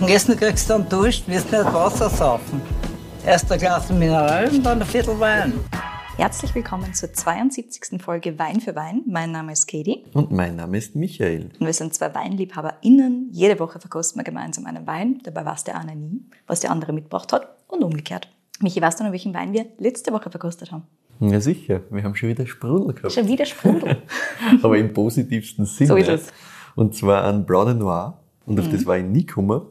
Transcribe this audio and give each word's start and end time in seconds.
Am 0.00 0.08
Essen 0.08 0.36
kriegst 0.36 0.68
du 0.68 0.74
dann 0.74 0.88
Dusch, 0.88 1.22
wirst 1.26 1.50
nicht 1.50 1.64
Wasser 1.72 2.08
saufen. 2.10 2.60
Erst 3.24 3.50
ein 3.50 3.58
Glas 3.58 3.90
Mineral 3.90 4.48
und 4.48 4.62
dann 4.64 4.80
ein 4.80 4.86
Viertel 4.86 5.18
Wein. 5.18 5.52
Herzlich 6.16 6.54
willkommen 6.54 6.92
zur 6.94 7.12
72. 7.12 8.00
Folge 8.00 8.38
Wein 8.38 8.60
für 8.60 8.74
Wein. 8.74 9.02
Mein 9.06 9.32
Name 9.32 9.52
ist 9.52 9.66
Katie 9.66 10.04
Und 10.14 10.30
mein 10.30 10.56
Name 10.56 10.78
ist 10.78 10.96
Michael. 10.96 11.50
und 11.58 11.66
wir 11.66 11.72
sind 11.72 11.94
zwei 11.94 12.14
WeinliebhaberInnen. 12.14 13.28
Jede 13.32 13.58
Woche 13.58 13.78
verkosten 13.80 14.18
wir 14.20 14.24
gemeinsam 14.24 14.66
einen 14.66 14.86
Wein. 14.86 15.20
Dabei 15.24 15.44
weiß 15.44 15.64
der 15.64 15.78
eine 15.78 15.94
nie, 15.96 16.22
was 16.46 16.60
der 16.60 16.70
andere 16.70 16.92
mitgebracht 16.92 17.32
hat 17.32 17.48
und 17.68 17.82
umgekehrt. 17.84 18.28
Michi, 18.60 18.80
weißt 18.80 19.00
du 19.00 19.04
noch, 19.04 19.12
welchen 19.12 19.34
Wein 19.34 19.52
wir 19.52 19.66
letzte 19.78 20.12
Woche 20.12 20.30
verkostet 20.30 20.72
haben? 20.72 20.84
Ja, 21.20 21.40
sicher. 21.40 21.80
Wir 21.90 22.02
haben 22.02 22.14
schon 22.14 22.28
wieder 22.30 22.46
Sprudel 22.46 22.94
gehabt. 22.94 23.12
Schon 23.12 23.26
wieder 23.28 23.44
Sprudel. 23.46 24.02
Aber 24.62 24.76
im 24.78 24.92
positivsten 24.92 25.64
Sinne. 25.66 25.88
So 25.88 25.96
ist 25.96 26.08
es. 26.08 26.26
Und 26.74 26.94
zwar 26.94 27.24
ein 27.24 27.44
Blanc 27.44 27.66
de 27.68 27.74
Noir. 27.74 28.20
Und 28.46 28.54
Mhm. 28.54 28.60
auf 28.60 28.68
das 28.70 28.86
war 28.86 28.96
ich 28.98 29.04
nie 29.04 29.26
gekommen. 29.26 29.62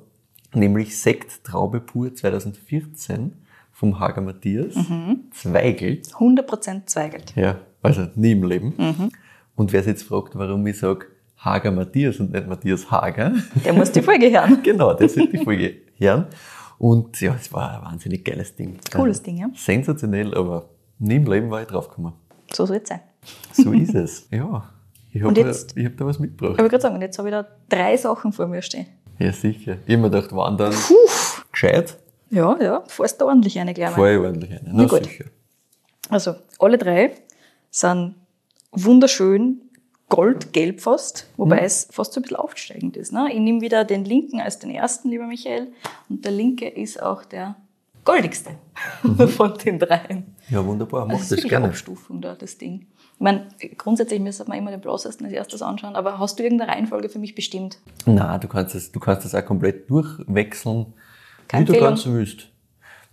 Nämlich 0.56 0.98
Sekt 0.98 1.44
Traube 1.44 1.82
pur 1.82 2.14
2014 2.14 3.34
vom 3.72 4.00
Hager 4.00 4.22
Matthias. 4.22 4.76
Mhm. 4.76 5.26
Zweigelt. 5.32 6.08
100% 6.08 6.86
Zweigelt. 6.86 7.36
Ja, 7.36 7.60
also 7.82 8.08
nie 8.16 8.32
im 8.32 8.44
Leben. 8.44 8.74
Mhm. 8.78 9.12
Und 9.56 9.74
wer 9.74 9.82
sich 9.82 9.92
jetzt 9.92 10.04
fragt, 10.04 10.36
warum 10.36 10.66
ich 10.66 10.80
sage 10.80 11.08
Hager 11.38 11.72
Matthias 11.72 12.20
und 12.20 12.32
nicht 12.32 12.48
Matthias 12.48 12.90
Hager, 12.90 13.34
Der 13.64 13.74
muss 13.74 13.92
die 13.92 14.02
Folge 14.02 14.32
hören. 14.32 14.60
genau, 14.64 14.94
das 14.94 15.16
wird 15.16 15.34
die 15.34 15.44
Folge 15.44 15.76
hören. 15.98 16.28
Und 16.78 17.20
ja, 17.22 17.36
es 17.40 17.52
war 17.54 17.78
ein 17.78 17.92
wahnsinnig 17.92 18.24
geiles 18.24 18.56
Ding. 18.56 18.78
Cooles 18.94 19.22
Ding, 19.22 19.38
ja. 19.38 19.50
Sensationell, 19.56 20.34
aber 20.36 20.70
nie 21.00 21.16
im 21.16 21.26
Leben 21.26 21.50
war 21.50 21.62
ich 21.62 21.68
draufgekommen. 21.68 22.14
So 22.54 22.66
soll 22.66 22.78
es 22.78 22.90
sein. 22.90 23.02
So 23.52 23.72
ist 23.72 23.96
es. 23.96 24.28
Ja, 24.32 24.70
ich 25.12 25.22
habe 25.24 25.34
hab 25.42 25.98
da 25.98 26.06
was 26.06 26.20
mitgebracht. 26.20 26.54
Ich 26.54 26.60
wollte 26.60 26.70
gerade 26.70 26.82
sagen, 26.82 26.96
und 26.96 27.02
jetzt 27.02 27.18
habe 27.18 27.30
ich 27.30 27.34
da 27.34 27.46
drei 27.70 27.96
Sachen 27.98 28.34
vor 28.34 28.48
mir 28.48 28.62
stehen. 28.62 28.88
Ja, 29.20 29.32
sicher. 29.32 29.78
Ich 29.86 29.98
mir 29.98 30.10
gedacht, 30.10 30.36
wandern 30.36 30.74
gescheit, 31.52 31.98
Ja, 32.30 32.58
ja, 32.62 32.84
fährst 32.88 33.22
da 33.22 33.26
ordentlich 33.26 33.60
eine 33.60 33.74
gleich 33.74 33.92
mal. 33.92 33.96
fahr 33.96 34.12
ich 34.12 34.20
ordentlich 34.20 34.52
rein. 34.52 34.62
Na 34.66 34.74
Na 34.84 34.86
gut. 34.86 35.04
sicher. 35.06 35.26
Also, 36.10 36.36
alle 36.60 36.78
drei 36.78 37.12
sind 37.72 38.16
wunderschön 38.72 39.62
goldgelb 40.10 40.82
fast, 40.82 41.28
wobei 41.38 41.60
es 41.62 41.88
fast 41.92 42.14
so 42.14 42.20
ein 42.20 42.24
bisschen 42.24 42.38
aufsteigend 42.38 42.96
ist. 42.98 43.12
Ne? 43.12 43.28
Ich 43.32 43.40
nehme 43.40 43.62
wieder 43.62 43.84
den 43.86 44.06
linken 44.06 44.40
als 44.40 44.60
den 44.60 44.70
ersten, 44.70 45.10
lieber 45.10 45.26
Michael, 45.26 45.70
und 46.10 46.24
der 46.24 46.32
linke 46.32 46.68
ist 46.68 47.02
auch 47.02 47.26
der 47.26 47.56
goldigste 48.04 48.52
von 49.36 49.58
den 49.58 49.80
dreien. 49.80 50.36
Ja, 50.50 50.64
wunderbar. 50.64 51.06
Mach 51.08 51.16
Also, 51.16 51.36
das 51.36 51.44
gerne. 51.46 51.68
Abstufung 51.68 52.22
da, 52.22 52.36
das 52.36 52.58
Ding. 52.58 52.86
Ich 53.18 53.22
meine, 53.22 53.48
grundsätzlich 53.78 54.20
müsste 54.20 54.44
man 54.48 54.58
immer 54.58 54.72
den 54.72 54.82
blassesten 54.82 55.26
als 55.26 55.34
erstes 55.34 55.62
anschauen, 55.62 55.96
aber 55.96 56.20
hast 56.20 56.38
du 56.38 56.44
irgendeine 56.44 56.72
Reihenfolge 56.72 57.08
für 57.10 57.18
mich 57.20 57.34
bestimmt? 57.34 57.78
Nein, 58.06 58.42
du 58.42 58.48
kannst 58.50 58.76
das, 58.76 58.92
du 58.92 59.00
kannst 59.00 59.24
das 59.26 59.34
auch 59.34 59.46
komplett 59.46 59.90
durchwechseln, 59.90 60.94
Keine 61.48 61.62
wie 61.62 61.66
du 61.68 61.74
Empfehlung? 61.74 61.90
ganz 61.96 62.06
willst. 62.06 62.48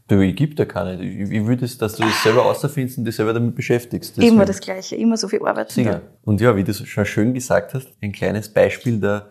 Du, 0.08 0.20
ich 0.20 0.34
gebe 0.34 0.54
dir 0.56 0.66
keine. 0.66 1.00
Ich, 1.00 1.30
ich 1.30 1.46
will, 1.46 1.56
das, 1.56 1.78
dass 1.78 1.94
du 1.94 2.02
das 2.02 2.22
selber 2.22 2.44
außerfindest 2.46 2.98
und 2.98 3.04
dich 3.04 3.14
selber 3.14 3.32
damit 3.32 3.54
beschäftigst. 3.54 4.18
Immer 4.18 4.24
Deswegen- 4.26 4.46
das 4.46 4.60
Gleiche, 4.60 4.96
immer 4.96 5.16
so 5.16 5.28
viel 5.28 5.40
Arbeit. 5.46 5.70
Sicher. 5.70 6.02
Und 6.24 6.40
ja, 6.40 6.56
wie 6.56 6.64
du 6.64 6.74
schon 6.74 7.04
schön 7.06 7.32
gesagt 7.32 7.72
hast, 7.72 7.88
ein 8.02 8.10
kleines 8.12 8.48
Beispiel 8.48 8.98
der 8.98 9.28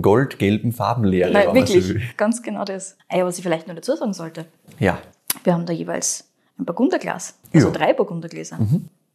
goldgelben 0.00 0.72
Farbenlehre, 0.72 1.30
Nein, 1.30 1.46
man 1.48 1.66
so 1.66 1.74
wirklich, 1.74 2.16
ganz 2.16 2.42
genau 2.42 2.64
das. 2.64 2.96
Ah 3.08 3.18
ja, 3.18 3.24
was 3.26 3.36
ich 3.38 3.42
vielleicht 3.44 3.68
noch 3.68 3.74
dazu 3.74 3.94
sagen 3.94 4.14
sollte. 4.14 4.46
Ja, 4.78 4.98
Wir 5.44 5.52
haben 5.52 5.66
da 5.66 5.72
jeweils 5.74 6.28
ein 6.58 6.64
Burgunderglas. 6.64 7.34
Also 7.54 7.68
Ja. 7.68 7.72
drei 7.74 7.92
Burgundergläser. 7.92 8.58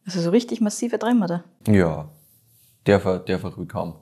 Also 0.05 0.19
so 0.21 0.29
richtig 0.31 0.61
massive 0.61 0.97
da. 0.97 1.43
ja. 1.67 2.09
Darf 2.85 3.05
er, 3.05 3.19
darf 3.19 3.43
er 3.43 3.53
ruhig 3.55 3.69
haben. 3.73 3.93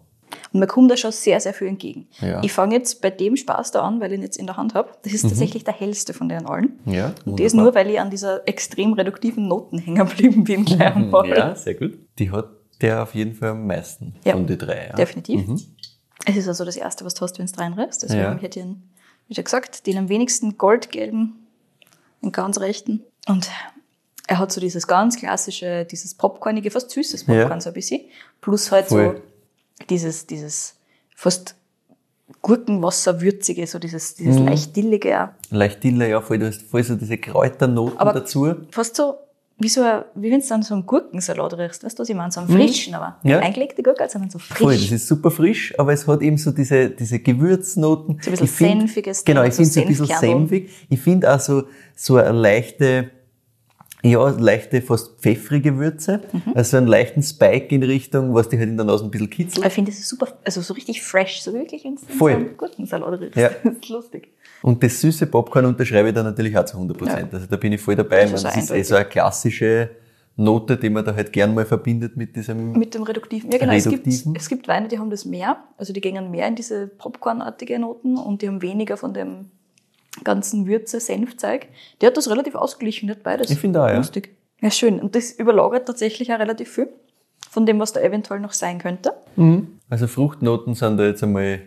Und 0.54 0.60
mir 0.60 0.66
kommt 0.66 0.90
da 0.90 0.98
schon 0.98 1.12
sehr, 1.12 1.40
sehr 1.40 1.54
viel 1.54 1.68
entgegen. 1.68 2.08
Ja. 2.20 2.42
Ich 2.44 2.52
fange 2.52 2.74
jetzt 2.76 3.00
bei 3.02 3.12
dem 3.12 3.36
Spaß 3.36 3.72
da 3.72 3.82
an, 3.84 4.02
weil 4.02 4.12
ich 4.12 4.18
ihn 4.18 4.24
jetzt 4.24 4.38
in 4.38 4.48
der 4.48 4.58
Hand 4.58 4.74
habe. 4.74 4.90
Das 5.04 5.14
ist 5.14 5.22
tatsächlich 5.22 5.64
der 5.64 5.74
hellste 5.76 6.14
von 6.14 6.28
denen 6.30 6.48
allen. 6.48 6.80
Ja, 6.86 7.14
Und 7.26 7.40
das 7.40 7.54
nur, 7.54 7.76
weil 7.76 7.90
ich 7.92 8.00
an 8.00 8.10
dieser 8.10 8.48
extrem 8.48 8.94
reduktiven 8.94 9.48
Noten 9.48 9.78
hängen 9.78 9.98
geblieben 10.08 10.44
bin 10.46 10.66
gleich 10.66 10.96
einmal. 10.96 11.30
Ja, 11.30 11.54
sehr 11.56 11.76
gut. 11.76 12.00
Die 12.18 12.32
hat 12.32 12.50
der 12.82 13.04
auf 13.04 13.14
jeden 13.14 13.36
Fall 13.36 13.50
am 13.50 13.68
meisten 13.68 14.16
Ja, 14.26 14.34
von 14.34 14.48
den 14.48 14.58
drei. 14.58 14.88
Ja. 14.88 14.96
Definitiv. 14.96 15.48
Es 16.26 16.36
ist 16.36 16.48
also 16.48 16.66
das 16.66 16.76
Erste, 16.76 17.06
was 17.06 17.14
du 17.14 17.22
hast, 17.22 17.38
wenn 17.38 17.46
du 17.46 17.54
reinreibst. 17.60 18.02
Deswegen 18.02 18.22
Ja. 18.22 18.36
hätte 18.38 18.60
ich 18.60 18.66
ihn, 18.66 18.90
wie 19.28 19.36
schon 19.36 19.44
gesagt, 19.44 19.86
den 19.86 19.98
am 19.98 20.10
wenigsten 20.10 20.58
goldgelben, 20.58 21.36
den 22.24 22.32
ganz 22.32 22.60
rechten. 22.60 23.04
Und 23.28 23.48
er 24.32 24.40
hat 24.40 24.52
so 24.52 24.62
dieses 24.62 24.88
ganz 24.88 25.18
klassische, 25.18 25.86
dieses 25.86 26.14
Popcornige, 26.16 26.72
fast 26.72 26.90
süßes 26.90 27.26
Popcorn 27.26 27.50
Ja. 27.52 27.62
so 27.62 27.70
ein 27.70 27.74
bisschen. 27.74 28.02
Plus 28.40 28.72
halt 28.72 28.88
Voll. 28.88 29.22
so 29.80 29.86
dieses, 29.90 30.26
dieses 30.26 30.76
fast 31.16 31.56
Gurkenwasserwürzige, 32.42 33.68
so 33.68 33.78
dieses, 33.78 34.16
dieses 34.16 34.40
Mhm. 34.40 34.46
leicht 34.48 34.76
dillige. 34.76 35.30
Leicht 35.50 35.84
Diller, 35.84 36.08
ja, 36.08 36.22
voll, 36.22 36.40
du 36.40 36.48
hast 36.48 36.62
voll 36.62 36.84
so 36.84 36.96
diese 36.96 37.18
Kräuternoten 37.18 37.98
Aber- 37.98 38.14
dazu. 38.14 38.56
Fast 38.72 38.96
so, 38.96 39.16
wie 39.60 39.68
so 39.70 39.82
ein, 39.84 40.04
wie 40.16 40.32
wenn 40.32 40.40
du 40.42 40.48
dann 40.48 40.64
so 40.64 40.74
einen 40.74 40.86
Gurkensalat 40.86 41.54
riechst. 41.58 41.84
Weißt 41.84 42.00
du, 42.00 42.02
was 42.02 42.10
ich 42.10 42.16
meine? 42.16 42.32
So 42.32 42.40
einen 42.40 42.50
frischen, 42.50 42.96
aber 42.96 43.18
Mhm. 43.24 43.30
Ja. 43.32 43.40
eingelegte 43.40 43.84
Gurken, 43.84 44.10
sondern 44.10 44.30
so 44.32 44.40
frisch. 44.40 44.58
Voll, 44.58 44.74
das 44.78 44.92
ist 44.92 45.08
super 45.08 45.30
frisch, 45.30 45.78
aber 45.78 45.94
es 45.94 46.08
hat 46.08 46.22
eben 46.22 46.38
so 46.38 46.52
diese, 46.52 46.90
diese 46.90 47.20
Gewürznoten. 47.20 48.18
So 48.22 48.30
ein 48.30 48.32
bisschen 48.32 48.46
Ich 48.46 48.52
find- 48.52 48.80
senfiges 48.82 49.24
Genau, 49.26 49.42
drin, 49.42 49.50
ich 49.50 49.56
so 49.58 49.64
finde 49.64 49.92
es 49.94 50.00
ein 50.02 50.06
bisschen 50.08 50.20
senfig. 50.20 50.70
Ich 50.90 51.00
finde 51.02 51.34
auch 51.36 51.40
so, 51.40 51.64
so 51.96 52.16
eine 52.16 52.32
leichte, 52.32 53.12
ja, 54.04 54.30
leichte, 54.30 54.82
fast 54.82 55.20
pfeffrige 55.20 55.78
Würze. 55.78 56.22
Mhm. 56.32 56.54
Also 56.56 56.78
einen 56.78 56.88
leichten 56.88 57.22
Spike 57.22 57.74
in 57.74 57.84
Richtung, 57.84 58.34
was 58.34 58.50
die 58.50 58.58
halt 58.58 58.70
in 58.70 58.78
der 58.78 58.86
Nase 58.86 59.04
ein 59.04 59.12
bisschen 59.12 59.30
kitzelt. 59.30 59.66
Ich 59.66 59.74
finde, 59.74 59.92
es 59.92 60.00
ist 60.00 60.10
super, 60.10 60.28
also 60.44 60.62
so 60.62 60.74
richtig 60.74 61.02
fresh, 61.02 61.42
so 61.42 61.54
wirklich, 61.54 61.84
du 61.84 61.96
Voll. 62.18 62.46
Gurkensalat 62.58 63.22
riechst. 63.22 63.38
Ja. 63.38 63.50
Das 63.64 63.74
ist 63.76 63.90
lustig. 63.90 64.30
Und 64.62 64.84
das 64.84 65.00
süße 65.02 65.28
Popcorn 65.28 65.66
unterschreibe 65.66 66.10
ich 66.10 66.16
da 66.16 66.24
natürlich 66.24 66.58
auch 66.58 66.66
zu 66.66 66.78
100 66.78 66.98
Prozent. 66.98 67.32
Ja. 67.32 67.38
Also 67.38 67.48
da 67.48 67.58
bin 67.58 67.74
ich 67.74 67.82
voll 67.82 67.96
dabei. 67.96 68.24
Das 68.24 68.34
ist 68.34 68.44
meine, 68.44 68.56
das 68.56 68.64
ist 68.66 68.72
eh 68.72 68.84
so 68.84 68.96
eine 68.96 69.06
klassische 69.06 69.90
Note, 70.36 70.78
die 70.78 70.90
man 70.90 71.04
da 71.04 71.14
halt 71.14 71.32
gern 71.34 71.54
mal 71.54 71.66
verbindet 71.66 72.16
mit 72.18 72.36
diesem 72.36 72.74
Mit 72.74 72.94
dem 72.94 73.04
Reduktiven. 73.04 73.52
Ja, 73.52 73.58
genau. 73.58 73.74
Es 73.74 73.84
gibt, 73.84 74.06
Reduktiven. 74.06 74.36
es 74.36 74.50
gibt 74.50 74.68
Weine, 74.68 74.88
die 74.88 74.98
haben 74.98 75.10
das 75.10 75.26
mehr. 75.26 75.58
Also 75.78 75.94
die 75.94 76.02
gehen 76.02 76.32
mehr 76.32 76.48
in 76.48 76.56
diese 76.56 76.88
Popcornartige 76.88 77.80
Noten 77.80 78.18
und 78.18 78.42
die 78.42 78.48
haben 78.48 78.62
weniger 78.62 78.98
von 78.98 79.14
dem 79.14 79.52
ganzen 80.24 80.68
Würze, 80.68 81.00
Senfzeug. 81.00 81.68
Der 82.02 82.08
hat 82.08 82.18
das 82.18 82.30
relativ 82.30 82.56
ausgeglichen, 82.56 83.08
nicht 83.08 83.24
beides. 83.24 83.50
Ich 83.50 83.60
finde 83.60 83.84
auch, 83.84 83.88
ja. 83.88 83.98
Lustig. 83.98 84.36
Ja, 84.62 84.70
schön. 84.70 85.00
Und 85.00 85.16
das 85.16 85.32
überlagert 85.32 85.88
tatsächlich 85.88 86.32
auch 86.34 86.40
relativ 86.40 86.72
viel 86.72 86.90
von 87.50 87.66
dem, 87.66 87.80
was 87.80 87.94
da 87.94 88.02
eventuell 88.02 88.40
noch 88.40 88.54
sein 88.54 88.78
könnte. 88.78 89.14
Also 89.90 90.08
Fruchtnoten 90.08 90.76
sind 90.76 90.98
da 90.98 91.06
jetzt 91.06 91.24
einmal 91.24 91.62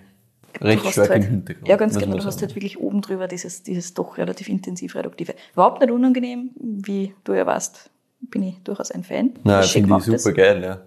recht 0.60 0.86
stark 0.86 1.10
halt, 1.10 1.24
im 1.24 1.30
Hintergrund. 1.30 1.68
Ja, 1.68 1.76
ganz 1.76 1.98
genau. 1.98 2.16
Du 2.16 2.24
hast 2.24 2.40
halt 2.40 2.54
wirklich 2.54 2.78
oben 2.78 3.00
drüber 3.00 3.26
dieses, 3.26 3.62
dieses 3.62 3.94
doch 3.94 4.16
relativ 4.16 4.48
intensiv 4.48 4.94
reduktive. 4.94 5.34
Überhaupt 5.52 5.80
nicht 5.80 5.90
unangenehm, 5.90 6.50
wie 6.54 7.14
du 7.24 7.32
ja 7.32 7.44
weißt, 7.44 7.90
bin 8.20 8.42
ich 8.44 8.62
durchaus 8.62 8.90
ein 8.92 9.02
Fan. 9.02 9.32
Nein, 9.42 9.64
finde 9.64 9.96
ich 9.98 10.04
super 10.04 10.32
geil, 10.34 10.62
ja. 10.62 10.80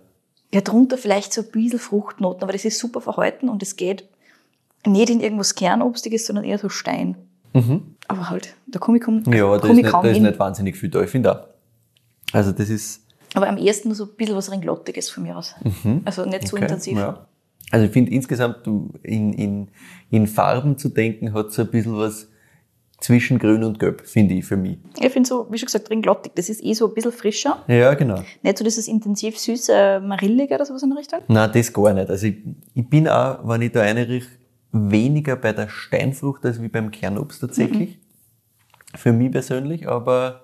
Ja, 0.54 0.62
drunter 0.62 0.98
vielleicht 0.98 1.34
so 1.34 1.42
ein 1.42 1.52
bisschen 1.52 1.80
Fruchtnoten, 1.80 2.42
aber 2.44 2.54
das 2.54 2.64
ist 2.64 2.80
super 2.80 3.02
verhalten 3.02 3.50
und 3.50 3.62
es 3.62 3.76
geht 3.76 4.06
nicht 4.86 5.10
in 5.10 5.20
irgendwas 5.20 5.56
Kernobstiges, 5.56 6.26
sondern 6.26 6.46
eher 6.46 6.58
so 6.58 6.70
Stein. 6.70 7.18
Aber 8.08 8.30
halt, 8.30 8.56
komm, 8.80 8.96
Mhm. 8.96 9.34
Ja, 9.34 9.58
da 9.58 9.68
ist, 9.68 9.78
ich 9.78 9.84
nicht, 9.84 9.94
da 9.94 10.02
ist 10.02 10.20
nicht 10.22 10.40
wahnsinnig 10.40 10.78
viel 10.78 10.90
da. 10.90 11.02
Ich 11.02 11.10
finde 11.10 11.32
auch. 11.32 11.48
Also 12.34 12.52
das 12.52 12.70
ist, 12.70 13.06
Aber 13.34 13.48
am 13.50 13.58
ersten 13.58 13.94
so 13.94 14.06
ein 14.06 14.10
bisschen 14.16 14.36
was 14.36 14.52
Ringlottiges 14.52 15.10
von 15.10 15.24
mir 15.24 15.38
aus. 15.38 15.56
Also 16.06 16.26
nicht 16.26 16.48
so 16.48 16.56
Mhm. 16.58 16.64
okay, 16.64 16.72
intensiv. 16.72 16.98
Ja. 16.98 17.28
Also 17.72 17.86
ich 17.86 17.92
finde 17.92 18.12
insgesamt 18.12 18.66
in, 19.04 19.34
in, 19.34 19.68
in 20.10 20.28
Farben 20.28 20.78
zu 20.78 20.90
denken, 20.90 21.34
hat 21.34 21.52
so 21.52 21.64
ein 21.64 21.70
bisschen 21.70 21.98
was 21.98 22.30
zwischen 23.00 23.38
Grün 23.40 23.64
und 23.64 23.78
Gelb, 23.80 24.02
finde 24.08 24.34
ich 24.36 24.46
für 24.46 24.58
mich. 24.58 24.78
Ich 25.00 25.12
finde 25.12 25.28
so, 25.30 25.48
wie 25.52 25.58
schon 25.58 25.68
gesagt, 25.68 25.90
ringlottig. 25.92 26.32
Das 26.36 26.50
ist 26.50 26.64
eh 26.64 26.74
so 26.74 26.88
ein 26.88 26.94
bisschen 26.94 27.12
frischer. 27.12 27.62
Ja, 27.68 27.94
genau. 27.94 28.24
Nicht 28.42 28.58
so 28.58 28.64
dieses 28.64 28.88
intensiv 28.88 29.38
süße 29.38 30.02
Marillige 30.04 30.56
oder 30.56 30.66
sowas 30.66 30.82
in 30.84 30.90
der 30.90 30.98
Richtung. 30.98 31.20
Nein, 31.28 31.52
das 31.54 31.72
gar 31.72 31.94
nicht. 31.94 32.10
Also 32.10 32.28
ich, 32.28 32.38
ich 32.74 32.90
bin 32.90 33.08
auch, 33.08 33.48
wenn 33.48 33.62
ich 33.62 33.72
da 33.72 33.82
reinriech, 33.82 34.26
weniger 34.72 35.36
bei 35.36 35.54
der 35.54 35.70
Steinfrucht 35.70 36.46
als 36.46 36.62
wie 36.62 36.68
beim 36.68 36.92
Kernobst 36.92 37.42
tatsächlich. 37.42 38.00
Für 38.96 39.12
mich 39.12 39.32
persönlich, 39.32 39.88
aber 39.88 40.42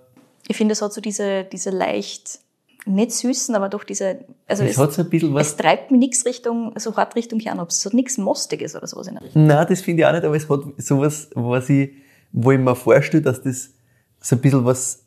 Ich 0.48 0.58
finde, 0.58 0.74
es 0.74 0.82
hat 0.82 0.94
so 0.94 1.02
diese, 1.02 1.44
diese 1.46 1.70
leicht, 1.70 2.40
nicht 2.86 3.12
süßen, 3.12 3.56
aber 3.56 3.70
doch 3.70 3.84
diese, 3.86 4.26
also 4.48 4.64
es, 4.64 4.72
es, 4.72 4.78
hat 4.78 4.92
so 4.94 5.02
ein 5.04 5.10
bisschen 5.10 5.36
es 5.38 5.56
treibt 5.56 5.92
mir 5.92 5.98
nichts 5.98 6.26
Richtung, 6.26 6.74
so 6.78 6.96
hart 6.98 7.16
Richtung 7.16 7.40
Kernobst. 7.40 7.80
Es 7.80 7.86
hat 7.86 7.94
nichts 7.94 8.18
Mostiges 8.18 8.76
oder 8.76 8.88
sowas 8.88 9.08
in 9.08 9.16
der 9.16 9.24
Richtung. 9.24 9.46
Nein, 9.46 9.66
das 9.70 9.82
finde 9.82 10.02
ich 10.02 10.06
auch 10.08 10.12
nicht, 10.12 10.26
aber 10.26 10.36
es 10.36 10.50
hat 10.50 10.62
sowas, 10.78 11.30
was 11.34 11.70
ich, 11.70 11.92
wo 12.32 12.52
ich 12.52 12.60
mir 12.60 12.76
vorstelle, 12.76 13.24
dass 13.24 13.42
das 13.42 13.72
so 14.20 14.36
ein 14.36 14.42
bisschen 14.42 14.66
was, 14.66 15.06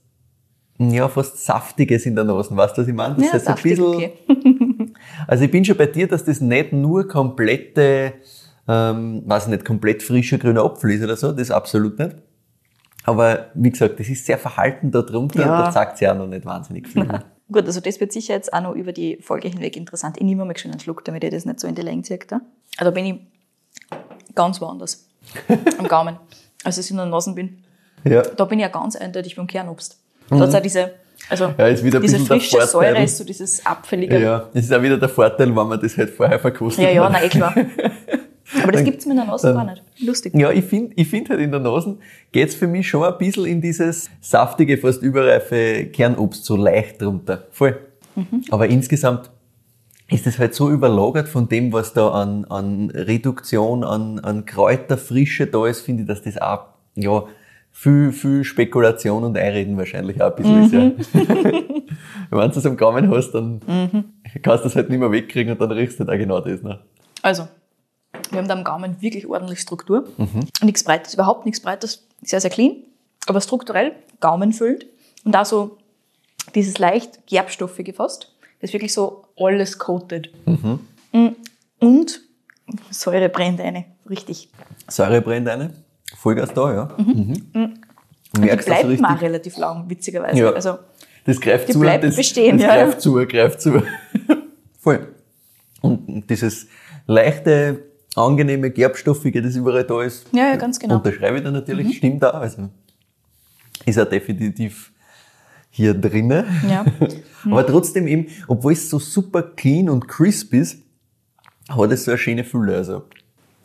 ja, 0.79 1.09
fast 1.09 1.45
Saftiges 1.45 2.07
in 2.07 2.15
der 2.17 2.25
Nase, 2.25 2.57
weißt 2.57 2.77
du, 2.77 2.83
was 2.83 2.89
ich 2.89 2.95
meine? 2.95 3.15
Das 3.17 3.27
Ja, 3.27 3.33
heißt 3.35 3.45
so 3.45 3.51
ein 3.51 3.57
saftig, 3.57 3.77
bisschen, 3.77 3.95
okay. 3.95 4.13
Also 5.27 5.45
ich 5.45 5.51
bin 5.51 5.65
schon 5.65 5.77
bei 5.77 5.87
dir, 5.87 6.07
dass 6.09 6.25
das 6.25 6.41
nicht 6.41 6.73
nur 6.73 7.07
komplette, 7.07 8.15
ähm, 8.69 9.23
weiß 9.27 9.45
ich 9.45 9.51
nicht, 9.51 9.65
komplett 9.65 10.03
frischer 10.03 10.39
grüner 10.39 10.65
Apfel 10.65 10.91
ist 10.93 11.03
oder 11.03 11.17
so, 11.17 11.33
das 11.33 11.51
absolut 11.51 11.99
nicht. 11.99 12.17
Aber 13.05 13.47
wie 13.55 13.71
gesagt, 13.71 14.01
das 14.01 14.09
ist 14.09 14.27
sehr 14.27 14.39
verhalten 14.39 14.91
da 14.91 15.03
drunter 15.03 15.41
Ja. 15.41 15.59
und 15.59 15.67
da 15.67 15.73
sagt 15.73 15.99
sie 15.99 16.09
auch 16.09 16.17
noch 16.17 16.27
nicht 16.27 16.45
wahnsinnig 16.45 16.89
viel. 16.89 17.07
Gut, 17.53 17.65
also 17.65 17.81
das 17.81 18.01
wird 18.01 18.13
sicher 18.13 18.35
jetzt 18.35 18.53
auch 18.53 18.61
noch 18.63 18.75
über 18.75 18.93
die 18.93 19.19
Folge 19.23 19.47
hinweg 19.49 19.77
interessant. 19.77 20.17
Ich 20.19 20.25
nehme 20.25 20.45
mal 20.45 20.57
schon 20.59 20.73
einen 20.73 20.81
Schluck, 20.81 21.05
damit 21.05 21.23
ich 21.23 21.31
das 21.31 21.45
nicht 21.45 21.61
so 21.61 21.69
in 21.69 21.77
die 21.77 21.83
Länge 21.83 22.03
ziehe. 22.03 22.19
Da. 22.27 22.41
Also 22.77 22.91
bin 22.91 23.05
ich 23.07 23.15
ganz 24.35 24.61
woanders. 24.61 25.07
am 25.79 25.87
Gaumen, 25.87 26.17
als 26.65 26.79
ich 26.79 26.91
in 26.91 26.97
der 26.97 27.07
Nase 27.07 27.33
bin. 27.35 27.59
Ja. 28.05 28.23
Da 28.23 28.45
bin 28.45 28.59
ich 28.59 28.65
ja 28.65 28.69
ganz 28.69 28.97
eindeutig 28.97 29.37
beim 29.37 29.47
Kernobst. 29.47 29.99
Da 30.29 30.39
hat's 30.41 30.55
auch 30.57 30.61
diese, 30.63 30.93
also 31.29 31.49
Mhm. 31.49 31.55
Ja, 31.59 31.67
ist 31.69 31.85
wieder 31.85 31.99
ein 31.99 32.03
diese 32.03 32.19
frische. 32.19 32.67
Säure 32.67 33.03
ist 33.03 33.17
so 33.17 33.25
dieses 33.25 33.65
abfällige. 33.65 34.19
Ja, 34.21 34.49
das 34.53 34.65
ist 34.65 34.73
auch 34.73 34.83
wieder 34.83 34.99
der 34.99 35.09
Vorteil, 35.09 35.47
wenn 35.55 35.67
man 35.67 35.81
das 35.81 35.97
halt 35.97 36.11
vorher 36.11 36.39
verkostet. 36.41 36.85
Ja, 36.85 36.91
ja, 36.91 37.05
hat. 37.05 37.13
nein, 37.13 37.25
eh 37.25 37.29
klar. 37.29 37.55
Aber 38.63 38.73
das 38.73 38.85
gibt's 38.85 39.07
mir 39.07 39.13
in 39.13 39.19
der 39.19 39.27
Nase 39.27 39.53
gar 39.53 39.65
nicht. 39.65 39.83
Lustig. 39.99 40.35
Ja, 40.35 40.51
ich 40.51 40.65
finde 40.65 40.93
ich 40.97 41.09
find 41.09 41.31
halt 41.31 41.41
in 41.41 41.51
der 41.51 41.61
Nase 41.61 41.99
geht's 42.33 42.55
für 42.55 42.67
mich 42.67 42.89
schon 42.89 43.05
ein 43.05 43.19
bisschen 43.19 43.47
in 43.47 43.61
dieses 43.61 44.11
saftige, 44.21 44.79
fast 44.79 45.03
überreife 45.03 45.87
Kernobst 45.87 46.45
so 46.45 46.57
leicht 46.57 47.01
drunter. 47.01 47.45
Voll. 47.51 47.79
Mhm. 48.15 48.43
Aber 48.51 48.67
insgesamt 48.69 49.31
ist 50.09 50.27
es 50.27 50.39
halt 50.39 50.55
so 50.55 50.71
überlagert 50.71 51.29
von 51.29 51.49
dem, 51.49 51.73
was 51.73 51.93
da 51.93 52.09
an, 52.11 52.45
an 52.45 52.91
Reduktion, 52.91 53.83
an, 53.85 54.21
an 54.21 54.45
Kräuterfrische 54.47 55.47
da 55.47 55.67
ist, 55.67 55.81
finde 55.81 56.03
ich, 56.03 56.09
dass 56.09 56.23
das 56.23 56.39
auch, 56.39 56.67
ja, 56.95 57.25
viel, 57.73 58.13
viel 58.13 58.43
Spekulation 58.45 59.25
und 59.25 59.37
Einreden 59.37 59.77
wahrscheinlich 59.77 60.23
auch 60.23 60.35
ein 60.35 60.37
bisschen 60.37 60.97
ist, 60.99 61.13
ja. 61.13 61.23
Wenn 62.31 62.51
du 62.51 62.59
es 62.59 62.67
am 62.67 62.77
Gaumen 62.77 63.11
hast, 63.11 63.33
dann 63.33 63.61
kannst 64.43 64.65
du 64.65 64.69
es 64.69 64.77
halt 64.77 64.89
nicht 64.89 64.99
mehr 64.99 65.13
wegkriegen 65.13 65.53
und 65.53 65.61
dann 65.61 65.73
riechst 65.73 66.01
du 66.01 66.07
halt 66.07 66.11
auch 66.11 66.19
genau 66.19 66.41
das, 66.41 66.63
ne? 66.63 66.79
Also, 67.21 67.49
wir 68.33 68.39
haben 68.39 68.49
da 68.49 68.55
am 68.55 68.65
Gaumen 68.65 69.01
wirklich 69.01 69.27
ordentlich 69.27 69.61
Struktur. 69.61 70.09
Mhm. 70.17 70.47
Nichts 70.63 70.85
Breites, 70.85 71.15
überhaupt 71.15 71.45
nichts 71.47 71.61
Breites. 71.61 72.07
Sehr, 72.23 72.41
sehr 72.41 72.51
clean. 72.51 72.77
Aber 73.27 73.41
strukturell 73.41 73.93
gaumenfüllend. 74.21 74.87
Und 75.25 75.33
da 75.33 75.45
so 75.45 75.79
dieses 76.55 76.79
leicht 76.79 77.27
gerbstoffige 77.27 77.93
fast. 77.93 78.33
Das 78.61 78.71
ist 78.71 78.75
wirklich 78.75 78.93
so 78.95 79.25
alles 79.39 79.79
coated. 79.79 80.31
Mhm. 80.47 80.81
Mm, 81.13 81.29
Und 81.81 82.21
Säure 82.91 83.29
brennt 83.29 83.61
eine. 83.61 83.85
Richtig. 84.09 84.49
Säure 84.89 85.21
brennt 85.21 85.49
eine. 85.49 85.71
Vollgas 86.17 86.55
da, 86.55 86.73
ja. 86.73 86.89
Mhm. 86.97 87.45
Und 87.55 87.81
die 88.37 88.41
Merkst 88.41 88.67
du 88.67 88.71
bleibt 88.73 88.85
richtig? 88.89 89.01
mal 89.01 89.15
relativ 89.17 89.57
lang, 89.57 89.89
witzigerweise. 89.91 90.39
Ja. 90.39 90.53
Also, 90.53 90.79
Das 91.25 91.41
greift 91.41 91.69
Die 91.69 91.73
zu. 91.73 91.81
bleibt 91.81 92.05
das, 92.05 92.17
bestehen, 92.17 92.59
das 92.59 92.67
ja, 92.67 92.75
greift 92.85 93.01
zu, 93.01 93.15
greift 93.27 93.61
zu. 93.61 93.83
Voll. 94.81 95.15
Und 95.81 96.29
dieses 96.31 96.67
leichte, 97.07 97.83
angenehme, 98.17 98.71
gerbstoffige, 98.71 99.43
das 99.43 99.57
überall 99.57 99.85
da 99.85 100.03
ist, 100.03 100.27
Ja, 100.33 100.49
ja, 100.49 100.57
ganz 100.57 100.79
genau. 100.79 100.95
Mhm. 100.95 101.01
unterschreibe 101.01 101.39
ich 101.39 101.45
da 101.45 101.51
natürlich, 101.51 101.97
stimmt 101.99 102.25
auch. 102.25 102.35
Also 102.35 102.69
ist 103.85 103.99
auch 103.99 104.09
definitiv 104.09 104.93
hier 105.71 105.95
drinnen. 105.95 106.45
Ja. 106.69 106.85
Aber 107.45 107.67
trotzdem 107.67 108.07
eben, 108.09 108.27
obwohl 108.49 108.73
es 108.73 108.89
so 108.89 108.99
super 108.99 109.43
clean 109.43 109.89
und 109.91 110.09
crisp 110.09 110.55
ist, 110.55 110.79
hat 111.69 111.93
es 111.93 112.05
so 112.05 112.11
eine 112.13 112.19
schöne 112.19 112.45
Fülle. 112.45 112.77
Also, 112.77 113.03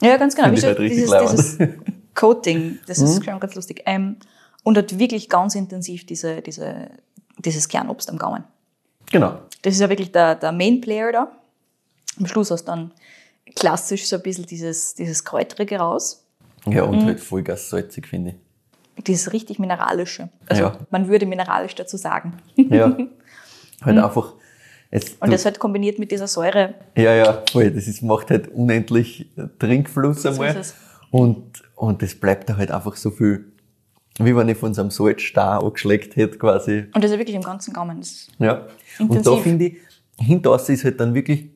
Ja, 0.02 0.18
ganz 0.18 0.36
genau. 0.36 0.52
Ich 0.52 0.64
halt 0.64 0.78
dieses, 0.80 1.10
leibend. 1.10 1.32
dieses 1.32 1.58
Coating, 2.16 2.80
das 2.88 2.98
Mhm. 3.00 3.06
ist 3.06 3.26
schon 3.26 3.40
ganz 3.40 3.56
lustig. 3.56 3.84
Ähm, 3.86 4.18
und 4.64 4.78
hat 4.78 5.00
wirklich 5.00 5.30
ganz 5.30 5.56
intensiv 5.56 6.06
diese, 6.06 6.42
diese, 6.42 6.90
dieses 7.40 7.68
Kernobst 7.70 8.10
am 8.10 8.18
Gaumen. 8.18 8.44
genau. 9.12 9.40
Das 9.64 9.76
ist 9.76 9.80
ja 9.80 9.90
wirklich 9.90 10.12
der, 10.12 10.36
der 10.36 10.52
Main 10.52 10.82
Player 10.82 11.12
da. 11.12 11.32
Am 12.20 12.26
Schluss 12.26 12.50
hast 12.52 12.64
du 12.64 12.72
dann 12.72 12.92
klassisch 13.56 14.08
so 14.08 14.16
ein 14.18 14.22
bisschen 14.22 14.46
dieses, 14.46 14.94
dieses 14.96 15.24
Kräutrige 15.24 15.78
raus. 15.78 16.26
Ja, 16.68 16.86
Mhm. 16.86 16.90
und 17.00 17.06
halt 17.06 17.20
Vollgas 17.20 17.70
salzig, 17.70 18.08
finde 18.08 18.36
ich. 18.98 19.04
Dieses 19.06 19.34
richtig 19.34 19.58
mineralische. 19.60 20.30
Also 20.48 20.64
Ja. 20.64 20.78
man 20.92 21.08
würde 21.08 21.26
mineralisch 21.26 21.76
dazu 21.76 21.98
sagen. 21.98 22.34
Ja. 22.56 22.96
halt 23.84 23.98
einfach. 23.98 24.34
Es, 24.92 25.12
Mhm. 25.12 25.18
Und 25.22 25.34
das 25.34 25.46
halt 25.46 25.58
kombiniert 25.60 25.98
mit 26.00 26.12
dieser 26.12 26.28
Säure. 26.28 26.76
Ja, 26.96 27.16
ja, 27.16 27.44
voll. 27.52 27.72
Das 27.72 27.88
ist, 27.88 28.02
macht 28.04 28.30
halt 28.30 28.50
unendlich 28.50 29.32
Trinkfluss 29.58 30.26
einmal. 30.26 30.62
Und, 31.10 31.64
und 31.76 32.02
das 32.02 32.14
bleibt 32.16 32.50
da 32.50 32.58
halt 32.58 32.72
einfach 32.72 32.96
so 32.96 33.10
viel, 33.10 33.52
wie 34.20 34.36
wenn 34.36 34.50
ich 34.50 34.58
von 34.58 34.74
so 34.74 34.82
einem 34.82 34.92
Salzstar 34.92 35.64
angeschleckt 35.64 36.16
hätte, 36.16 36.38
quasi. 36.38 36.86
Und 36.94 37.04
das 37.04 37.12
ist 37.12 37.18
wirklich 37.18 37.36
im 37.36 37.42
ganzen 37.42 37.74
Gaumen. 37.74 38.02
Ja. 38.40 38.68
Und 39.00 39.12
da 39.12 39.16
Intensiv. 39.18 39.44
finde 39.44 39.66
ich, 39.66 39.78
hinter 40.20 40.54
ist 40.70 40.84
halt 40.84 41.00
dann 41.00 41.14
wirklich 41.14 41.50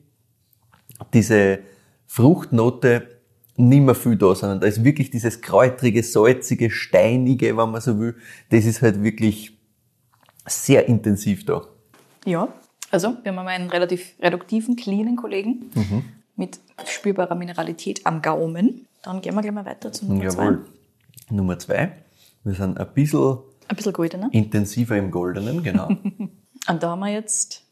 diese 1.12 1.58
Fruchtnote 2.06 3.08
nicht 3.56 3.80
mehr 3.80 3.94
viel 3.94 4.16
da, 4.16 4.34
sondern 4.34 4.60
da 4.60 4.66
ist 4.66 4.84
wirklich 4.84 5.10
dieses 5.10 5.40
kräutrige, 5.40 6.02
salzige, 6.02 6.70
steinige, 6.70 7.56
wenn 7.56 7.70
man 7.70 7.80
so 7.80 7.98
will. 7.98 8.16
Das 8.50 8.64
ist 8.64 8.82
halt 8.82 9.02
wirklich 9.02 9.56
sehr 10.46 10.86
intensiv 10.88 11.44
da. 11.46 11.62
Ja, 12.24 12.48
also 12.90 13.16
wir 13.22 13.34
haben 13.34 13.48
einen 13.48 13.70
relativ 13.70 14.14
reduktiven, 14.20 14.76
cleanen 14.76 15.16
Kollegen 15.16 15.70
Mhm. 15.74 16.02
mit 16.36 16.60
spürbarer 16.86 17.34
Mineralität 17.34 18.04
am 18.04 18.20
Gaumen. 18.22 18.86
Dann 19.02 19.20
gehen 19.22 19.34
wir 19.34 19.42
gleich 19.42 19.54
mal 19.54 19.64
weiter 19.64 19.90
zu 19.92 20.04
Nummer 20.06 20.24
Jawohl. 20.24 20.66
Nummer 21.30 21.58
zwei. 21.58 21.92
Wir 22.44 22.54
sind 22.54 22.78
ein 22.78 22.86
bisschen 22.94 23.20
zwei. 23.20 23.42
Ein 23.68 23.76
bisschen 23.76 23.92
goldener. 23.94 24.28
intensiver 24.32 24.96
im 24.96 25.10
Goldenen, 25.10 25.62
genau. 25.62 25.88
Und 26.68 26.82
da 26.82 26.90
haben 26.90 27.00
wir 27.00 27.08
jetzt 27.12 27.62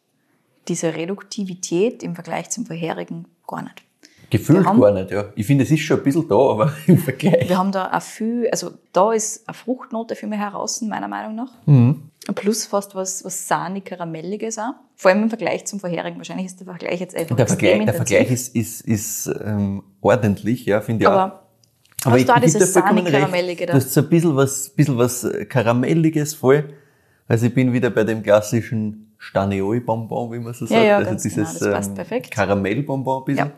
diese 0.67 0.95
Reduktivität 0.95 2.03
im 2.03 2.15
Vergleich 2.15 2.51
zum 2.51 2.65
vorherigen 2.67 3.27
gar 3.47 3.63
nicht. 3.63 3.84
Gefühlt 4.31 4.67
haben- 4.67 4.81
gar 4.81 4.93
nicht, 4.93 5.11
ja. 5.11 5.25
Ich 5.37 5.47
finde, 5.47 5.65
es 5.65 5.71
ist 5.71 5.81
schon 5.81 5.99
ein 5.99 6.03
bisschen 6.05 6.27
da, 6.29 6.35
aber 6.35 6.73
im 6.87 6.99
Vergleich. 6.99 7.49
Wir 7.49 7.59
haben 7.59 7.73
da 7.73 7.87
ein 7.87 8.01
viel, 8.01 8.49
also 8.51 8.71
da 8.93 9.13
ist 9.13 9.47
eine 9.49 9.55
Fruchtnote 9.55 10.17
für 10.17 10.27
mich 10.27 10.39
heraus, 10.39 10.81
meiner 10.83 11.09
Meinung 11.09 11.35
nach. 11.35 11.53
Mhm. 11.67 12.03
Plus 12.35 12.65
fast 12.65 12.95
was, 12.95 13.23
was 13.25 13.47
sahnig-karamelliges 13.49 14.59
auch. 14.59 14.73
Vor 14.97 15.11
allem 15.11 15.25
im 15.25 15.29
Vergleich 15.29 15.67
zum 15.67 15.79
vorherigen. 15.79 16.17
Wahrscheinlich 16.17 16.47
ist 16.47 16.59
der 16.59 16.67
Vergleich 16.67 16.99
jetzt 17.01 17.15
einfach 17.15 17.37
Der 17.37 17.45
extrem 17.45 17.69
Vergleich, 17.69 17.85
der. 17.87 17.95
Vergleich 17.95 18.31
ist, 18.31 18.55
ist, 18.57 18.81
ist 18.83 19.27
ähm, 19.45 19.83
ordentlich, 20.01 20.65
ja, 20.65 20.81
finde 20.81 21.03
ich 21.05 21.09
auch. 21.09 21.13
Aber 21.13 21.43
Aber 22.05 22.15
hast 22.17 22.27
du 22.29 22.33
auch 22.33 22.35
geb 22.37 22.45
dir 22.45 22.53
dieses 22.53 22.73
vollkommen 22.73 22.99
recht. 23.01 23.11
sahnig-karamellige 23.13 23.67
da? 23.67 23.73
Du 23.73 23.77
hast 23.79 23.93
so 23.93 24.01
ein 24.01 24.09
bisschen 24.09 24.37
was, 24.37 24.71
bisschen 24.71 24.97
was 24.97 25.25
äh, 25.25 25.45
Karamelliges 25.45 26.35
voll. 26.35 26.65
Also 27.29 27.47
ich 27.47 27.55
bin 27.55 27.73
wieder 27.75 27.91
bei 27.91 28.05
dem 28.05 28.23
klassischen 28.23 29.15
Staniol-Bonbon, 29.19 30.33
wie 30.33 30.39
man 30.39 30.55
so 30.55 30.67
sagt. 30.67 30.83
ja, 30.85 30.97
also 30.99 31.11
ganz 31.11 31.23
dieses 31.25 31.59
genau, 31.59 31.59
das 31.73 31.75
passt 31.75 31.95
perfekt. 31.95 32.31
Karamellbonbon 32.31 33.23
ein 33.23 33.25
bisschen. 33.27 33.47
Ja. 33.49 33.53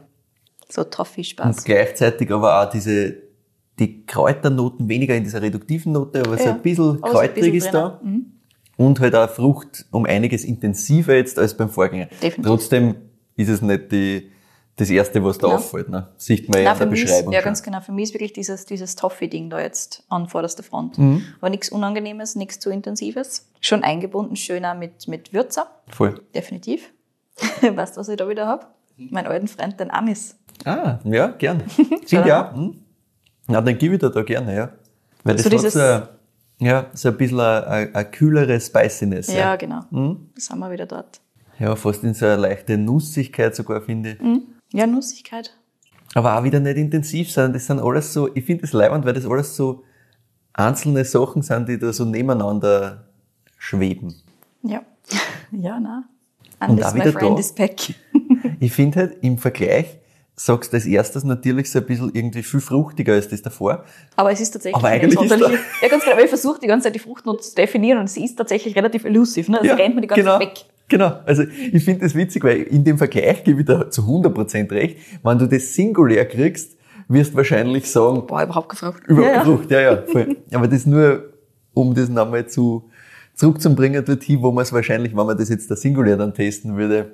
So 0.69 0.85
Toffee-Spaß. 0.85 1.57
Und 1.59 1.65
gleichzeitig 1.65 2.31
aber 2.31 2.63
auch 2.63 2.71
diese, 2.71 3.17
die 3.79 4.05
Kräuternoten, 4.07 4.89
weniger 4.89 5.15
in 5.15 5.25
dieser 5.25 5.43
reduktiven 5.43 5.93
Note, 5.93 6.21
aber 6.21 6.37
so 6.37 6.45
Ja, 6.45 6.55
ein 6.55 6.63
bisschen 6.63 6.99
aber 7.03 7.09
so 7.09 7.19
kräutrig 7.19 7.55
ist 7.55 7.71
da. 7.71 8.01
Mhm. 8.03 8.33
Und 8.77 9.01
halt 9.01 9.15
auch 9.15 9.31
Frucht 9.31 9.87
um 9.91 10.05
einiges 10.05 10.45
intensiver 10.45 11.15
jetzt 11.15 11.39
als 11.39 11.57
beim 11.57 11.71
Vorgänger. 11.71 12.07
Definitiv. 12.07 12.45
Trotzdem 12.45 12.95
ist 13.37 13.49
es 13.49 13.63
nicht 13.63 13.91
die, 13.91 14.31
das 14.77 14.91
erste, 14.91 15.25
was 15.25 15.39
da 15.39 15.49
Ja. 15.49 15.55
auffällt. 15.57 15.89
Ne? 15.89 16.09
Sieht 16.19 16.51
man 16.51 16.63
ja 16.63 16.73
in 16.73 16.79
der 16.79 16.93
ist, 16.93 17.03
Beschreibung 17.05 17.33
ja, 17.33 17.41
schon. 17.41 17.45
ganz 17.47 17.63
genau. 17.63 17.81
Für 17.81 17.93
mich 17.93 18.05
ist 18.05 18.15
wirklich 18.15 18.35
dieses, 18.35 18.67
dieses 18.67 18.95
Toffee-Ding 18.97 19.49
da 19.49 19.61
jetzt 19.61 20.05
an 20.11 20.29
vorderster 20.29 20.63
Front. 20.63 20.99
Mhm. 20.99 21.25
Aber 21.41 21.49
nichts 21.49 21.71
Unangenehmes, 21.71 22.35
nichts 22.37 22.59
zu 22.59 22.69
Intensives. 22.71 23.49
Schon 23.63 23.83
eingebunden, 23.83 24.37
schöner 24.37 24.75
mit, 24.75 25.09
mit 25.09 25.33
Würzer. 25.33 25.69
Voll. 25.89 26.21
Definitiv. 26.35 26.93
weißt 27.63 27.97
du, 27.97 28.01
was 28.01 28.09
ich 28.09 28.17
da 28.17 28.29
wieder 28.29 28.47
hab? 28.47 28.75
Meinen 28.99 29.27
alten 29.27 29.49
Freund, 29.49 29.79
den 29.81 29.91
Amis. 29.91 30.37
Ah, 30.65 30.99
ja, 31.05 31.29
gern. 31.29 31.63
Ich 32.07 32.19
auch. 32.19 32.55
Hm. 32.55 32.75
Na, 33.49 33.61
dann 33.61 33.79
gebe 33.79 33.95
ich 33.95 34.01
dir 34.01 34.11
da 34.11 34.23
gerne, 34.23 34.55
ja. 34.57 34.73
Weil 35.25 35.35
das 35.37 35.45
So 35.45 35.51
hat 35.51 35.53
dieses- 35.53 35.73
so, 35.75 35.81
ein- 35.81 36.03
ja, 36.59 36.87
so 36.95 37.09
ein 37.11 37.17
bisschen 37.17 37.41
eine 37.41 38.05
kühlere 38.11 38.61
Spiciness. 38.61 39.29
Ja, 39.29 39.35
Ja. 39.39 39.57
genau. 39.57 39.81
Mhm. 39.91 40.31
Da 40.35 40.41
sind 40.41 40.59
wir 40.59 40.71
wieder 40.71 40.87
dort. 40.87 41.21
ja, 41.59 41.75
fast 41.77 42.03
in 42.05 42.15
so 42.15 42.27
eine 42.27 42.37
leichte 42.37 42.77
Nussigkeit 42.79 43.55
sogar, 43.55 43.81
finde 43.83 44.13
ich. 44.13 44.21
Mhm. 44.21 44.43
Ja, 44.73 44.87
Nussigkeit. 44.87 45.55
Aber 46.15 46.39
auch 46.39 46.45
wieder 46.45 46.61
nicht 46.61 46.77
intensiv, 46.77 47.31
sondern 47.31 47.53
das 47.55 47.67
sind 47.67 47.79
alles 47.81 48.13
so, 48.13 48.35
ich 48.35 48.45
finde 48.45 48.63
das 48.63 48.73
leibend, 48.73 49.05
weil 49.05 49.13
das 49.15 49.27
alles 49.27 49.55
so 49.55 49.85
einzelne 50.55 51.05
Sachen 51.05 51.43
sind, 51.43 51.69
die 51.69 51.79
da 51.79 51.93
so 51.93 52.05
nebeneinander 52.05 53.07
schweben. 53.59 54.15
Ja. 54.63 54.83
ja, 55.53 55.79
na. 55.79 56.05
Und 56.61 56.71
Unless 56.71 56.95
my 56.95 57.03
friend 57.13 57.37
da. 57.37 57.41
is 57.41 57.53
back. 57.55 57.95
Ich 58.61 58.73
finde 58.73 58.99
halt 59.01 59.17
im 59.23 59.37
Vergleich, 59.37 59.99
sagst 60.37 60.73
du 60.73 60.77
als 60.77 60.85
erstes 60.85 61.25
natürlich 61.25 61.71
so 61.71 61.79
ein 61.79 61.87
bisschen 61.87 62.11
irgendwie 62.13 62.43
viel 62.43 62.61
fruchtiger 62.61 63.15
als 63.15 63.29
das 63.29 63.41
davor. 63.41 63.85
Aber 64.17 64.31
es 64.31 64.41
ist 64.41 64.51
tatsächlich 64.51 64.77
Aber 64.77 64.89
eigentlich 64.89 65.21
ist 65.21 65.31
Ja, 65.31 65.89
ganz 65.89 66.05
genau. 66.05 66.13
Aber 66.13 66.23
ich 66.23 66.29
versuche 66.29 66.61
die 66.61 66.67
ganze 66.67 66.85
Zeit 66.85 66.95
die 66.95 66.99
Fruchtnote 66.99 67.43
zu 67.43 67.55
definieren 67.55 67.99
und 67.99 68.11
sie 68.11 68.25
ist 68.25 68.37
tatsächlich 68.37 68.77
relativ 68.77 69.05
elusive. 69.05 69.51
Ne? 69.51 69.61
Also 69.61 69.75
rennt 69.75 69.95
man 69.95 70.03
die 70.03 70.09
ganze 70.09 70.23
genau, 70.23 70.39
Zeit 70.39 70.49
weg. 70.49 70.65
Genau, 70.89 71.13
also 71.25 71.43
ich 71.43 71.85
finde 71.85 72.03
das 72.03 72.15
witzig, 72.15 72.45
weil 72.45 72.63
in 72.63 72.85
dem 72.85 72.99
Vergleich 72.99 73.43
gebe 73.43 73.61
ich 73.61 73.67
da 73.67 73.91
zu 73.91 74.03
100% 74.03 74.71
recht. 74.71 74.99
Wenn 75.23 75.39
du 75.39 75.47
das 75.47 75.75
singulär 75.75 76.27
kriegst, 76.29 76.77
wirst 77.09 77.33
du 77.33 77.37
wahrscheinlich 77.39 77.91
sagen, 77.91 78.27
Boah, 78.27 78.45
überhaupt 78.45 78.69
gefragt. 78.69 79.03
über 79.09 79.23
ja, 79.23 79.45
ja. 79.45 79.59
Ja, 79.69 79.81
ja, 79.81 80.03
voll. 80.07 80.37
Aber 80.53 80.69
das 80.69 80.87
nur, 80.87 81.33
um 81.75 81.95
das 81.95 82.09
nochmal 82.09 82.47
zu, 82.47 82.89
zurückzubringen 83.35 84.05
dorthin, 84.05 84.43
wo 84.43 84.53
man 84.53 84.63
es 84.63 84.73
wahrscheinlich, 84.73 85.17
wenn 85.17 85.27
man 85.27 85.37
das 85.37 85.49
jetzt 85.49 85.71
da 85.71 85.77
singulär 85.77 86.17
dann 86.17 86.35
testen 86.35 86.77
würde, 86.77 87.13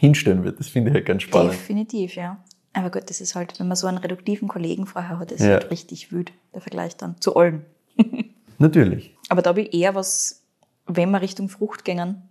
hinstellen 0.00 0.44
wird. 0.44 0.58
Das 0.58 0.68
finde 0.68 0.90
ich 0.90 0.94
halt 0.94 1.06
ganz 1.06 1.22
spannend. 1.22 1.52
Definitiv, 1.52 2.14
ja. 2.16 2.42
Aber 2.72 2.90
gut, 2.90 3.10
das 3.10 3.20
ist 3.20 3.34
halt, 3.34 3.58
wenn 3.60 3.68
man 3.68 3.76
so 3.76 3.86
einen 3.86 3.98
reduktiven 3.98 4.48
Kollegen 4.48 4.86
vorher 4.86 5.18
hat, 5.18 5.30
ist 5.32 5.40
Ja. 5.42 5.50
halt 5.52 5.70
richtig 5.70 6.10
wüt, 6.10 6.32
der 6.54 6.60
Vergleich 6.60 6.96
dann 6.96 7.20
zu 7.20 7.36
allem. 7.36 7.62
Natürlich. 8.58 9.14
Aber 9.28 9.42
da 9.42 9.50
habe 9.50 9.62
ich 9.62 9.74
eher 9.74 9.94
was, 9.94 10.42
wenn 10.86 11.10
wir 11.10 11.20
Richtung 11.20 11.48
Frucht 11.48 11.84
gängen, 11.84 12.22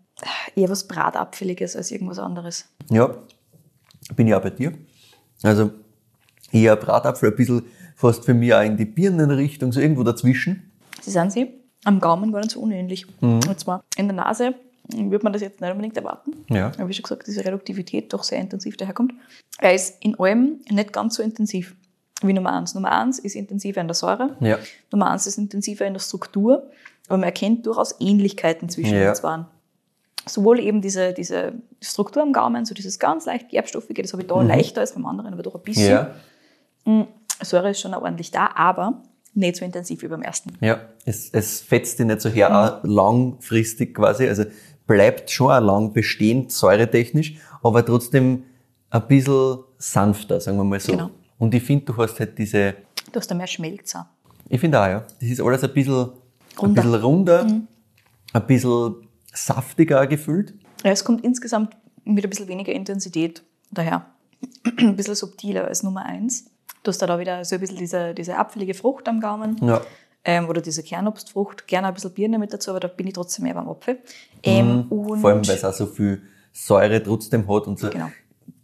eher 0.55 0.69
was 0.69 0.87
Bratapfeliges 0.87 1.75
als 1.75 1.91
irgendwas 1.91 2.19
anderes. 2.19 2.65
Ja, 2.89 3.15
bin 4.15 4.27
ich 4.27 4.33
auch 4.33 4.41
bei 4.41 4.49
dir. 4.49 4.73
Also 5.43 5.71
eher 6.51 6.75
Bratapfel, 6.75 7.29
ein 7.31 7.35
bisschen 7.35 7.63
fast 7.95 8.25
für 8.25 8.33
mich 8.33 8.53
auch 8.53 8.61
in 8.63 8.77
die 8.77 8.85
Birnenrichtung, 8.85 9.71
so 9.71 9.79
irgendwo 9.79 10.03
dazwischen. 10.03 10.71
Sie 11.01 11.11
sind 11.11 11.31
sie 11.31 11.53
am 11.83 11.99
Gaumen 11.99 12.31
gar 12.31 12.39
nicht 12.39 12.51
so 12.51 12.59
unähnlich. 12.61 13.05
Und 13.21 13.59
zwar 13.59 13.83
in 13.97 14.07
der 14.07 14.15
Nase 14.15 14.55
würde 14.91 15.23
man 15.23 15.33
das 15.33 15.41
jetzt 15.41 15.61
nicht 15.61 15.71
unbedingt 15.71 15.97
erwarten. 15.97 16.31
Ja. 16.49 16.67
Aber 16.77 16.87
wie 16.89 16.93
schon 16.93 17.03
gesagt, 17.03 17.27
diese 17.27 17.45
Reduktivität 17.45 18.11
doch 18.13 18.23
sehr 18.23 18.39
intensiv 18.39 18.77
daherkommt. 18.77 19.13
Er 19.59 19.73
ist 19.73 20.03
in 20.03 20.19
allem 20.19 20.59
nicht 20.69 20.93
ganz 20.93 21.15
so 21.15 21.23
intensiv 21.23 21.75
wie 22.21 22.33
Nummer 22.33 22.53
eins. 22.53 22.73
Nummer 22.75 22.91
eins 22.91 23.19
ist 23.19 23.35
intensiver 23.35 23.81
in 23.81 23.87
der 23.87 23.95
Säure. 23.95 24.35
Ja. 24.39 24.57
Nummer 24.91 25.11
eins 25.11 25.27
ist 25.27 25.37
intensiver 25.37 25.85
in 25.85 25.93
der 25.93 26.01
Struktur. 26.01 26.69
Aber 27.07 27.17
man 27.17 27.23
erkennt 27.23 27.65
durchaus 27.65 27.95
Ähnlichkeiten 27.99 28.69
zwischen 28.69 28.93
Ja. 28.95 29.05
den 29.05 29.15
zwei. 29.15 29.45
Sowohl 30.27 30.59
eben 30.59 30.81
diese, 30.81 31.13
diese 31.13 31.53
Struktur 31.81 32.21
am 32.21 32.33
Gaumen, 32.33 32.65
so 32.65 32.73
dieses 32.75 32.99
ganz 32.99 33.25
leicht 33.25 33.49
gerbstoffige, 33.49 34.01
das 34.01 34.11
habe 34.13 34.21
ich 34.23 34.27
da 34.27 34.41
leichter 34.41 34.81
als 34.81 34.93
beim 34.93 35.05
anderen, 35.05 35.33
aber 35.33 35.41
doch 35.43 35.55
ein 35.55 35.61
bisschen. 35.61 35.89
Ja. 35.89 37.07
Säure 37.41 37.71
ist 37.71 37.79
schon 37.79 37.93
ordentlich 37.93 38.31
da, 38.31 38.49
aber 38.55 39.01
nicht 39.33 39.55
so 39.55 39.65
intensiv 39.65 40.01
wie 40.01 40.07
beim 40.07 40.21
ersten. 40.21 40.51
Ja, 40.59 40.81
es, 41.05 41.29
es 41.31 41.61
fetzt 41.61 41.99
dich 41.99 42.05
nicht 42.05 42.21
so 42.21 42.29
her, 42.29 42.53
auch 42.53 42.83
langfristig 42.83 43.95
quasi, 43.95 44.27
also 44.27 44.43
bleibt 44.89 45.29
schon 45.29 45.51
auch 45.51 45.61
lang 45.61 45.93
bestehend, 45.93 46.51
säuretechnisch, 46.51 47.35
aber 47.61 47.85
trotzdem 47.85 48.43
ein 48.89 49.07
bisschen 49.07 49.59
sanfter, 49.77 50.41
sagen 50.41 50.57
wir 50.57 50.63
mal 50.63 50.79
so. 50.79 50.91
Genau. 50.93 51.11
Und 51.37 51.53
ich 51.53 51.61
finde, 51.63 51.85
du 51.85 51.95
hast 51.97 52.19
halt 52.19 52.37
diese, 52.37 52.73
Du 53.11 53.19
hast 53.19 53.29
da 53.29 53.35
mehr 53.35 53.47
Schmelz 53.47 53.95
auch. 53.95 54.05
ich 54.49 54.59
finde 54.59 54.81
auch, 54.81 54.87
ja, 54.87 54.99
das 55.21 55.29
ist 55.29 55.39
alles 55.41 55.63
ein 55.63 55.73
bisschen 55.73 55.95
ein 55.95 56.11
Runder. 56.59 56.81
bisschen 56.81 57.01
runder, 57.01 57.47
ein 58.33 58.47
bisschen 58.47 58.95
saftiger 59.31 60.07
gefüllt. 60.07 60.53
Ja, 60.83 60.91
es 60.91 61.03
kommt 61.05 61.23
insgesamt 61.23 61.77
mit 62.03 62.23
ein 62.23 62.29
bisschen 62.29 62.47
weniger 62.47 62.73
Intensität 62.73 63.43
daher. 63.71 64.07
ein 64.79 64.95
bisschen 64.95 65.15
subtiler 65.15 65.65
als 65.65 65.83
Nummer 65.83 66.03
eins. 66.05 66.45
Du 66.83 66.89
hast 66.89 67.01
da, 67.01 67.07
da 67.07 67.19
wieder 67.19 67.45
so 67.45 67.55
ein 67.55 67.61
bisschen 67.61 67.77
diese, 67.77 68.13
diese 68.15 68.37
apfelige 68.37 68.73
Frucht 68.73 69.07
am 69.07 69.19
Gaumen. 69.19 69.57
Ja. 69.61 69.81
Ähm, 70.25 70.49
oder 70.49 70.61
diese 70.61 70.83
Kernobstfrucht. 70.83 71.65
Gerne 71.67 71.87
ein 71.87 71.93
bisschen 71.93 72.11
Birne 72.11 72.37
mit 72.39 72.51
dazu, 72.53 72.71
aber 72.71 72.79
da 72.81 72.87
bin 72.89 73.07
ich 73.07 73.13
trotzdem 73.13 73.43
mehr 73.45 73.53
beim 73.53 73.69
Apfel. 73.69 73.99
Ähm, 74.43 74.87
Mhm. 74.89 75.19
Vor 75.21 75.29
allem, 75.29 75.47
weil 75.47 75.55
es 75.55 75.63
auch 75.65 75.73
so 75.73 75.85
viel 75.85 76.21
Säure 76.51 77.01
trotzdem 77.01 77.47
hat 77.47 77.67
und 77.67 77.79
so. 77.79 77.89
Genau. 77.89 78.09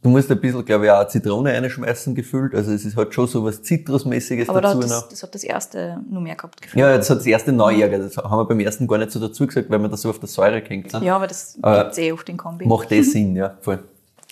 Du 0.02 0.10
musst 0.10 0.30
ein 0.30 0.40
bisschen, 0.40 0.64
glaube 0.66 0.86
ich, 0.86 0.92
auch 0.92 1.08
Zitrone 1.08 1.52
reinschmeißen 1.54 2.14
gefüllt. 2.14 2.54
Also 2.54 2.72
es 2.72 2.86
ist 2.86 2.96
halt 2.96 3.12
schon 3.14 3.26
so 3.28 3.44
was 3.44 3.64
Zitrusmäßiges 3.64 4.50
aber 4.50 4.62
da 4.62 4.74
dazu 4.76 4.82
noch. 4.88 5.02
das, 5.04 5.10
das 5.10 5.24
hat 5.24 5.34
das 5.34 5.44
erste 5.44 6.00
nur 6.10 6.22
mehr 6.22 6.36
gehabt. 6.36 6.62
Gefühl. 6.62 6.80
Ja, 6.80 6.96
das 6.96 7.10
hat 7.10 7.18
das 7.20 7.26
erste 7.26 7.52
neu 7.52 7.80
ärgert. 7.82 8.04
Das 8.04 8.18
haben 8.24 8.38
wir 8.38 8.46
beim 8.46 8.60
ersten 8.60 8.86
gar 8.88 8.98
nicht 9.00 9.12
so 9.12 9.20
dazu 9.20 9.48
gesagt, 9.48 9.70
weil 9.72 9.80
wir 9.80 9.88
da 9.90 9.98
so 9.98 10.10
auf 10.12 10.20
der 10.20 10.28
Säure 10.30 10.62
hängt 10.62 10.92
sind. 10.92 11.04
Ja, 11.04 11.16
aber 11.16 11.26
das 11.28 11.58
Aber 11.62 11.84
gibt's 11.86 11.98
eh 11.98 12.12
oft 12.12 12.28
in 12.30 12.38
Kombi. 12.38 12.68
Macht 12.68 12.92
das 12.92 13.12
Sinn, 13.12 13.36
ja, 13.36 13.58
voll. 13.62 13.84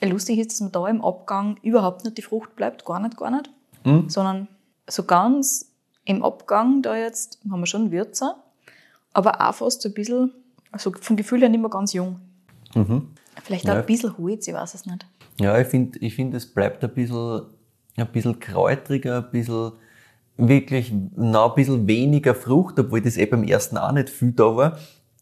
Lustig 0.04 0.38
ist, 0.40 0.52
dass 0.52 0.60
man 0.60 0.72
da 0.72 0.88
im 0.90 1.04
Abgang 1.04 1.58
überhaupt 1.64 2.04
nicht 2.04 2.18
die 2.18 2.22
Frucht 2.22 2.56
bleibt, 2.56 2.86
gar 2.86 3.00
nicht, 3.00 3.16
gar 3.18 3.32
nicht, 3.32 3.50
Hm? 3.84 4.10
sondern 4.10 4.48
so 4.88 5.04
ganz 5.04 5.72
im 6.06 6.24
Abgang 6.24 6.82
da 6.82 6.96
jetzt 6.96 7.40
haben 7.50 7.60
wir 7.62 7.66
schon 7.66 7.92
Würzer, 7.92 8.36
aber 9.14 9.40
auch 9.48 9.54
fast 9.56 9.82
so 9.82 9.90
ein 9.90 9.94
bisschen, 9.94 10.32
also 10.72 10.92
vom 11.00 11.16
Gefühl 11.16 11.42
her 11.42 11.50
nicht 11.50 11.62
mehr 11.62 11.70
ganz 11.70 11.94
jung. 11.94 12.20
Vielleicht 13.44 13.66
auch 13.66 13.74
Mhm. 13.74 13.76
Ja. 13.76 13.80
ein 13.80 13.86
bisschen 13.86 14.18
Holz, 14.18 14.48
ich 14.48 14.54
weiß 14.54 14.74
es 14.74 14.86
nicht. 14.86 15.06
Ja, 15.40 15.58
ich 15.60 15.68
finde, 15.68 16.00
ich 16.00 16.16
find, 16.16 16.34
es 16.34 16.46
bleibt 16.46 16.84
ein 16.84 16.94
bisschen, 16.94 17.44
ein 17.98 18.08
bisschen 18.12 18.40
kräutriger, 18.40 19.18
ein 19.18 19.32
bisschen, 19.32 19.72
wirklich, 20.38 20.92
noch 21.16 21.50
ein 21.52 21.56
bisschen 21.56 21.88
weniger 21.88 22.34
Frucht, 22.36 22.80
obwohl 22.80 23.02
das 23.02 23.18
eh 23.18 23.26
beim 23.26 23.44
ersten 23.44 23.78
auch 23.78 23.92
nicht 23.92 24.10
viel 24.10 24.32
da 24.32 24.56
war. 24.56 24.78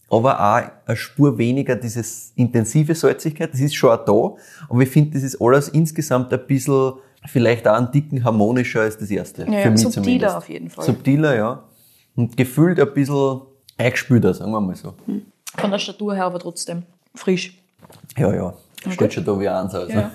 Aber 0.09 0.39
auch 0.39 0.61
eine 0.87 0.97
Spur 0.97 1.37
weniger 1.37 1.75
dieses 1.77 2.33
intensive 2.35 2.95
Salzigkeit, 2.95 3.53
das 3.53 3.61
ist 3.61 3.75
schon 3.75 3.91
auch 3.91 4.03
da. 4.05 4.41
Aber 4.69 4.81
ich 4.81 4.89
finde, 4.89 5.11
das 5.11 5.23
ist 5.23 5.41
alles 5.41 5.69
insgesamt 5.69 6.33
ein 6.33 6.45
bisschen, 6.47 6.93
vielleicht 7.25 7.67
auch 7.67 7.75
einen 7.75 7.91
dicken 7.91 8.23
harmonischer 8.23 8.81
als 8.81 8.97
das 8.97 9.09
erste. 9.11 9.43
Ja, 9.43 9.61
für 9.61 9.71
mich 9.71 9.81
subtiler 9.81 10.03
zumindest. 10.03 10.35
auf 10.35 10.49
jeden 10.49 10.69
Fall. 10.69 10.85
Subtiler, 10.85 11.35
ja. 11.35 11.63
Und 12.15 12.35
gefühlt 12.35 12.79
ein 12.79 12.93
bisschen 12.93 13.41
eingespülter, 13.77 14.33
sagen 14.33 14.51
wir 14.51 14.59
mal 14.61 14.75
so. 14.75 14.93
Von 15.57 15.71
der 15.71 15.79
Statur 15.79 16.15
her 16.15 16.25
aber 16.25 16.39
trotzdem 16.39 16.83
frisch. 17.15 17.57
Ja, 18.17 18.33
ja. 18.33 18.53
Steht 18.89 19.13
schon 19.13 19.25
da 19.25 19.39
wie 19.39 19.47
eins 19.47 19.73
aus. 19.75 19.89
Ja. 19.89 20.11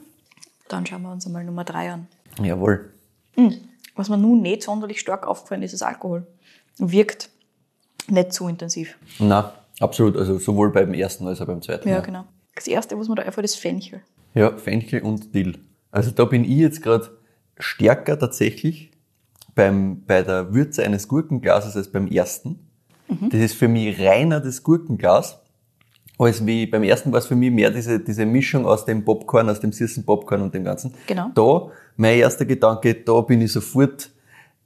Dann 0.68 0.84
schauen 0.86 1.02
wir 1.02 1.12
uns 1.12 1.26
einmal 1.26 1.44
Nummer 1.44 1.64
drei 1.64 1.90
an. 1.92 2.06
Jawohl. 2.42 2.90
Was 3.94 4.08
mir 4.08 4.16
nun 4.18 4.42
nicht 4.42 4.62
sonderlich 4.62 5.00
stark 5.00 5.26
aufgefallen 5.26 5.62
ist, 5.62 5.72
ist 5.72 5.82
Alkohol. 5.82 6.26
Wirkt 6.78 7.30
nicht 8.08 8.32
zu 8.32 8.48
intensiv. 8.48 8.96
Na, 9.18 9.52
absolut. 9.80 10.16
Also 10.16 10.38
sowohl 10.38 10.70
beim 10.70 10.92
ersten 10.94 11.26
als 11.26 11.40
auch 11.40 11.46
beim 11.46 11.62
zweiten. 11.62 11.88
Ja, 11.88 12.00
genau. 12.00 12.24
Das 12.54 12.66
erste, 12.66 12.98
was 12.98 13.08
mir 13.08 13.14
da 13.14 13.22
einfällt, 13.22 13.44
ist 13.44 13.56
Fenchel. 13.56 14.02
Ja, 14.34 14.56
Fenchel 14.56 15.02
und 15.02 15.34
Dill. 15.34 15.58
Also 15.94 16.10
da 16.10 16.24
bin 16.24 16.42
ich 16.42 16.58
jetzt 16.58 16.82
gerade 16.82 17.08
stärker 17.56 18.18
tatsächlich 18.18 18.90
beim, 19.54 20.02
bei 20.04 20.22
der 20.22 20.52
Würze 20.52 20.82
eines 20.82 21.06
Gurkenglases 21.06 21.76
als 21.76 21.90
beim 21.90 22.08
ersten. 22.08 22.58
Das 23.30 23.38
ist 23.38 23.54
für 23.54 23.68
mich 23.68 24.00
reiner 24.00 24.40
das 24.40 24.64
Gurkenglas, 24.64 25.38
als 26.18 26.44
wie 26.44 26.66
beim 26.66 26.82
ersten 26.82 27.12
war 27.12 27.20
es 27.20 27.26
für 27.26 27.36
mich 27.36 27.52
mehr 27.52 27.70
diese, 27.70 28.00
diese 28.00 28.26
Mischung 28.26 28.66
aus 28.66 28.84
dem 28.86 29.04
Popcorn, 29.04 29.48
aus 29.48 29.60
dem 29.60 29.70
süßen 29.72 30.04
Popcorn 30.04 30.42
und 30.42 30.52
dem 30.52 30.64
Ganzen. 30.64 30.94
Genau. 31.06 31.28
Da, 31.32 31.70
mein 31.96 32.18
erster 32.18 32.44
Gedanke, 32.44 32.94
da 32.94 33.20
bin 33.20 33.40
ich 33.40 33.52
sofort 33.52 34.10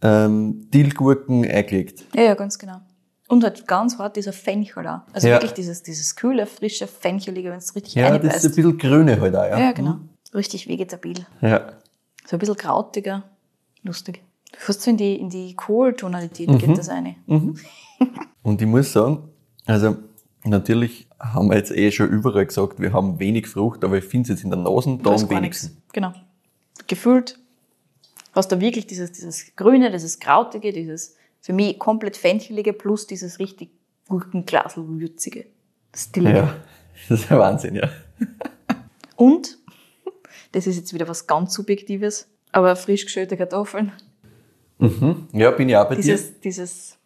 ähm, 0.00 0.70
Dillgurken 0.70 1.44
eingelegt. 1.44 2.06
Ja, 2.14 2.23
ja, 2.23 2.35
ganz 2.35 2.58
genau. 2.58 2.80
Und 3.28 3.44
halt 3.44 3.66
ganz 3.66 3.99
hart 3.99 4.16
dieser 4.16 4.32
Fenchel 4.32 4.85
da. 4.85 5.04
Also 5.12 5.28
Ja. 5.28 5.35
wirklich 5.35 5.52
dieses, 5.52 5.82
dieses 5.82 6.16
kühle, 6.16 6.47
frische, 6.47 6.87
fenchelige, 6.87 7.50
wenn 7.50 7.58
es 7.58 7.75
richtig 7.75 7.97
Ja, 7.97 8.16
das 8.16 8.37
ist 8.37 8.44
ein 8.47 8.54
bisschen 8.54 8.78
grüne 8.78 9.20
halt 9.20 9.37
auch, 9.37 9.44
ja. 9.44 9.58
Ja, 9.58 9.73
genau. 9.73 9.97
Richtig 10.35 10.68
vegetabil. 10.68 11.26
Ja. 11.40 11.73
So 12.26 12.37
ein 12.37 12.38
bisschen 12.38 12.56
krautiger. 12.56 13.23
Lustig. 13.82 14.23
Fast 14.56 14.82
so 14.82 14.90
in 14.90 14.97
die, 14.97 15.16
in 15.16 15.30
die 15.30 15.54
Kohltonalität 15.54 16.49
Mhm. 16.49 16.58
geht 16.58 16.78
das 16.78 16.88
eine. 16.88 17.16
Und 18.42 18.61
ich 18.62 18.66
muss 18.66 18.92
sagen, 18.92 19.28
also 19.66 19.97
natürlich 20.44 21.06
haben 21.18 21.49
wir 21.50 21.56
jetzt 21.56 21.70
eh 21.70 21.90
schon 21.90 22.08
überall 22.08 22.47
gesagt, 22.47 22.80
wir 22.80 22.92
haben 22.92 23.18
wenig 23.18 23.47
Frucht, 23.47 23.85
aber 23.85 23.99
ich 23.99 24.04
finde 24.04 24.25
es 24.32 24.38
jetzt 24.38 24.44
in 24.44 24.50
der 24.50 24.58
Nase 24.58 24.99
da 25.02 25.11
am 25.11 25.30
wenigsten. 25.30 25.82
Genau. 25.92 26.12
Gefühlt 26.87 27.38
hast 28.35 28.52
du 28.52 28.61
wirklich 28.61 28.87
dieses, 28.87 29.12
dieses 29.12 29.54
Grüne, 29.56 29.90
dieses 29.90 30.18
Krautige, 30.20 30.73
dieses 30.73 31.16
für 31.40 31.52
mich 31.52 31.78
komplett 31.78 32.16
Fenchelige 32.16 32.73
plus 32.73 33.06
dieses 33.06 33.38
richtig 33.38 33.70
Gurkenglaselwürzige. 34.08 35.47
Das 35.92 36.11
Dillige. 36.12 36.38
Ja, 36.38 36.56
das 37.08 37.20
ist 37.20 37.30
ein 37.32 37.38
Wahnsinn, 37.38 37.75
ja. 37.75 37.88
Und, 39.16 39.58
das 40.52 40.67
ist 40.67 40.76
jetzt 40.76 40.95
wieder 40.95 41.09
was 41.09 41.26
ganz 41.26 41.55
Subjektives, 41.55 42.28
aber 42.52 42.75
frisch 42.76 43.05
geschälte 43.05 43.37
Kartoffeln. 43.37 43.93
Ja, 45.33 45.50
bin 45.50 45.69
ich 45.69 45.76
auch 45.76 45.88
bei 45.88 45.97
dir. 45.97 46.02
Dieses, 46.02 46.40
dieses, 46.40 46.97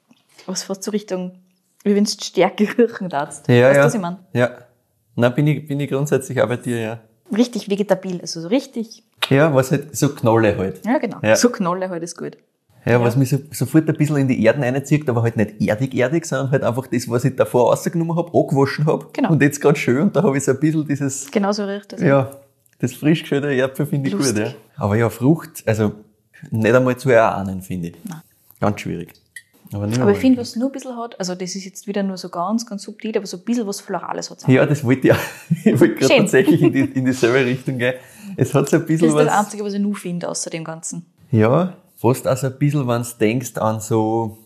was 0.46 0.62
fast 0.62 0.82
so 0.82 0.90
Richtung, 0.90 1.32
wie 1.84 1.94
wenn 1.94 2.04
du 2.04 2.11
Stärke 2.11 2.64
riechen 2.78 3.08
darfst. 3.08 3.49
Ja, 3.49 3.68
weißt 3.68 3.75
du, 3.75 3.78
ja. 3.80 3.84
was 3.87 3.94
ich 3.94 4.00
meine? 4.00 4.18
Ja. 4.34 4.50
Na, 5.16 5.28
bin 5.30 5.46
ich, 5.46 5.66
bin 5.66 5.80
ich 5.80 5.88
grundsätzlich 5.90 6.40
auch 6.42 6.49
bei 6.49 6.56
dir, 6.56 6.78
ja. 6.78 7.00
Richtig 7.34 7.70
vegetabil, 7.70 8.20
also 8.20 8.40
so 8.42 8.49
richtig, 8.49 9.02
Ja, 9.30 9.54
was 9.54 9.70
halt 9.70 9.96
so 9.96 10.11
Knolle 10.14 10.56
halt. 10.58 10.84
ja 10.84 10.99
genau, 10.99 11.18
Ja. 11.22 11.34
so 11.37 11.49
Knolle 11.49 11.88
halt 11.88 12.02
ist 12.02 12.16
gut. 12.16 12.37
Ja, 12.84 13.00
was 13.00 13.14
mich 13.16 13.30
so, 13.30 13.38
sofort 13.52 13.88
ein 13.88 13.96
bisschen 13.96 14.16
in 14.16 14.26
die 14.28 14.42
Erden 14.44 14.62
reinzieht, 14.64 15.08
aber 15.08 15.22
halt 15.22 15.37
nicht 15.37 15.61
erdig-erdig, 15.62 16.25
sondern 16.26 16.50
halt 16.50 16.64
einfach 16.64 16.88
das, 16.88 17.08
was 17.08 17.25
ich 17.25 17.37
davor 17.37 17.70
rausgenommen 17.70 18.16
habe, 18.16 18.37
angewaschen 18.37 18.87
habe. 18.87 19.06
Genau. 19.12 19.30
Und 19.30 19.40
jetzt 19.40 19.61
gerade 19.61 19.78
schön 19.78 20.00
und 20.02 20.16
da 20.16 20.22
habe 20.25 20.37
ich 20.37 20.44
so 20.44 20.50
ein 20.50 20.58
bisschen 20.61 20.87
dieses, 20.87 21.30
Genau 21.30 21.52
so 21.52 21.64
riecht 21.64 21.92
das. 21.92 22.00
ja, 22.02 22.30
das 22.82 22.92
frisch 22.92 23.22
geschälte 23.22 23.52
Erdbeer 23.52 23.86
finde 23.86 24.08
ich 24.08 24.14
Lustig. 24.14 24.34
gut, 24.44 24.44
ja. 24.52 24.54
Aber 24.76 24.96
ja, 24.96 25.08
Frucht, 25.08 25.62
also 25.66 25.92
nicht 26.50 26.74
einmal 26.74 26.96
zu 26.96 27.08
erahnen, 27.10 27.62
finde 27.62 27.88
ich. 27.88 27.94
Nein. 28.04 28.20
Ganz 28.60 28.80
schwierig. 28.80 29.12
Aber, 29.72 29.84
Aber 29.84 30.10
ich 30.12 30.18
finde, 30.18 30.38
was 30.40 30.54
nur 30.56 30.68
ein 30.68 30.72
bisschen 30.72 30.96
hat, 30.98 31.18
also 31.18 31.34
das 31.34 31.54
ist 31.54 31.64
jetzt 31.64 31.86
wieder 31.86 32.02
nur 32.02 32.18
so 32.18 32.28
ganz, 32.28 32.66
ganz 32.66 32.82
subtil, 32.82 33.16
aber 33.16 33.24
so 33.26 33.38
ein 33.38 33.42
bisschen 33.44 33.66
was 33.66 33.80
Florales 33.80 34.28
hat 34.30 34.38
es. 34.38 34.46
Ja, 34.46 34.66
das 34.66 34.84
wollte 34.84 35.08
ich 35.08 35.12
auch. 35.14 35.18
Ich 35.64 35.80
wollte 35.80 35.94
gerade 35.94 36.16
tatsächlich 36.18 36.60
in, 36.60 36.72
die, 36.72 36.80
in 36.80 37.04
dieselbe 37.06 37.44
Richtung 37.46 37.78
gehen. 37.78 37.94
Es 38.36 38.52
hat 38.52 38.68
so 38.68 38.76
ein 38.76 38.80
Das 38.82 38.86
bisschen 38.88 39.08
ist 39.08 39.14
das 39.16 39.26
was. 39.26 39.38
Einzige, 39.38 39.64
was 39.64 39.72
ich 39.72 39.80
nur 39.80 39.94
finde, 39.96 40.28
außer 40.28 40.50
dem 40.50 40.64
Ganzen. 40.64 41.06
Ja, 41.30 41.74
fast 41.96 42.28
auch 42.28 42.36
so 42.36 42.48
ein 42.48 42.58
bisschen, 42.58 42.86
wenn 42.86 43.02
du 43.02 43.08
denkst 43.18 43.56
an 43.56 43.80
so, 43.80 44.38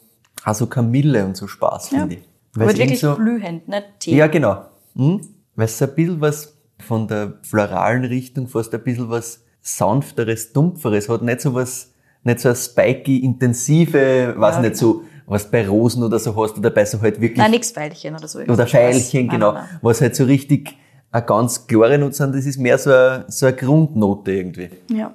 an 0.44 0.54
so 0.54 0.66
Kamille 0.66 1.24
und 1.24 1.36
so 1.36 1.48
Spaß, 1.48 1.90
Ja. 1.90 2.00
finde 2.00 2.14
ich. 2.16 2.22
Aber 2.54 2.66
Weil's 2.66 2.78
wirklich 2.78 3.00
so, 3.00 3.16
blühend, 3.16 3.66
nicht 3.68 3.84
Tee. 3.98 4.16
Ja, 4.16 4.28
genau. 4.28 4.64
Hm? 4.94 5.20
Weil 5.56 5.64
es 5.64 5.76
so 5.76 5.86
ein 5.86 5.94
bisschen 5.94 6.20
was 6.20 6.55
von 6.86 7.08
der 7.08 7.34
floralen 7.42 8.04
Richtung, 8.04 8.48
fast 8.48 8.72
ein 8.74 8.82
bisschen 8.82 9.10
was 9.10 9.44
sanfteres, 9.60 10.52
dumpferes 10.52 11.08
hat. 11.08 11.22
Nicht 11.22 11.40
so 11.40 11.54
was, 11.54 11.92
nicht 12.22 12.40
so 12.40 12.48
ein 12.48 12.56
spiky, 12.56 13.18
intensive, 13.18 14.34
weiß 14.36 14.56
Ja, 14.56 14.60
nicht, 14.62 14.76
so, 14.76 15.02
was 15.26 15.50
bei 15.50 15.66
Rosen 15.68 16.02
oder 16.04 16.18
so 16.18 16.34
hast 16.40 16.56
oder 16.56 16.70
bei 16.70 16.84
so 16.84 17.00
halt 17.00 17.20
wirklich 17.20 17.38
Nein, 17.38 17.50
nix 17.50 17.72
Pfeilchen 17.72 18.14
oder 18.14 18.28
so. 18.28 18.38
oder. 18.38 18.66
Veilchen, 18.66 19.28
genau, 19.28 19.52
nein, 19.52 19.64
nein. 19.70 19.78
was 19.82 20.00
halt 20.00 20.14
so 20.16 20.24
richtig 20.24 20.76
eine 21.10 21.24
ganz 21.24 21.66
klare 21.66 21.98
Note 21.98 22.14
sind, 22.14 22.34
das 22.34 22.46
ist 22.46 22.58
mehr 22.58 22.78
so 22.78 22.90
eine, 22.90 23.24
so 23.28 23.46
eine 23.46 23.56
Grundnote 23.56 24.32
irgendwie. 24.32 24.70
Ja. 24.90 25.14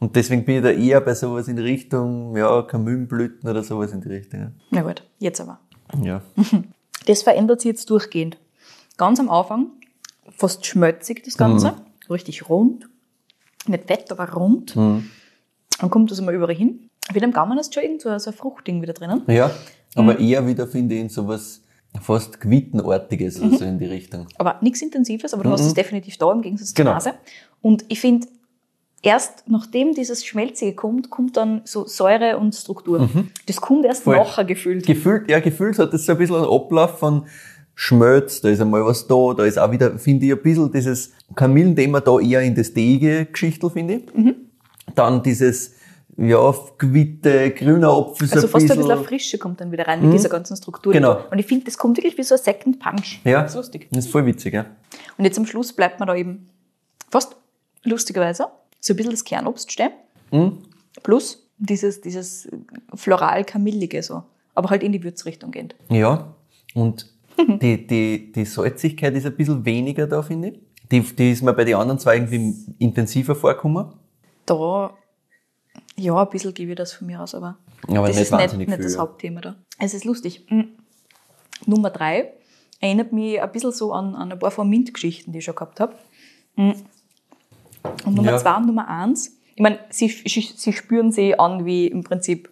Und 0.00 0.16
deswegen 0.16 0.44
bin 0.44 0.56
ich 0.56 0.62
da 0.62 0.70
eher 0.70 1.00
bei 1.00 1.14
sowas 1.14 1.48
in 1.48 1.58
Richtung, 1.58 2.36
ja, 2.36 2.62
Kamillenblüten 2.62 3.48
oder 3.48 3.62
sowas 3.62 3.92
in 3.92 4.00
die 4.00 4.08
Richtung. 4.08 4.52
Na 4.70 4.82
gut, 4.82 5.02
jetzt 5.18 5.40
aber. 5.40 5.60
Ja. 6.02 6.20
Das 7.06 7.22
verändert 7.22 7.60
sich 7.60 7.68
jetzt 7.68 7.90
durchgehend. 7.90 8.38
Ganz 8.96 9.20
am 9.20 9.28
Anfang 9.28 9.66
fast 10.36 10.64
schmölzig 10.66 11.22
das 11.24 11.36
Ganze, 11.36 11.74
so 12.06 12.12
richtig 12.14 12.48
rund. 12.48 12.88
Nicht 13.66 13.86
fett, 13.86 14.10
aber 14.12 14.30
rund. 14.32 14.74
Dann 14.76 15.90
kommt 15.90 16.10
das 16.10 16.18
immer 16.18 16.32
überall 16.32 16.54
hin. 16.54 16.90
Wieder 17.12 17.24
im 17.26 17.32
Gaumen 17.32 17.56
du 17.58 17.62
schon 17.72 17.82
irgend 17.82 18.02
so 18.02 18.08
ein 18.10 18.20
Fruchtding 18.20 18.80
wieder 18.82 18.92
drinnen. 18.94 19.22
Ja, 19.26 19.50
aber 19.94 20.14
Mhm. 20.14 20.20
eher 20.20 20.46
wieder 20.46 20.66
finde 20.66 20.94
ich 20.94 21.00
in 21.02 21.08
sowas 21.08 21.60
fast 22.00 22.40
Quittenartiges, 22.40 23.38
Mhm. 23.40 23.52
also 23.52 23.64
in 23.64 23.78
die 23.78 23.84
Richtung. 23.86 24.26
Aber 24.38 24.58
nichts 24.62 24.82
Intensives, 24.82 25.32
aber 25.34 25.44
du 25.44 25.50
hast 25.50 25.60
es 25.66 25.74
definitiv 25.74 26.16
da 26.18 26.32
im 26.32 26.42
Gegensatz 26.42 26.68
zur 26.74 26.84
Genau. 26.84 26.94
Nase. 26.94 27.14
Und 27.62 27.84
ich 27.88 28.00
finde, 28.00 28.26
erst 29.02 29.44
nachdem 29.46 29.94
dieses 29.94 30.24
Schmelzige 30.24 30.74
kommt, 30.74 31.10
kommt 31.10 31.36
dann 31.36 31.60
so 31.64 31.86
Säure 31.86 32.38
und 32.38 32.54
Struktur. 32.54 33.08
Das 33.46 33.56
kommt 33.60 33.84
erst 33.84 34.00
Mhm. 34.06 34.10
Voll. 34.12 34.16
nachher 34.16 34.44
gefühlt. 34.44 34.86
Gefühlt, 34.86 35.30
ja, 35.30 35.40
gefühlt 35.40 35.78
hat 35.78 35.92
das 35.92 36.04
so 36.06 36.12
ein 36.12 36.18
bisschen 36.18 36.36
einen 36.36 36.46
Ablauf 36.46 36.98
von 36.98 37.26
Schmelz, 37.74 38.40
da 38.40 38.48
ist 38.48 38.60
einmal 38.60 38.84
was 38.84 39.06
da, 39.06 39.34
da 39.36 39.44
ist 39.44 39.58
auch 39.58 39.70
wieder, 39.70 39.98
finde 39.98 40.26
ich, 40.26 40.32
ein 40.32 40.42
bisschen 40.42 40.70
dieses 40.70 41.12
Kamillenthema 41.34 42.00
da 42.00 42.18
eher 42.20 42.40
in 42.42 42.54
das 42.54 42.72
deige 42.72 43.26
Geschichtel, 43.26 43.70
finde 43.70 43.94
ich. 43.94 44.14
Mhm. 44.14 44.34
Dann 44.94 45.22
dieses, 45.22 45.74
ja, 46.16 46.54
Quitte, 46.78 47.50
grüner 47.50 47.90
Apfel, 47.90 48.28
so 48.28 48.34
also 48.36 48.48
fast 48.48 48.64
ein 48.64 48.68
bisschen 48.68 48.76
bisschen. 48.82 48.92
eine 48.92 49.04
Frische 49.04 49.38
kommt 49.38 49.60
dann 49.60 49.72
wieder 49.72 49.88
rein 49.88 50.02
mit 50.02 50.12
dieser 50.12 50.28
ganzen 50.28 50.56
Struktur. 50.56 50.92
Genau. 50.92 51.24
Und 51.30 51.38
ich 51.38 51.46
finde, 51.46 51.64
das 51.64 51.76
kommt 51.76 51.96
wirklich 51.96 52.16
wie 52.16 52.22
so 52.22 52.36
ein 52.36 52.40
Second 52.40 52.78
Punch. 52.78 53.20
Ja, 53.24 53.42
Das 53.42 53.52
ist 53.52 53.56
lustig. 53.56 53.88
Das 53.90 54.04
ist 54.04 54.12
voll 54.12 54.24
witzig, 54.26 54.54
ja. 54.54 54.66
Und 55.18 55.24
jetzt 55.24 55.38
am 55.38 55.46
Schluss 55.46 55.72
bleibt 55.72 55.98
man 55.98 56.06
da 56.06 56.14
eben 56.14 56.46
fast 57.10 57.36
lustigerweise 57.82 58.46
so 58.80 58.92
ein 58.92 58.96
bisschen 58.96 59.12
das 59.12 59.24
Kernobst 59.24 59.72
stehen. 59.72 59.90
Mhm. 60.30 60.58
Plus 61.02 61.48
dieses, 61.58 62.00
dieses 62.00 62.48
floral-kamillige 62.94 64.02
so. 64.02 64.22
Aber 64.54 64.70
halt 64.70 64.82
in 64.84 64.92
die 64.92 65.02
Würzrichtung 65.02 65.50
gehend. 65.50 65.74
Ja, 65.88 66.34
und 66.74 67.12
die, 67.60 67.86
die, 67.86 68.32
die 68.32 68.44
Salzigkeit 68.44 69.14
ist 69.14 69.26
ein 69.26 69.36
bisschen 69.36 69.64
weniger 69.64 70.06
da, 70.06 70.22
finde 70.22 70.48
ich. 70.48 70.60
Die, 70.90 71.00
die 71.00 71.32
ist 71.32 71.42
mir 71.42 71.52
bei 71.54 71.64
den 71.64 71.76
anderen 71.76 71.98
zwei 71.98 72.16
irgendwie 72.16 72.54
intensiver 72.78 73.34
vorgekommen. 73.34 73.86
Da, 74.46 74.94
ja, 75.96 76.22
ein 76.22 76.28
bisschen 76.28 76.52
gebe 76.54 76.72
ich 76.72 76.76
das 76.76 76.92
von 76.92 77.06
mir 77.06 77.20
aus, 77.22 77.34
aber, 77.34 77.56
Aber 77.88 78.06
das 78.08 78.16
nicht 78.16 78.22
ist 78.24 78.32
nicht, 78.32 78.56
nicht 78.58 78.70
viel, 78.72 78.82
das 78.82 78.94
ja. 78.94 79.00
Hauptthema 79.00 79.40
da. 79.40 79.56
Es 79.78 79.94
ist 79.94 80.04
lustig. 80.04 80.46
Mhm. 80.50 80.68
Nummer 81.66 81.90
drei 81.90 82.32
erinnert 82.80 83.12
mich 83.12 83.40
ein 83.40 83.50
bisschen 83.52 83.72
so 83.72 83.92
an, 83.92 84.14
an 84.14 84.30
ein 84.32 84.38
paar 84.38 84.50
von 84.50 84.68
Mint-Geschichten, 84.68 85.32
die 85.32 85.38
ich 85.38 85.44
schon 85.44 85.54
gehabt 85.54 85.80
habe. 85.80 85.94
Mhm. 86.56 86.74
Und 88.04 88.14
Nummer 88.14 88.32
Ja. 88.32 88.38
zwei 88.38 88.56
und 88.56 88.66
Nummer 88.66 88.88
eins, 88.88 89.38
ich 89.54 89.62
meine, 89.62 89.78
sie, 89.90 90.08
sie, 90.08 90.40
sie 90.40 90.72
spüren 90.72 91.12
sie 91.12 91.38
an 91.38 91.64
wie 91.64 91.86
im 91.86 92.02
Prinzip 92.02 92.50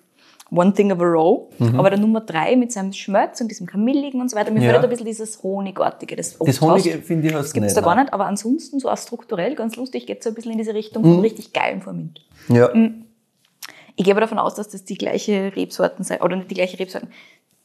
One 0.54 0.74
Thing 0.74 0.92
of 0.92 1.00
a 1.00 1.04
Row, 1.04 1.48
Mhm. 1.58 1.78
aber 1.80 1.88
der 1.90 1.98
Nummer 1.98 2.20
drei 2.20 2.56
mit 2.56 2.72
seinem 2.72 2.92
Schmelz 2.92 3.40
und 3.40 3.48
diesem 3.48 3.66
Kamilligen 3.66 4.20
und 4.20 4.30
so 4.30 4.36
weiter, 4.36 4.50
mir 4.50 4.60
Ja. 4.62 4.70
fällt 4.72 4.84
ein 4.84 4.90
bisschen 4.90 5.06
dieses 5.06 5.42
Honigartige, 5.42 6.14
das 6.14 6.36
Das 6.38 6.60
Honige, 6.60 6.98
finde 6.98 7.28
ich, 7.28 7.34
hast 7.34 7.54
gibt 7.54 7.64
es 7.66 7.72
da 7.74 7.80
gar 7.80 7.94
nicht, 7.94 8.12
aber 8.12 8.26
ansonsten 8.26 8.78
so 8.78 8.90
auch 8.90 8.98
strukturell 8.98 9.54
ganz 9.54 9.76
lustig, 9.76 10.06
geht 10.06 10.22
so 10.22 10.28
ein 10.28 10.34
bisschen 10.34 10.52
in 10.52 10.58
diese 10.58 10.74
Richtung 10.74 11.02
Mhm. 11.02 11.12
von 11.14 11.20
richtig 11.20 11.52
geilem 11.54 11.80
Vormint. 11.80 12.20
Ja, 12.48 12.70
Ich 13.94 14.04
gehe 14.04 14.12
aber 14.14 14.22
davon 14.22 14.38
aus, 14.38 14.54
dass 14.54 14.68
das 14.70 14.84
die 14.84 14.96
gleiche 14.96 15.52
Rebsorten 15.54 16.04
sind, 16.04 16.22
oder 16.22 16.36
nicht 16.36 16.50
die 16.50 16.54
gleiche 16.54 16.78
Rebsorten. 16.78 17.10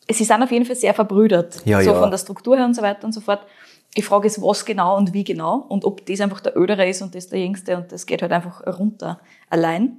Sie 0.10 0.24
sind 0.24 0.42
auf 0.44 0.52
jeden 0.52 0.66
Fall 0.66 0.76
sehr 0.76 0.94
verbrüdert, 0.94 1.62
Ja, 1.66 1.82
so 1.82 1.92
ja. 1.92 2.00
von 2.00 2.12
der 2.12 2.18
Struktur 2.18 2.56
her 2.58 2.66
und 2.66 2.74
so 2.74 2.82
weiter 2.82 3.06
und 3.06 3.14
so 3.14 3.22
fort. 3.22 3.42
Die 3.96 4.02
Frage 4.02 4.28
ist, 4.28 4.42
was 4.42 4.64
genau 4.66 4.96
und 4.98 5.14
wie 5.14 5.24
genau 5.24 5.66
und 5.70 5.84
ob 5.86 6.06
das 6.06 6.20
einfach 6.22 6.40
der 6.42 6.56
Ödere 6.58 6.88
ist 6.88 7.02
und 7.02 7.16
das 7.16 7.28
der 7.30 7.40
Jüngste 7.40 7.76
und 7.78 7.92
das 7.92 8.06
geht 8.06 8.22
halt 8.22 8.32
einfach 8.32 8.66
runter 8.80 9.20
allein. 9.50 9.98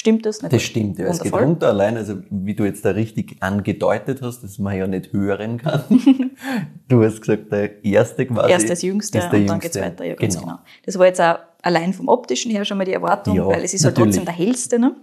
Stimmt 0.00 0.24
das? 0.24 0.40
Nicht 0.40 0.54
Das 0.54 0.62
stimmt, 0.62 0.98
ja. 0.98 1.08
Es 1.08 1.20
geht 1.20 1.30
runter 1.34 1.68
allein, 1.68 1.98
also 1.98 2.14
wie 2.30 2.54
du 2.54 2.64
jetzt 2.64 2.82
da 2.86 2.90
richtig 2.92 3.36
angedeutet 3.40 4.22
hast, 4.22 4.40
dass 4.42 4.58
man 4.58 4.74
ja 4.74 4.86
nicht 4.86 5.12
hören 5.12 5.58
kann. 5.58 5.84
du 6.88 7.04
hast 7.04 7.20
gesagt, 7.20 7.52
der 7.52 7.84
erste 7.84 8.24
quasi. 8.24 8.50
Erst 8.50 8.70
das 8.70 8.80
Jüngste 8.80 9.18
ist 9.18 9.24
der 9.28 9.40
und 9.40 9.46
dann 9.46 9.60
Jüngste. 9.60 9.80
geht's 9.80 9.90
weiter. 9.92 10.04
Ja, 10.06 10.14
ganz 10.14 10.40
genau. 10.40 10.58
Das 10.86 10.98
war 10.98 11.04
jetzt 11.04 11.20
auch 11.20 11.40
allein 11.60 11.92
vom 11.92 12.08
optischen 12.08 12.50
her 12.50 12.64
schon 12.64 12.78
mal 12.78 12.84
die 12.86 12.94
Erwartung, 12.94 13.36
Ja, 13.36 13.46
weil 13.46 13.62
es 13.62 13.74
ist 13.74 13.84
halt 13.84 13.98
natürlich. 13.98 14.16
trotzdem 14.16 14.24
der 14.24 14.46
hellste. 14.46 14.78
Ne? 14.78 14.96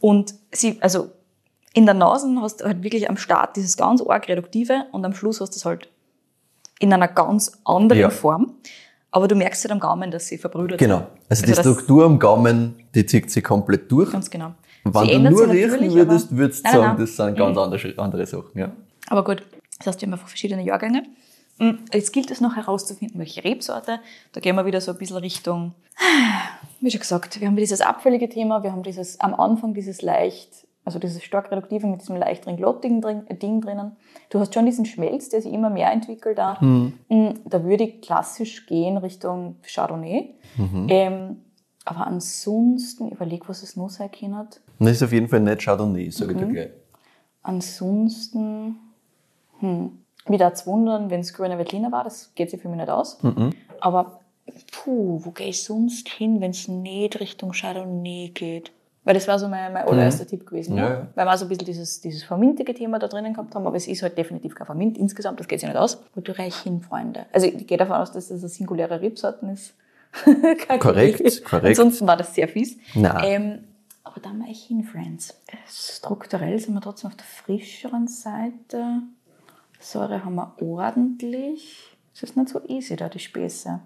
Und 0.00 0.32
sie, 0.50 0.78
also 0.80 1.10
in 1.74 1.84
der 1.84 1.94
Nase 1.94 2.26
hast 2.40 2.62
du 2.62 2.64
halt 2.64 2.82
wirklich 2.82 3.10
am 3.10 3.18
Start 3.18 3.54
dieses 3.54 3.76
ganz 3.76 4.00
arg 4.00 4.28
Reduktive 4.28 4.86
und 4.92 5.04
am 5.04 5.12
Schluss 5.12 5.42
hast 5.42 5.50
du 5.50 5.56
es 5.58 5.66
halt 5.66 5.90
in 6.80 6.90
einer 6.90 7.08
ganz 7.08 7.52
anderen 7.66 8.00
Ja. 8.00 8.08
Form. 8.08 8.54
Aber 9.10 9.26
du 9.28 9.34
merkst 9.34 9.64
halt 9.64 9.72
am 9.72 9.80
Gaumen, 9.80 10.10
dass 10.10 10.26
sie 10.26 10.36
verbrüdert 10.38 10.78
Genau. 10.78 10.98
sind. 10.98 11.06
Also 11.30 11.46
die 11.46 11.52
das- 11.52 11.60
Struktur 11.60 12.04
am 12.04 12.18
Gaumen, 12.18 12.74
die 12.94 13.06
zieht 13.06 13.30
sich 13.30 13.42
komplett 13.42 13.90
durch. 13.90 14.10
Ganz 14.12 14.28
genau. 14.30 14.52
Wenn 14.84 15.06
Sie 15.06 15.12
du 15.12 15.30
nur 15.30 15.48
riechen 15.50 15.92
würdest, 15.94 16.34
würdest 16.36 16.60
du 16.60 16.70
nein, 16.70 16.72
sagen, 16.80 16.86
nein. 16.88 16.96
das 16.98 17.16
sind 17.16 17.36
ganz 17.36 17.58
andere, 17.58 17.94
andere 17.98 18.26
Sachen. 18.26 18.58
Ja. 18.58 18.72
Aber 19.08 19.24
gut, 19.24 19.42
das 19.78 19.86
heißt, 19.86 20.00
wir 20.00 20.06
haben 20.06 20.14
einfach 20.14 20.28
verschiedene 20.28 20.62
Jahrgänge. 20.62 21.02
Mm, 21.58 21.70
Jetzt 21.92 22.12
gilt 22.12 22.30
es 22.30 22.40
noch 22.40 22.56
herauszufinden, 22.56 23.18
welche 23.18 23.42
Rebsorte. 23.44 23.98
Da 24.32 24.40
gehen 24.40 24.54
wir 24.56 24.64
wieder 24.64 24.80
so 24.80 24.92
ein 24.92 24.98
bisschen 24.98 25.16
Richtung, 25.16 25.74
wie 26.80 26.90
schon 26.90 27.00
gesagt, 27.00 27.40
wir 27.40 27.48
haben 27.48 27.56
dieses 27.56 27.80
abfällige 27.80 28.28
Thema, 28.28 28.62
wir 28.62 28.72
haben 28.72 28.82
dieses 28.82 29.18
am 29.20 29.34
Anfang 29.34 29.74
dieses 29.74 30.00
leicht, 30.02 30.50
also 30.84 30.98
dieses 30.98 31.22
stark 31.24 31.50
reduktive 31.50 31.86
mit 31.86 32.00
diesem 32.00 32.16
leichteren 32.16 32.56
glottigen 32.56 33.02
äh, 33.26 33.34
Ding 33.34 33.60
drinnen. 33.60 33.96
Du 34.30 34.38
hast 34.40 34.52
schon 34.54 34.66
diesen 34.66 34.84
Schmelz, 34.84 35.28
der 35.30 35.40
sich 35.42 35.52
immer 35.52 35.70
mehr 35.70 35.90
entwickelt 35.90 36.36
da. 36.38 36.54
Mm, 36.60 36.92
Da 37.46 37.64
würde 37.64 37.84
ich 37.84 38.00
klassisch 38.02 38.66
gehen 38.66 38.96
Richtung 38.98 39.56
Chardonnay. 39.62 40.34
Ähm, 40.88 41.36
aber 41.84 42.06
ansonsten, 42.06 43.08
überleg, 43.10 43.48
was 43.48 43.62
es 43.62 43.76
noch 43.76 43.88
sein 43.88 44.10
kann. 44.10 44.48
Das 44.78 44.90
ist 44.90 45.02
auf 45.02 45.12
jeden 45.12 45.28
Fall 45.28 45.40
nicht 45.40 45.62
Chardonnay, 45.62 46.10
sage 46.10 46.34
Mhm. 46.34 46.38
ich 46.40 46.46
dir 46.46 46.52
gleich. 46.52 46.70
Ansonsten, 47.42 48.76
hm, 49.60 49.98
wieder 50.26 50.52
zu 50.54 50.66
wundern, 50.66 51.08
wenn 51.10 51.20
es 51.20 51.32
grüne 51.32 51.56
Veltliner 51.56 51.90
war, 51.90 52.04
das 52.04 52.34
geht 52.34 52.50
sich 52.50 52.60
für 52.60 52.68
mich 52.68 52.76
nicht 52.78 52.90
aus. 52.90 53.22
Mhm. 53.22 53.52
Aber, 53.80 54.20
puh, 54.72 55.20
wo 55.24 55.30
gehe 55.30 55.48
ich 55.48 55.62
sonst 55.62 56.08
hin, 56.08 56.40
wenn 56.42 56.50
es 56.50 56.68
nicht 56.68 57.18
Richtung 57.20 57.52
Chardonnay 57.52 58.30
geht? 58.34 58.72
Weil 59.08 59.14
das 59.14 59.26
war 59.26 59.38
so 59.38 59.48
mein, 59.48 59.72
mein 59.72 59.86
allererster 59.86 60.26
Tipp 60.26 60.46
gewesen. 60.46 60.74
Mhm. 60.74 60.78
Ja, 60.80 60.88
ne? 60.90 60.94
ja. 60.96 61.06
Weil 61.14 61.24
wir 61.24 61.38
so 61.38 61.46
ein 61.46 61.48
bisschen 61.48 61.64
dieses, 61.64 62.02
dieses 62.02 62.24
vermintige 62.24 62.74
Thema 62.74 62.98
da 62.98 63.08
drinnen 63.08 63.32
gehabt 63.32 63.54
haben, 63.54 63.66
aber 63.66 63.74
es 63.74 63.88
ist 63.88 64.02
halt 64.02 64.18
definitiv 64.18 64.54
kein 64.54 64.66
Vermint 64.66 64.98
insgesamt, 64.98 65.40
das 65.40 65.48
geht 65.48 65.60
sich 65.60 65.66
nicht 65.66 65.78
aus. 65.78 66.02
Wo 66.14 66.20
du 66.20 66.38
reich 66.38 66.56
hin, 66.56 66.82
Freunde. 66.82 67.24
Also 67.32 67.46
ich 67.46 67.66
gehe 67.66 67.78
davon 67.78 67.96
aus, 67.96 68.12
dass 68.12 68.28
das 68.28 68.40
eine 68.40 68.50
singuläre 68.50 69.00
Rebsorten 69.00 69.48
ist. 69.48 69.72
Korrekt, 70.78 71.22
korrekt. 71.42 71.78
Ansonsten 71.78 72.06
war 72.06 72.18
das 72.18 72.34
sehr 72.34 72.48
fies. 72.48 72.76
Nein. 72.94 73.24
Ähm, 73.24 73.58
aber 74.04 74.20
da 74.20 74.30
mal 74.34 74.50
ich 74.50 74.64
hin, 74.64 74.84
Friends. 74.84 75.40
Strukturell 75.66 76.58
sind 76.58 76.74
wir 76.74 76.82
trotzdem 76.82 77.08
auf 77.08 77.16
der 77.16 77.24
frischeren 77.24 78.08
Seite. 78.08 79.00
Säure 79.80 80.22
haben 80.22 80.34
wir 80.34 80.52
ordentlich. 80.60 81.96
Es 82.14 82.24
ist 82.24 82.36
nicht 82.36 82.50
so 82.50 82.60
easy, 82.68 82.94
da 82.94 83.08
die 83.08 83.20
Späße. 83.20 83.80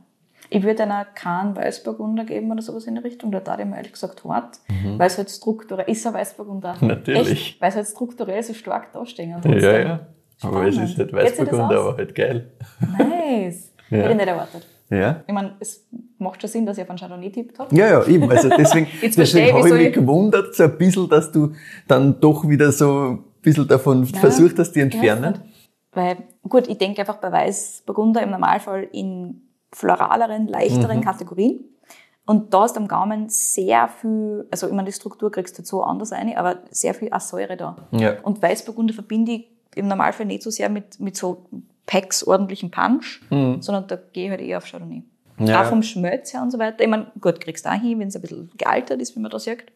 Ich 0.54 0.62
würde 0.62 0.82
einer 0.82 1.04
keinen 1.04 1.56
Weißburgunder 1.56 2.24
geben 2.24 2.50
oder 2.52 2.62
sowas 2.62 2.84
in 2.86 2.94
der 2.94 3.04
Richtung. 3.04 3.30
Da 3.32 3.40
tat 3.40 3.60
ich 3.60 3.66
mir 3.66 3.76
ehrlich 3.76 3.92
gesagt 3.92 4.22
hart. 4.24 4.58
Weil 4.98 5.06
es 5.06 5.16
halt 5.18 5.30
strukturell 5.30 5.88
ist 5.88 6.06
ein 6.06 6.14
Weißburgunder. 6.14 6.76
Mhm. 6.80 6.88
Natürlich. 6.88 7.56
Weil 7.60 7.68
es 7.70 7.76
halt 7.76 7.86
strukturell 7.86 8.42
so 8.42 8.52
stark 8.54 8.92
dastehen. 8.92 9.34
Ja, 9.44 9.78
ja. 9.78 10.06
Aber 10.42 10.66
es 10.66 10.74
Spannend. 10.74 10.90
ist 10.90 10.98
halt 10.98 11.12
Weißburgunder, 11.12 11.80
aber 11.80 11.96
halt 11.96 12.14
geil. 12.14 12.50
Nice. 12.98 13.72
Ja. 13.90 13.98
Hätte 13.98 14.10
ich 14.10 14.16
nicht 14.16 14.26
erwartet. 14.28 14.66
Ja. 14.90 15.22
Ich 15.26 15.32
meine, 15.32 15.54
es 15.60 15.86
macht 16.18 16.40
schon 16.42 16.50
Sinn, 16.50 16.66
dass 16.66 16.76
ich 16.76 16.82
auf 16.82 16.90
einen 16.90 16.98
Chardonnay 16.98 17.30
tippt 17.30 17.58
habe. 17.58 17.74
Ja, 17.74 17.86
ja, 17.88 18.06
eben. 18.06 18.30
Also 18.30 18.48
deswegen, 18.58 18.86
deswegen 19.02 19.54
habe 19.56 19.68
ich 19.68 19.74
mich 19.74 19.86
ich- 19.88 19.94
gewundert, 19.94 20.54
so 20.54 20.64
ein 20.64 20.76
bisschen, 20.76 21.08
dass 21.08 21.32
du 21.32 21.52
dann 21.88 22.20
doch 22.20 22.46
wieder 22.46 22.70
so 22.72 23.12
ein 23.12 23.24
bisschen 23.40 23.66
davon 23.68 24.04
versucht 24.06 24.58
hast, 24.58 24.72
die 24.72 24.80
entfernen. 24.80 25.34
Ja, 25.34 25.42
weil, 25.94 26.16
gut, 26.46 26.68
ich 26.68 26.76
denke 26.78 27.00
einfach 27.00 27.16
bei 27.16 27.30
Weißburgunder 27.32 28.22
im 28.22 28.30
Normalfall 28.30 28.88
in 28.92 29.42
floraleren, 29.72 30.46
leichteren 30.48 30.98
Mhm. 30.98 31.04
Kategorien. 31.04 31.60
Und 32.24 32.54
da 32.54 32.64
ist 32.66 32.76
am 32.76 32.86
Gaumen 32.86 33.28
sehr 33.28 33.88
viel, 33.88 34.46
also 34.50 34.68
ich 34.68 34.72
meine, 34.72 34.86
die 34.86 34.92
Struktur 34.92 35.30
kriegst 35.32 35.58
du 35.58 35.64
so 35.64 35.82
anders 35.82 36.12
rein, 36.12 36.32
aber 36.36 36.58
sehr 36.70 36.94
viel 36.94 37.10
Säure 37.18 37.56
da. 37.56 37.76
Ja. 37.90 38.20
Und 38.22 38.40
Weißburgunder 38.40 38.94
verbinde 38.94 39.32
ich 39.32 39.48
im 39.74 39.88
Normalfall 39.88 40.26
nicht 40.26 40.42
so 40.42 40.50
sehr 40.50 40.68
mit, 40.68 41.00
mit 41.00 41.16
so 41.16 41.46
Packs 41.86 42.24
ordentlichen 42.24 42.70
Punch, 42.70 43.20
sondern 43.30 43.88
da 43.88 43.96
gehe 44.12 44.26
ich 44.26 44.30
halt 44.30 44.40
eher 44.40 44.58
auf 44.58 44.66
Chardonnay. 44.66 45.02
Mhm. 45.38 45.46
Ja. 45.46 45.62
Auch 45.62 45.66
vom 45.66 45.82
Schmelz 45.82 46.32
her 46.32 46.42
und 46.42 46.52
so 46.52 46.58
weiter. 46.60 46.80
Ich 46.84 46.88
meine, 46.88 47.10
gut, 47.20 47.40
kriegst 47.40 47.64
du 47.66 47.70
auch 47.70 47.74
hin, 47.80 47.98
wenn 47.98 48.08
es 48.08 48.14
ein 48.14 48.22
bisschen 48.22 48.50
gealtert 48.56 49.00
ist, 49.02 49.16
wie 49.16 49.20
man 49.20 49.30
da 49.30 49.38
sagt. 49.40 49.72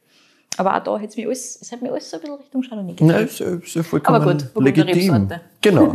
Aber 0.58 0.76
auch 0.76 0.82
da 0.84 0.96
hätte 0.98 1.08
es 1.10 1.16
mir 1.16 1.26
alles, 1.26 1.58
es 1.60 1.72
hat 1.72 1.82
mir 1.82 1.90
alles 1.90 2.08
so 2.08 2.16
ein 2.16 2.20
bisschen 2.22 2.36
Richtung 2.36 2.62
Chardonnay 2.62 2.92
Ja, 3.00 3.18
getrieben. 3.18 3.24
ist, 3.58 3.66
ist 3.66 3.74
ja 3.74 3.82
vollkommen 3.82 4.22
Aber 4.22 4.32
gut, 4.34 4.64
legitim. 4.64 5.28
Genau. 5.60 5.92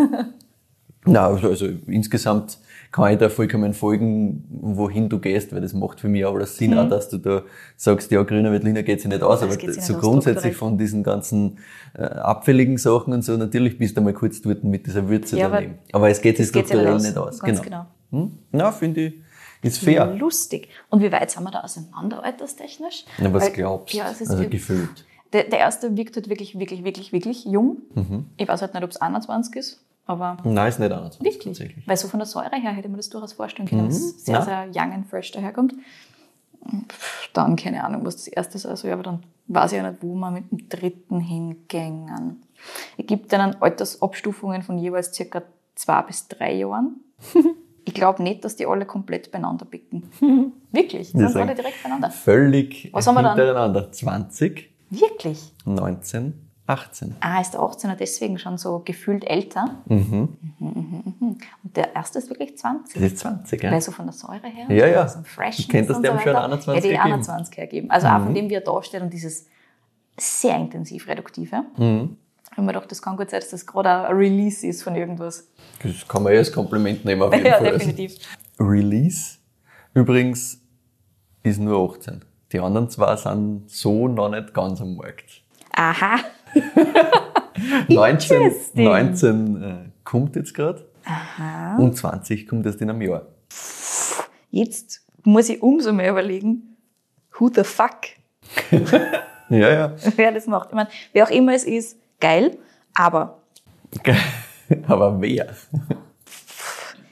Na, 1.05 1.27
also, 1.27 1.47
also 1.47 1.65
insgesamt 1.87 2.57
kann 2.91 3.13
ich 3.13 3.19
da 3.19 3.29
vollkommen 3.29 3.73
folgen, 3.73 4.43
wohin 4.49 5.07
du 5.07 5.19
gehst, 5.19 5.53
weil 5.53 5.61
das 5.61 5.73
macht 5.73 6.01
für 6.01 6.09
mich 6.09 6.25
auch 6.25 6.35
alles 6.35 6.57
Sinn, 6.57 6.77
auch 6.77 6.89
dass 6.89 7.07
du 7.09 7.17
da 7.17 7.43
sagst, 7.77 8.11
ja, 8.11 8.21
grüner 8.23 8.51
Veltliner 8.51 8.83
geht 8.83 8.99
sich 9.01 9.09
nicht 9.09 9.23
aus, 9.23 9.41
Mhm. 9.41 9.49
Das 9.49 9.57
aber 9.63 9.81
so 9.81 9.93
aus, 9.95 10.01
grundsätzlich 10.01 10.55
von 10.57 10.77
diesen 10.77 11.01
ganzen 11.03 11.59
äh, 11.93 12.03
abfälligen 12.03 12.77
Sachen 12.77 13.13
und 13.13 13.21
so, 13.23 13.37
natürlich 13.37 13.77
bist 13.77 13.95
du 13.95 14.01
mal 14.01 14.13
kurz 14.13 14.41
dort 14.41 14.63
mit 14.65 14.85
dieser 14.87 15.07
Würze 15.07 15.37
Ja, 15.37 15.45
aber 15.45 15.55
daneben. 15.57 15.75
Aber 15.93 16.09
es 16.09 16.21
geht 16.21 16.35
sich 16.37 16.47
strukturell 16.49 16.97
nicht 16.97 17.17
aus. 17.17 17.39
Ganz 17.39 17.61
genau. 17.61 17.85
genau. 18.11 18.23
Hm? 18.25 18.31
Na, 18.51 18.71
finde 18.73 19.01
ich, 19.07 19.13
ist 19.61 19.77
fair. 19.77 20.07
Lustig. 20.15 20.67
Und 20.89 21.01
wie 21.01 21.11
weit 21.11 21.31
sind 21.31 21.43
wir 21.43 21.51
da 21.51 21.61
auseinander 21.61 22.23
alterstechnisch? 22.23 23.05
Na, 23.19 23.31
was 23.33 23.43
Weil- 23.45 23.51
glaubst 23.53 23.93
du? 23.93 23.99
Ja, 23.99 24.05
also 24.05 24.49
gefühlt. 24.49 25.05
der, 25.31 25.45
der 25.45 25.59
erste 25.59 25.95
wirkt 25.95 26.15
halt 26.17 26.27
wirklich, 26.29 26.59
wirklich, 26.59 26.83
wirklich, 26.83 27.13
wirklich 27.13 27.45
jung. 27.45 27.77
Mhm. 27.95 28.25
Ich 28.37 28.47
weiß 28.49 28.61
halt 28.61 28.73
nicht, 28.73 28.83
ob 28.83 28.89
es 28.89 28.97
21 28.99 29.55
ist, 29.55 29.81
aber 30.05 30.37
Nein, 30.43 30.67
ist 30.69 30.79
nicht 30.79 30.91
anders. 30.91 31.19
wirklich. 31.21 31.43
Tatsächlich. 31.57 31.87
Weil 31.87 31.97
so 31.97 32.07
von 32.07 32.19
der 32.19 32.27
Säure 32.27 32.55
her 32.55 32.71
hätte 32.71 32.89
man 32.89 32.97
das 32.97 33.09
durchaus 33.09 33.33
vorstellen 33.33 33.67
können, 33.67 33.85
dass 33.87 33.97
es 33.97 34.25
sehr, 34.25 34.35
Ja. 34.35 34.41
sehr 34.41 34.67
young 34.73 34.91
and 34.93 35.07
fresh 35.07 35.31
daherkommt. 35.31 35.73
Dann 37.33 37.55
keine 37.55 37.83
Ahnung, 37.83 38.05
was 38.05 38.17
das 38.17 38.27
erste 38.27 38.57
ist. 38.57 38.65
Also, 38.65 38.87
ja, 38.87 38.93
aber 38.93 39.03
dann 39.03 39.23
weiß 39.47 39.71
ich 39.71 39.77
ja 39.77 39.89
nicht, 39.89 40.03
wo 40.03 40.13
wir 40.15 40.31
mit 40.31 40.51
dem 40.51 40.69
dritten 40.69 41.19
hingängen. 41.19 42.43
Es 42.97 43.05
gibt 43.07 43.33
dann 43.33 43.55
Altersabstufungen 43.55 44.61
von 44.61 44.77
jeweils 44.77 45.13
circa 45.13 45.41
zwei 45.75 46.01
bis 46.03 46.27
drei 46.27 46.53
Jahren. 46.55 46.97
Ich 47.83 47.95
glaube 47.95 48.21
nicht, 48.21 48.45
dass 48.45 48.55
die 48.55 48.67
alle 48.67 48.85
komplett 48.85 49.31
beieinander 49.31 49.65
picken. 49.65 50.03
Wirklich? 50.71 51.13
Die 51.13 51.17
sind 51.17 51.35
alle 51.35 51.55
direkt 51.55 51.81
beieinander. 51.81 52.11
Völlig 52.11 52.87
Was 52.93 53.07
haben 53.07 53.15
wir 53.15 53.23
dann? 53.23 53.35
hintereinander. 53.35 53.91
20, 53.91 54.69
Wirklich? 54.91 55.51
19, 55.65 56.50
18. 56.71 57.15
Ah, 57.19 57.39
ist 57.41 57.51
der 57.53 57.61
18er 57.61 57.95
deswegen 57.95 58.37
schon 58.39 58.57
so 58.57 58.79
gefühlt 58.83 59.23
älter? 59.23 59.75
Mhm, 59.85 60.29
mhm, 60.59 61.13
mhm. 61.19 61.37
Und 61.63 61.75
der 61.77 61.95
erste 61.95 62.19
ist 62.19 62.29
wirklich 62.29 62.57
20. 62.57 62.93
Das 63.01 63.03
ist 63.11 63.19
20, 63.19 63.61
ja? 63.63 63.71
Weil 63.71 63.81
so 63.81 63.91
von 63.91 64.05
der 64.05 64.13
Säure 64.13 64.47
her. 64.47 64.65
Ja, 64.69 64.87
ja. 64.87 65.07
So 65.07 65.19
ein 65.19 65.25
Freshness 65.25 65.59
Ich 65.59 65.69
kenn 65.69 65.85
das 65.87 66.01
dem 66.01 66.13
so 66.13 66.19
schon 66.19 66.33
weiter. 66.33 66.43
21 66.45 66.67
Ja, 66.67 66.81
die 66.81 66.87
gegeben. 66.89 67.13
21 67.13 67.57
hergeben. 67.57 67.91
Also 67.91 68.07
auch 68.07 68.23
von 68.23 68.33
dem, 68.33 68.49
wie 68.49 68.55
er 68.55 68.61
da 68.61 68.81
steht 68.83 69.01
und 69.01 69.11
dieses 69.13 69.47
sehr 70.17 70.55
intensiv 70.57 71.07
reduktive. 71.07 71.63
Mhm. 71.77 72.17
Ich 72.45 72.51
habe 72.57 72.63
mir 72.63 72.73
gedacht, 72.73 72.91
das 72.91 73.01
kann 73.01 73.15
gut 73.15 73.29
sein, 73.29 73.39
dass 73.39 73.49
das 73.49 73.65
gerade 73.65 73.89
ein 74.09 74.15
Release 74.15 74.67
ist 74.67 74.83
von 74.83 74.93
irgendwas. 74.95 75.47
Das 75.83 76.05
kann 76.07 76.23
man 76.23 76.33
ja 76.33 76.39
als 76.39 76.51
Kompliment 76.51 77.05
nehmen, 77.05 77.21
auf 77.21 77.33
jeden 77.33 77.45
Ja, 77.45 77.57
Fall. 77.59 77.71
definitiv. 77.71 78.15
Release 78.59 79.37
übrigens 79.93 80.59
ist 81.43 81.59
nur 81.59 81.89
18. 81.93 82.23
Die 82.51 82.59
anderen 82.59 82.89
zwei 82.89 83.15
sind 83.15 83.69
so 83.71 84.07
noch 84.09 84.29
nicht 84.29 84.53
ganz 84.53 84.81
am 84.81 84.95
Markt. 84.97 85.41
Aha. 85.73 86.17
19, 87.87 88.41
Interesting. 88.41 88.83
19 88.85 89.63
äh, 89.63 89.75
kommt 90.03 90.35
jetzt 90.35 90.53
gerade 90.53 90.85
und 91.77 91.97
20 91.97 92.47
kommt 92.47 92.65
erst 92.65 92.81
in 92.81 92.89
einem 92.89 93.01
Jahr. 93.01 93.27
Jetzt 94.49 95.05
muss 95.23 95.49
ich 95.49 95.61
umso 95.61 95.93
mehr 95.93 96.11
überlegen, 96.11 96.77
who 97.37 97.49
the 97.53 97.63
fuck, 97.63 98.01
Ja, 99.49 99.69
ja. 99.69 99.95
wer 100.15 100.31
das 100.31 100.47
macht. 100.47 100.69
Ich 100.69 100.75
meine, 100.75 100.89
wer 101.11 101.25
auch 101.25 101.29
immer 101.31 101.53
es 101.53 101.65
ist, 101.65 101.97
geil, 102.19 102.57
aber 102.93 103.41
Aber 104.87 105.21
wer? 105.21 105.53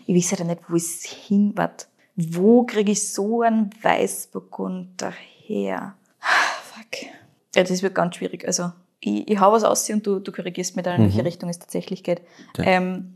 ich 0.06 0.16
weiß 0.16 0.40
ja 0.40 0.46
nicht, 0.46 0.62
wo 0.70 0.76
es 0.76 1.04
hin 1.04 1.58
wird. 1.58 1.88
Wo 2.16 2.64
kriege 2.64 2.92
ich 2.92 3.12
so 3.14 3.42
einen 3.42 3.70
Weißburgunder 3.82 5.12
her? 5.46 5.96
Fuck. 6.74 7.10
Ja, 7.56 7.64
das 7.64 7.82
wird 7.82 7.96
ganz 7.96 8.16
schwierig. 8.16 8.46
Also, 8.46 8.72
ich, 9.00 9.28
ich 9.30 9.40
hau 9.40 9.52
was 9.52 9.64
aus 9.64 9.90
und 9.90 10.06
du, 10.06 10.20
du 10.20 10.32
korrigierst 10.32 10.76
mir 10.76 10.84
dann, 10.84 10.98
in 10.98 11.04
welche 11.06 11.24
Richtung 11.26 11.50
es 11.50 11.60
tatsächlich 11.60 12.04
geht. 12.04 12.22
Ja. 12.58 12.64
Ähm, 12.66 13.14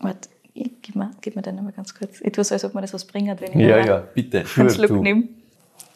warte, 0.00 0.28
ich- 0.54 0.70
gib 0.82 0.96
mir, 0.96 1.10
gib 1.20 1.36
mir 1.36 1.42
den 1.42 1.56
nochmal 1.56 1.72
ganz 1.72 1.94
kurz. 1.94 2.20
Ich 2.20 2.32
tue 2.32 2.44
so, 2.44 2.54
als 2.54 2.64
ob 2.64 2.74
mir 2.74 2.80
das 2.80 2.94
was 2.94 3.04
bringt, 3.04 3.40
wenn 3.40 3.52
ich 3.52 3.66
Ja, 3.66 3.78
ja, 3.84 3.98
bitte. 4.14 4.44
einen 4.56 4.70
Schluck 4.70 4.90
nehme. 5.02 5.24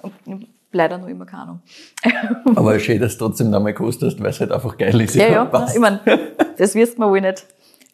Und 0.02 0.46
leider 0.72 0.98
noch 0.98 1.08
immer 1.08 1.26
keine 1.26 1.42
Ahnung. 1.42 1.60
Aber 2.56 2.78
schön, 2.78 3.00
dass 3.00 3.16
du 3.18 3.26
trotzdem 3.26 3.50
nochmal 3.50 3.72
gekostet 3.72 4.12
hast, 4.12 4.20
weil 4.20 4.30
es 4.30 4.40
halt 4.40 4.52
einfach 4.52 4.76
geil 4.76 5.00
ist. 5.00 5.14
Ja, 5.14 5.28
ja, 5.28 5.44
passt. 5.44 5.74
ich 5.74 5.80
meine, 5.80 6.00
das 6.58 6.74
wirst 6.74 6.96
du 6.96 7.02
mir 7.02 7.08
wohl 7.10 7.20
nicht 7.20 7.46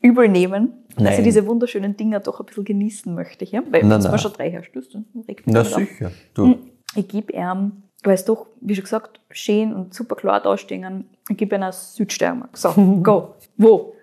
übel 0.02 0.28
nehmen, 0.28 0.72
dass 0.94 1.02
Nein. 1.04 1.18
ich 1.18 1.24
diese 1.24 1.46
wunderschönen 1.46 1.96
Dinger 1.96 2.20
doch 2.20 2.38
ein 2.40 2.46
bisschen 2.46 2.64
genießen 2.64 3.14
möchte. 3.14 3.44
Ja? 3.44 3.62
Weil 3.70 3.82
wenn 3.82 3.88
Nein, 3.88 4.02
du 4.02 4.18
schon 4.18 4.32
drei 4.32 4.50
herstellst, 4.50 4.94
dann 4.94 5.04
regt 5.26 5.46
mich 5.46 5.54
Na 5.54 5.64
sicher. 5.64 6.12
Du. 6.34 6.58
Ich 6.94 7.08
gebe 7.08 7.32
ihm, 7.32 7.82
weil 8.06 8.14
es 8.14 8.24
doch, 8.24 8.46
wie 8.60 8.74
schon 8.74 8.84
gesagt, 8.84 9.20
schön 9.30 9.74
und 9.74 9.94
super 9.94 10.14
klar 10.16 10.40
dastehen, 10.40 11.08
ich 11.28 11.36
gebe 11.36 11.56
ihm 11.56 11.62
eine 11.62 11.72
Südsteiermark. 11.72 12.56
So, 12.56 12.70
go. 13.02 13.34
Wo? 13.56 13.94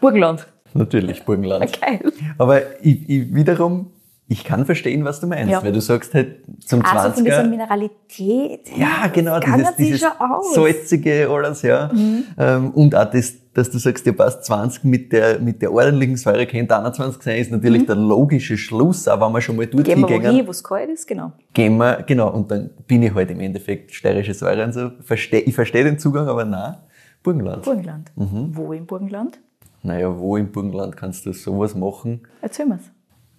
Burgenland. 0.00 0.46
Natürlich, 0.74 1.24
Burgenland. 1.24 1.80
Geil. 1.80 2.12
Aber 2.38 2.62
ich, 2.84 3.08
ich 3.08 3.34
wiederum, 3.34 3.90
ich 4.30 4.44
kann 4.44 4.66
verstehen, 4.66 5.04
was 5.04 5.20
du 5.20 5.26
meinst, 5.26 5.50
Ja. 5.50 5.62
weil 5.62 5.72
du 5.72 5.80
sagst 5.80 6.12
halt 6.14 6.36
zum 6.60 6.84
Also 6.84 7.12
von 7.14 7.24
dieser 7.24 7.40
20er. 7.44 7.48
Mineralität. 7.48 8.68
Ja, 8.76 9.06
genau, 9.12 9.40
Gangen 9.40 9.60
dieses, 9.60 9.76
dieses 9.76 10.00
schon 10.00 10.10
aus. 10.18 10.50
Mhm. 10.50 10.54
salzige 10.62 11.28
alles, 11.30 11.62
ja. 11.62 11.90
Ähm, 12.38 12.70
und 12.72 12.94
auch 12.94 13.10
das, 13.10 13.34
dass 13.54 13.70
du 13.70 13.78
sagst, 13.78 14.04
dir 14.04 14.12
passt 14.12 14.44
20 14.44 14.84
mit 14.84 15.12
der, 15.12 15.38
mit 15.40 15.62
der 15.62 15.72
ordentlichen 15.72 16.16
Säure, 16.16 16.46
könnte 16.46 16.76
21 16.76 17.22
sein, 17.22 17.38
ist 17.38 17.50
natürlich 17.50 17.86
der 17.86 17.96
logische 17.96 18.58
Schluss, 18.58 19.08
auch 19.08 19.18
wenn 19.20 19.32
wir 19.32 19.40
schon 19.40 19.56
mal 19.56 19.66
Mhm. 19.66 19.82
Gehen 19.82 20.00
wir 20.02 20.08
wohin, 20.22 20.46
wo 20.46 20.50
es 20.50 20.62
kalt 20.62 20.90
ist, 20.90 21.06
genau. 21.08 21.32
Gehen 21.54 21.76
wir, 21.78 22.02
genau, 22.06 22.30
und 22.30 22.50
dann 22.50 22.70
bin 22.86 23.02
ich 23.02 23.14
halt 23.14 23.30
im 23.30 23.40
Endeffekt 23.40 23.92
steirische 23.94 24.34
Säure 24.34 24.62
und 24.64 24.72
so. 24.74 24.90
Versteh, 25.00 25.38
ich 25.38 25.54
verstehe 25.54 25.84
den 25.84 25.98
Zugang, 25.98 26.28
aber 26.28 26.44
nein, 26.44 26.74
Burgenland. 27.22 27.62
Burgenland. 27.64 28.12
Mhm. 28.14 28.50
Wo 28.52 28.72
im 28.74 28.84
Burgenland? 28.86 29.40
Naja, 29.82 30.14
wo 30.18 30.36
im 30.36 30.52
Burgenland 30.52 30.96
kannst 30.96 31.24
du 31.24 31.32
sowas 31.32 31.74
machen? 31.74 32.20
Erzähl 32.42 32.66
mir's. 32.66 32.82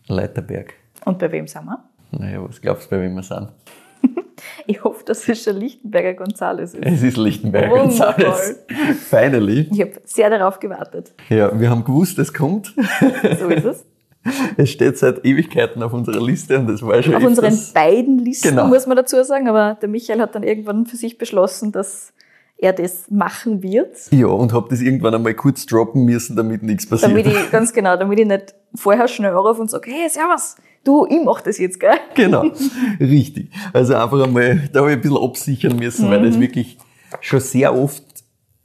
Leiterberg. 0.09 0.73
Und 1.05 1.17
bei 1.19 1.31
wem 1.31 1.47
sind 1.47 1.65
wir? 1.65 1.83
Naja, 2.11 2.43
was 2.47 2.59
glaubst 2.61 2.91
du, 2.91 2.95
bei 2.95 3.01
wem 3.03 3.15
wir 3.15 3.23
sind? 3.23 3.49
Ich 4.67 4.83
hoffe, 4.85 5.03
dass 5.03 5.27
es 5.27 5.43
schon 5.43 5.57
Lichtenberger 5.57 6.13
Gonzales 6.13 6.73
ist. 6.73 6.85
Es 6.85 7.01
ist 7.03 7.17
Lichtenberg 7.17 7.69
Wundervoll. 7.71 8.23
González. 8.23 8.55
Finally. 9.09 9.67
Ich 9.71 9.81
habe 9.81 9.91
sehr 10.05 10.29
darauf 10.29 10.59
gewartet. 10.59 11.13
Ja, 11.27 11.59
wir 11.59 11.69
haben 11.69 11.83
gewusst, 11.83 12.17
es 12.19 12.33
kommt. 12.33 12.73
So 13.39 13.47
ist 13.49 13.65
es. 13.65 13.85
Es 14.55 14.69
steht 14.69 14.97
seit 14.97 15.25
Ewigkeiten 15.25 15.83
auf 15.83 15.91
unserer 15.91 16.21
Liste 16.21 16.57
und 16.57 16.67
das 16.67 16.81
war 16.81 17.01
schon 17.03 17.15
Auf 17.15 17.23
öfters- 17.23 17.27
unseren 17.45 17.73
beiden 17.73 18.19
Listen 18.19 18.49
Genau. 18.51 18.67
muss 18.67 18.87
man 18.87 18.95
dazu 18.95 19.21
sagen, 19.23 19.49
aber 19.49 19.77
der 19.81 19.89
Michael 19.89 20.21
hat 20.21 20.35
dann 20.35 20.43
irgendwann 20.43 20.85
für 20.85 20.95
sich 20.97 21.17
beschlossen, 21.17 21.71
dass 21.73 22.13
er 22.61 22.73
das 22.73 23.09
machen 23.09 23.63
wird. 23.63 23.95
Ja, 24.11 24.27
und 24.27 24.51
hab 24.53 24.69
das 24.69 24.81
irgendwann 24.81 25.15
einmal 25.15 25.33
kurz 25.33 25.65
droppen 25.65 26.03
müssen, 26.05 26.35
damit 26.35 26.61
nichts 26.63 26.85
passiert. 26.87 27.11
Damit 27.11 27.25
ich, 27.27 27.51
ganz 27.51 27.71
genau, 27.73 27.95
damit 27.95 28.19
ich 28.19 28.27
nicht 28.27 28.53
vorher 28.75 29.07
schnell 29.07 29.31
anrufe 29.31 29.61
und 29.61 29.71
sage, 29.71 29.89
hey, 29.91 30.09
servus, 30.09 30.55
du, 30.83 31.05
ich 31.09 31.19
mach 31.23 31.41
das 31.41 31.57
jetzt, 31.57 31.79
gell? 31.79 31.93
genau, 32.15 32.45
richtig. 32.99 33.49
Also 33.73 33.95
einfach 33.95 34.21
einmal, 34.23 34.69
da 34.73 34.79
habe 34.81 34.91
ich 34.91 34.97
ein 34.97 35.01
bisschen 35.01 35.17
absichern 35.17 35.75
müssen, 35.77 36.09
weil 36.09 36.19
Mhm. 36.21 36.25
das 36.31 36.39
wirklich 36.39 36.77
schon 37.21 37.39
sehr 37.39 37.73
oft 37.75 38.03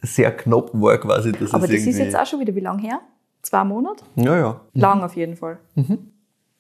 sehr 0.03 0.31
knapp 0.37 0.71
war 0.75 0.99
quasi, 0.99 1.33
dass 1.33 1.55
Aber 1.55 1.65
es 1.65 1.71
das 1.71 1.87
ist 1.87 1.99
jetzt 1.99 2.15
auch 2.17 2.27
schon 2.27 2.41
wieder 2.41 2.55
wie 2.55 2.61
lang 2.61 2.79
her? 2.79 3.01
Zwei 3.43 3.65
Monate? 3.65 4.05
Ja, 4.17 4.37
ja. 4.37 4.61
Lang 4.75 5.03
auf 5.03 5.17
jeden 5.17 5.37
Fall. 5.37 5.59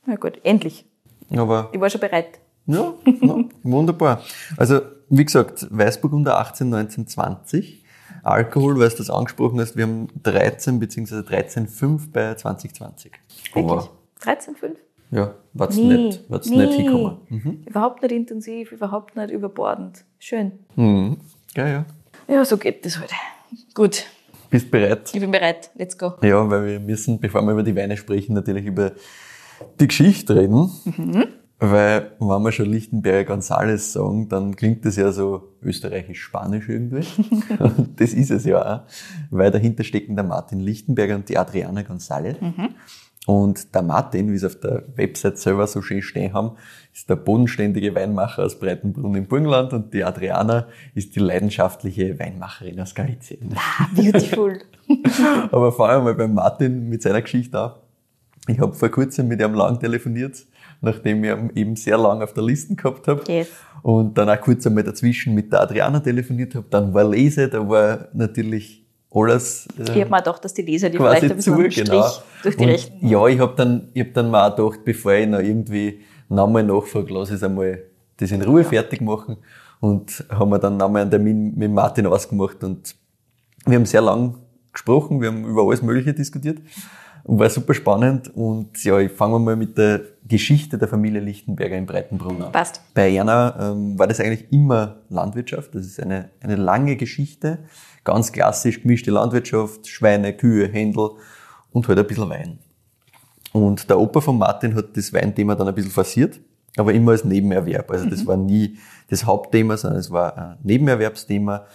Na 0.06 0.14
gut, 0.16 0.38
endlich. 0.44 0.86
Aber 1.36 1.68
Ich 1.72 1.80
war 1.80 1.90
schon 1.90 2.00
bereit. 2.00 2.38
Ja, 2.66 2.94
ja, 3.20 3.36
wunderbar. 3.62 4.22
Also, 4.56 4.80
wie 5.08 5.24
gesagt, 5.24 5.66
Weißburgunder 5.70 6.38
18, 6.38 6.68
19, 6.68 7.06
20. 7.06 7.84
Alkohol, 8.22 8.78
weil 8.78 8.88
du 8.88 8.96
das 8.96 9.10
angesprochen 9.10 9.60
hast, 9.60 9.76
wir 9.76 9.84
haben 9.84 10.08
13 10.22 10.78
bzw. 10.78 11.16
13,5 11.16 12.10
bei 12.12 12.34
2020. 12.34 13.12
Wirklich. 13.52 13.64
Aber, 13.64 13.90
13,5? 14.22 14.76
ja, 15.10 15.34
war's 15.52 15.76
Nee, 15.76 15.96
nicht, 15.96 16.30
war's 16.30 16.46
nee. 16.48 16.56
nicht 16.64 16.72
hinkommen. 16.74 17.18
Mhm. 17.28 17.62
Überhaupt 17.66 18.02
nicht 18.02 18.12
intensiv, 18.12 18.72
überhaupt 18.72 19.16
nicht 19.16 19.30
überbordend. 19.30 20.04
Schön. 20.18 20.52
Mhm. 20.76 21.18
Ja, 21.54 21.68
ja. 21.68 21.84
Ja, 22.26 22.44
so 22.44 22.56
geht 22.56 22.84
das 22.86 22.98
heute. 22.98 23.14
Gut, 23.74 24.04
Bist 24.48 24.70
bereit? 24.70 25.10
ich 25.12 25.20
bin 25.20 25.30
bereit. 25.30 25.70
Let's 25.74 25.98
go. 25.98 26.14
Ja, 26.22 26.48
weil 26.48 26.64
wir 26.66 26.80
müssen, 26.80 27.20
bevor 27.20 27.42
wir 27.42 27.52
über 27.52 27.62
die 27.62 27.76
Weine 27.76 27.96
sprechen, 27.98 28.34
natürlich 28.34 28.64
über 28.64 28.92
die 29.80 29.86
Geschichte 29.88 30.34
reden. 30.34 30.70
Weil, 31.70 32.12
wenn 32.18 32.42
wir 32.42 32.52
schon 32.52 32.66
Lichtenberger 32.66 33.32
González 33.32 33.92
sagen, 33.92 34.28
dann 34.28 34.54
klingt 34.54 34.84
das 34.84 34.96
ja 34.96 35.12
so 35.12 35.54
österreichisch-spanisch 35.62 36.68
irgendwie. 36.68 37.06
Und 37.58 37.88
das 38.00 38.12
ist 38.12 38.30
es 38.30 38.44
ja 38.44 38.60
auch. 38.60 38.80
Weil 39.30 39.50
dahinter 39.50 39.84
stecken 39.84 40.16
der 40.16 40.24
Martin 40.24 40.60
Lichtenberger 40.60 41.14
und 41.16 41.28
die 41.28 41.38
Adriana 41.38 41.80
González. 41.80 42.36
Und 43.26 43.74
der 43.74 43.82
Martin, 43.82 44.30
wie 44.30 44.36
es 44.36 44.44
auf 44.44 44.60
der 44.60 44.84
Website 44.96 45.38
selber 45.38 45.66
so 45.66 45.80
schön 45.80 46.02
stehen 46.02 46.34
haben, 46.34 46.56
ist 46.92 47.08
der 47.08 47.16
bodenständige 47.16 47.94
Weinmacher 47.94 48.44
aus 48.44 48.58
Breitenbrunn 48.58 49.14
im 49.14 49.26
Burgenland 49.26 49.72
und 49.72 49.94
die 49.94 50.04
Adriana 50.04 50.66
ist 50.94 51.16
die 51.16 51.20
leidenschaftliche 51.20 52.18
Weinmacherin 52.18 52.78
aus 52.80 52.94
Galizien. 52.94 53.56
Beautiful. 53.94 54.60
Aber 55.50 55.72
fangen 55.72 56.00
wir 56.00 56.12
mal 56.12 56.14
beim 56.14 56.34
Martin 56.34 56.90
mit 56.90 57.00
seiner 57.00 57.22
Geschichte 57.22 57.58
an. 57.58 57.72
Ich 58.46 58.60
habe 58.60 58.74
vor 58.74 58.90
kurzem 58.90 59.28
mit 59.28 59.40
ihm 59.40 59.54
lang 59.54 59.80
telefoniert, 59.80 60.44
nachdem 60.84 61.24
ich 61.24 61.56
eben 61.56 61.76
sehr 61.76 61.98
lang 61.98 62.22
auf 62.22 62.32
der 62.32 62.44
Liste 62.44 62.74
gehabt 62.74 63.08
habe. 63.08 63.22
Yes. 63.26 63.48
Und 63.82 64.16
dann 64.16 64.28
auch 64.28 64.40
kurz 64.40 64.66
einmal 64.66 64.84
dazwischen 64.84 65.34
mit 65.34 65.52
der 65.52 65.62
Adriana 65.62 66.00
telefoniert 66.00 66.54
habe. 66.54 66.66
Dann 66.70 66.94
war 66.94 67.04
Lese, 67.04 67.48
da 67.48 67.68
war 67.68 68.08
natürlich 68.12 68.84
alles 69.10 69.68
äh, 69.78 69.82
Ich 69.82 69.90
habe 69.90 70.10
mir 70.10 70.18
gedacht, 70.18 70.44
dass 70.44 70.54
die 70.54 70.62
Leser 70.62 70.90
die 70.90 70.98
vielleicht 70.98 71.24
ein 71.24 71.40
zu, 71.40 71.56
bisschen 71.56 71.72
Strich 71.72 71.90
genau. 71.90 72.08
durch 72.42 72.56
die 72.56 72.64
Rechten. 72.64 73.08
Ja, 73.08 73.26
ich 73.26 73.38
habe 73.38 73.54
dann, 73.56 73.88
ich 73.92 74.02
hab 74.02 74.14
dann 74.14 74.30
mal 74.30 74.50
auch 74.50 74.56
gedacht, 74.56 74.84
bevor 74.84 75.12
ich 75.12 75.28
noch 75.28 75.40
irgendwie 75.40 76.00
nochmal 76.28 76.64
nachfrage, 76.64 77.12
lass 77.12 77.28
ich 77.28 77.36
es 77.36 77.42
einmal 77.42 77.82
das 78.16 78.30
in 78.30 78.42
Ruhe 78.42 78.64
fertig 78.64 79.00
machen. 79.00 79.38
Und 79.80 80.24
haben 80.30 80.50
wir 80.50 80.58
dann 80.58 80.76
nochmal 80.76 81.02
einen 81.02 81.10
Termin 81.10 81.54
mit 81.56 81.70
Martin 81.70 82.06
ausgemacht 82.06 82.64
und 82.64 82.94
wir 83.66 83.76
haben 83.76 83.86
sehr 83.86 84.00
lang 84.00 84.36
gesprochen, 84.72 85.20
wir 85.20 85.28
haben 85.28 85.44
über 85.44 85.62
alles 85.62 85.82
Mögliche 85.82 86.14
diskutiert 86.14 86.58
und 87.24 87.38
war 87.38 87.50
super 87.50 87.74
spannend. 87.74 88.34
Und 88.34 88.82
ja, 88.84 88.98
ich 89.00 89.10
fange 89.10 89.38
mal 89.38 89.56
mit 89.56 89.76
der 89.76 90.02
Geschichte 90.26 90.78
der 90.78 90.88
Familie 90.88 91.20
Lichtenberger 91.20 91.76
in 91.76 91.86
Breitenbrunn 91.86 92.40
an. 92.42 92.52
Passt. 92.52 92.80
Bei 92.94 93.12
Erna 93.12 93.72
ähm, 93.72 93.98
war 93.98 94.06
das 94.06 94.20
eigentlich 94.20 94.52
immer 94.52 94.96
Landwirtschaft. 95.08 95.74
Das 95.74 95.84
ist 95.84 96.00
eine, 96.00 96.30
eine 96.40 96.56
lange 96.56 96.96
Geschichte. 96.96 97.58
Ganz 98.04 98.30
klassisch 98.30 98.82
gemischte 98.82 99.10
Landwirtschaft, 99.10 99.88
Schweine, 99.88 100.32
Kühe, 100.34 100.68
Händel 100.68 101.10
und 101.72 101.88
halt 101.88 101.98
ein 101.98 102.06
bisschen 102.06 102.28
Wein. 102.28 102.58
Und 103.52 103.88
der 103.88 103.98
Opa 103.98 104.20
von 104.20 104.38
Martin 104.38 104.74
hat 104.74 104.96
das 104.96 105.12
Weinthema 105.12 105.54
dann 105.54 105.68
ein 105.68 105.74
bisschen 105.74 105.90
forciert 105.90 106.38
aber 106.76 106.92
immer 106.92 107.12
als 107.12 107.24
Nebenerwerb. 107.24 107.90
Also 107.90 108.08
das 108.08 108.26
war 108.26 108.36
nie 108.36 108.76
das 109.08 109.24
Hauptthema, 109.24 109.76
sondern 109.76 110.00
es 110.00 110.10
war 110.10 110.36
ein 110.36 110.58
Nebenerwerbsthema. 110.62 111.66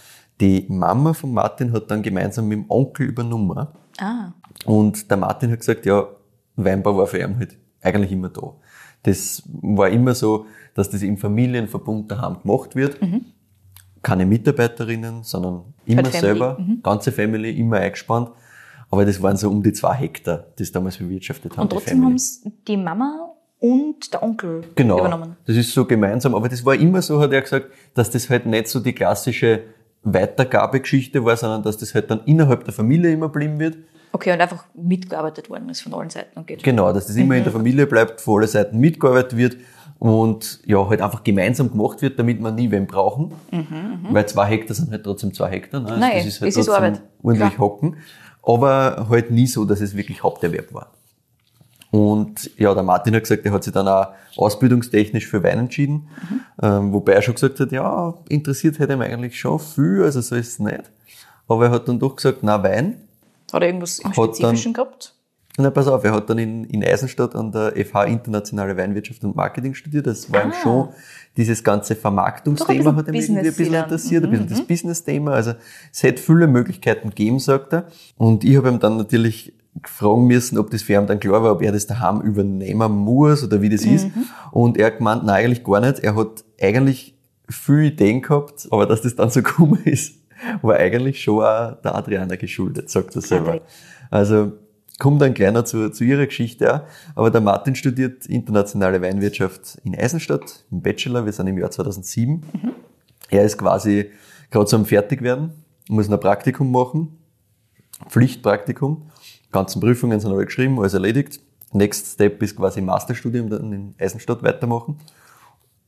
Die 0.42 0.66
Mama 0.70 1.14
von 1.14 1.34
Martin 1.34 1.72
hat 1.74 1.92
dann 1.92 2.02
gemeinsam 2.02 2.48
mit 2.48 2.60
dem 2.60 2.66
Onkel 2.70 3.08
übernommen. 3.08 3.68
Ah. 4.00 4.34
Und 4.66 5.10
der 5.10 5.18
Martin 5.18 5.52
hat 5.52 5.60
gesagt, 5.60 5.86
ja, 5.86 6.08
Weinbau 6.56 6.98
war 6.98 7.08
für 7.08 7.20
ihn 7.20 7.38
halt 7.38 7.58
eigentlich 7.82 8.12
immer 8.12 8.30
da. 8.30 8.54
Das 9.04 9.44
war 9.62 9.90
immer 9.90 10.14
so, 10.14 10.46
dass 10.74 10.90
das 10.90 11.02
im 11.02 11.18
Familienverbund 11.18 12.12
daheim 12.12 12.42
gemacht 12.42 12.76
wird. 12.76 12.98
Keine 14.02 14.26
Mitarbeiterinnen, 14.26 15.24
sondern 15.24 15.74
immer 15.86 16.04
Family. 16.06 16.20
selber, 16.20 16.58
ganze 16.84 17.12
Family, 17.12 17.52
immer 17.58 17.78
eingespannt. 17.78 18.30
Aber 18.92 19.06
das 19.06 19.22
waren 19.22 19.38
so 19.38 19.50
um 19.50 19.62
die 19.62 19.74
zwei 19.74 19.94
Hektar, 19.94 20.46
die 20.58 20.64
es 20.64 20.72
damals 20.72 20.98
bewirtschaftet 20.98 21.54
haben. 21.58 21.64
Und 21.64 21.70
trotzdem 21.72 22.04
haben 22.04 22.16
es 22.16 22.42
die 22.68 22.78
Mama 22.78 23.34
und 23.60 24.12
der 24.14 24.24
Onkel 24.24 24.62
Genau. 24.76 25.00
übernommen. 25.00 25.36
Das 25.46 25.56
ist 25.56 25.74
so 25.74 25.86
gemeinsam. 25.86 26.34
Aber 26.34 26.50
das 26.50 26.66
war 26.66 26.76
immer 26.76 27.02
so, 27.02 27.20
hat 27.22 27.32
er 27.34 27.42
gesagt, 27.42 27.68
dass 27.94 28.10
das 28.10 28.30
halt 28.30 28.46
nicht 28.46 28.68
so 28.68 28.80
die 28.80 28.94
klassische 28.94 29.64
Weitergabegeschichte 30.04 31.24
war, 31.26 31.36
sondern 31.38 31.64
dass 31.64 31.78
das 31.78 31.94
halt 31.94 32.10
dann 32.10 32.22
innerhalb 32.26 32.64
der 32.64 32.74
Familie 32.74 33.12
immer 33.12 33.30
blieben 33.30 33.60
wird. 33.60 33.78
Okay, 34.12 34.34
und 34.34 34.42
einfach 34.42 34.66
mitgearbeitet 34.74 35.50
worden 35.50 35.70
ist 35.70 35.82
von 35.82 35.94
allen 35.94 36.10
Seiten 36.10 36.40
und 36.40 36.48
geht. 36.48 36.64
Genau, 36.64 36.92
dass 36.94 37.08
das 37.08 37.16
immer 37.16 37.36
in 37.36 37.44
der 37.44 37.54
Familie 37.54 37.86
bleibt, 37.86 38.22
von 38.22 38.40
allen 38.40 38.48
Seiten 38.48 38.80
mitgearbeitet 38.80 39.38
wird 39.38 39.58
und 40.00 40.62
ja, 40.66 40.88
halt 40.90 41.02
einfach 41.02 41.24
gemeinsam 41.24 41.70
gemacht 41.72 42.02
wird, 42.02 42.18
damit 42.18 42.42
wir 42.42 42.52
nie 42.52 42.72
wen 42.72 42.88
brauchen. 42.88 43.34
Weil 44.10 44.26
zwei 44.28 44.46
Hektar 44.46 44.76
sind 44.76 44.92
halt 44.92 45.04
trotzdem 45.04 45.34
zwei 45.34 45.50
Hektar. 45.52 45.82
Ne? 45.82 45.88
Also 45.90 46.00
Nein, 46.00 46.18
das 46.18 46.26
ist 46.26 46.42
halt 46.42 46.50
es 46.50 46.58
ist 46.58 46.66
trotzdem 46.66 46.84
Arbeit. 46.86 47.02
ordentlich 47.22 47.56
Klar. 47.56 47.60
hocken. 47.68 47.98
Aber 48.42 49.08
halt 49.10 49.30
nie 49.30 49.46
so, 49.46 49.66
dass 49.66 49.82
es 49.82 49.96
wirklich 49.96 50.24
Haupterwerb 50.24 50.74
war. 50.74 50.92
Und 51.92 52.52
ja, 52.58 52.74
der 52.74 52.84
Martin 52.84 53.16
hat 53.16 53.24
gesagt, 53.24 53.46
er 53.46 53.52
hat 53.52 53.64
sich 53.64 53.74
dann 53.74 53.88
auch 53.88 54.08
ausbildungstechnisch 54.38 55.28
für 55.28 55.42
Wein 55.44 55.60
entschieden, 55.60 56.08
Mhm. 56.30 56.40
ähm, 56.62 56.94
wobei 56.94 57.14
er 57.14 57.22
schon 57.22 57.34
gesagt 57.34 57.60
hat, 57.60 57.72
ja, 57.72 58.14
interessiert 58.30 58.78
hätte 58.80 58.94
ihm 58.94 59.02
eigentlich 59.02 59.40
schon 59.40 59.60
viel, 59.60 60.04
also 60.04 60.22
so 60.22 60.36
ist 60.36 60.48
es 60.50 60.60
nicht. 60.60 60.92
Aber 61.48 61.66
er 61.66 61.72
hat 61.72 61.88
dann 61.88 61.98
doch 62.00 62.16
gesagt, 62.16 62.40
na 62.42 62.62
Wein. 62.64 62.98
Hat 63.52 63.62
er 63.64 63.68
irgendwas 63.68 64.00
im 64.00 64.10
Hat 64.12 64.18
dann- 64.18 64.26
Spezifischen 64.36 64.74
gehabt? 64.74 65.16
Na, 65.58 65.72
pass 65.72 65.88
auf, 65.88 66.04
er 66.06 66.14
hat 66.14 66.30
dann 66.30 66.38
in, 66.38 66.64
in 66.66 66.84
Eisenstadt 66.86 67.36
an 67.36 67.52
der 67.52 67.74
FH 67.76 68.06
Internationale 68.06 68.78
Weinwirtschaft 68.78 69.24
und 69.26 69.36
Marketing 69.36 69.74
studiert. 69.74 70.08
Das 70.08 70.32
war 70.32 70.44
ihm 70.44 70.52
Ah. 70.52 70.62
schon 70.62 70.90
dieses 71.36 71.64
ganze 71.64 71.96
Vermarktungsthema 71.96 72.96
hat 72.96 73.08
ihm 73.10 73.14
irgendwie 73.14 73.38
ein 73.40 73.44
bisschen 73.44 73.74
interessiert, 73.74 74.24
ein 74.24 74.32
wieder. 74.32 74.44
bisschen 74.44 74.58
das 74.60 74.68
Business-Thema. 74.68 75.32
Also 75.34 75.54
es 75.92 76.04
hätte 76.04 76.22
viele 76.22 76.48
Möglichkeiten 76.48 77.10
geben, 77.10 77.40
sagt 77.40 77.74
er. 77.74 77.88
Und 78.18 78.46
ich 78.46 78.56
habe 78.56 78.70
ihm 78.70 78.80
dann 78.80 78.96
natürlich 78.98 79.54
fragen 79.86 80.28
müssen, 80.28 80.58
ob 80.58 80.70
das 80.72 80.82
für 80.82 80.94
ihn 80.94 81.08
dann 81.08 81.20
klar 81.20 81.44
war, 81.44 81.52
ob 81.54 81.62
er 81.62 81.72
das 81.72 81.88
daheim 81.88 82.22
übernehmen 82.22 82.92
muss 82.92 83.44
oder 83.44 83.62
wie 83.62 83.70
das 83.70 83.86
ist. 83.86 84.08
Und 84.52 84.78
er 84.78 84.88
hat 84.88 84.98
gemeint, 84.98 85.24
nein, 85.24 85.46
eigentlich 85.46 85.64
gar 85.64 85.80
nicht. 85.80 86.00
Er 86.00 86.16
hat 86.16 86.44
eigentlich 86.62 87.16
viele 87.50 87.88
Ideen 87.88 88.22
gehabt, 88.22 88.68
aber 88.72 88.86
dass 88.86 89.02
das 89.02 89.16
dann 89.16 89.30
so 89.30 89.42
gekommen 89.44 89.82
ist, 89.86 90.16
war 90.62 90.76
eigentlich 90.76 91.22
schon 91.22 91.44
auch 91.44 91.82
der 91.82 91.96
Adriana 91.96 92.36
geschuldet, 92.36 92.90
sagt 92.90 93.16
er 93.16 93.22
selber. 93.22 93.62
Also 94.10 94.54
kommt 95.00 95.22
dann 95.22 95.34
noch 95.54 95.64
zu, 95.64 95.90
zu 95.90 96.04
ihrer 96.04 96.26
Geschichte 96.26 96.74
auch. 96.74 96.82
Aber 97.16 97.32
der 97.32 97.42
Martin 97.42 97.76
studiert 97.76 98.26
internationale 98.26 99.02
Weinwirtschaft 99.02 99.80
in 99.84 99.96
Eisenstadt, 99.96 100.66
im 100.72 100.82
Bachelor. 100.82 101.26
Wir 101.26 101.32
sind 101.32 101.48
im 101.48 101.58
Jahr 101.58 101.72
2007. 101.72 102.44
Er 103.30 103.44
ist 103.44 103.58
quasi 103.58 104.12
gerade 104.52 104.68
so 104.68 104.78
am 104.78 104.86
Fertigwerden, 104.86 105.52
muss 105.88 106.12
ein 106.12 106.20
Praktikum 106.20 106.72
machen, 106.72 107.18
Pflichtpraktikum. 108.08 109.10
Ganzen 109.52 109.80
Prüfungen 109.82 110.20
sind 110.20 110.32
alle 110.32 110.46
geschrieben, 110.46 110.80
alles 110.80 110.94
erledigt. 110.94 111.42
Next 111.72 112.14
Step 112.14 112.42
ist 112.42 112.56
quasi 112.56 112.82
Masterstudium 112.82 113.50
dann 113.50 113.72
in 113.74 113.96
Eisenstadt 114.00 114.44
weitermachen. 114.44 115.00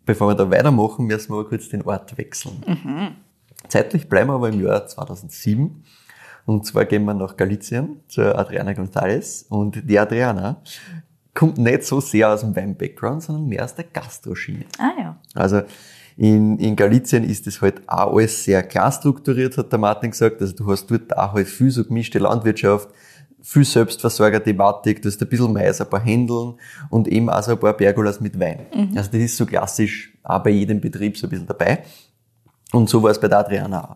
Bevor 0.06 0.30
wir 0.30 0.36
da 0.36 0.50
weitermachen, 0.50 1.06
müssen 1.06 1.30
wir 1.30 1.40
aber 1.40 1.50
kurz 1.50 1.70
den 1.70 1.84
Ort 1.84 2.18
wechseln. 2.18 2.64
Zeitlich 3.68 4.10
bleiben 4.10 4.30
wir 4.30 4.36
aber 4.36 4.50
im 4.50 4.62
Jahr 4.62 4.88
2007. 4.88 5.84
Und 6.46 6.66
zwar 6.66 6.86
gehen 6.86 7.06
wir 7.06 7.14
nach 7.14 7.38
Galicien 7.38 8.02
zur 8.08 8.38
Adriana 8.38 8.72
González. 8.72 9.48
Und 9.50 9.88
die 9.88 10.00
Adriana 10.00 10.62
kommt 11.34 11.58
nicht 11.58 11.84
so 11.84 12.02
sehr 12.02 12.30
aus 12.30 12.42
dem 12.42 12.56
Wein-Background, 12.56 13.24
sondern 13.24 13.46
mehr 13.48 13.64
aus 13.64 13.76
der 13.76 13.86
Gastroschiene. 13.86 14.66
Ah 14.78 14.92
ja. 15.00 15.20
Also 15.36 15.62
in, 16.18 16.58
in 16.60 16.76
Galicien 16.76 17.24
ist 17.24 17.48
es 17.48 17.62
halt 17.62 17.88
auch 17.88 18.14
alles 18.14 18.44
sehr 18.44 18.64
klar 18.64 18.92
strukturiert, 18.92 19.58
hat 19.58 19.72
der 19.72 19.80
Martin 19.80 20.12
gesagt. 20.12 20.42
Also 20.42 20.56
du 20.56 20.70
hast 20.70 20.90
dort 20.90 21.16
auch 21.16 21.34
halt 21.34 21.48
viel 21.48 21.72
so 21.72 21.86
gemischte 21.86 22.20
Landwirtschaft, 22.20 22.90
viel 23.42 23.66
Selbstversorger-Thematik, 23.66 25.02
du 25.02 25.10
hast 25.10 25.22
ein 25.22 25.30
bisschen 25.30 25.54
Mais, 25.54 25.82
ein 25.82 25.90
paar 25.90 26.02
Händeln 26.02 26.56
und 26.90 27.08
eben 27.08 27.30
auch 27.30 27.42
so 27.44 27.52
ein 27.52 27.60
paar 27.60 27.74
Pergolas 27.74 28.22
mit 28.22 28.40
Wein. 28.40 28.66
Also 28.96 29.12
das 29.12 29.22
ist 29.22 29.38
so 29.38 29.46
klassisch 29.46 30.14
auch 30.24 30.44
bei 30.44 30.52
jedem 30.52 30.80
Betrieb 30.80 31.18
so 31.18 31.28
ein 31.28 31.30
bisschen 31.30 31.48
dabei. 31.48 31.84
Und 32.72 32.90
so 32.90 33.02
war 33.04 33.12
es 33.12 33.20
bei 33.20 33.28
der 33.28 33.40
Adriana 33.40 33.84
auch. 33.92 33.96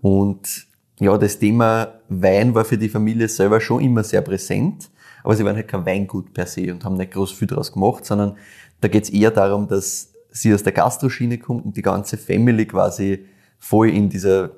Und 0.00 0.66
ja, 0.98 1.16
das 1.16 1.38
Thema 1.38 2.00
Wein 2.08 2.54
war 2.54 2.64
für 2.64 2.78
die 2.78 2.88
Familie 2.88 3.28
selber 3.28 3.60
schon 3.60 3.82
immer 3.82 4.04
sehr 4.04 4.20
präsent, 4.20 4.90
aber 5.24 5.36
sie 5.36 5.44
waren 5.44 5.56
halt 5.56 5.68
kein 5.68 5.86
Weingut 5.86 6.34
per 6.34 6.46
se 6.46 6.72
und 6.72 6.84
haben 6.84 6.96
nicht 6.96 7.12
groß 7.12 7.32
viel 7.32 7.48
daraus 7.48 7.72
gemacht, 7.72 8.04
sondern 8.04 8.36
da 8.80 8.88
geht 8.88 9.04
es 9.04 9.10
eher 9.10 9.30
darum, 9.30 9.68
dass 9.68 10.12
sie 10.30 10.52
aus 10.52 10.62
der 10.62 10.72
Gastroschiene 10.72 11.38
kommt 11.38 11.64
und 11.64 11.76
die 11.76 11.82
ganze 11.82 12.16
Family 12.16 12.66
quasi 12.66 13.26
voll 13.58 13.90
in 13.90 14.08
dieser 14.08 14.50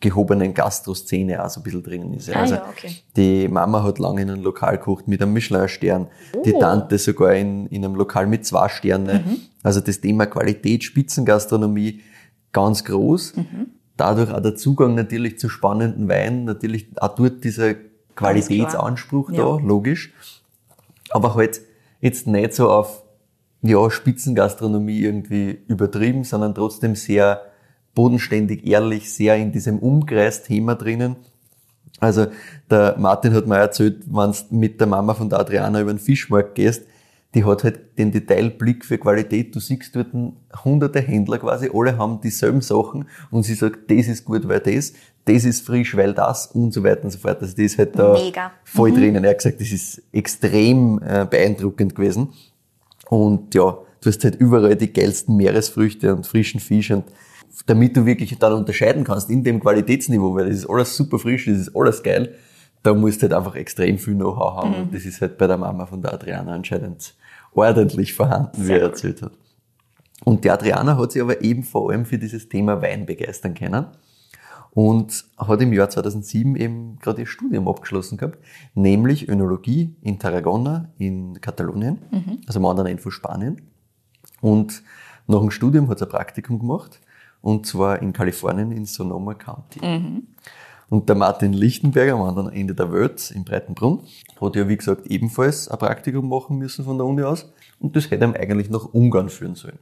gehobenen 0.00 0.52
Gastroszene 0.54 1.42
auch 1.44 1.48
so 1.48 1.60
ein 1.60 1.62
bisschen 1.62 1.82
drinnen 1.82 2.14
ist. 2.14 2.28
Ah 2.34 2.44
ja, 2.44 2.66
okay. 2.68 2.96
Die 3.16 3.48
Mama 3.48 3.82
hat 3.82 3.98
lange 3.98 4.22
in 4.22 4.30
einem 4.30 4.42
Lokal 4.42 4.78
gekocht 4.78 5.08
mit 5.08 5.22
einem 5.22 5.32
Michelin-Stern, 5.32 6.08
die 6.44 6.52
Oh. 6.54 6.60
Tante 6.60 6.98
sogar 6.98 7.34
in, 7.34 7.66
in 7.68 7.84
einem 7.84 7.94
Lokal 7.94 8.26
mit 8.26 8.44
zwei 8.46 8.68
Sternen. 8.68 9.24
Mhm. 9.26 9.36
Also 9.62 9.80
das 9.80 10.00
Thema 10.00 10.26
Qualität, 10.26 10.84
Spitzengastronomie 10.84 12.00
ganz 12.52 12.84
groß. 12.84 13.36
Mhm. 13.36 13.66
Dadurch 13.96 14.30
auch 14.30 14.40
der 14.42 14.54
Zugang 14.56 14.94
natürlich 14.94 15.38
zu 15.38 15.48
spannenden 15.48 16.08
Weinen, 16.08 16.44
natürlich 16.44 16.88
auch 17.00 17.14
dort 17.14 17.42
dieser 17.44 17.74
Qualitätsanspruch 18.14 19.30
da, 19.30 19.36
Ja. 19.38 19.56
logisch. 19.58 20.12
Aber 21.10 21.34
halt 21.34 21.60
jetzt 22.00 22.26
nicht 22.26 22.54
so 22.54 22.70
auf 22.70 23.02
ja, 23.62 23.90
Spitzengastronomie 23.90 25.00
irgendwie 25.00 25.58
übertrieben, 25.68 26.24
sondern 26.24 26.54
trotzdem 26.54 26.94
sehr 26.94 27.40
bodenständig, 27.96 28.64
ehrlich, 28.64 29.12
sehr 29.12 29.36
in 29.36 29.50
diesem 29.50 29.80
Umkreisthema 29.80 30.76
drinnen. 30.76 31.16
Also 31.98 32.26
der 32.70 32.94
Martin 32.98 33.32
hat 33.32 33.46
mir 33.48 33.56
erzählt, 33.56 34.04
wenn 34.06 34.30
du 34.30 34.54
mit 34.54 34.78
der 34.78 34.86
Mama 34.86 35.14
von 35.14 35.30
der 35.30 35.40
Adriana 35.40 35.80
über 35.80 35.92
den 35.92 35.98
Fischmarkt 35.98 36.54
gehst, 36.54 36.82
die 37.34 37.44
hat 37.44 37.64
halt 37.64 37.98
den 37.98 38.12
Detailblick 38.12 38.84
für 38.84 38.98
Qualität. 38.98 39.54
Du 39.54 39.60
siehst 39.60 39.96
dort 39.96 40.08
hunderte 40.64 41.00
Händler 41.00 41.38
quasi, 41.38 41.70
alle 41.72 41.96
haben 41.96 42.20
dieselben 42.20 42.60
Sachen 42.60 43.06
und 43.30 43.42
sie 43.44 43.54
sagt, 43.54 43.90
das 43.90 44.08
ist 44.08 44.24
gut, 44.24 44.46
weil 44.46 44.60
das, 44.60 44.92
das 45.24 45.44
ist 45.44 45.66
frisch, 45.66 45.96
weil 45.96 46.12
das 46.12 46.46
und 46.48 46.72
so 46.72 46.84
weiter 46.84 47.04
und 47.04 47.10
so 47.10 47.18
fort. 47.18 47.40
Also 47.40 47.56
die 47.56 47.64
ist 47.64 47.78
halt 47.78 47.98
da 47.98 48.12
Mega. 48.12 48.52
voll 48.64 48.92
drinnen. 48.92 49.24
Er 49.24 49.30
hat 49.30 49.38
gesagt, 49.38 49.60
das 49.60 49.72
ist 49.72 50.02
extrem 50.12 51.00
äh, 51.02 51.26
beeindruckend 51.28 51.94
gewesen. 51.94 52.28
Und 53.08 53.54
ja, 53.54 53.78
du 54.00 54.08
hast 54.08 54.22
halt 54.22 54.36
überall 54.36 54.76
die 54.76 54.92
geilsten 54.92 55.36
Meeresfrüchte 55.36 56.14
und 56.14 56.26
frischen 56.26 56.60
Fisch 56.60 56.90
und 56.90 57.04
damit 57.66 57.96
du 57.96 58.06
wirklich 58.06 58.38
dann 58.38 58.52
unterscheiden 58.52 59.04
kannst 59.04 59.30
in 59.30 59.44
dem 59.44 59.60
Qualitätsniveau, 59.60 60.34
weil 60.34 60.48
das 60.48 60.56
ist 60.56 60.70
alles 60.70 60.96
super 60.96 61.18
frisch, 61.18 61.46
das 61.46 61.58
ist 61.58 61.76
alles 61.76 62.02
geil, 62.02 62.34
da 62.82 62.94
musst 62.94 63.18
du 63.18 63.22
halt 63.22 63.32
einfach 63.32 63.56
extrem 63.56 63.98
viel 63.98 64.14
Know-how 64.14 64.56
haben 64.56 64.74
und 64.74 64.94
das 64.94 65.04
ist 65.04 65.20
halt 65.20 65.38
bei 65.38 65.46
der 65.46 65.56
Mama 65.56 65.86
von 65.86 66.02
der 66.02 66.14
Adriana 66.14 66.52
anscheinend 66.52 67.14
ordentlich 67.52 68.14
vorhanden, 68.14 68.66
wie 68.68 68.72
er 68.72 68.82
erzählt 68.82 69.22
hat. 69.22 69.32
Und 70.24 70.44
die 70.44 70.50
Adriana 70.50 70.96
hat 70.96 71.12
sich 71.12 71.22
aber 71.22 71.42
eben 71.42 71.62
vor 71.62 71.90
allem 71.90 72.04
für 72.04 72.18
dieses 72.18 72.48
Thema 72.48 72.80
Wein 72.82 73.06
begeistern 73.06 73.54
können 73.54 73.86
und 74.72 75.24
hat 75.38 75.60
im 75.62 75.72
Jahr 75.72 75.88
2007 75.88 76.56
eben 76.56 76.98
gerade 76.98 77.22
ihr 77.22 77.26
Studium 77.26 77.66
abgeschlossen 77.68 78.18
gehabt, 78.18 78.38
nämlich 78.74 79.28
Önologie 79.28 79.96
in 80.02 80.18
Tarragona 80.18 80.90
in 80.98 81.40
Katalonien, 81.40 81.98
also 82.46 82.58
im 82.58 82.66
anderen 82.66 82.88
Ende 82.88 83.02
von 83.02 83.12
Spanien. 83.12 83.62
Und 84.40 84.82
nach 85.26 85.40
dem 85.40 85.50
Studium 85.50 85.88
hat 85.88 85.98
sie 85.98 86.04
ein 86.04 86.10
Praktikum 86.10 86.58
gemacht 86.58 87.00
und 87.40 87.66
zwar 87.66 88.02
in 88.02 88.12
Kalifornien 88.12 88.72
in 88.72 88.86
Sonoma 88.86 89.34
County. 89.34 89.80
Und 90.88 91.08
der 91.08 91.16
Martin 91.16 91.52
Lichtenberger 91.52 92.14
am 92.14 92.22
anderen 92.22 92.52
Ende 92.52 92.74
der 92.74 92.92
Welt 92.92 93.32
in 93.32 93.44
Breitenbrunn 93.44 94.00
hat 94.40 94.54
ja, 94.54 94.68
wie 94.68 94.76
gesagt, 94.76 95.06
ebenfalls 95.06 95.68
ein 95.68 95.78
Praktikum 95.78 96.28
machen 96.28 96.58
müssen 96.58 96.84
von 96.84 96.96
der 96.96 97.06
Uni 97.06 97.22
aus. 97.22 97.52
Und 97.80 97.96
das 97.96 98.10
hätte 98.10 98.24
ihm 98.24 98.34
eigentlich 98.34 98.70
nach 98.70 98.84
Ungarn 98.84 99.28
führen 99.28 99.56
sollen. 99.56 99.78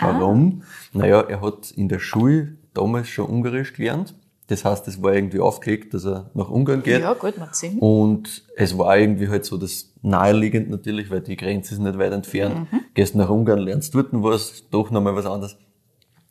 Warum? 0.00 0.62
Naja, 0.92 1.20
er 1.20 1.42
hat 1.42 1.70
in 1.72 1.88
der 1.88 1.98
Schule 1.98 2.56
damals 2.72 3.08
schon 3.08 3.26
Ungarisch 3.26 3.74
gelernt. 3.74 4.14
Das 4.46 4.64
heißt, 4.64 4.88
es 4.88 5.00
war 5.00 5.14
irgendwie 5.14 5.38
aufgelegt, 5.38 5.94
dass 5.94 6.04
er 6.04 6.30
nach 6.34 6.48
Ungarn 6.50 6.82
geht. 6.82 7.02
Ja, 7.02 7.14
gut, 7.14 7.38
macht 7.38 7.54
Sinn. 7.54 7.78
Und 7.78 8.44
es 8.56 8.76
war 8.76 8.98
irgendwie 8.98 9.28
halt 9.28 9.44
so 9.44 9.56
das 9.56 9.92
naheliegend 10.02 10.70
natürlich, 10.70 11.10
weil 11.10 11.20
die 11.20 11.36
Grenze 11.36 11.74
ist 11.74 11.80
nicht 11.80 11.98
weit 11.98 12.12
entfernt. 12.12 12.66
Gehst 12.94 13.14
nach 13.14 13.28
Ungarn, 13.28 13.60
lernst 13.60 13.94
dort 13.94 14.08
was, 14.12 14.64
doch 14.70 14.90
nochmal 14.90 15.14
was 15.14 15.26
anderes. 15.26 15.56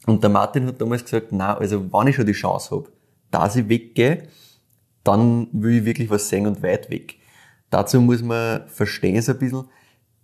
Und 0.05 0.23
der 0.23 0.29
Martin 0.29 0.67
hat 0.67 0.81
damals 0.81 1.03
gesagt, 1.03 1.27
na, 1.31 1.57
also 1.57 1.91
wenn 1.91 2.07
ich 2.07 2.15
schon 2.15 2.25
die 2.25 2.31
Chance 2.31 2.75
habe, 2.75 2.89
dass 3.31 3.55
ich 3.55 3.69
weggehe, 3.69 4.27
dann 5.03 5.47
will 5.51 5.79
ich 5.79 5.85
wirklich 5.85 6.09
was 6.09 6.29
sehen 6.29 6.47
und 6.47 6.63
weit 6.63 6.89
weg. 6.89 7.17
Dazu 7.69 8.01
muss 8.01 8.21
man 8.21 8.67
verstehen 8.67 9.21
so 9.21 9.33
ein 9.33 9.39
bisschen, 9.39 9.65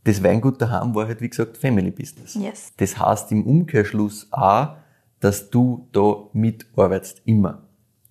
das 0.04 0.24
Weingut 0.24 0.62
daheim 0.62 0.94
war 0.94 1.08
halt, 1.08 1.22
wie 1.22 1.30
gesagt, 1.30 1.58
Family 1.58 1.92
Business. 1.92 2.36
Yes. 2.36 2.74
Das 2.78 2.98
heißt 2.98 3.32
im 3.32 3.46
Umkehrschluss 3.46 4.28
auch, 4.32 4.76
dass 5.20 5.50
du 5.50 5.88
da 5.92 6.28
mitarbeitest, 6.34 7.22
immer. 7.26 7.64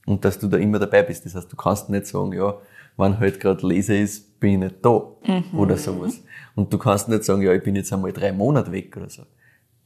Und 0.07 0.25
dass 0.25 0.39
du 0.39 0.49
da 0.49 0.57
immer 0.57 0.79
dabei 0.79 1.03
bist. 1.03 1.25
Das 1.25 1.35
heißt, 1.35 1.51
du 1.51 1.57
kannst 1.57 1.89
nicht 1.89 2.07
sagen, 2.07 2.33
ja, 2.33 2.59
wenn 2.97 3.19
halt 3.19 3.41
gerade 3.41 3.67
Lese 3.67 3.97
ist, 3.97 4.39
bin 4.41 4.53
ich 4.53 4.59
nicht 4.59 4.85
da. 4.85 5.03
Oder 5.57 5.77
sowas. 5.77 6.21
Und 6.55 6.73
du 6.73 6.79
kannst 6.79 7.09
nicht 7.09 7.25
sagen, 7.25 7.43
ja, 7.43 7.53
ich 7.53 7.63
bin 7.63 7.77
jetzt 7.77 7.93
einmal 7.93 8.13
drei 8.13 8.33
Monate 8.33 8.71
weg 8.73 8.97
oder 8.97 9.09
so. 9.09 9.23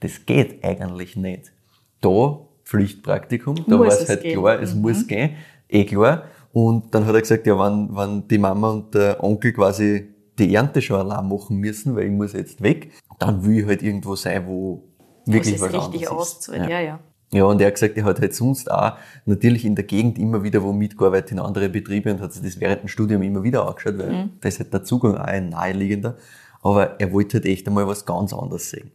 Das 0.01 0.25
geht 0.27 0.64
eigentlich 0.64 1.17
nicht. 1.17 1.53
Da 2.01 2.39
Pflichtpraktikum, 2.65 3.57
da 3.67 3.77
Muss 3.77 3.87
war 3.89 3.95
es 4.01 4.09
halt 4.09 4.23
gehen. 4.23 4.39
klar, 4.39 4.61
es 4.61 4.75
muss 4.75 5.07
gehen, 5.07 5.31
eh 5.69 5.85
klar. 5.85 6.25
Und 6.53 6.95
dann 6.95 7.07
hat 7.07 7.15
er 7.15 7.21
gesagt, 7.21 7.47
ja, 7.47 7.59
wenn, 7.59 7.95
wenn 7.95 8.29
die 8.29 8.39
Mama 8.39 8.71
und 8.71 8.95
der 8.95 9.23
Onkel 9.23 9.53
quasi 9.53 10.09
die 10.39 10.55
Ernte 10.55 10.81
schon 10.83 10.99
allein 11.01 11.29
machen 11.29 11.57
müssen, 11.57 11.97
weil 11.97 12.05
ich 12.05 12.11
muss 12.13 12.33
jetzt 12.33 12.63
weg, 12.63 12.91
dann 13.19 13.45
will 13.45 13.59
ich 13.61 13.67
halt 13.67 13.83
irgendwo 13.83 14.17
sein, 14.17 14.47
wo 14.47 14.85
wirklich 15.27 15.61
was 15.61 15.73
richtig 15.73 16.03
ist. 16.03 16.11
auszahlt. 16.11 16.69
Ja, 16.71 16.81
ja. 16.81 17.01
Ja, 17.31 17.45
und 17.45 17.61
er 17.61 17.67
hat 17.67 17.75
gesagt, 17.75 17.97
er 17.99 18.05
hat 18.05 18.21
halt 18.21 18.35
sonst 18.35 18.71
auch 18.71 18.93
natürlich 19.27 19.67
in 19.67 19.75
der 19.75 19.85
Gegend 19.85 20.19
immer 20.19 20.43
wieder 20.43 20.63
wo 20.63 20.73
mitgearbeitet 20.73 21.33
in 21.33 21.39
andere 21.39 21.69
Betriebe 21.69 22.11
und 22.11 22.21
hat 22.23 22.33
sich 22.33 22.43
das 22.43 22.59
während 22.59 22.83
dem 22.83 22.89
Studium 22.89 23.21
immer 23.23 23.43
wieder 23.43 23.69
angeschaut, 23.69 23.99
weil 23.99 24.13
Mhm. 24.13 24.31
da 24.41 24.49
ist 24.49 24.61
halt 24.61 24.73
der 24.73 24.83
Zugang 24.85 25.17
auch 25.17 25.25
ein 25.25 25.51
naheliegender. 25.51 26.17
Aber 26.63 26.99
er 26.99 27.13
wollte 27.13 27.37
halt 27.37 27.45
echt 27.47 27.67
einmal 27.69 27.87
was 27.87 28.07
ganz 28.07 28.33
anderes 28.33 28.71
sehen. 28.71 28.91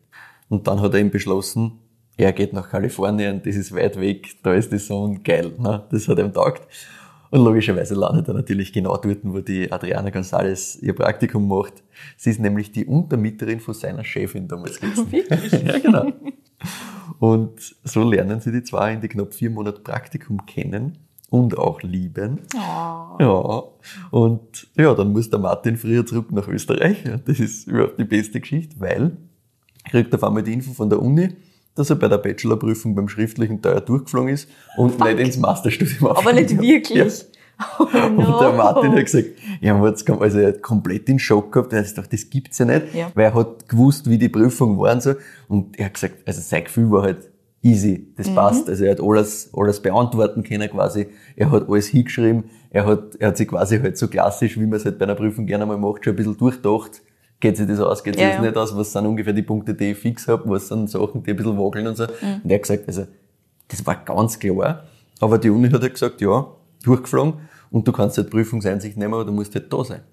Und 0.50 0.68
dann 0.68 0.82
hat 0.82 0.94
er 0.96 1.00
ihm 1.00 1.12
beschlossen, 1.12 1.74
er 2.17 2.32
geht 2.34 2.54
nach 2.54 2.69
Kalifornien, 2.69 3.41
das 3.43 3.56
ist 3.56 3.73
weit 3.73 3.99
weg, 3.99 4.36
da 4.43 4.54
ist 4.54 4.71
die 4.71 4.78
Sonne 4.78 5.19
geil, 5.23 5.52
ne? 5.58 5.84
das 5.89 6.08
hat 6.08 6.19
ihm 6.19 6.34
taugt. 6.34 6.62
Und 7.32 7.43
logischerweise 7.43 7.95
landet 7.95 8.28
er 8.28 8.36
natürlich 8.36 8.71
genau 8.71 8.95
dort, 8.97 9.19
wo 9.23 9.39
die 9.39 9.71
Adriana 9.71 10.10
González 10.10 10.80
ihr 10.84 10.93
Praktikum 10.93 11.47
macht. 11.47 11.82
Sie 12.15 12.30
ist 12.30 12.39
nämlich 12.39 12.71
die 12.71 12.86
Untermieterin 12.86 13.60
von 13.60 13.73
seiner 13.73 14.04
Chefin 14.04 14.47
damals 14.47 14.80
gewesen. 14.80 15.08
ja, 15.65 15.80
genau. 15.80 16.12
Und 17.19 17.76
so 17.84 18.08
lernen 18.08 18.39
sie 18.39 18.52
die 18.52 18.62
zwei 18.62 18.93
in 18.93 19.02
die 19.02 19.08
knapp 19.08 19.34
vier 19.34 19.49
Monate 19.49 19.80
Praktikum 19.82 20.45
kennen 20.45 20.99
und 21.32 21.58
auch 21.58 21.82
lieben. 21.82 22.41
Oh. 22.54 23.17
Ja. 23.19 23.63
Und 24.12 24.67
ja, 24.76 24.93
dann 24.93 25.12
muss 25.12 25.32
der 25.32 25.39
Martin 25.39 25.78
früher 25.78 26.06
zurück 26.06 26.32
nach 26.32 26.47
Österreich. 26.47 27.04
Das 27.26 27.39
ist 27.39 27.67
überhaupt 27.67 27.97
die 27.97 28.04
beste 28.04 28.39
Geschichte, 28.39 28.76
weil 28.80 29.17
kriegt 29.86 30.13
auf 30.13 30.23
einmal 30.23 30.43
die 30.43 30.54
Info 30.54 30.71
von 30.73 30.89
der 30.89 31.02
Uni, 31.02 31.30
dass 31.75 31.89
er 31.89 31.95
bei 31.95 32.07
der 32.07 32.17
Bachelorprüfung 32.19 32.95
beim 32.95 33.07
schriftlichen 33.09 33.62
Teil 33.62 33.81
durchgeflogen 33.81 34.29
ist 34.33 34.49
und 34.77 34.99
nicht 34.99 35.19
ins 35.19 35.38
Masterstudium 35.38 36.07
Aber 36.07 36.33
nicht 36.33 36.59
wirklich. 36.59 37.25
Oh, 37.79 37.88
Ja. 37.93 38.09
no. 38.09 38.33
Und 38.33 38.41
der 38.41 38.53
Martin 38.53 38.91
hat 38.93 39.05
gesagt, 39.05 39.27
ja, 39.62 39.79
also 39.79 40.39
er 40.39 40.47
hat 40.49 40.62
komplett 40.62 41.07
in 41.09 41.19
Schock 41.19 41.51
gehabt. 41.51 41.71
Er 41.73 41.79
hat 41.79 41.86
gesagt, 41.88 42.12
das 42.12 42.29
gibt's 42.29 42.57
ja 42.57 42.65
nicht, 42.65 42.93
Ja. 42.93 43.12
weil 43.15 43.25
er 43.25 43.33
hat 43.36 43.69
gewusst, 43.69 44.09
wie 44.09 44.17
die 44.17 44.29
Prüfung 44.29 44.77
war 44.79 44.93
und 44.93 45.03
so. 45.03 45.13
Und 45.47 45.77
er 45.79 45.86
hat 45.86 45.93
gesagt, 45.93 46.15
also 46.25 46.41
sein 46.41 46.63
Gefühl 46.63 46.89
war 46.91 47.03
halt 47.03 47.29
easy, 47.62 48.12
das 48.17 48.29
Mhm. 48.29 48.36
passt. 48.36 48.67
Also 48.69 48.83
er 48.86 48.91
hat 48.91 49.01
alles, 49.01 49.49
alles 49.55 49.79
beantworten 49.81 50.43
können 50.43 50.69
quasi. 50.69 51.07
Er 51.36 51.51
hat 51.51 51.69
alles 51.69 51.88
hingeschrieben. 51.88 52.45
Er 52.71 52.86
hat, 52.88 53.15
er 53.19 53.29
hat 53.29 53.38
sich 53.38 53.47
quasi 53.47 53.79
halt 53.79 53.97
so 53.97 54.07
klassisch, 54.07 54.59
wie 54.59 54.65
man 54.65 54.73
es 54.73 54.86
halt 54.86 54.97
bei 54.97 55.05
einer 55.05 55.15
Prüfung 55.15 55.45
gerne 55.45 55.65
mal 55.65 55.77
macht, 55.77 56.03
schon 56.03 56.13
ein 56.13 56.17
bisschen 56.17 56.38
durchdacht. 56.38 57.01
Geht 57.43 57.58
sich 57.58 57.67
das 57.67 57.79
aus, 57.82 58.01
geht 58.01 58.13
sich 58.15 58.21
Ja, 58.23 58.29
das 58.29 58.38
ja. 58.38 58.41
nicht 58.43 58.56
aus? 58.56 58.73
Was 58.77 58.93
sind 58.93 59.06
ungefähr 59.06 59.34
die 59.34 59.41
Punkte, 59.41 59.73
die 59.73 59.91
ich 59.91 59.97
fix 59.97 60.29
habe? 60.29 60.49
Was 60.49 60.69
sind 60.69 60.89
Sachen, 60.89 61.21
die 61.23 61.32
ein 61.32 61.36
bisschen 61.36 61.58
wackeln 61.58 61.86
und 61.88 61.97
so? 61.97 62.06
Mhm. 62.06 62.39
Und 62.41 62.49
er 62.49 62.56
hat 62.56 62.62
gesagt, 62.62 62.84
also, 62.88 63.06
das 63.67 63.86
war 63.86 63.95
ganz 63.97 64.39
klar. 64.39 64.86
Aber 65.19 65.38
die 65.38 65.49
Uni 65.49 65.69
hat 65.69 65.82
halt 65.82 65.93
gesagt, 65.93 66.21
ja, 66.21 66.47
durchgeflogen 66.84 67.34
und 67.69 67.86
du 67.86 67.91
kannst 67.91 68.17
halt 68.17 68.29
Prüfungseinsicht 68.29 68.95
nehmen, 68.95 69.13
aber 69.13 69.25
du 69.25 69.34
musst 69.34 69.53
halt 69.56 69.73
da 69.73 69.84
sein. 69.84 70.03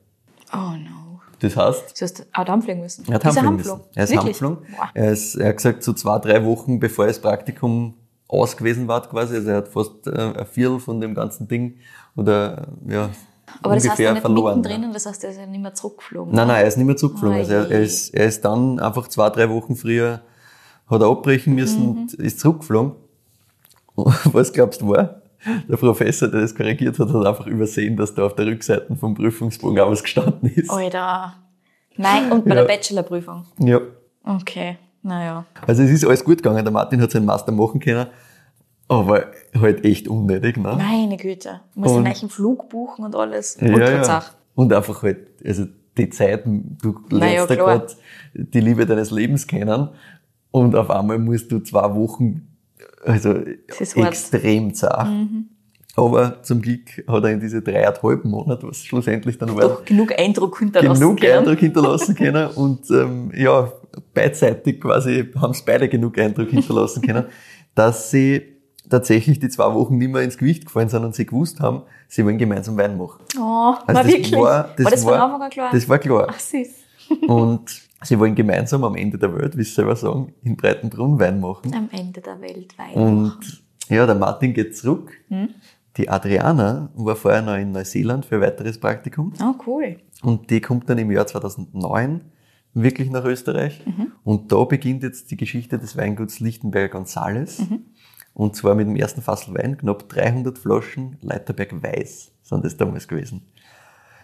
Oh 0.52 0.56
no. 0.76 1.20
Das 1.38 1.56
heißt, 1.56 2.00
Du 2.00 2.04
hast 2.04 2.26
auch 2.32 2.48
heimfliegen 2.48 2.82
müssen. 2.82 3.04
er 3.06 3.14
hat 3.14 3.24
Ist 3.24 3.36
heimfliegen 3.36 3.56
müssen. 3.58 3.80
Er 3.94 4.04
ist 4.04 4.16
heimgeflogen. 4.16 4.58
Er, 4.94 5.12
ist, 5.12 5.34
er 5.36 5.48
hat 5.50 5.56
gesagt, 5.58 5.84
so 5.84 5.92
zwei, 5.92 6.18
drei 6.18 6.44
Wochen 6.44 6.80
bevor 6.80 7.06
das 7.06 7.20
Praktikum 7.20 7.94
aus 8.26 8.56
gewesen 8.56 8.88
war 8.88 9.02
quasi, 9.08 9.36
also 9.36 9.50
er 9.50 9.56
hat 9.58 9.68
fast 9.68 10.06
äh, 10.08 10.32
ein 10.36 10.46
Viertel 10.46 10.80
von 10.80 11.00
dem 11.00 11.14
ganzen 11.14 11.46
Ding 11.46 11.76
oder 12.16 12.66
ja, 12.88 13.08
Aber 13.62 13.74
das 13.74 13.88
heißt 13.88 13.98
ja 13.98 14.12
nicht 14.12 14.20
verloren. 14.22 14.60
mittendrin, 14.60 14.92
das 14.92 15.06
heißt, 15.06 15.24
er 15.24 15.30
ist 15.30 15.36
ja 15.38 15.46
nicht 15.46 15.60
mehr 15.62 15.74
zurückgeflogen. 15.74 16.34
Nein, 16.34 16.48
nein, 16.48 16.62
er 16.62 16.68
ist 16.68 16.76
nicht 16.76 16.86
mehr 16.86 16.96
zurückgeflogen. 16.96 17.38
Also 17.38 17.52
er, 17.52 17.70
er, 17.70 17.80
ist, 17.80 18.14
er 18.14 18.26
ist 18.26 18.44
dann 18.44 18.78
einfach 18.80 19.08
zwei, 19.08 19.28
drei 19.30 19.48
Wochen 19.50 19.76
früher, 19.76 20.20
hat 20.88 21.00
er 21.00 21.08
abbrechen 21.08 21.54
müssen 21.54 21.82
Mhm. 21.82 21.88
und 22.02 22.14
ist 22.14 22.40
zurückgeflogen. 22.40 22.92
Was 23.96 24.52
glaubst 24.52 24.80
du 24.80 24.88
war? 24.88 25.16
Der 25.68 25.76
Professor, 25.76 26.28
der 26.28 26.42
das 26.42 26.54
korrigiert 26.54 26.98
hat, 26.98 27.08
hat 27.12 27.26
einfach 27.26 27.46
übersehen, 27.46 27.96
dass 27.96 28.14
da 28.14 28.24
auf 28.26 28.34
der 28.34 28.46
Rückseite 28.46 28.94
vom 28.96 29.14
Prüfungsbogen 29.14 29.78
auch 29.80 29.90
was 29.90 30.02
gestanden 30.02 30.50
ist. 30.50 30.68
Alter. 30.70 31.34
Nein, 31.96 32.30
und 32.30 32.44
bei 32.44 32.54
Ja. 32.54 32.62
der 32.62 32.64
Bachelorprüfung. 32.68 33.46
Ja. 33.58 33.80
Okay, 34.22 34.76
naja. 35.02 35.46
Also 35.66 35.82
es 35.82 35.90
ist 35.90 36.04
alles 36.04 36.22
gut 36.24 36.38
gegangen. 36.38 36.62
Der 36.62 36.72
Martin 36.72 37.00
hat 37.00 37.10
seinen 37.10 37.24
Master 37.24 37.52
machen 37.52 37.80
können, 37.80 38.06
aber 38.90 39.26
halt 39.58 39.84
echt 39.84 40.08
unnötig, 40.08 40.56
ne? 40.56 40.74
Meine 40.76 41.16
Güte. 41.16 41.60
Du 41.74 41.80
musst 41.80 41.94
Und- 41.94 42.04
einen 42.06 42.14
neuen 42.20 42.28
Flug 42.28 42.68
buchen 42.68 43.04
und 43.04 43.14
alles. 43.14 43.56
Ja, 43.60 43.68
Ultra 43.72 43.90
ja. 43.90 44.02
zach. 44.02 44.34
Und 44.54 44.72
einfach 44.72 45.02
halt, 45.02 45.28
also 45.44 45.64
die 45.96 46.10
Zeit, 46.10 46.44
du 46.44 46.94
ja, 47.12 47.16
lernst 47.18 47.46
klar. 47.54 47.56
gerade 47.78 47.86
die 48.34 48.60
Liebe 48.60 48.84
deines 48.86 49.10
Lebens 49.10 49.46
kennen 49.46 49.88
und 50.50 50.74
auf 50.74 50.90
einmal 50.90 51.18
musst 51.18 51.50
du 51.52 51.60
zwei 51.60 51.94
Wochen, 51.94 52.48
also 53.04 53.34
extrem 53.96 54.74
zart. 54.74 55.08
Mhm. 55.08 55.48
Aber 55.96 56.42
zum 56.42 56.62
Glück 56.62 57.04
hat 57.06 57.24
er 57.24 57.30
in 57.30 57.40
diese 57.40 57.62
dreieinhalb 57.62 58.24
Monate, 58.24 58.66
was 58.66 58.84
schlussendlich 58.84 59.38
dann 59.38 59.54
war, 59.56 59.62
Doch 59.68 59.84
genug 59.84 60.16
Eindruck 60.18 60.58
hinterlassen 60.58 61.00
genug 61.00 61.20
können. 61.20 61.38
Eindruck 61.38 61.58
hinterlassen 61.58 62.14
können 62.16 62.48
und 62.50 62.90
ähm, 62.90 63.32
ja, 63.36 63.72
beidseitig 64.14 64.80
quasi 64.80 65.28
haben 65.36 65.50
es 65.52 65.62
beide 65.62 65.88
genug 65.88 66.16
Eindruck 66.18 66.48
hinterlassen 66.48 67.02
können, 67.02 67.26
dass 67.74 68.10
sie 68.10 68.42
tatsächlich 68.90 69.38
die 69.40 69.48
zwei 69.48 69.72
Wochen 69.74 69.96
nicht 69.96 70.12
mehr 70.12 70.22
ins 70.22 70.36
Gewicht 70.36 70.66
gefallen 70.66 70.88
sind 70.88 71.04
und 71.04 71.14
sie 71.14 71.26
gewusst 71.26 71.60
haben, 71.60 71.82
sie 72.08 72.24
wollen 72.24 72.38
gemeinsam 72.38 72.76
Wein 72.76 72.98
machen. 72.98 73.22
Oh, 73.38 73.74
Also 73.74 73.82
na 73.88 74.02
das 74.02 74.06
wirklich? 74.06 74.32
War, 74.32 74.68
das 74.76 74.84
war 74.84 74.90
das 74.90 75.04
war, 75.06 75.12
von 75.12 75.20
Anfang 75.22 75.42
an 75.42 75.50
klar? 75.50 75.70
Das 75.72 75.88
war 75.88 75.98
klar. 75.98 76.26
Ach 76.30 76.38
süß. 76.38 76.68
Und 77.26 77.82
sie 78.02 78.18
wollen 78.18 78.34
gemeinsam 78.34 78.84
am 78.84 78.94
Ende 78.94 79.18
der 79.18 79.34
Welt, 79.36 79.56
wie 79.56 79.64
sie 79.64 79.72
selber 79.72 79.96
sagen, 79.96 80.32
in 80.42 80.56
Breitenbrunn 80.56 81.18
Wein 81.18 81.40
machen. 81.40 81.74
Am 81.74 81.88
Ende 81.90 82.20
der 82.20 82.40
Welt 82.40 82.78
weiter. 82.78 82.96
Und 83.00 83.62
ja, 83.88 84.06
der 84.06 84.14
Martin 84.14 84.54
geht 84.54 84.76
zurück. 84.76 85.12
Hm? 85.28 85.48
Die 85.96 86.08
Adriana 86.08 86.90
war 86.94 87.16
vorher 87.16 87.42
noch 87.42 87.56
in 87.56 87.72
Neuseeland 87.72 88.24
für 88.26 88.36
ein 88.36 88.42
weiteres 88.42 88.78
Praktikum. 88.78 89.32
Oh, 89.42 89.54
cool. 89.66 89.96
Und 90.22 90.50
die 90.50 90.60
kommt 90.60 90.88
dann 90.88 90.98
im 90.98 91.10
Jahr 91.10 91.26
2009 91.26 92.20
wirklich 92.74 93.10
nach 93.10 93.24
Österreich. 93.24 93.84
Mhm. 93.84 94.12
Und 94.22 94.52
da 94.52 94.62
beginnt 94.64 95.02
jetzt 95.02 95.30
die 95.30 95.36
Geschichte 95.36 95.78
des 95.78 95.96
Weinguts 95.96 96.40
Lichtenberger 96.40 96.90
Gonzales. 96.90 97.58
Mhm. 97.58 97.86
Und 98.34 98.56
zwar 98.56 98.74
mit 98.74 98.86
dem 98.86 98.96
ersten 98.96 99.22
Fassel 99.22 99.54
Wein, 99.54 99.76
knapp 99.78 100.08
300 100.08 100.56
Flaschen 100.58 101.16
Leiterberg 101.20 101.82
Weiß 101.82 102.30
sind 102.42 102.64
das 102.64 102.76
damals 102.76 103.06
gewesen. 103.08 103.42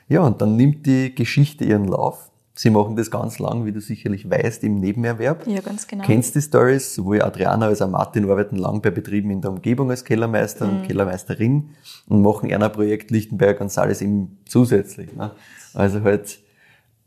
Ja, 0.08 0.20
und 0.22 0.40
dann 0.40 0.56
nimmt 0.56 0.86
die 0.86 1.14
Geschichte 1.14 1.64
ihren 1.64 1.86
Lauf. 1.86 2.30
Sie 2.54 2.70
machen 2.70 2.96
das 2.96 3.10
ganz 3.10 3.38
lang, 3.38 3.66
wie 3.66 3.72
du 3.72 3.80
sicherlich 3.80 4.30
weißt, 4.30 4.64
im 4.64 4.80
Nebenerwerb. 4.80 5.46
Ja, 5.46 5.60
ganz 5.60 5.86
genau. 5.86 6.04
Kennst 6.04 6.34
die 6.36 6.40
Stories? 6.40 6.94
Sowohl 6.94 7.20
Adriana 7.20 7.66
als 7.66 7.82
auch 7.82 7.90
Martin 7.90 8.30
arbeiten 8.30 8.56
lang 8.56 8.80
bei 8.80 8.90
Betrieben 8.90 9.30
in 9.30 9.42
der 9.42 9.50
Umgebung 9.50 9.90
als 9.90 10.04
Kellermeister 10.04 10.66
Mhm. 10.66 10.76
und 10.78 10.86
Kellermeisterin 10.86 11.70
und 12.08 12.22
machen 12.22 12.50
einer 12.52 12.70
Projekt 12.70 13.10
Lichtenberg 13.10 13.60
und 13.60 13.76
alles 13.76 14.00
eben 14.00 14.38
zusätzlich. 14.48 15.14
Ne? 15.14 15.32
Also 15.74 16.00
halt 16.02 16.38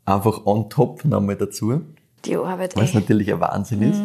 einfach 0.04 0.46
on 0.46 0.70
top 0.70 1.04
nochmal 1.04 1.36
dazu, 1.36 1.80
Die 2.24 2.36
Arbeit, 2.36 2.76
was 2.76 2.90
ey. 2.94 3.00
natürlich 3.00 3.32
ein 3.32 3.40
Wahnsinn 3.40 3.82
ist. 3.82 4.02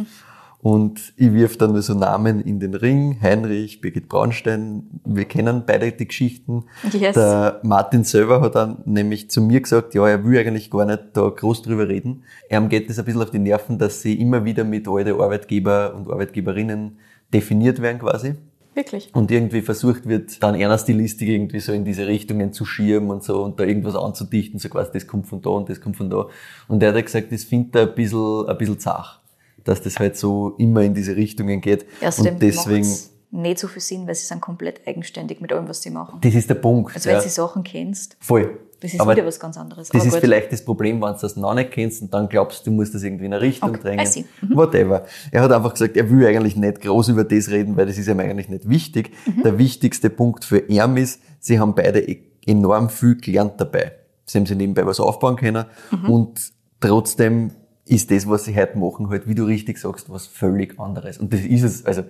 Und 0.65 1.13
ich 1.15 1.31
wirf 1.31 1.57
dann 1.57 1.73
nur 1.73 1.83
so 1.83 1.93
Namen 1.93 2.41
in 2.41 2.59
den 2.59 2.73
Ring. 2.73 3.19
Heinrich, 3.21 3.81
Birgit 3.81 4.09
Braunstein, 4.09 4.99
wir 5.05 5.25
kennen 5.25 5.61
beide 5.63 5.91
die 5.91 6.07
Geschichten. 6.07 6.63
Yes. 6.91 7.13
Der 7.13 7.59
Martin 7.61 8.03
selber 8.03 8.41
hat 8.41 8.55
dann 8.55 8.79
nämlich 8.85 9.29
zu 9.29 9.41
mir 9.41 9.61
gesagt, 9.61 9.93
ja, 9.93 10.07
er 10.07 10.25
will 10.25 10.39
eigentlich 10.39 10.71
gar 10.71 10.85
nicht 10.85 11.03
da 11.13 11.29
groß 11.29 11.61
drüber 11.61 11.87
reden. 11.87 12.23
Ihm 12.49 12.67
geht 12.67 12.89
es 12.89 12.97
ein 12.97 13.05
bisschen 13.05 13.21
auf 13.21 13.29
die 13.29 13.37
Nerven, 13.37 13.77
dass 13.77 14.01
sie 14.01 14.19
immer 14.19 14.43
wieder 14.43 14.63
mit 14.63 14.87
alten 14.87 15.21
Arbeitgeber 15.21 15.93
und 15.93 16.09
Arbeitgeberinnen 16.09 16.97
definiert 17.31 17.79
werden 17.79 17.99
quasi. 17.99 18.33
Wirklich. 18.73 19.11
Und 19.13 19.29
irgendwie 19.29 19.61
versucht 19.61 20.09
wird, 20.09 20.41
dann 20.41 20.55
einer 20.55 20.79
Stilistik 20.79 21.29
irgendwie 21.29 21.59
so 21.59 21.73
in 21.73 21.85
diese 21.85 22.07
Richtungen 22.07 22.53
zu 22.53 22.65
schirmen 22.65 23.11
und 23.11 23.23
so 23.23 23.43
und 23.43 23.59
da 23.59 23.65
irgendwas 23.65 23.95
anzudichten, 23.95 24.57
so 24.57 24.69
quasi, 24.69 24.89
das 24.93 25.05
kommt 25.05 25.27
von 25.27 25.43
da 25.43 25.51
und 25.51 25.69
das 25.69 25.79
kommt 25.79 25.95
von 25.95 26.09
da. 26.09 26.25
Und 26.67 26.81
er 26.81 26.91
hat 26.91 27.05
gesagt, 27.05 27.31
das 27.31 27.43
findet 27.43 27.75
er 27.75 27.81
ein 27.83 27.93
bisschen, 27.93 28.47
ein 28.47 28.57
bisschen 28.57 28.79
zach, 28.79 29.21
dass 29.65 29.81
das 29.81 29.99
halt 29.99 30.15
so 30.15 30.55
immer 30.57 30.81
in 30.83 30.93
diese 30.93 31.15
Richtungen 31.17 31.59
geht. 31.59 31.85
Außerdem 32.01 32.35
und 32.35 32.41
deswegen, 32.41 32.87
nicht 33.31 33.59
so 33.59 33.67
viel 33.67 33.81
Sinn, 33.81 34.07
weil 34.07 34.15
sie 34.15 34.25
sind 34.25 34.39
komplett 34.39 34.87
eigenständig 34.87 35.41
mit 35.41 35.51
allem, 35.51 35.67
was 35.67 35.81
sie 35.81 35.89
machen. 35.89 36.19
das 36.21 36.33
ist 36.33 36.49
der 36.49 36.55
Punkt. 36.55 36.95
Also 36.95 37.07
wenn 37.09 37.15
ja. 37.17 37.21
sie 37.21 37.27
Sachen 37.29 37.63
kennst, 37.65 38.15
Voll. 38.21 38.59
das 38.79 38.93
ist 38.93 38.99
Aber 39.01 39.13
wieder 39.13 39.25
was 39.25 39.39
ganz 39.41 39.57
anderes. 39.57 39.89
Das 39.89 39.99
Aber 39.99 40.07
ist 40.07 40.13
gut. 40.13 40.21
vielleicht 40.21 40.53
das 40.53 40.63
Problem, 40.63 41.01
wenn 41.01 41.11
du 41.13 41.17
das 41.19 41.35
noch 41.35 41.53
nicht 41.53 41.71
kennst 41.71 42.01
und 42.01 42.13
dann 42.13 42.29
glaubst, 42.29 42.65
du 42.65 42.71
musst 42.71 42.95
das 42.95 43.03
irgendwie 43.03 43.25
in 43.25 43.33
eine 43.33 43.41
Richtung 43.41 43.71
Okay, 43.71 43.79
drängen. 43.81 44.05
I 44.05 44.07
see. 44.07 44.25
Whatever. 44.53 45.03
Er 45.31 45.41
hat 45.41 45.51
einfach 45.51 45.73
gesagt, 45.73 45.97
er 45.97 46.09
will 46.09 46.25
eigentlich 46.25 46.55
nicht 46.55 46.79
groß 46.81 47.09
über 47.09 47.25
das 47.25 47.49
reden, 47.49 47.75
weil 47.75 47.87
das 47.87 47.97
ist 47.97 48.07
ihm 48.07 48.19
eigentlich 48.21 48.47
nicht 48.47 48.69
wichtig. 48.69 49.11
Mhm. 49.25 49.43
Der 49.43 49.57
wichtigste 49.57 50.09
Punkt 50.09 50.45
für 50.45 50.59
ihn 50.59 50.95
ist, 50.95 51.19
sie 51.41 51.59
haben 51.59 51.75
beide 51.75 51.99
e- 51.99 52.21
enorm 52.45 52.89
viel 52.89 53.15
gelernt 53.17 53.53
dabei. 53.57 53.93
Sie 54.25 54.37
haben 54.37 54.45
sich 54.45 54.55
nebenbei 54.55 54.85
was 54.85 54.99
aufbauen 55.01 55.35
können 55.35 55.65
Mhm. 55.91 56.09
und 56.09 56.51
trotzdem 56.79 57.51
ist 57.85 58.11
das, 58.11 58.27
was 58.27 58.45
sie 58.45 58.55
heute 58.55 58.77
machen, 58.77 59.09
halt, 59.09 59.27
wie 59.27 59.35
du 59.35 59.45
richtig 59.45 59.77
sagst, 59.77 60.09
was 60.09 60.25
völlig 60.25 60.79
anderes. 60.79 61.17
Und 61.17 61.31
das 61.31 61.41
ist 61.41 61.63
es, 61.63 61.85
also, 61.85 62.03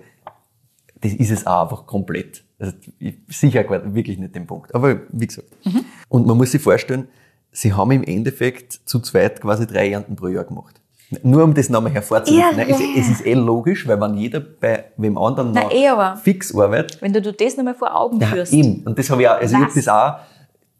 das 1.00 1.12
ist 1.12 1.30
es 1.30 1.46
auch 1.46 1.62
einfach 1.62 1.86
komplett. 1.86 2.44
Also, 2.58 2.72
ich 2.98 3.16
sicher 3.28 3.64
wirklich 3.94 4.18
nicht 4.18 4.34
den 4.34 4.46
Punkt. 4.46 4.74
Aber 4.74 5.00
wie 5.10 5.26
gesagt. 5.26 5.48
Mhm. 5.64 5.84
Und 6.08 6.26
man 6.26 6.36
muss 6.36 6.52
sich 6.52 6.62
vorstellen, 6.62 7.08
sie 7.52 7.72
haben 7.72 7.90
im 7.90 8.04
Endeffekt 8.04 8.80
zu 8.84 9.00
zweit 9.00 9.40
quasi 9.40 9.66
drei 9.66 9.90
Ernten 9.90 10.16
pro 10.16 10.28
Jahr 10.28 10.44
gemacht. 10.44 10.80
Nur 11.22 11.44
um 11.44 11.54
das 11.54 11.68
nochmal 11.68 11.92
hervorzuheben. 11.92 12.40
Ja, 12.40 12.56
Nein, 12.56 12.68
ja. 12.68 12.76
Es, 12.96 13.06
es, 13.06 13.20
ist 13.20 13.26
eh 13.26 13.34
logisch, 13.34 13.86
weil 13.86 14.00
wenn 14.00 14.16
jeder 14.16 14.40
bei 14.40 14.86
wem 14.96 15.16
anderen 15.16 15.52
noch 15.52 15.70
eh, 15.70 16.16
fix 16.16 16.52
arbeitet. 16.54 17.00
Wenn 17.00 17.12
du 17.12 17.20
das 17.20 17.56
nochmal 17.56 17.74
vor 17.74 17.94
Augen 17.94 18.20
führst. 18.20 18.52
Eben. 18.52 18.82
Und 18.84 18.98
das 18.98 19.08
habe 19.10 19.22
ich 19.22 19.28
auch, 19.28 19.36
also 19.36 19.54
Was? 19.54 19.60
ich 19.60 19.66
habe 19.66 19.74
das 19.74 19.88
auch 19.88 20.18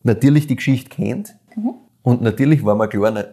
natürlich 0.03 0.47
die 0.49 0.57
Geschichte 0.57 0.90
kennt. 0.90 1.36
Mhm. 1.55 1.74
Und 2.03 2.22
natürlich 2.22 2.64
war 2.64 2.74
mir 2.74 2.88
klar, 2.88 3.24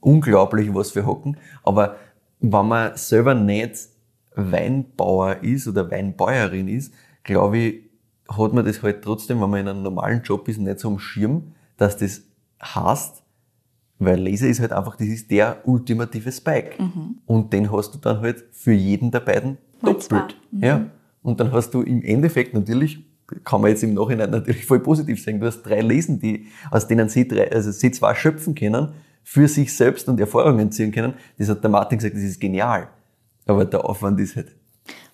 unglaublich, 0.00 0.72
was 0.74 0.94
wir 0.94 1.06
hocken. 1.06 1.36
Aber 1.62 1.96
wenn 2.40 2.66
man 2.66 2.96
selber 2.96 3.34
nicht 3.34 3.88
Weinbauer 4.34 5.42
ist 5.42 5.68
oder 5.68 5.90
Weinbäuerin 5.90 6.68
ist, 6.68 6.92
glaube 7.22 7.58
ich, 7.58 7.90
hat 8.28 8.52
man 8.52 8.64
das 8.64 8.82
halt 8.82 9.02
trotzdem, 9.02 9.40
wenn 9.40 9.50
man 9.50 9.60
in 9.60 9.68
einem 9.68 9.82
normalen 9.82 10.22
Job 10.22 10.48
ist, 10.48 10.58
nicht 10.58 10.78
so 10.78 10.88
am 10.88 10.98
Schirm, 10.98 11.52
dass 11.76 11.96
das 11.96 12.22
heißt, 12.62 13.22
weil 13.98 14.20
Laser 14.20 14.48
ist 14.48 14.60
halt 14.60 14.72
einfach, 14.72 14.96
das 14.96 15.08
ist 15.08 15.30
der 15.30 15.58
ultimative 15.64 16.32
Spike. 16.32 16.82
Mhm. 16.82 17.18
Und 17.26 17.52
den 17.52 17.70
hast 17.70 17.94
du 17.94 17.98
dann 17.98 18.20
halt 18.20 18.44
für 18.52 18.72
jeden 18.72 19.10
der 19.10 19.20
beiden 19.20 19.58
doppelt. 19.82 20.36
Mhm. 20.50 20.64
Ja. 20.64 20.86
Und 21.22 21.40
dann 21.40 21.52
hast 21.52 21.74
du 21.74 21.82
im 21.82 22.02
Endeffekt 22.02 22.54
natürlich, 22.54 23.04
kann 23.44 23.60
man 23.60 23.70
jetzt 23.70 23.82
im 23.82 23.94
Nachhinein 23.94 24.30
natürlich 24.30 24.64
voll 24.64 24.80
positiv 24.80 25.22
sagen, 25.22 25.40
du 25.40 25.46
hast 25.46 25.62
drei 25.62 25.82
Lesen, 25.82 26.18
die, 26.18 26.46
aus 26.70 26.88
denen 26.88 27.08
sie 27.08 27.28
drei, 27.28 27.52
also 27.52 27.70
sie 27.70 27.90
zwar 27.90 28.14
schöpfen 28.14 28.54
können, 28.54 28.94
für 29.22 29.48
sich 29.48 29.74
selbst 29.76 30.08
und 30.08 30.18
Erfahrungen 30.18 30.72
ziehen 30.72 30.92
können. 30.92 31.14
Das 31.38 31.48
hat 31.48 31.62
der 31.62 31.70
Martin 31.70 31.98
gesagt, 31.98 32.16
das 32.16 32.22
ist 32.22 32.40
genial. 32.40 32.88
Aber 33.46 33.64
der 33.64 33.84
Aufwand 33.84 34.18
ist 34.20 34.36
halt. 34.36 34.56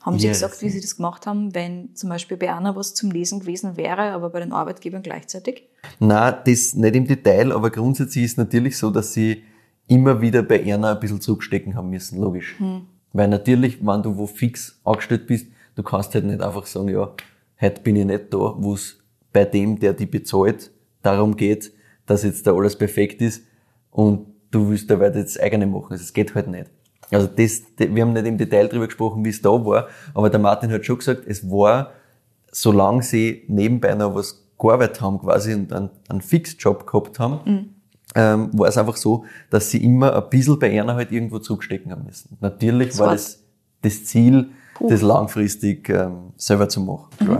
Haben 0.00 0.18
Sie 0.18 0.28
gesagt, 0.28 0.62
wie 0.62 0.70
Sie 0.70 0.80
das 0.80 0.96
gemacht 0.96 1.26
haben, 1.26 1.52
wenn 1.54 1.94
zum 1.96 2.10
Beispiel 2.10 2.36
bei 2.36 2.54
einer 2.54 2.76
was 2.76 2.94
zum 2.94 3.10
Lesen 3.10 3.40
gewesen 3.40 3.76
wäre, 3.76 4.12
aber 4.12 4.30
bei 4.30 4.38
den 4.38 4.52
Arbeitgebern 4.52 5.02
gleichzeitig? 5.02 5.68
Na, 5.98 6.30
das 6.30 6.74
nicht 6.74 6.94
im 6.94 7.06
Detail, 7.06 7.50
aber 7.50 7.70
grundsätzlich 7.70 8.24
ist 8.24 8.30
es 8.32 8.36
natürlich 8.36 8.78
so, 8.78 8.90
dass 8.90 9.12
Sie 9.12 9.42
immer 9.88 10.20
wieder 10.20 10.42
bei 10.42 10.62
einer 10.62 10.90
ein 10.90 11.00
bisschen 11.00 11.20
zurückstecken 11.20 11.74
haben 11.74 11.90
müssen, 11.90 12.20
logisch. 12.20 12.54
Hm. 12.58 12.82
Weil 13.12 13.28
natürlich, 13.28 13.84
wenn 13.84 14.02
du 14.02 14.16
wo 14.16 14.26
fix 14.26 14.80
angestellt 14.84 15.26
bist, 15.26 15.46
du 15.74 15.82
kannst 15.82 16.14
halt 16.14 16.24
nicht 16.24 16.40
einfach 16.40 16.66
sagen, 16.66 16.88
ja, 16.88 17.12
heute 17.60 17.80
bin 17.80 17.96
ich 17.96 18.04
nicht 18.04 18.32
da, 18.32 18.54
wo 18.56 18.74
es 18.74 18.98
bei 19.32 19.44
dem, 19.44 19.78
der 19.78 19.92
die 19.92 20.06
bezahlt, 20.06 20.70
darum 21.02 21.36
geht, 21.36 21.72
dass 22.06 22.22
jetzt 22.22 22.46
da 22.46 22.54
alles 22.54 22.76
perfekt 22.76 23.20
ist 23.22 23.42
und 23.96 24.26
du 24.50 24.68
willst 24.68 24.90
da 24.90 25.00
weiter 25.00 25.18
jetzt 25.18 25.40
eigene 25.40 25.66
machen. 25.66 25.86
Also 25.90 26.02
es 26.02 26.12
geht 26.12 26.34
halt 26.34 26.48
nicht. 26.48 26.70
Also 27.10 27.26
das, 27.26 27.62
wir 27.78 28.02
haben 28.02 28.12
nicht 28.12 28.26
im 28.26 28.36
Detail 28.36 28.68
drüber 28.68 28.86
gesprochen, 28.86 29.24
wie 29.24 29.30
es 29.30 29.40
da 29.40 29.50
war, 29.50 29.88
aber 30.12 30.28
der 30.28 30.40
Martin 30.40 30.70
hat 30.70 30.84
schon 30.84 30.98
gesagt, 30.98 31.22
es 31.26 31.50
war, 31.50 31.92
solange 32.52 33.02
sie 33.02 33.44
nebenbei 33.48 33.94
noch 33.94 34.14
was 34.14 34.44
gearbeitet 34.58 35.00
haben 35.00 35.18
quasi 35.20 35.54
und 35.54 35.72
einen, 35.72 35.90
einen 36.08 36.20
Fixjob 36.20 36.86
gehabt 36.86 37.18
haben, 37.18 37.40
mhm. 37.50 37.68
ähm, 38.14 38.50
war 38.52 38.68
es 38.68 38.76
einfach 38.76 38.96
so, 38.96 39.24
dass 39.50 39.70
sie 39.70 39.82
immer 39.82 40.14
ein 40.14 40.28
bisschen 40.28 40.58
bei 40.58 40.78
einer 40.78 40.94
halt 40.94 41.10
irgendwo 41.12 41.38
zurückstecken 41.38 41.90
haben 41.92 42.04
müssen. 42.04 42.36
Natürlich 42.40 42.88
das 42.88 42.98
war 42.98 43.12
das 43.12 43.44
das 43.82 44.04
Ziel, 44.04 44.50
Puh. 44.74 44.88
das 44.88 45.00
langfristig 45.00 45.88
ähm, 45.88 46.32
selber 46.36 46.68
zu 46.68 46.80
machen. 46.80 47.06
Mhm. 47.20 47.38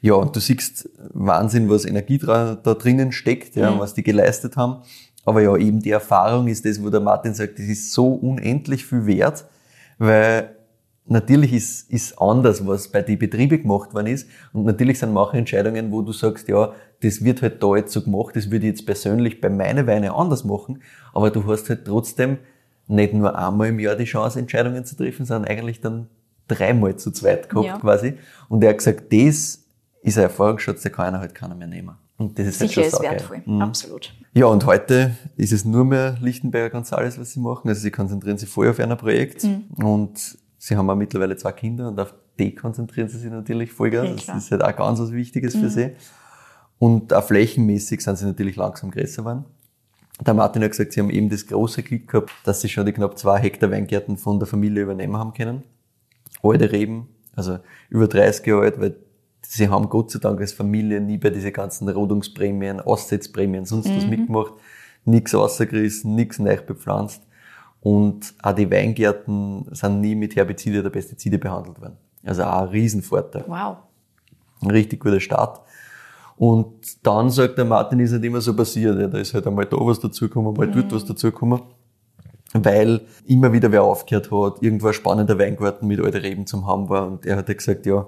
Ja, 0.00 0.14
und 0.14 0.34
du 0.36 0.40
siehst 0.40 0.88
Wahnsinn, 1.12 1.68
was 1.68 1.84
Energie 1.84 2.18
da, 2.18 2.54
da 2.54 2.74
drinnen 2.74 3.10
steckt, 3.10 3.56
ja, 3.56 3.72
mhm. 3.72 3.80
was 3.80 3.94
die 3.94 4.04
geleistet 4.04 4.56
haben. 4.56 4.82
Aber 5.28 5.42
ja, 5.42 5.54
eben 5.58 5.80
die 5.80 5.90
Erfahrung 5.90 6.48
ist 6.48 6.64
das, 6.64 6.82
wo 6.82 6.88
der 6.88 7.00
Martin 7.00 7.34
sagt, 7.34 7.58
das 7.58 7.66
ist 7.66 7.92
so 7.92 8.14
unendlich 8.14 8.86
viel 8.86 9.04
wert, 9.04 9.44
weil 9.98 10.56
natürlich 11.04 11.52
ist, 11.52 11.90
ist 11.90 12.18
anders, 12.18 12.66
was 12.66 12.88
bei 12.88 13.02
den 13.02 13.18
Betrieben 13.18 13.60
gemacht 13.60 13.92
worden 13.92 14.06
ist. 14.06 14.26
Und 14.54 14.64
natürlich 14.64 14.98
sind 14.98 15.12
manche 15.12 15.36
Entscheidungen, 15.36 15.92
wo 15.92 16.00
du 16.00 16.12
sagst, 16.12 16.48
ja, 16.48 16.72
das 17.02 17.22
wird 17.22 17.42
halt 17.42 17.62
da 17.62 17.76
jetzt 17.76 17.92
so 17.92 18.00
gemacht, 18.00 18.36
das 18.36 18.50
würde 18.50 18.68
ich 18.68 18.72
jetzt 18.72 18.86
persönlich 18.86 19.38
bei 19.42 19.50
meinen 19.50 19.86
Weinen 19.86 20.12
anders 20.12 20.44
machen. 20.44 20.80
Aber 21.12 21.30
du 21.30 21.46
hast 21.46 21.68
halt 21.68 21.84
trotzdem 21.84 22.38
nicht 22.86 23.12
nur 23.12 23.38
einmal 23.38 23.68
im 23.68 23.78
Jahr 23.80 23.96
die 23.96 24.04
Chance, 24.04 24.38
Entscheidungen 24.38 24.86
zu 24.86 24.96
treffen, 24.96 25.26
sondern 25.26 25.50
eigentlich 25.50 25.82
dann 25.82 26.08
dreimal 26.46 26.96
zu 26.96 27.10
zweit 27.10 27.50
gehabt 27.50 27.66
ja. 27.66 27.76
quasi. 27.76 28.14
Und 28.48 28.64
er 28.64 28.70
hat 28.70 28.78
gesagt, 28.78 29.12
das 29.12 29.62
ist 30.00 30.16
ein 30.16 30.22
Erfahrungsschatz, 30.22 30.80
der 30.80 30.90
kann 30.90 31.08
einer 31.08 31.20
halt 31.20 31.34
keiner 31.34 31.54
mehr 31.54 31.68
nehmen. 31.68 31.96
Und 32.16 32.38
das 32.38 32.46
ist 32.46 32.60
Sicher 32.60 32.80
halt 32.80 32.92
schon 32.92 33.04
ist 33.04 33.10
wertvoll, 33.10 33.42
mhm. 33.44 33.60
absolut. 33.60 34.14
Ja, 34.34 34.46
und 34.46 34.66
heute 34.66 35.16
ist 35.36 35.52
es 35.52 35.64
nur 35.64 35.84
mehr 35.84 36.16
Lichtenberger 36.20 36.70
Gonzales, 36.70 37.18
was 37.18 37.32
sie 37.32 37.40
machen. 37.40 37.68
Also 37.68 37.80
sie 37.80 37.90
konzentrieren 37.90 38.38
sich 38.38 38.48
voll 38.48 38.68
auf 38.68 38.78
ein 38.78 38.96
Projekt 38.96 39.44
mhm. 39.44 39.64
und 39.84 40.38
sie 40.58 40.76
haben 40.76 40.88
auch 40.90 40.96
mittlerweile 40.96 41.36
zwei 41.36 41.52
Kinder 41.52 41.88
und 41.88 41.98
auf 41.98 42.14
die 42.38 42.54
konzentrieren 42.54 43.08
sie 43.08 43.18
sich 43.18 43.30
natürlich 43.30 43.72
voll. 43.72 43.92
Ja, 43.92 44.04
das 44.04 44.28
ist 44.28 44.50
halt 44.50 44.62
auch 44.62 44.76
ganz 44.76 45.00
was 45.00 45.12
Wichtiges 45.12 45.54
mhm. 45.54 45.60
für 45.60 45.70
sie. 45.70 45.90
Und 46.78 47.12
auch 47.12 47.24
flächenmäßig 47.24 48.02
sind 48.02 48.16
sie 48.16 48.26
natürlich 48.26 48.56
langsam 48.56 48.90
größer 48.90 49.22
geworden. 49.22 49.44
Der 50.24 50.34
Martin 50.34 50.62
hat 50.62 50.70
gesagt, 50.70 50.92
sie 50.92 51.00
haben 51.00 51.10
eben 51.10 51.28
das 51.28 51.46
große 51.46 51.82
Glück 51.82 52.08
gehabt, 52.08 52.32
dass 52.44 52.60
sie 52.60 52.68
schon 52.68 52.86
die 52.86 52.92
knapp 52.92 53.18
zwei 53.18 53.38
Hektar 53.38 53.70
Weingärten 53.70 54.16
von 54.16 54.38
der 54.38 54.46
Familie 54.46 54.82
übernehmen 54.82 55.16
haben 55.16 55.32
können. 55.32 55.62
Alte 56.42 56.70
Reben, 56.70 57.08
also 57.34 57.58
über 57.88 58.08
30 58.08 58.46
Jahre 58.46 58.62
alt, 58.62 58.80
weil 58.80 58.96
sie 59.42 59.68
haben 59.68 59.88
Gott 59.88 60.10
sei 60.10 60.18
Dank 60.18 60.40
als 60.40 60.52
Familie 60.52 61.00
nie 61.00 61.18
bei 61.18 61.30
diese 61.30 61.52
ganzen 61.52 61.88
Rodungsprämien, 61.88 62.80
Aussetzprämien, 62.80 63.64
sonst 63.64 63.88
mhm. 63.88 63.96
was 63.96 64.06
mitgemacht, 64.06 64.52
nichts 65.04 65.34
außergerissen, 65.34 66.14
nichts 66.14 66.38
neu 66.38 66.56
bepflanzt. 66.56 67.22
Und 67.80 68.34
auch 68.42 68.52
die 68.52 68.70
Weingärten 68.70 69.66
sind 69.72 70.00
nie 70.00 70.14
mit 70.14 70.34
Herbizide 70.36 70.80
oder 70.80 70.90
Pestizide 70.90 71.38
behandelt 71.38 71.80
worden. 71.80 71.96
Also 72.24 72.42
auch 72.42 72.62
ein 72.62 72.68
Riesenvorteil. 72.68 73.44
Wow. 73.46 73.76
Ein 74.60 74.70
richtig 74.70 75.00
guter 75.00 75.20
Start. 75.20 75.60
Und 76.36 77.04
dann 77.06 77.30
sagt 77.30 77.58
der 77.58 77.64
Martin, 77.64 78.00
ist 78.00 78.12
nicht 78.12 78.24
immer 78.24 78.40
so 78.40 78.54
passiert. 78.54 78.98
Ja, 78.98 79.08
da 79.08 79.18
ist 79.18 79.34
halt 79.34 79.46
einmal 79.46 79.66
da 79.66 79.76
was 79.78 79.98
dazugekommen, 80.00 80.54
mal 80.54 80.66
mhm. 80.66 80.72
dort 80.72 80.92
was 80.92 81.04
dazugekommen. 81.04 81.60
Weil 82.54 83.02
immer 83.26 83.52
wieder 83.52 83.70
wer 83.70 83.82
aufgehört 83.82 84.30
hat, 84.30 84.62
irgendwo 84.62 84.88
ein 84.88 84.94
spannender 84.94 85.38
Weingarten 85.38 85.86
mit 85.86 86.00
alten 86.00 86.18
Reben 86.18 86.46
zum 86.46 86.66
haben 86.66 86.88
war. 86.88 87.06
Und 87.06 87.26
er 87.26 87.36
hat 87.36 87.48
ja 87.48 87.54
gesagt, 87.54 87.86
ja, 87.86 88.06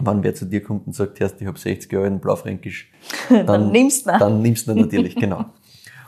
wenn 0.00 0.22
wer 0.22 0.34
zu 0.34 0.44
dir 0.46 0.62
kommt 0.62 0.86
und 0.86 0.92
sagt, 0.94 1.20
Herst, 1.20 1.40
ich 1.40 1.46
habe 1.46 1.58
60 1.58 1.92
Jahre 1.92 2.06
in 2.06 2.20
Blaufränkisch, 2.20 2.90
dann, 3.28 3.46
dann 3.46 3.72
nimmst 3.72 4.06
du 4.06 4.18
Dann 4.18 4.42
nimmst 4.42 4.68
du 4.68 4.74
natürlich, 4.74 5.16
genau. 5.16 5.46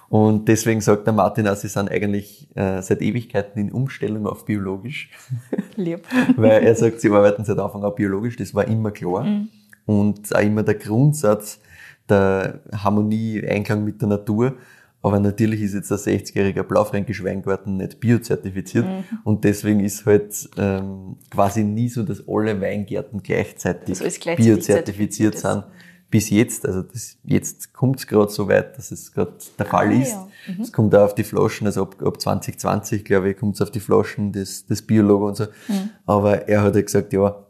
Und 0.09 0.49
deswegen 0.49 0.81
sagt 0.81 1.07
der 1.07 1.13
Martin 1.13 1.47
auch, 1.47 1.55
sie 1.55 1.69
sind 1.69 1.89
eigentlich 1.89 2.49
äh, 2.57 2.83
seit 2.83 3.01
Ewigkeiten 3.01 3.61
in 3.61 3.71
Umstellung 3.71 4.27
auf 4.27 4.45
biologisch. 4.45 5.11
Lieb. 5.77 6.01
Weil 6.37 6.65
er 6.65 6.75
sagt, 6.75 7.01
sie 7.01 7.11
arbeiten 7.11 7.45
seit 7.45 7.59
Anfang 7.59 7.85
an 7.85 7.95
biologisch, 7.95 8.37
das 8.37 8.53
war 8.53 8.67
immer 8.67 8.91
klar. 8.91 9.23
Mhm. 9.23 9.49
Und 9.87 10.35
auch 10.35 10.41
immer 10.41 10.65
der 10.65 10.75
Grundsatz 10.75 11.61
der 12.09 12.61
Harmonie, 12.73 13.47
Einklang 13.47 13.85
mit 13.85 14.01
der 14.01 14.09
Natur. 14.09 14.55
Aber 15.03 15.19
natürlich 15.19 15.63
ist 15.63 15.75
jetzt 15.75 15.91
ein 15.91 15.99
60-jähriger 15.99 16.63
Blaufränkisch 16.63 17.25
Weingarten 17.25 17.79
nicht 17.79 18.01
biozertifiziert 18.01 18.85
mhm. 18.85 19.05
und 19.25 19.45
deswegen 19.45 19.81
ist 19.81 20.05
halt 20.05 20.51
ähm, 20.59 21.17
quasi 21.31 21.65
nie 21.65 21.89
so, 21.89 22.03
dass 22.03 22.23
alle 22.29 22.61
Weingärten 22.61 23.23
gleichzeitig, 23.23 23.99
gleichzeitig 23.99 24.37
biozertifiziert 24.37 25.39
sind. 25.39 25.65
Bis 26.11 26.29
jetzt, 26.29 26.67
also 26.67 26.83
das, 26.83 27.17
jetzt 27.23 27.73
kommt 27.73 28.01
es 28.01 28.07
gerade 28.07 28.31
so 28.31 28.49
weit, 28.49 28.77
dass 28.77 28.91
es 28.91 29.13
gerade 29.13 29.33
der 29.59 29.67
Fall 29.67 29.89
ah, 29.89 29.93
ist. 29.93 30.11
Ja. 30.11 30.29
Mhm. 30.49 30.63
Es 30.63 30.73
kommt 30.73 30.95
auch 30.95 31.05
auf 31.05 31.15
die 31.15 31.23
Flaschen, 31.23 31.69
also 31.69 31.83
ab, 31.83 32.03
ab 32.03 32.21
2020, 32.21 33.05
glaube 33.05 33.31
ich, 33.31 33.37
kommt 33.37 33.55
es 33.55 33.63
auf 33.63 33.71
die 33.71 33.81
Flaschen, 33.81 34.33
das, 34.33 34.67
das 34.67 34.83
Biologo 34.83 35.29
und 35.29 35.37
so. 35.37 35.45
Mhm. 35.69 35.91
Aber 36.07 36.49
er 36.49 36.63
hat 36.63 36.75
ja 36.75 36.83
gesagt, 36.83 37.13
ja, 37.13 37.47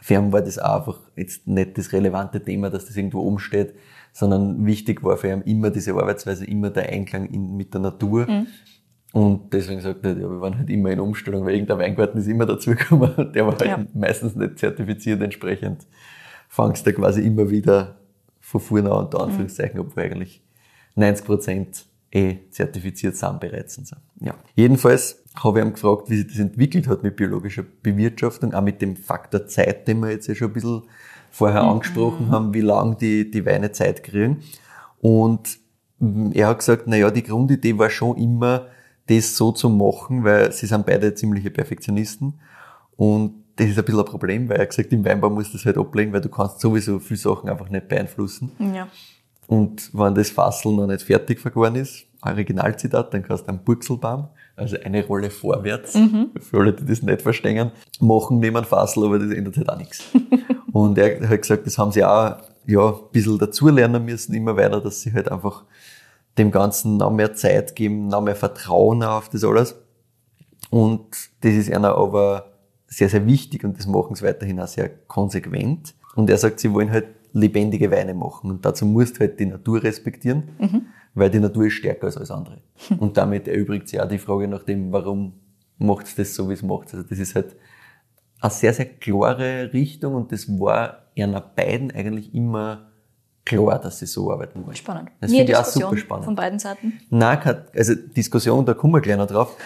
für 0.00 0.14
ihn 0.14 0.32
war 0.32 0.40
das 0.40 0.58
auch 0.58 0.78
einfach 0.78 1.00
jetzt 1.14 1.46
nicht 1.46 1.76
das 1.76 1.92
relevante 1.92 2.42
Thema, 2.42 2.70
dass 2.70 2.86
das 2.86 2.96
irgendwo 2.96 3.20
oben 3.20 3.38
steht 3.38 3.74
sondern 4.14 4.64
wichtig 4.64 5.02
war 5.02 5.16
für 5.16 5.28
ihn 5.28 5.42
immer 5.42 5.70
diese 5.70 5.92
Arbeitsweise, 5.92 6.46
immer 6.46 6.70
der 6.70 6.88
Einklang 6.88 7.26
in, 7.26 7.56
mit 7.56 7.74
der 7.74 7.80
Natur. 7.80 8.30
Mhm. 8.30 8.46
Und 9.12 9.52
deswegen 9.52 9.80
sagt 9.80 10.04
er, 10.04 10.12
ja, 10.12 10.30
wir 10.30 10.40
waren 10.40 10.56
halt 10.56 10.70
immer 10.70 10.90
in 10.90 11.00
Umstellung, 11.00 11.44
weil 11.44 11.54
irgendein 11.54 11.78
Weingarten 11.78 12.18
ist 12.18 12.28
immer 12.28 12.46
dazugekommen. 12.46 13.32
Der 13.32 13.44
war 13.44 13.56
halt 13.58 13.66
ja. 13.66 13.84
meistens 13.92 14.34
nicht 14.34 14.58
zertifiziert, 14.58 15.20
entsprechend 15.20 15.86
fangst 16.48 16.86
du 16.86 16.92
quasi 16.92 17.22
immer 17.22 17.50
wieder 17.50 17.96
von 18.40 18.60
vorne 18.60 18.90
an, 18.90 19.04
unter 19.04 19.20
Anführungszeichen, 19.20 19.80
mhm. 19.80 19.86
obwohl 19.86 20.04
eigentlich 20.04 20.42
90 20.94 21.26
Prozent 21.26 21.86
eh 22.12 22.38
zertifiziert 22.50 23.16
sind 23.16 23.40
bereits. 23.40 23.78
Und 23.78 23.88
so. 23.88 23.96
Ja. 24.20 24.34
Jedenfalls 24.54 25.24
habe 25.34 25.58
ich 25.58 25.64
ihn 25.64 25.72
gefragt, 25.72 26.08
wie 26.08 26.16
sich 26.18 26.28
das 26.28 26.38
entwickelt 26.38 26.86
hat 26.86 27.02
mit 27.02 27.16
biologischer 27.16 27.64
Bewirtschaftung, 27.82 28.54
auch 28.54 28.62
mit 28.62 28.80
dem 28.80 28.94
Faktor 28.94 29.48
Zeit, 29.48 29.88
den 29.88 30.00
wir 30.00 30.10
jetzt 30.10 30.28
ja 30.28 30.36
schon 30.36 30.48
ein 30.48 30.54
bisschen 30.54 30.82
vorher 31.34 31.64
mhm. 31.64 31.70
angesprochen 31.70 32.30
haben, 32.30 32.54
wie 32.54 32.60
lange 32.60 32.94
die, 32.94 33.28
die 33.28 33.44
Weine 33.44 33.72
Zeit 33.72 34.04
kriegen. 34.04 34.42
Und 35.00 35.58
er 36.32 36.48
hat 36.48 36.60
gesagt, 36.60 36.84
na 36.86 36.96
ja, 36.96 37.10
die 37.10 37.24
Grundidee 37.24 37.76
war 37.76 37.90
schon 37.90 38.16
immer, 38.16 38.68
das 39.08 39.36
so 39.36 39.50
zu 39.50 39.68
machen, 39.68 40.22
weil 40.22 40.52
sie 40.52 40.66
sind 40.66 40.86
beide 40.86 41.12
ziemliche 41.14 41.50
Perfektionisten. 41.50 42.34
Und 42.96 43.34
das 43.56 43.66
ist 43.66 43.78
ein 43.78 43.84
bisschen 43.84 44.00
ein 44.00 44.06
Problem, 44.06 44.48
weil 44.48 44.58
er 44.58 44.66
gesagt, 44.66 44.92
im 44.92 45.04
Weinbau 45.04 45.28
musst 45.28 45.52
du 45.52 45.58
das 45.58 45.66
halt 45.66 45.76
ablegen, 45.76 46.12
weil 46.12 46.20
du 46.20 46.28
kannst 46.28 46.60
sowieso 46.60 47.00
viele 47.00 47.18
Sachen 47.18 47.50
einfach 47.50 47.68
nicht 47.68 47.88
beeinflussen. 47.88 48.52
Ja. 48.72 48.86
Und 49.48 49.90
wenn 49.92 50.14
das 50.14 50.30
Fassel 50.30 50.72
noch 50.72 50.86
nicht 50.86 51.02
fertig 51.02 51.40
vergoren 51.40 51.74
ist, 51.74 52.06
Originalzitat, 52.32 53.12
dann 53.12 53.22
kannst 53.22 53.44
du 53.44 53.48
einen 53.48 53.64
Burkselbaum, 53.64 54.28
also 54.56 54.76
eine 54.82 55.04
Rolle 55.06 55.30
vorwärts, 55.30 55.94
mhm. 55.94 56.30
für 56.40 56.58
alle, 56.58 56.72
die 56.72 56.84
das 56.84 57.02
nicht 57.02 57.22
verstehen, 57.22 57.72
machen 58.00 58.38
neben 58.38 58.56
einem 58.56 58.66
Fassel, 58.66 59.04
aber 59.04 59.18
das 59.18 59.30
ändert 59.30 59.56
halt 59.56 59.68
auch 59.68 59.78
nichts. 59.78 60.04
Und 60.72 60.98
er 60.98 61.28
hat 61.28 61.42
gesagt, 61.42 61.66
das 61.66 61.78
haben 61.78 61.92
sie 61.92 62.04
auch 62.04 62.36
ja, 62.66 62.88
ein 62.88 62.98
bisschen 63.12 63.38
dazulernen 63.38 64.04
müssen, 64.04 64.34
immer 64.34 64.56
weiter, 64.56 64.80
dass 64.80 65.02
sie 65.02 65.12
halt 65.12 65.30
einfach 65.30 65.64
dem 66.38 66.50
Ganzen 66.50 66.96
noch 66.96 67.12
mehr 67.12 67.34
Zeit 67.34 67.76
geben, 67.76 68.08
noch 68.08 68.22
mehr 68.22 68.34
Vertrauen 68.34 69.02
auf 69.02 69.28
das 69.28 69.44
alles. 69.44 69.76
Und 70.70 71.04
das 71.42 71.52
ist 71.52 71.72
einer 71.72 71.96
aber 71.96 72.52
sehr, 72.86 73.08
sehr 73.08 73.26
wichtig 73.26 73.64
und 73.64 73.78
das 73.78 73.86
machen 73.86 74.14
sie 74.16 74.24
weiterhin 74.24 74.60
auch 74.60 74.66
sehr 74.66 74.88
konsequent. 74.88 75.94
Und 76.14 76.30
er 76.30 76.38
sagt, 76.38 76.60
sie 76.60 76.72
wollen 76.72 76.90
halt 76.90 77.06
lebendige 77.34 77.90
Weine 77.90 78.14
machen. 78.14 78.50
Und 78.50 78.64
dazu 78.64 78.86
musst 78.86 79.16
du 79.16 79.20
halt 79.20 79.38
die 79.38 79.46
Natur 79.46 79.82
respektieren, 79.82 80.44
mhm. 80.58 80.86
weil 81.14 81.30
die 81.30 81.40
Natur 81.40 81.66
ist 81.66 81.74
stärker 81.74 82.06
als 82.06 82.16
alles 82.16 82.30
andere. 82.30 82.58
Und 82.98 83.16
damit 83.16 83.48
erübrigt 83.48 83.88
sich 83.88 84.00
auch 84.00 84.08
die 84.08 84.18
Frage 84.18 84.48
nach 84.48 84.62
dem, 84.62 84.92
warum 84.92 85.34
macht 85.78 86.06
es 86.06 86.14
das 86.14 86.34
so, 86.34 86.48
wie 86.48 86.54
es 86.54 86.62
macht. 86.62 86.94
Also 86.94 87.06
das 87.06 87.18
ist 87.18 87.34
halt 87.34 87.56
eine 88.40 88.50
sehr, 88.50 88.72
sehr 88.72 88.86
klare 88.86 89.72
Richtung 89.72 90.14
und 90.14 90.32
das 90.32 90.48
war 90.48 91.08
einer 91.18 91.40
beiden 91.40 91.90
eigentlich 91.90 92.34
immer 92.34 92.90
klar, 93.44 93.78
dass 93.78 93.98
sie 93.98 94.06
so 94.06 94.30
arbeiten 94.30 94.64
wollen. 94.64 94.76
Spannend. 94.76 95.10
Das 95.20 95.30
finde 95.30 95.52
ich 95.52 95.56
auch 95.56 95.64
super 95.64 95.96
spannend. 95.96 96.24
Von 96.24 96.34
beiden 96.34 96.58
Seiten? 96.58 96.94
Nein, 97.10 97.38
also 97.74 97.94
Diskussion, 97.94 98.64
da 98.64 98.74
kommen 98.74 98.94
wir 98.94 99.00
gleich 99.00 99.16
noch 99.16 99.26
drauf. 99.26 99.56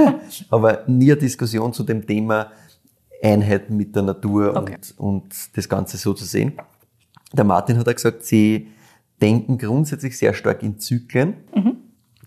Aber 0.50 0.84
nie 0.86 1.10
eine 1.10 1.20
Diskussion 1.20 1.72
zu 1.72 1.82
dem 1.82 2.06
Thema 2.06 2.52
Einheit 3.22 3.70
mit 3.70 3.94
der 3.96 4.02
Natur 4.02 4.56
okay. 4.56 4.76
und, 4.98 4.98
und 4.98 5.56
das 5.56 5.68
Ganze 5.68 5.96
so 5.96 6.14
zu 6.14 6.24
sehen. 6.24 6.52
Der 7.32 7.44
Martin 7.44 7.78
hat 7.78 7.88
auch 7.88 7.94
gesagt, 7.94 8.24
sie 8.24 8.68
denken 9.20 9.58
grundsätzlich 9.58 10.16
sehr 10.18 10.34
stark 10.34 10.62
in 10.62 10.78
Zyklen. 10.78 11.34
Mhm. 11.54 11.76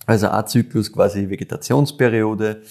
Also 0.06 0.30
ein 0.30 0.48
Zyklus 0.48 0.92
quasi 0.92 1.30
Vegetationsperiode, 1.30 2.62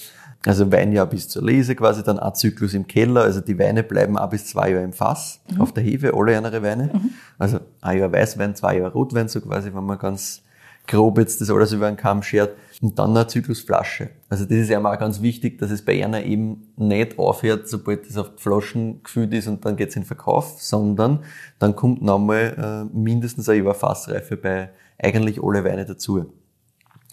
also 0.45 0.71
Weinjahr 0.73 1.07
bis 1.07 1.29
zur 1.29 1.45
Lese 1.45 1.75
quasi, 1.75 2.03
dann 2.03 2.19
ein 2.19 2.35
Zyklus 2.35 2.75
im 2.75 2.87
Keller, 2.87 3.23
also 3.23 3.41
die 3.41 3.59
Weine 3.59 3.83
bleiben 3.83 4.19
ein 4.19 4.29
bis 4.29 4.47
zwei 4.47 4.71
Jahre 4.71 4.85
im 4.85 4.93
Fass, 4.93 5.41
mhm. 5.51 5.61
auf 5.61 5.73
der 5.73 5.85
Hefe, 5.85 6.15
alle 6.15 6.37
andere 6.37 6.63
Weine. 6.63 6.91
Mhm. 6.93 7.11
Also 7.39 7.61
ein 7.81 7.99
Jahr 7.99 8.13
Weißwein, 8.13 8.55
zwei 8.55 8.79
Jahre 8.79 8.93
Rotwein, 8.93 9.29
so 9.29 9.41
quasi, 9.41 9.73
wenn 9.73 9.85
man 9.85 9.99
ganz 9.99 10.43
grob 10.89 11.19
jetzt 11.19 11.41
das 11.41 11.51
alles 11.51 11.73
über 11.73 11.87
einen 11.87 11.97
Kamm 11.97 12.23
schert. 12.23 12.57
Und 12.81 12.99
dann 12.99 13.17
eine 13.17 13.27
Zyklusflasche. 13.27 14.11
Also 14.29 14.45
das 14.45 14.59
ist 14.59 14.71
ja 14.71 14.79
auch 14.79 14.99
ganz 14.99 15.21
wichtig, 15.21 15.59
dass 15.59 15.71
es 15.71 15.85
bei 15.85 16.05
einer 16.05 16.23
eben 16.23 16.69
nicht 16.77 17.19
aufhört, 17.19 17.69
sobald 17.69 18.09
das 18.09 18.17
auf 18.17 18.37
die 18.37 18.43
Flaschen 18.43 19.03
gefüllt 19.03 19.35
ist 19.35 19.49
und 19.49 19.65
dann 19.65 19.77
geht's 19.77 19.97
in 19.97 20.03
den 20.03 20.07
Verkauf, 20.07 20.61
sondern 20.61 21.25
dann 21.59 21.75
kommt 21.75 22.03
nochmal 22.03 22.89
äh, 22.93 22.97
mindestens 22.97 23.49
ein 23.49 23.65
Jahr 23.65 23.75
Fassreife 23.75 24.37
bei 24.37 24.71
eigentlich 24.97 25.43
alle 25.43 25.65
Weine 25.65 25.87
dazu. 25.87 26.33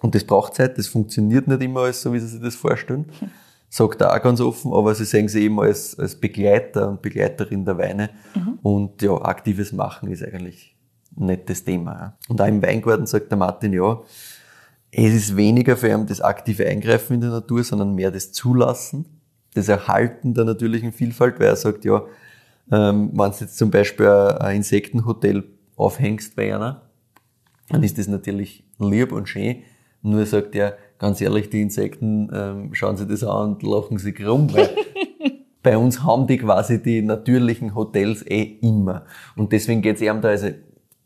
Und 0.01 0.13
das 0.13 0.23
braucht 0.23 0.53
Zeit, 0.53 0.77
das 0.77 0.87
funktioniert 0.87 1.47
nicht 1.47 1.63
immer 1.63 1.81
alles 1.81 2.01
so, 2.01 2.13
wie 2.13 2.19
Sie 2.19 2.27
sich 2.27 2.41
das 2.41 2.55
vorstellen. 2.55 3.05
Sagt 3.69 4.01
er 4.01 4.13
auch 4.13 4.21
ganz 4.21 4.39
offen, 4.41 4.71
aber 4.71 4.93
Sie 4.93 5.03
sehen 5.03 5.27
sie 5.27 5.45
eben 5.45 5.59
als, 5.59 5.97
als 5.97 6.15
Begleiter 6.15 6.89
und 6.89 7.01
Begleiterin 7.01 7.65
der 7.65 7.77
Weine. 7.79 8.11
Mhm. 8.35 8.59
Und 8.61 9.01
ja, 9.01 9.13
aktives 9.19 9.73
Machen 9.73 10.11
ist 10.11 10.23
eigentlich 10.23 10.74
das 11.15 11.63
Thema. 11.63 12.17
Und 12.27 12.41
auch 12.41 12.47
im 12.47 12.61
Weingarten 12.61 13.05
sagt 13.05 13.31
der 13.31 13.37
Martin, 13.37 13.73
ja, 13.73 14.01
es 14.91 15.13
ist 15.13 15.35
weniger 15.35 15.75
für 15.75 15.89
ihn 15.89 16.05
das 16.05 16.21
aktive 16.21 16.65
Eingreifen 16.65 17.15
in 17.15 17.21
der 17.21 17.29
Natur, 17.31 17.63
sondern 17.63 17.95
mehr 17.95 18.11
das 18.11 18.31
Zulassen, 18.31 19.05
das 19.53 19.67
Erhalten 19.67 20.33
der 20.33 20.45
natürlichen 20.45 20.91
Vielfalt, 20.91 21.39
weil 21.39 21.47
er 21.47 21.55
sagt, 21.55 21.85
ja, 21.85 22.03
ähm, 22.71 23.11
wenn 23.13 23.31
du 23.31 23.37
jetzt 23.39 23.57
zum 23.57 23.71
Beispiel 23.71 24.07
ein 24.07 24.57
Insektenhotel 24.57 25.43
aufhängst 25.75 26.35
bei 26.35 26.53
einer, 26.53 26.81
dann 27.69 27.83
ist 27.83 27.97
das 27.97 28.07
natürlich 28.07 28.63
lieb 28.79 29.11
und 29.11 29.27
schön, 29.27 29.57
nur 30.01 30.25
sagt 30.25 30.55
er, 30.55 30.77
ganz 30.99 31.19
ehrlich, 31.21 31.49
die 31.49 31.61
Insekten 31.61 32.29
ähm, 32.33 32.73
schauen 32.73 32.97
sich 32.97 33.07
das 33.07 33.23
an 33.23 33.53
und 33.53 33.63
lachen 33.63 33.97
sich 33.97 34.25
rum, 34.25 34.53
weil 34.53 34.69
bei 35.63 35.77
uns 35.77 36.03
haben 36.03 36.27
die 36.27 36.37
quasi 36.37 36.81
die 36.81 37.01
natürlichen 37.01 37.75
Hotels 37.75 38.23
eh 38.25 38.43
immer. 38.61 39.05
Und 39.35 39.51
deswegen 39.51 39.81
geht 39.81 39.95
es 39.95 40.01
eben 40.01 40.21
da 40.21 40.29
also 40.29 40.49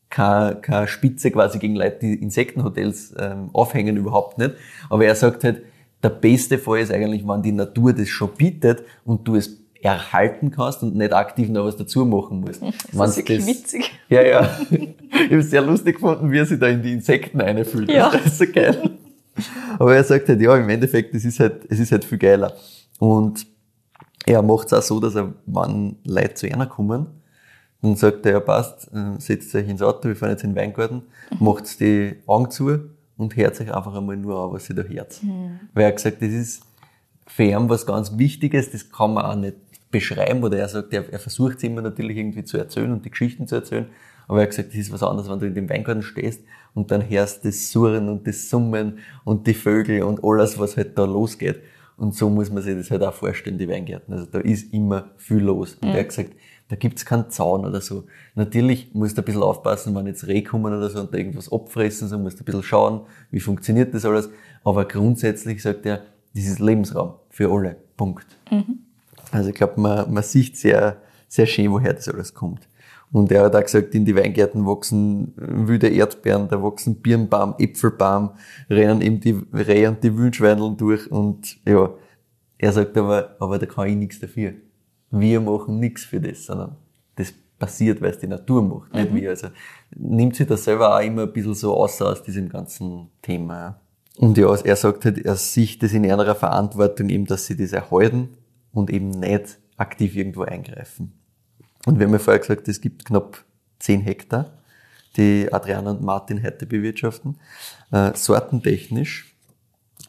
keine, 0.09 0.55
keine 0.55 0.87
Spitze 0.87 1.31
quasi 1.31 1.59
gegen 1.59 1.75
Leute, 1.75 1.99
die 2.01 2.15
Insektenhotels 2.15 3.13
ähm, 3.17 3.49
aufhängen, 3.53 3.97
überhaupt 3.97 4.37
nicht. 4.37 4.55
Aber 4.89 5.05
er 5.05 5.15
sagt 5.15 5.43
halt, 5.43 5.63
der 6.01 6.09
beste 6.09 6.57
Fall 6.57 6.79
ist 6.79 6.91
eigentlich, 6.91 7.27
wenn 7.27 7.41
die 7.41 7.51
Natur 7.51 7.93
das 7.93 8.07
schon 8.09 8.29
bietet 8.35 8.83
und 9.05 9.27
du 9.27 9.35
es 9.35 9.59
erhalten 9.81 10.51
kannst 10.51 10.83
und 10.83 10.95
nicht 10.95 11.13
aktiv 11.13 11.49
noch 11.49 11.65
was 11.65 11.77
dazu 11.77 12.05
machen 12.05 12.41
musst. 12.41 12.61
Das 12.91 13.11
ist 13.11 13.17
wirklich 13.17 13.39
das, 13.39 13.47
witzig. 13.47 13.91
Ja, 14.09 14.21
ja. 14.21 14.49
ich 14.71 14.95
habe 15.11 15.37
es 15.37 15.49
sehr 15.49 15.61
lustig 15.61 15.95
gefunden, 15.95 16.31
wie 16.31 16.39
er 16.39 16.45
sich 16.45 16.59
da 16.59 16.67
in 16.67 16.81
die 16.81 16.93
Insekten 16.93 17.39
einfühlt. 17.39 17.89
Ja. 17.89 18.09
Das 18.09 18.25
ist 18.25 18.39
so 18.39 18.45
geil. 18.45 18.97
Aber 19.77 19.95
er 19.95 20.03
sagt 20.03 20.27
halt, 20.27 20.41
ja, 20.41 20.57
im 20.57 20.67
Endeffekt, 20.67 21.13
es 21.15 21.23
ist 21.23 21.39
halt, 21.39 21.65
es 21.69 21.79
ist 21.79 21.91
halt 21.91 22.03
viel 22.03 22.17
geiler. 22.17 22.53
Und 22.97 23.45
er 24.25 24.41
macht 24.41 24.67
es 24.67 24.73
auch 24.73 24.81
so, 24.81 24.99
dass 24.99 25.15
er, 25.15 25.33
wenn 25.45 25.95
Leute 26.03 26.33
zu 26.33 26.47
einer 26.47 26.65
kommen, 26.65 27.07
dann 27.81 27.95
sagt 27.95 28.25
er, 28.25 28.33
ja 28.33 28.39
passt, 28.39 28.89
äh, 28.93 29.19
setzt 29.19 29.53
euch 29.55 29.67
ins 29.67 29.81
Auto, 29.81 30.07
wir 30.07 30.15
fahren 30.15 30.31
jetzt 30.31 30.43
in 30.43 30.51
den 30.51 30.57
Weingarten, 30.57 31.03
mhm. 31.31 31.45
macht 31.45 31.79
die 31.79 32.15
Augen 32.25 32.51
zu 32.51 32.79
und 33.17 33.35
hört 33.35 33.55
sich 33.55 33.73
einfach 33.73 33.95
einmal 33.95 34.17
nur 34.17 34.43
an, 34.43 34.51
was 34.51 34.65
sie 34.65 34.75
da 34.75 34.81
hört. 34.81 35.21
Mhm. 35.23 35.59
Weil 35.73 35.85
er 35.85 35.91
gesagt, 35.91 36.21
das 36.21 36.29
ist 36.29 36.63
für 37.27 37.43
ihn 37.43 37.69
was 37.69 37.85
ganz 37.85 38.17
Wichtiges, 38.17 38.71
das 38.71 38.91
kann 38.91 39.13
man 39.13 39.25
auch 39.25 39.35
nicht 39.35 39.57
beschreiben, 39.91 40.43
oder 40.43 40.57
er 40.57 40.67
sagt, 40.67 40.93
er, 40.93 41.11
er 41.11 41.19
versucht 41.19 41.57
es 41.57 41.63
immer 41.63 41.81
natürlich 41.81 42.17
irgendwie 42.17 42.43
zu 42.43 42.57
erzählen 42.57 42.91
und 42.91 43.05
die 43.05 43.11
Geschichten 43.11 43.47
zu 43.47 43.55
erzählen, 43.55 43.87
aber 44.27 44.39
er 44.39 44.43
hat 44.43 44.51
gesagt, 44.51 44.69
das 44.69 44.75
ist 44.75 44.91
was 44.91 45.01
anderes, 45.01 45.29
wenn 45.29 45.39
du 45.39 45.47
in 45.47 45.55
dem 45.55 45.69
Weingarten 45.69 46.03
stehst 46.03 46.43
und 46.75 46.91
dann 46.91 47.07
hörst 47.09 47.45
das 47.45 47.71
Surren 47.71 48.09
und 48.09 48.27
das 48.27 48.49
Summen 48.49 48.99
und 49.23 49.47
die 49.47 49.55
Vögel 49.55 50.03
und 50.03 50.23
alles, 50.23 50.59
was 50.59 50.77
halt 50.77 50.97
da 50.97 51.05
losgeht. 51.05 51.61
Und 51.97 52.15
so 52.15 52.29
muss 52.29 52.49
man 52.49 52.63
sich 52.63 52.77
das 52.77 52.91
halt 52.91 53.03
auch 53.03 53.13
vorstellen, 53.13 53.57
die 53.57 53.67
Weingärten. 53.67 54.13
Also 54.13 54.25
da 54.25 54.39
ist 54.39 54.71
immer 54.73 55.09
viel 55.17 55.39
los. 55.39 55.73
Und 55.81 55.89
mhm. 55.89 55.95
er 55.95 55.99
hat 56.01 56.09
gesagt, 56.09 56.31
da 56.69 56.75
gibt's 56.75 57.03
keinen 57.03 57.29
Zaun 57.31 57.65
oder 57.65 57.81
so. 57.81 58.05
Natürlich 58.35 58.93
musst 58.93 59.17
du 59.17 59.21
ein 59.21 59.25
bisschen 59.25 59.41
aufpassen, 59.41 59.95
wenn 59.95 60.05
jetzt 60.05 60.27
Reh 60.27 60.43
kommen 60.43 60.73
oder 60.73 60.89
so 60.89 60.99
und 60.99 61.13
da 61.13 61.17
irgendwas 61.17 61.51
abfressen, 61.51 62.07
so 62.07 62.17
musst 62.17 62.39
du 62.39 62.43
ein 62.43 62.45
bisschen 62.45 62.63
schauen, 62.63 63.01
wie 63.31 63.39
funktioniert 63.39 63.93
das 63.93 64.05
alles. 64.05 64.29
Aber 64.63 64.85
grundsätzlich 64.85 65.61
sagt 65.61 65.85
er, 65.87 66.03
das 66.35 66.45
ist 66.45 66.59
Lebensraum 66.59 67.15
für 67.29 67.51
alle. 67.51 67.75
Punkt. 67.97 68.27
Mhm. 68.51 68.79
Also 69.31 69.49
ich 69.49 69.55
glaube, 69.55 69.81
man, 69.81 70.13
man 70.13 70.23
sieht 70.23 70.57
sehr, 70.57 70.97
sehr 71.27 71.47
schön, 71.47 71.71
woher 71.71 71.93
das 71.93 72.07
alles 72.07 72.33
kommt. 72.33 72.67
Und 73.11 73.31
er 73.31 73.45
hat 73.45 73.55
auch 73.55 73.63
gesagt, 73.63 73.95
in 73.95 74.05
die 74.05 74.15
Weingärten 74.15 74.67
wachsen 74.67 75.33
wilde 75.35 75.89
Erdbeeren, 75.89 76.47
da 76.47 76.61
wachsen 76.61 77.01
Birnbaum, 77.01 77.55
Äpfelbaum, 77.57 78.31
rennen 78.69 79.01
eben 79.01 79.19
die 79.19 79.41
Rehe 79.51 79.89
und 79.89 80.03
die 80.03 80.15
Wildschweineln 80.15 80.77
durch 80.77 81.11
und 81.11 81.57
ja, 81.67 81.89
er 82.59 82.71
sagt 82.71 82.95
aber, 82.97 83.35
aber 83.39 83.57
da 83.57 83.65
kann 83.65 83.87
ich 83.87 83.95
nichts 83.95 84.19
dafür. 84.19 84.53
Wir 85.11 85.41
machen 85.41 85.79
nichts 85.79 86.03
für 86.03 86.19
das, 86.19 86.45
sondern 86.45 86.75
das 87.15 87.33
passiert, 87.57 88.01
weil 88.01 88.11
es 88.11 88.19
die 88.19 88.27
Natur 88.27 88.61
macht, 88.61 88.93
nicht 88.93 89.11
mhm. 89.11 89.15
wir. 89.15 89.29
Also 89.31 89.47
nimmt 89.95 90.35
sich 90.35 90.47
das 90.47 90.63
selber 90.63 90.95
auch 90.95 91.01
immer 91.01 91.23
ein 91.23 91.33
bisschen 91.33 91.55
so 91.55 91.75
aus 91.75 92.01
aus 92.01 92.23
diesem 92.23 92.49
ganzen 92.49 93.09
Thema. 93.21 93.79
Und 94.17 94.37
ja, 94.37 94.53
er 94.53 94.75
sagt 94.75 95.05
halt, 95.05 95.17
er 95.19 95.35
sieht 95.35 95.81
das 95.81 95.93
in 95.93 96.09
einer 96.09 96.35
Verantwortung 96.35 97.09
eben, 97.09 97.25
dass 97.25 97.45
sie 97.45 97.55
das 97.55 97.71
erhalten 97.71 98.29
und 98.73 98.89
eben 98.89 99.09
nicht 99.09 99.59
aktiv 99.77 100.15
irgendwo 100.15 100.43
eingreifen. 100.43 101.13
Und 101.85 101.99
wir 101.99 102.05
haben 102.05 102.13
ja 102.13 102.19
vorher 102.19 102.39
gesagt, 102.39 102.67
es 102.67 102.81
gibt 102.81 103.05
knapp 103.05 103.43
10 103.79 104.01
Hektar, 104.01 104.51
die 105.15 105.47
Adriana 105.51 105.91
und 105.91 106.01
Martin 106.01 106.43
heute 106.43 106.65
bewirtschaften. 106.65 107.39
Äh, 107.91 108.11
sortentechnisch, 108.13 109.33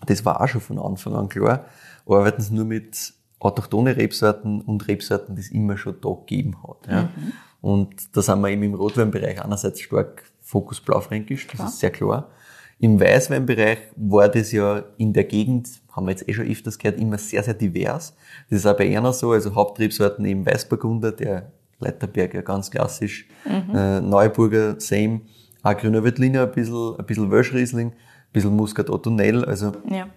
das 0.06 0.24
war 0.24 0.40
auch 0.40 0.48
schon 0.48 0.60
von 0.60 0.78
Anfang 0.78 1.14
an 1.14 1.28
klar, 1.28 1.66
arbeiten 2.06 2.42
sie 2.42 2.54
nur 2.54 2.64
mit 2.64 3.14
autochtone 3.40 3.96
Rebsorten 3.96 4.60
und 4.60 4.86
Rebsorten, 4.86 5.34
die 5.34 5.40
es 5.40 5.50
immer 5.50 5.76
schon 5.76 5.96
da 6.00 6.10
gegeben 6.10 6.62
hat. 6.62 6.86
Ja. 6.88 7.02
Mhm. 7.02 7.32
Und 7.60 8.16
da 8.16 8.22
sind 8.22 8.40
wir 8.40 8.48
eben 8.48 8.62
im 8.62 8.74
Rotweinbereich 8.74 9.42
einerseits 9.42 9.80
stark 9.80 10.22
Fokus 10.40 10.80
Blaufränkisch, 10.80 11.46
das 11.46 11.56
klar. 11.56 11.68
ist 11.68 11.78
sehr 11.78 11.90
klar. 11.90 12.30
Im 12.78 12.98
Weißweinbereich 12.98 13.78
war 13.96 14.28
das 14.28 14.52
ja 14.52 14.82
in 14.96 15.12
der 15.12 15.24
Gegend, 15.24 15.68
haben 15.92 16.06
wir 16.06 16.12
jetzt 16.12 16.26
eh 16.28 16.32
schon 16.32 16.46
öfters 16.46 16.78
gehört, 16.78 16.98
immer 16.98 17.18
sehr, 17.18 17.42
sehr 17.42 17.54
divers. 17.54 18.16
Das 18.48 18.60
ist 18.60 18.66
auch 18.66 18.76
bei 18.76 18.96
einer 18.96 19.12
so, 19.12 19.32
also 19.32 19.54
Haupttriebsorten 19.54 20.24
eben 20.24 20.46
Weißburgunder, 20.46 21.12
der 21.12 21.52
Leiterberg 21.78 22.34
ja 22.34 22.40
ganz 22.40 22.70
klassisch, 22.70 23.28
mhm. 23.44 23.74
äh, 23.74 24.00
Neuburger, 24.00 24.80
same, 24.80 25.20
auch 25.62 25.76
Grüner 25.76 26.02
Veltliner, 26.02 26.44
ein 26.44 26.52
bisschen, 26.52 26.98
ein 26.98 27.04
bisschen 27.04 27.30
Wölschriesling, 27.30 27.88
ein 27.88 27.96
bisschen 28.32 28.56
Muscat 28.56 28.88
Ottonell, 28.88 29.44
also 29.44 29.72
ja. 29.88 30.08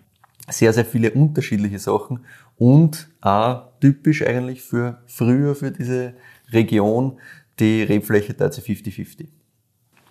Sehr, 0.49 0.73
sehr 0.73 0.85
viele 0.85 1.11
unterschiedliche 1.11 1.79
Sachen 1.79 2.25
und 2.57 3.09
auch 3.21 3.69
typisch 3.79 4.25
eigentlich 4.25 4.61
für 4.61 5.01
früher, 5.05 5.55
für 5.55 5.71
diese 5.71 6.13
Region, 6.51 7.19
die 7.59 7.83
Rebfläche 7.83 8.35
teilt 8.35 8.53
sich 8.53 8.65
50-50. 8.65 9.27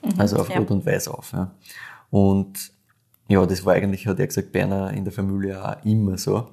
Mhm, 0.04 0.20
also 0.20 0.36
auf 0.36 0.48
ja. 0.48 0.58
Rot 0.58 0.70
und 0.70 0.86
Weiß 0.86 1.08
auf. 1.08 1.32
Ja. 1.32 1.54
Und 2.10 2.72
ja, 3.28 3.44
das 3.46 3.64
war 3.64 3.74
eigentlich, 3.74 4.06
hat 4.06 4.20
er 4.20 4.26
gesagt, 4.26 4.52
Berner 4.52 4.92
in 4.92 5.04
der 5.04 5.12
Familie 5.12 5.62
auch 5.64 5.84
immer 5.84 6.18
so. 6.18 6.50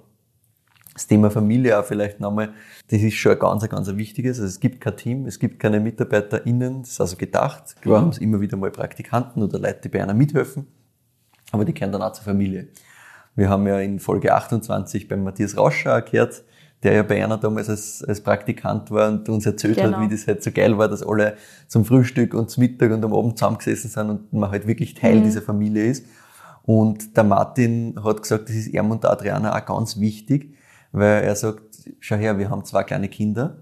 Das 0.94 1.08
Thema 1.08 1.32
Familie 1.32 1.80
auch 1.80 1.86
vielleicht 1.86 2.20
nochmal, 2.20 2.54
das 2.90 3.02
ist 3.02 3.16
schon 3.16 3.32
ein 3.32 3.40
ganz, 3.40 3.68
ganz 3.70 3.88
wichtiges. 3.96 4.40
Also 4.40 4.48
es 4.48 4.60
gibt 4.60 4.82
kein 4.82 4.98
Team, 4.98 5.26
es 5.28 5.40
gibt 5.40 5.60
keine 5.60 5.80
MitarbeiterInnen, 5.80 6.82
das 6.82 6.92
ist 6.92 7.02
also 7.02 7.16
gedacht. 7.16 7.82
Klar 7.82 8.00
mhm. 8.00 8.02
haben 8.04 8.10
es 8.12 8.18
immer 8.18 8.42
wieder 8.42 8.58
mal 8.58 8.72
Praktikanten 8.72 9.42
oder 9.42 9.60
Leute, 9.60 9.82
die 9.84 9.90
bei 9.90 10.04
einer 10.04 10.14
mithelfen. 10.14 10.68
aber 11.52 11.64
die 11.64 11.74
gehören 11.74 11.94
dann 11.94 12.02
auch 12.02 12.12
zur 12.12 12.26
Familie. 12.26 12.68
Wir 13.40 13.48
haben 13.50 13.66
ja 13.68 13.80
in 13.80 14.00
Folge 14.00 14.34
28 14.36 15.08
beim 15.08 15.24
Matthias 15.24 15.56
Rauscher 15.56 16.02
gehört, 16.02 16.44
der 16.84 16.92
ja 16.92 17.04
bei 17.04 17.24
einer 17.24 17.38
damals 17.38 17.70
als, 17.70 18.04
als 18.04 18.20
Praktikant 18.20 18.92
war 18.92 19.08
und 19.08 19.30
uns 19.30 19.46
erzählt 19.46 19.78
Genau. 19.78 19.98
hat, 19.98 20.04
wie 20.04 20.14
das 20.14 20.28
halt 20.28 20.44
so 20.44 20.52
geil 20.52 20.78
war, 20.78 20.90
dass 20.90 21.02
alle 21.02 21.38
zum 21.70 21.86
Frühstück 21.86 22.34
und 22.34 22.50
zum 22.50 22.64
Mittag 22.64 22.92
und 22.92 23.04
am 23.04 23.14
Abend 23.14 23.38
zusammengesessen 23.38 23.90
sind 23.90 24.10
und 24.10 24.34
man 24.34 24.52
halt 24.52 24.68
wirklich 24.68 24.94
Teil 24.94 25.22
dieser 25.22 25.42
Familie 25.42 25.86
ist. 25.86 26.06
Und 26.64 27.16
der 27.16 27.24
Martin 27.24 27.98
hat 28.04 28.22
gesagt, 28.22 28.50
das 28.50 28.58
ist 28.58 28.68
ihm 28.74 28.92
und 28.92 29.04
der 29.06 29.12
Adriana 29.12 29.58
auch 29.58 29.66
ganz 29.66 29.98
wichtig, 30.02 30.54
weil 30.92 31.24
er 31.24 31.36
sagt, 31.36 31.62
schau 32.02 32.18
her, 32.18 32.38
wir 32.38 32.50
haben 32.50 32.66
zwei 32.66 32.84
kleine 32.84 33.08
Kinder, 33.08 33.60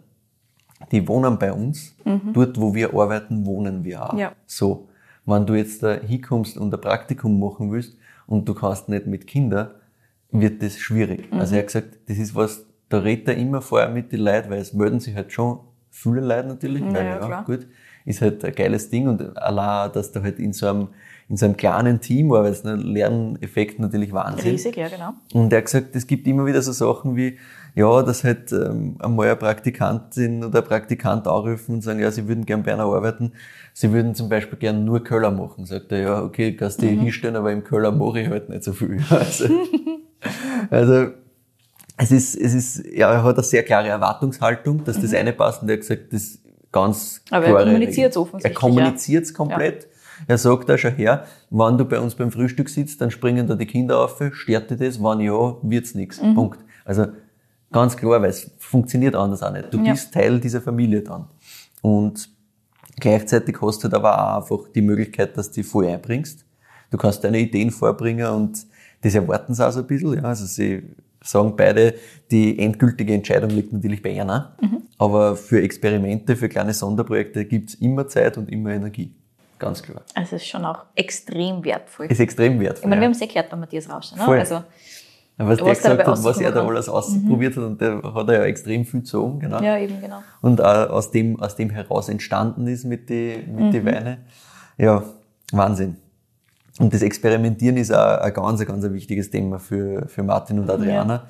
die 0.91 1.07
wohnen 1.07 1.37
bei 1.37 1.53
uns. 1.53 1.95
Dort, 2.33 2.59
wo 2.59 2.73
wir 2.73 2.95
arbeiten, 2.95 3.45
wohnen 3.45 3.83
wir 3.83 4.09
auch. 4.09 4.17
Ja. 4.17 4.31
So. 4.47 4.89
Wenn 5.27 5.45
du 5.45 5.53
jetzt 5.53 5.83
da 5.83 5.93
hinkommst 5.93 6.57
und 6.57 6.73
ein 6.73 6.81
Praktikum 6.81 7.39
machen 7.39 7.71
willst 7.71 7.95
und 8.27 8.47
du 8.47 8.53
kannst 8.53 8.89
nicht 8.89 9.07
mit 9.07 9.25
Kindern, 9.25 9.69
wird 10.31 10.61
das 10.61 10.77
schwierig. 10.77 11.27
Also 11.31 11.55
er 11.55 11.61
hat 11.61 11.67
gesagt, 11.67 11.97
das 12.07 12.17
ist 12.17 12.35
was, 12.35 12.65
da 12.89 12.99
redet 12.99 13.29
er 13.29 13.37
immer 13.37 13.61
vorher 13.61 13.89
mit 13.89 14.11
den 14.11 14.19
Leuten, 14.19 14.49
weil 14.49 14.59
es 14.59 14.73
melden 14.73 14.99
sich 14.99 15.15
halt 15.15 15.31
schon 15.31 15.59
viele 15.89 16.21
Leute 16.21 16.47
natürlich, 16.49 16.83
weil 16.83 16.93
ja, 16.93 17.03
ja, 17.03 17.17
klar. 17.17 17.43
gut, 17.45 17.67
ist 18.05 18.21
halt 18.21 18.43
ein 18.45 18.53
geiles 18.53 18.89
Ding 18.89 19.07
und 19.07 19.37
allein, 19.37 19.91
dass 19.91 20.11
du 20.11 20.21
halt 20.21 20.39
in 20.39 20.53
so 20.53 20.67
einem, 20.67 20.89
in 21.27 21.37
so 21.37 21.45
einem 21.45 21.57
kleinen 21.57 21.99
Team 21.99 22.31
arbeitest, 22.31 22.65
ne, 22.65 22.75
Lerneffekt 22.75 23.79
natürlich 23.79 24.13
Wahnsinn. 24.13 24.51
Riesig, 24.51 24.77
ja, 24.77 24.87
genau. 24.87 25.13
Und 25.33 25.51
er 25.51 25.57
hat 25.57 25.65
gesagt, 25.65 25.95
es 25.95 26.05
gibt 26.07 26.27
immer 26.27 26.45
wieder 26.45 26.61
so 26.61 26.71
Sachen 26.71 27.15
wie, 27.15 27.37
ja, 27.77 28.01
dass 28.01 28.23
halt 28.23 28.51
ähm, 28.51 28.95
einmal 28.99 29.27
eine 29.27 29.35
Praktikantin 29.35 30.43
oder 30.43 30.59
ein 30.61 30.65
Praktikant 30.67 31.27
anrufen 31.27 31.75
und 31.75 31.81
sagen, 31.83 31.99
ja, 31.99 32.09
sie 32.11 32.27
würden 32.27 32.45
gern 32.45 32.63
bei 32.63 32.73
einer 32.73 32.83
arbeiten. 32.85 33.33
Sie 33.73 33.91
würden 33.93 34.15
zum 34.15 34.29
Beispiel 34.29 34.57
gern 34.57 34.83
nur 34.83 35.03
Köller 35.03 35.29
machen. 35.31 35.65
Sagt 35.65 35.91
er, 35.91 35.99
ja, 35.99 36.21
okay, 36.23 36.55
kannst 36.55 36.81
Mhm. 36.81 36.87
dich 36.87 36.99
hinstellen, 36.99 37.35
aber 37.35 37.51
im 37.51 37.63
Köller 37.63 37.91
mache 37.91 38.21
ich 38.21 38.29
halt 38.29 38.49
nicht 38.49 38.63
so 38.63 38.73
viel. 38.73 38.97
Also, 39.09 39.45
also 40.71 41.07
es 41.97 42.11
ist, 42.11 42.35
es 42.35 42.53
ist, 42.53 42.85
ja, 42.93 43.11
er 43.13 43.23
hat 43.23 43.35
eine 43.35 43.43
sehr 43.43 43.63
klare 43.63 43.87
Erwartungshaltung, 43.87 44.83
dass 44.83 44.99
das 44.99 45.13
eine 45.13 45.33
passt 45.33 45.61
und 45.61 45.69
er 45.69 45.73
hat 45.75 45.81
gesagt, 45.81 46.11
das 46.13 46.21
ist 46.23 46.41
ganz 46.71 47.21
Mhm. 47.29 47.35
Aber 47.35 47.45
er 47.45 47.51
klare 47.53 47.65
kommuniziert's 47.65 48.15
Regel. 48.17 48.21
offensichtlich, 48.27 48.55
Er 48.55 48.59
kommuniziert 48.59 49.23
es 49.25 49.33
komplett. 49.33 49.87
Er 50.27 50.37
sagt 50.39 50.67
da 50.67 50.77
schon 50.77 50.93
her, 50.95 51.25
wenn 51.51 51.77
du 51.77 51.85
bei 51.85 51.99
uns 51.99 52.15
beim 52.15 52.31
Frühstück 52.31 52.69
sitzt, 52.69 52.99
dann 53.01 53.11
springen 53.11 53.45
da 53.47 53.53
die 53.55 53.67
Kinder 53.67 53.99
auf, 54.03 54.19
stört 54.33 54.71
dich 54.71 54.79
das? 54.79 54.99
Wenn 55.01 55.19
ja, 55.19 55.55
wird's 55.61 55.93
nix. 55.93 56.21
Mhm. 56.21 56.33
Punkt. 56.33 56.59
Also 56.85 57.05
ganz 57.71 57.95
klar, 57.95 58.21
weil 58.21 58.29
es 58.29 58.51
funktioniert 58.57 59.15
anders 59.15 59.43
auch 59.43 59.51
nicht. 59.51 59.73
Du 59.73 59.79
Ja. 59.83 59.91
bist 59.91 60.13
Teil 60.13 60.39
dieser 60.39 60.61
Familie 60.61 61.01
dann. 61.01 61.27
Und 61.81 62.29
gleichzeitig 62.99 63.57
hast 63.61 63.79
du 63.79 63.83
halt 63.83 63.93
aber 63.93 64.37
auch 64.37 64.41
einfach 64.41 64.71
die 64.73 64.81
Möglichkeit, 64.81 65.37
dass 65.37 65.51
du 65.51 65.61
dich 65.61 65.67
voll 65.69 65.87
einbringst. 65.87 66.45
Du 66.89 66.97
kannst 66.97 67.23
deine 67.23 67.39
Ideen 67.39 67.71
vorbringen 67.71 68.27
und 68.27 68.65
das 69.01 69.13
erwarten 69.15 69.53
sie 69.53 69.65
auch 69.65 69.71
so 69.71 69.81
ein 69.81 69.87
bisschen. 69.87 70.15
Ja. 70.15 70.23
Also 70.23 70.45
sie 70.45 70.83
sagen 71.21 71.55
beide, 71.55 71.95
die 72.31 72.57
endgültige 72.59 73.13
Entscheidung 73.13 73.49
liegt 73.49 73.73
natürlich 73.73 74.01
bei 74.01 74.19
einer. 74.19 74.55
Mhm. 74.61 74.83
Aber 74.97 75.35
für 75.35 75.61
Experimente, 75.61 76.35
für 76.35 76.49
kleine 76.49 76.73
Sonderprojekte 76.73 77.45
gibt's 77.45 77.75
immer 77.75 78.07
Zeit 78.07 78.37
und 78.37 78.49
immer 78.49 78.71
Energie. 78.71 79.13
Ganz 79.59 79.81
klar. 79.81 80.01
Also 80.13 80.35
es 80.35 80.43
ist 80.43 80.47
schon 80.47 80.65
auch 80.65 80.85
extrem 80.95 81.63
wertvoll. 81.63 82.07
Ist 82.07 82.19
extrem 82.19 82.59
wertvoll. 82.59 82.83
Ich 82.83 82.89
meine, 82.89 83.01
wir 83.01 83.05
ja. 83.05 83.13
haben 83.13 83.15
es 83.15 83.21
eh 83.21 83.27
gehört 83.27 83.49
bei 83.49 83.57
Matthias 83.57 83.89
Rausch. 83.89 84.11
Ne? 84.15 84.23
Voll. 84.23 84.39
Also, 84.39 84.63
was 85.37 85.57
der 85.57 85.75
gesagt 85.75 86.07
hat, 86.07 86.23
was 86.23 86.39
er 86.39 86.51
da 86.51 86.65
alles 86.65 86.89
ausprobiert 86.89 87.55
hat 87.55 87.63
und 87.63 87.79
der 87.79 88.01
hat 88.01 88.27
er 88.27 88.39
ja 88.39 88.43
extrem 88.45 88.85
viel 88.85 89.01
gezogen, 89.01 89.39
genau. 89.39 89.61
ja, 89.61 89.77
eben 89.77 90.01
genau. 90.01 90.23
Und 90.41 90.61
auch 90.61 90.89
aus 90.89 91.11
dem, 91.11 91.39
aus 91.39 91.55
dem 91.55 91.69
heraus 91.69 92.09
entstanden 92.09 92.65
ist 92.65 92.85
mit 92.85 93.09
die, 93.09 93.43
mit 93.47 93.73
die 93.73 93.85
Weine. 93.85 94.19
Ja, 94.77 95.03
Wahnsinn. 95.51 95.97
Und 96.79 96.93
das 96.93 97.01
Experimentieren 97.01 97.77
ist 97.77 97.91
auch 97.91 98.19
ein 98.19 98.33
ganz, 98.33 98.65
ganz 98.65 98.83
ein 98.83 98.93
wichtiges 98.93 99.29
Thema 99.29 99.59
für, 99.59 100.07
für 100.07 100.23
Martin 100.23 100.59
und 100.59 100.69
Adriana, 100.69 101.27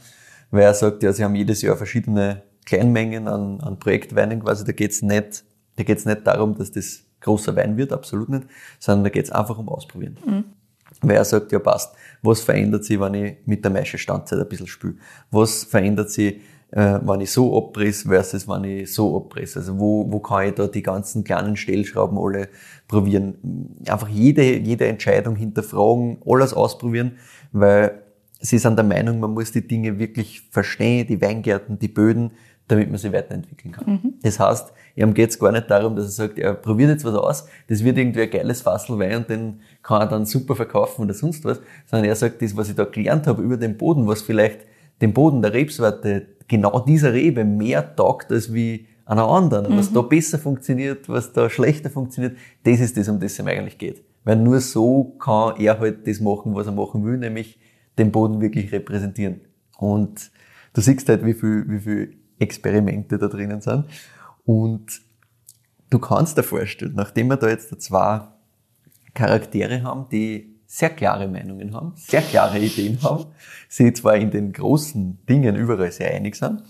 weil 0.51 0.63
er 0.63 0.73
sagt, 0.73 1.03
ja, 1.03 1.11
sie 1.11 1.23
haben 1.23 1.35
jedes 1.35 1.61
Jahr 1.61 1.75
verschiedene 1.75 2.43
Kleinmengen 2.65 3.27
an, 3.27 3.59
an 3.61 3.79
Projektweinen 3.79 4.41
quasi. 4.41 4.65
Da 4.65 4.71
geht's 4.71 5.01
nicht, 5.01 5.43
da 5.75 5.83
geht's 5.83 6.05
nicht 6.05 6.25
darum, 6.25 6.57
dass 6.57 6.71
das 6.71 7.03
großer 7.21 7.55
Wein 7.55 7.77
wird, 7.77 7.93
absolut 7.93 8.29
nicht, 8.29 8.43
sondern 8.79 9.05
da 9.05 9.09
geht's 9.09 9.31
einfach 9.31 9.57
um 9.57 9.69
Ausprobieren. 9.69 10.17
Weil 11.01 11.17
er 11.17 11.25
sagt, 11.25 11.51
ja 11.51 11.59
passt, 11.59 11.93
was 12.21 12.41
verändert 12.41 12.83
sich, 12.85 12.99
wenn 12.99 13.13
ich 13.13 13.35
mit 13.45 13.63
der 13.63 13.71
Maischestandzeit 13.71 14.39
ein 14.39 14.49
bisschen 14.49 14.67
spüle? 14.67 14.95
Was 15.31 15.63
verändert 15.63 16.09
sich, 16.09 16.41
äh, 16.71 16.99
wenn 17.03 17.21
ich 17.21 17.31
so 17.31 17.57
abpresse 17.57 18.07
versus 18.07 18.47
wenn 18.47 18.63
ich 18.63 18.93
so 18.93 19.15
abpresse? 19.17 19.59
Also 19.59 19.79
wo, 19.79 20.11
wo 20.11 20.19
kann 20.19 20.47
ich 20.47 20.55
da 20.55 20.67
die 20.67 20.83
ganzen 20.83 21.23
kleinen 21.23 21.55
Stellschrauben 21.55 22.17
alle 22.17 22.49
probieren? 22.87 23.75
Einfach 23.87 24.09
jede, 24.09 24.57
jede 24.57 24.87
Entscheidung 24.87 25.35
hinterfragen, 25.35 26.17
alles 26.25 26.53
ausprobieren, 26.53 27.13
weil 27.51 28.01
sie 28.39 28.57
sind 28.57 28.77
der 28.77 28.85
Meinung, 28.85 29.19
man 29.19 29.33
muss 29.33 29.51
die 29.51 29.67
Dinge 29.67 29.99
wirklich 29.99 30.41
verstehen, 30.51 31.07
die 31.07 31.21
Weingärten, 31.21 31.79
die 31.79 31.87
Böden, 31.87 32.31
damit 32.67 32.89
man 32.89 32.97
sie 32.97 33.13
weiterentwickeln 33.13 33.73
kann. 33.73 33.85
Das 34.23 34.39
heißt, 34.39 34.73
ihm 34.97 35.13
geht's 35.13 35.37
gar 35.37 35.51
nicht 35.51 35.69
darum, 35.69 35.95
dass 35.95 36.05
er 36.05 36.11
sagt, 36.11 36.39
er 36.39 36.53
probiert 36.53 36.89
jetzt 36.89 37.05
was 37.05 37.13
aus, 37.13 37.47
das 37.67 37.83
wird 37.83 37.97
irgendwie 37.97 38.23
ein 38.23 38.29
geiles 38.29 38.61
Fassel 38.61 38.97
Wein 38.97 39.17
und 39.17 39.29
den 39.29 39.61
kann 39.83 40.01
er 40.01 40.07
dann 40.07 40.25
super 40.25 40.55
verkaufen 40.55 41.03
oder 41.03 41.13
sonst 41.13 41.45
was, 41.45 41.61
sondern 41.85 42.09
er 42.09 42.15
sagt, 42.15 42.41
das, 42.41 42.57
was 42.57 42.69
ich 42.69 42.75
da 42.75 42.83
gelernt 42.83 43.27
habe 43.27 43.43
über 43.43 43.57
den 43.57 43.77
Boden, 43.77 44.07
was 44.07 44.23
vielleicht 44.23 44.61
dem 45.01 45.13
Boden 45.13 45.41
der 45.41 45.53
Rebsorte 45.53 46.25
genau 46.47 46.79
dieser 46.79 47.13
Rebe 47.13 47.45
mehr 47.45 47.95
taugt 47.95 48.31
als 48.31 48.53
wie 48.53 48.87
einer 49.05 49.27
anderen, 49.27 49.77
was 49.77 49.93
da 49.93 50.01
besser 50.01 50.39
funktioniert, 50.39 51.07
was 51.07 51.31
da 51.31 51.49
schlechter 51.49 51.89
funktioniert, 51.89 52.35
das 52.63 52.79
ist 52.79 52.97
das, 52.97 53.07
um 53.07 53.19
das 53.19 53.33
es 53.33 53.39
ihm 53.39 53.47
eigentlich 53.47 53.77
geht. 53.77 54.03
Weil 54.23 54.37
nur 54.37 54.59
so 54.59 55.15
kann 55.19 55.55
er 55.57 55.79
halt 55.79 56.07
das 56.07 56.19
machen, 56.19 56.55
was 56.55 56.65
er 56.65 56.73
machen 56.73 57.05
will, 57.05 57.17
nämlich 57.17 57.59
den 57.97 58.11
Boden 58.11 58.41
wirklich 58.41 58.71
repräsentieren. 58.71 59.41
Und 59.77 60.31
du 60.73 60.81
siehst 60.81 61.07
halt, 61.07 61.23
wie 61.23 61.33
viel, 61.33 61.65
wie 61.69 61.79
viel 61.79 62.17
Experimente 62.39 63.17
da 63.17 63.27
drinnen 63.27 63.61
sind. 63.61 63.85
Und 64.47 65.01
du 65.89 65.99
kannst 65.99 66.37
dir 66.37 66.43
vorstellen, 66.43 66.93
nachdem 66.95 67.27
wir 67.27 67.35
da 67.35 67.49
jetzt 67.49 67.81
zwei 67.81 68.21
Charaktere 69.13 69.83
haben, 69.83 70.07
die 70.09 70.55
sehr 70.65 70.89
klare 70.89 71.27
Meinungen 71.27 71.75
haben, 71.75 71.91
sehr 71.97 72.21
klare 72.21 72.57
Ideen 72.57 72.97
haben, 73.03 73.25
sie 73.67 73.91
zwar 73.91 74.15
in 74.15 74.31
den 74.31 74.53
großen 74.53 75.19
Dingen 75.27 75.57
überall 75.57 75.91
sehr 75.91 76.13
einig 76.13 76.37
sind, 76.37 76.63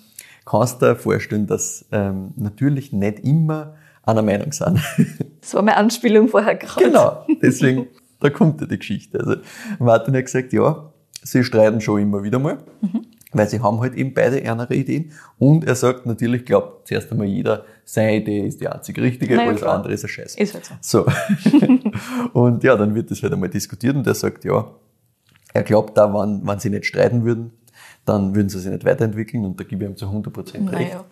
kannst 0.44 0.82
du 0.82 0.88
dir 0.88 0.96
vorstellen, 0.96 1.46
dass 1.46 1.86
ähm, 1.92 2.34
natürlich 2.36 2.94
nicht 2.94 3.20
immer 3.20 3.76
einer 4.04 4.24
Meinung 4.24 4.52
sind. 4.52 4.80
Das 5.40 5.54
war 5.54 5.62
meine 5.62 5.78
Anspielung 5.78 6.28
vorher 6.28 6.56
gerade. 6.56 6.84
Genau, 6.84 7.26
deswegen, 7.42 7.88
da 8.20 8.30
kommt 8.30 8.60
ja 8.60 8.68
die 8.68 8.78
Geschichte. 8.80 9.18
Also 9.20 9.36
Martin 9.80 10.14
hat 10.16 10.26
gesagt, 10.26 10.52
ja, 10.52 10.92
sie 11.24 11.42
streiten 11.42 11.80
schon 11.80 12.02
immer 12.02 12.22
wieder 12.22 12.38
mal, 12.38 12.58
weil 13.34 13.50
sie 13.50 13.60
haben 13.60 13.80
halt 13.80 13.94
eben 13.96 14.14
beide 14.14 14.50
andere 14.50 14.76
Ideen. 14.76 15.12
Und 15.38 15.66
er 15.66 15.76
sagt 15.76 16.06
natürlich, 16.06 16.46
glaubt 16.46 16.88
zuerst 16.88 17.12
einmal 17.12 17.28
jeder, 17.28 17.66
seine 17.84 18.18
Idee 18.18 18.48
ist 18.48 18.62
die 18.62 18.68
einzig 18.68 18.98
richtige, 19.00 19.36
Na 19.36 19.44
ja, 19.44 19.50
alles 19.50 19.62
klar. 19.62 19.76
andere 19.76 19.94
ist 19.94 20.04
ein 20.06 20.10
Scheiß. 20.10 20.36
Ist 20.36 20.54
halt 20.54 20.66
so. 20.82 21.06
So. 21.06 21.60
und 22.34 22.64
ja, 22.64 22.76
dann 22.76 22.96
wird 22.96 23.12
das 23.12 23.22
halt 23.24 23.34
einmal 23.34 23.50
diskutiert 23.50 23.96
und 23.96 24.08
er 24.08 24.16
sagt, 24.16 24.46
ja, 24.46 24.72
er 25.54 25.64
glaubt 25.64 25.98
da, 25.98 26.14
wenn, 26.14 26.46
wenn 26.46 26.60
sie 26.60 26.70
nicht 26.70 26.86
streiten 26.86 27.26
würden, 27.26 27.52
dann 28.06 28.36
würden 28.36 28.50
sie 28.50 28.60
sich 28.60 28.72
nicht 28.72 28.86
weiterentwickeln 28.86 29.44
und 29.46 29.60
da 29.60 29.64
gebe 29.64 29.84
ich 29.84 29.90
ihm 29.90 29.98
zu 29.98 30.06
100% 30.06 30.38
recht. 30.38 30.72
Naja. 30.72 31.06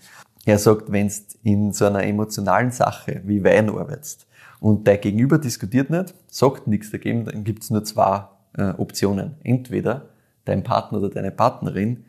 Er 0.46 0.60
sagt, 0.60 0.92
wenn 0.92 1.08
du 1.08 1.14
in 1.44 1.74
so 1.74 1.86
einer 1.86 2.04
emotionalen 2.04 2.72
Sache 2.72 3.22
wie 3.26 3.44
Wein 3.44 3.70
arbeitest 3.70 4.28
und 4.60 4.88
dein 4.88 5.02
Gegenüber 5.02 5.40
diskutiert 5.40 5.90
nicht, 5.90 6.14
sagt 6.28 6.68
nichts 6.68 6.92
dagegen, 6.92 7.26
dann 7.26 7.44
gibt's 7.44 7.72
nur 7.72 7.84
zwei 7.84 8.26
äh, 8.58 8.70
Optionen. 8.78 9.36
Entweder 9.44 10.10
dein 10.46 10.64
Partner 10.64 11.00
oder 11.00 11.10
deine 11.10 11.32
Partnerin, 11.32 12.06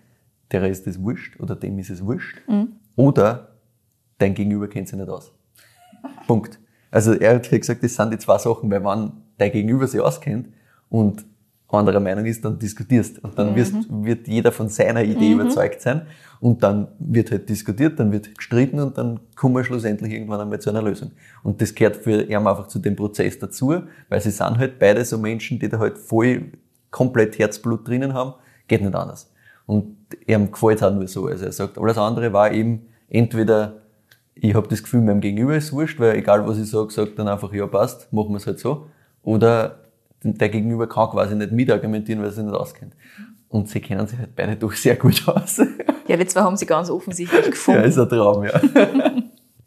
der 0.52 0.64
ist 0.64 0.86
es 0.86 1.02
wurscht 1.02 1.40
oder 1.40 1.56
dem 1.56 1.78
ist 1.78 1.90
es 1.90 2.04
wurscht, 2.04 2.40
oder 2.94 3.56
dein 4.18 4.34
Gegenüber 4.34 4.68
kennt 4.68 4.88
sich 4.88 4.98
nicht 4.98 5.08
aus. 5.08 5.32
Punkt. 6.26 6.58
Also 6.90 7.12
er 7.12 7.34
hat 7.34 7.50
gesagt, 7.50 7.82
das 7.82 7.94
sind 7.94 8.12
die 8.12 8.18
zwei 8.18 8.38
Sachen, 8.38 8.70
weil 8.70 8.84
wenn 8.84 9.12
dein 9.38 9.52
Gegenüber 9.52 9.86
sich 9.86 10.00
auskennt 10.00 10.48
und 10.88 11.24
anderer 11.76 12.00
Meinung 12.00 12.24
ist, 12.26 12.44
dann 12.44 12.58
diskutierst. 12.58 13.22
Und 13.22 13.38
dann 13.38 13.54
wirst, 13.54 13.74
wird 13.90 14.28
jeder 14.28 14.52
von 14.52 14.68
seiner 14.68 15.02
Idee 15.02 15.32
überzeugt 15.32 15.80
sein. 15.80 16.02
Und 16.40 16.62
dann 16.62 16.88
wird 16.98 17.30
halt 17.30 17.48
diskutiert, 17.48 17.98
dann 17.98 18.12
wird 18.12 18.36
gestritten 18.36 18.78
und 18.78 18.98
dann 18.98 19.20
kommen 19.34 19.54
wir 19.54 19.64
schlussendlich 19.64 20.12
irgendwann 20.12 20.40
einmal 20.40 20.60
zu 20.60 20.70
einer 20.70 20.82
Lösung. 20.82 21.12
Und 21.42 21.60
das 21.60 21.74
gehört 21.74 21.96
für 21.96 22.22
ihn 22.22 22.36
einfach 22.36 22.68
zu 22.68 22.78
dem 22.78 22.94
Prozess 22.94 23.38
dazu, 23.38 23.82
weil 24.08 24.20
sie 24.20 24.30
sind 24.30 24.58
halt 24.58 24.78
beide 24.78 25.04
so 25.04 25.18
Menschen, 25.18 25.58
die 25.58 25.68
da 25.68 25.78
halt 25.78 25.98
voll 25.98 26.52
komplett 26.90 27.38
Herzblut 27.38 27.86
drinnen 27.86 28.14
haben. 28.14 28.34
Geht 28.68 28.82
nicht 28.82 28.94
anders. 28.94 29.32
Und 29.66 29.96
ihm 30.26 30.50
gefällt 30.50 30.82
auch 30.82 30.92
nur 30.92 31.08
so. 31.08 31.26
Also 31.26 31.44
er 31.44 31.52
sagt, 31.52 31.78
alles 31.78 31.98
andere 31.98 32.32
war 32.32 32.52
eben 32.52 32.86
entweder 33.08 33.82
ich 34.38 34.54
habe 34.54 34.68
das 34.68 34.82
Gefühl, 34.82 35.00
meinem 35.00 35.20
Gegenüber 35.20 35.56
ist 35.56 35.72
wurscht, 35.72 35.98
weil 35.98 36.16
egal 36.16 36.46
was 36.46 36.58
ich 36.58 36.70
sage, 36.70 36.92
sagt 36.92 37.18
dann 37.18 37.26
einfach, 37.26 37.52
ja 37.52 37.66
passt, 37.66 38.12
machen 38.12 38.30
wir 38.30 38.36
es 38.36 38.46
halt 38.46 38.60
so. 38.60 38.86
Oder 39.22 39.80
der 40.22 40.48
Gegenüber 40.50 40.86
kann 40.88 41.08
quasi 41.10 41.34
nicht 41.34 41.52
mitargumentieren, 41.52 42.20
weil 42.20 42.28
er 42.28 42.32
sich 42.32 42.44
nicht 42.44 42.54
auskennt. 42.54 42.94
Und 43.48 43.68
sie 43.68 43.80
kennen 43.80 44.06
sich 44.06 44.18
halt 44.18 44.36
beide 44.36 44.56
doch 44.56 44.72
sehr 44.72 44.96
gut 44.96 45.26
aus. 45.26 45.60
Ja, 46.06 46.16
die 46.16 46.26
zwei 46.26 46.42
haben 46.42 46.56
sie 46.56 46.66
ganz 46.66 46.90
offensichtlich 46.90 47.46
gefunden. 47.46 47.80
ja, 47.80 47.86
ist 47.86 47.98
ein 47.98 48.08
Traum, 48.08 48.44
ja. 48.44 48.60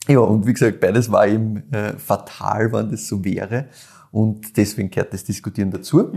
ja, 0.07 0.19
und 0.19 0.45
wie 0.45 0.53
gesagt, 0.53 0.79
beides 0.79 1.11
war 1.11 1.27
ihm 1.27 1.63
äh, 1.71 1.93
fatal, 1.97 2.71
wenn 2.71 2.91
das 2.91 3.07
so 3.07 3.23
wäre. 3.25 3.65
Und 4.11 4.55
deswegen 4.55 4.89
gehört 4.89 5.13
das 5.13 5.23
Diskutieren 5.23 5.71
dazu. 5.71 6.11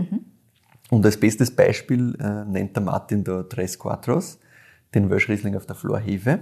Und 0.93 1.03
als 1.07 1.17
bestes 1.17 1.49
Beispiel 1.49 2.15
äh, 2.19 2.45
nennt 2.45 2.75
der 2.75 2.83
Martin 2.83 3.23
da 3.23 3.41
Tres 3.41 3.79
Quattros, 3.79 4.37
den 4.93 5.09
Welschriesling 5.09 5.55
auf 5.55 5.65
der 5.65 5.75
Florhefe. 5.75 6.41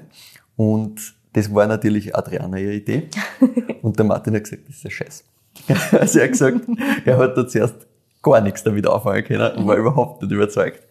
Und 0.57 1.15
das 1.31 1.53
war 1.55 1.67
natürlich 1.67 2.13
Adriana 2.13 2.57
ihre 2.57 2.73
Idee. 2.73 3.07
Und 3.81 3.97
der 3.97 4.05
Martin 4.05 4.35
hat 4.35 4.43
gesagt, 4.43 4.63
das 4.67 4.75
ist 4.75 4.85
ein 4.85 4.91
Scheiß. 4.91 5.23
Also 5.93 6.19
er 6.19 6.25
hat 6.25 6.31
gesagt, 6.33 6.59
er 7.05 7.17
hat 7.17 7.37
da 7.37 7.47
zuerst 7.47 7.75
gar 8.21 8.41
nichts 8.41 8.61
damit 8.63 8.85
anfangen 8.87 9.23
können 9.23 9.55
und 9.55 9.67
war 9.67 9.77
überhaupt 9.77 10.21
nicht 10.21 10.31
überzeugt. 10.31 10.85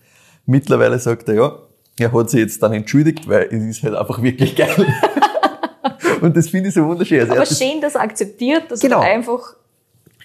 Mittlerweile 0.47 0.99
sagt 0.99 1.29
er, 1.29 1.35
ja, 1.35 1.59
er 1.99 2.13
hat 2.13 2.31
sich 2.31 2.41
jetzt 2.41 2.63
dann 2.63 2.73
entschuldigt, 2.73 3.29
weil 3.29 3.49
es 3.51 3.63
ist 3.63 3.83
halt 3.83 3.95
einfach 3.95 4.23
wirklich 4.23 4.57
geil. 4.57 4.87
und 6.23 6.35
das 6.37 6.49
finde 6.49 6.69
ich 6.71 6.75
so 6.75 6.85
wunderschön. 6.85 7.21
Also 7.21 7.35
er 7.35 7.41
Aber 7.43 7.47
schön, 7.47 7.81
dass 7.81 7.95
er 7.95 8.01
akzeptiert, 8.01 8.71
dass 8.71 8.81
Genau. 8.81 9.03
er 9.03 9.13
einfach 9.13 9.55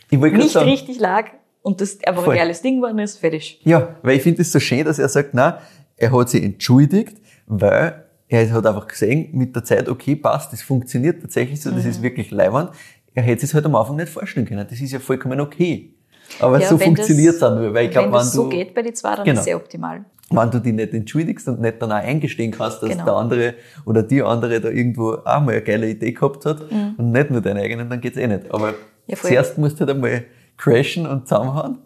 nicht 0.09 0.51
sagen, 0.51 0.69
richtig 0.69 0.99
lag 0.99 1.25
und 1.65 1.81
das 1.81 1.97
einfach 2.05 2.23
Voll. 2.23 2.33
ein 2.35 2.39
geiles 2.41 2.61
Ding 2.61 2.75
geworden 2.79 2.99
ist, 2.99 3.17
fertig. 3.17 3.59
Ja, 3.63 3.95
weil 4.03 4.17
ich 4.17 4.21
finde 4.21 4.43
es 4.43 4.51
so 4.51 4.59
schön, 4.59 4.85
dass 4.85 4.99
er 4.99 5.09
sagt, 5.09 5.29
na, 5.33 5.59
er 5.97 6.11
hat 6.11 6.29
sich 6.29 6.43
entschuldigt, 6.43 7.17
weil 7.47 8.03
er 8.27 8.51
hat 8.51 8.65
einfach 8.67 8.87
gesehen, 8.87 9.29
mit 9.33 9.55
der 9.55 9.63
Zeit, 9.63 9.89
okay, 9.89 10.15
passt, 10.15 10.53
das 10.53 10.61
funktioniert 10.61 11.21
tatsächlich 11.21 11.59
so, 11.61 11.71
Mhm. 11.71 11.75
das 11.77 11.85
ist 11.85 12.01
wirklich 12.03 12.29
leibend. 12.29 12.69
Er 13.15 13.23
hätte 13.23 13.45
es 13.45 13.53
halt 13.55 13.65
am 13.65 13.75
Anfang 13.75 13.95
nicht 13.95 14.09
vorstellen 14.09 14.45
können. 14.45 14.65
Das 14.69 14.79
ist 14.79 14.91
ja 14.91 14.99
vollkommen 14.99 15.39
okay. 15.41 15.93
Aber 16.39 16.59
Ja, 16.59 16.67
so 16.69 16.79
wenn 16.79 16.87
funktioniert 16.95 17.35
es 17.35 17.43
auch 17.43 17.55
nur, 17.55 17.73
weil 17.73 17.85
ich 17.89 17.89
Wenn 17.89 17.91
glaube, 17.91 18.07
wenn, 18.09 18.13
das 18.13 18.31
so 18.33 18.43
du, 18.43 18.49
geht 18.49 18.75
bei 18.75 18.81
den 18.83 18.93
zwei, 18.93 19.15
dann 19.15 19.25
Genau. 19.25 19.33
ist 19.33 19.39
es 19.39 19.45
sehr 19.45 19.55
optimal. 19.57 20.05
wenn 20.31 20.51
du 20.51 20.59
dich 20.59 20.73
nicht 20.73 20.93
entschuldigst 20.93 21.47
und 21.47 21.61
nicht 21.61 21.81
dann 21.81 21.91
auch 21.91 21.95
eingestehen 21.95 22.51
kannst, 22.51 22.81
dass 22.83 22.89
Genau. 22.89 23.05
der 23.05 23.13
andere 23.13 23.53
oder 23.85 24.01
die 24.03 24.21
andere 24.23 24.59
da 24.59 24.69
irgendwo 24.69 25.13
auch 25.23 25.39
mal 25.41 25.51
eine 25.53 25.61
geile 25.61 25.87
Idee 25.89 26.11
gehabt 26.11 26.45
hat 26.45 26.71
Mhm. 26.71 26.95
und 26.97 27.11
nicht 27.11 27.29
nur 27.31 27.41
deine 27.41 27.61
eigenen, 27.61 27.89
dann 27.89 28.01
geht's 28.01 28.17
eh 28.17 28.27
nicht. 28.27 28.51
Aber 28.51 28.73
Ja, 29.07 29.15
zuerst 29.17 29.57
musst 29.59 29.75
du 29.79 29.81
halt 29.85 29.91
einmal 29.95 30.23
crashen 30.57 31.05
und 31.07 31.27
zusammenhauen. 31.27 31.77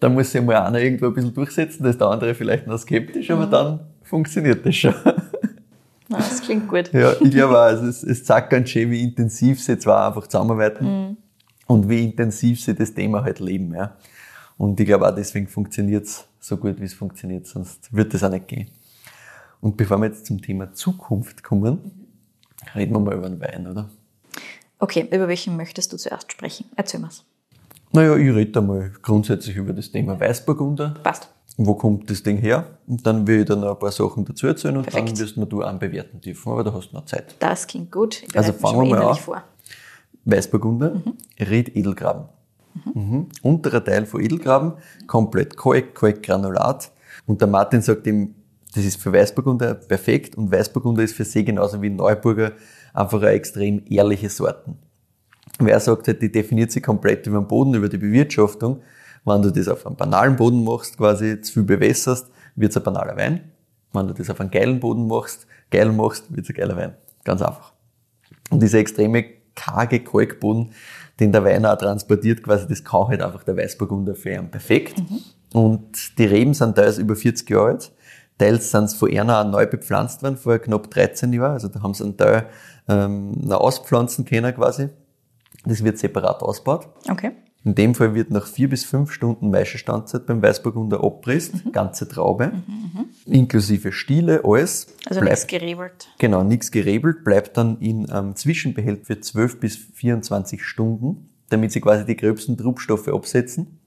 Dann 0.00 0.14
muss 0.14 0.30
sich 0.30 0.42
mal 0.42 0.56
einer 0.62 0.78
irgendwo 0.80 1.06
ein 1.06 1.14
bisschen 1.14 1.34
durchsetzen, 1.34 1.82
da 1.82 1.90
ist 1.90 2.00
der 2.00 2.08
andere 2.08 2.34
vielleicht 2.34 2.66
noch 2.66 2.78
skeptisch, 2.78 3.28
Mhm. 3.28 3.34
aber 3.36 3.46
dann 3.46 3.80
funktioniert 4.02 4.64
das 4.64 4.76
schon. 4.76 4.94
Na, 6.08 6.18
das 6.18 6.40
klingt 6.40 6.68
gut. 6.68 6.92
ja, 6.92 7.12
ich 7.20 7.30
glaube 7.30 7.54
auch, 7.58 7.62
also 7.64 7.86
es, 7.86 8.02
es 8.02 8.24
zeigt 8.24 8.50
ganz 8.50 8.70
schön, 8.70 8.90
wie 8.90 9.02
intensiv 9.02 9.62
sie 9.62 9.78
zwar 9.78 10.08
einfach 10.08 10.26
zusammenarbeiten 10.26 10.84
Mhm. 11.10 11.16
und 11.66 11.88
wie 11.88 12.04
intensiv 12.04 12.60
sie 12.62 12.74
das 12.74 12.94
Thema 12.94 13.22
halt 13.24 13.40
leben. 13.40 13.74
Ja. 13.74 13.96
Und 14.56 14.78
ich 14.80 14.86
glaube 14.86 15.06
auch, 15.08 15.14
deswegen 15.14 15.46
funktioniert's 15.48 16.26
so 16.40 16.56
gut, 16.56 16.80
wie 16.80 16.84
es 16.84 16.94
funktioniert, 16.94 17.46
sonst 17.46 17.92
wird 17.94 18.14
das 18.14 18.22
auch 18.22 18.30
nicht 18.30 18.48
gehen. 18.48 18.70
Und 19.60 19.76
bevor 19.76 19.98
wir 19.98 20.06
jetzt 20.06 20.24
zum 20.26 20.40
Thema 20.40 20.72
Zukunft 20.72 21.42
kommen, 21.42 22.06
reden 22.74 22.94
wir 22.94 23.00
mal 23.00 23.14
über 23.16 23.28
den 23.28 23.40
Wein, 23.40 23.66
oder? 23.66 23.90
Okay, 24.78 25.06
über 25.12 25.26
welchen 25.28 25.56
möchtest 25.56 25.92
du 25.92 25.96
zuerst 25.96 26.30
sprechen? 26.32 26.66
Erzähl 26.76 27.00
mal's. 27.00 27.24
Naja, 27.92 28.16
ich 28.16 28.34
rede 28.34 28.58
einmal 28.60 28.90
grundsätzlich 29.02 29.56
über 29.56 29.72
das 29.72 29.90
Thema 29.90 30.18
Weißburgunder. 30.18 30.94
Passt. 31.02 31.30
Wo 31.56 31.74
kommt 31.74 32.08
das 32.10 32.22
Ding 32.22 32.36
her? 32.36 32.66
Und 32.86 33.04
dann 33.06 33.26
will 33.26 33.40
ich 33.40 33.46
dann 33.46 33.60
noch 33.60 33.72
ein 33.72 33.78
paar 33.78 33.90
Sachen 33.90 34.24
dazu 34.24 34.46
erzählen 34.46 34.76
und 34.76 34.84
Perfekt. 34.84 35.08
dann 35.10 35.18
wirst 35.18 35.36
mir 35.36 35.46
du 35.46 35.62
einen 35.62 35.78
bewerten 35.78 36.20
dürfen, 36.20 36.52
aber 36.52 36.62
da 36.64 36.72
hast 36.72 36.90
du 36.90 36.96
noch 36.96 37.04
Zeit. 37.06 37.34
Das 37.40 37.66
klingt 37.66 37.90
gut. 37.90 38.22
Ich 38.22 38.36
Also 38.36 38.52
fangen 38.52 38.78
wir 38.88 38.96
mal 38.96 39.02
an. 39.08 39.16
vor. 39.16 39.42
Weißburgunder, 40.24 41.02
Ried 41.40 41.74
Edelgraben. 41.74 42.26
Mhm. 42.94 43.26
Unterer 43.42 43.82
Teil 43.84 44.06
von 44.06 44.20
Edelgraben, 44.20 44.74
komplett 45.06 45.56
Kalk, 45.56 45.94
Kalkgranulat. 45.94 46.92
Und 47.26 47.40
der 47.40 47.48
Martin 47.48 47.82
sagt 47.82 48.06
ihm, 48.06 48.34
das 48.74 48.84
ist 48.84 49.00
für 49.00 49.12
Weißburgunder 49.12 49.74
perfekt 49.74 50.36
und 50.36 50.52
Weißburgunder 50.52 51.02
ist 51.02 51.16
für 51.16 51.24
sie 51.24 51.44
genauso 51.44 51.80
wie 51.82 51.90
Neuburger 51.90 52.52
einfach 52.94 53.20
eine 53.20 53.30
extrem 53.30 53.82
ehrliche 53.88 54.28
Sorten. 54.28 54.76
Wer 55.58 55.80
sagt 55.80 56.06
halt, 56.06 56.22
die 56.22 56.30
definiert 56.30 56.70
sich 56.70 56.82
komplett 56.82 57.26
über 57.26 57.40
den 57.40 57.48
Boden, 57.48 57.74
über 57.74 57.88
die 57.88 57.98
Bewirtschaftung. 57.98 58.82
Wenn 59.24 59.42
du 59.42 59.50
das 59.50 59.68
auf 59.68 59.86
einem 59.86 59.96
banalen 59.96 60.36
Boden 60.36 60.64
machst, 60.64 60.96
quasi 60.96 61.40
zu 61.40 61.54
viel 61.54 61.62
bewässerst, 61.64 62.30
wird's 62.54 62.76
ein 62.76 62.82
banaler 62.82 63.16
Wein. 63.16 63.50
Wenn 63.92 64.06
du 64.06 64.14
das 64.14 64.30
auf 64.30 64.40
einem 64.40 64.50
geilen 64.50 64.80
Boden 64.80 65.06
machst, 65.06 65.46
geil 65.70 65.90
machst, 65.90 66.24
wird's 66.34 66.48
ein 66.48 66.54
geiler 66.54 66.76
Wein. 66.76 66.94
Ganz 67.24 67.42
einfach. 67.42 67.72
Und 68.50 68.62
dieser 68.62 68.78
extreme 68.78 69.24
karge 69.54 70.00
Kalkboden, 70.00 70.70
den 71.18 71.32
der 71.32 71.44
Wein 71.44 71.66
auch 71.66 71.76
transportiert, 71.76 72.42
quasi, 72.42 72.66
das 72.68 72.84
kann 72.84 73.08
halt 73.08 73.22
einfach 73.22 73.42
der 73.42 73.56
Weißburgunder 73.56 74.14
für 74.14 74.30
ihn 74.30 74.50
perfekt. 74.50 75.02
Und 75.52 76.18
die 76.18 76.24
Reben 76.24 76.54
sind 76.54 76.76
teils 76.76 76.98
über 76.98 77.16
40 77.16 77.50
Jahre 77.50 77.66
alt. 77.68 77.92
Teils 78.38 78.70
sind 78.70 78.88
sie 78.88 78.96
von 78.96 79.10
einer 79.10 79.40
auch 79.40 79.50
neu 79.50 79.66
bepflanzt 79.66 80.22
worden, 80.22 80.36
vor 80.36 80.58
knapp 80.58 80.90
13 80.90 81.32
Jahren. 81.32 81.52
Also 81.52 81.68
da 81.68 81.82
haben 81.82 81.94
sie 81.94 82.04
einen 82.04 82.16
Teil 82.16 82.46
ähm, 82.88 83.32
noch 83.32 83.60
auspflanzen 83.60 84.24
können 84.24 84.54
quasi. 84.54 84.90
Das 85.64 85.82
wird 85.84 85.98
separat 85.98 86.42
ausgebaut. 86.42 86.88
Okay. 87.10 87.32
In 87.64 87.74
dem 87.74 87.94
Fall 87.94 88.14
wird 88.14 88.30
nach 88.30 88.46
vier 88.46 88.68
bis 88.68 88.84
fünf 88.84 89.12
Stunden 89.12 89.50
Maischestandzeit 89.50 90.26
beim 90.26 90.40
Weißburgunder 90.40 91.02
abgepresst, 91.02 91.72
ganze 91.72 92.08
Traube, 92.08 92.52
inklusive 93.26 93.92
Stiele, 93.92 94.42
alles. 94.44 94.86
Also 95.06 95.20
nichts 95.20 95.46
gerebelt. 95.46 96.08
Genau, 96.18 96.44
nichts 96.44 96.70
gerebelt, 96.70 97.24
bleibt 97.24 97.56
dann 97.56 97.78
in 97.80 98.08
einem 98.10 98.36
Zwischenbehälter 98.36 99.04
für 99.04 99.20
12 99.20 99.60
bis 99.60 99.76
24 99.76 100.62
Stunden, 100.62 101.28
damit 101.50 101.72
sie 101.72 101.80
quasi 101.80 102.06
die 102.06 102.16
gröbsten 102.16 102.56
Trubstoffe 102.56 103.08
absetzen. 103.08 103.80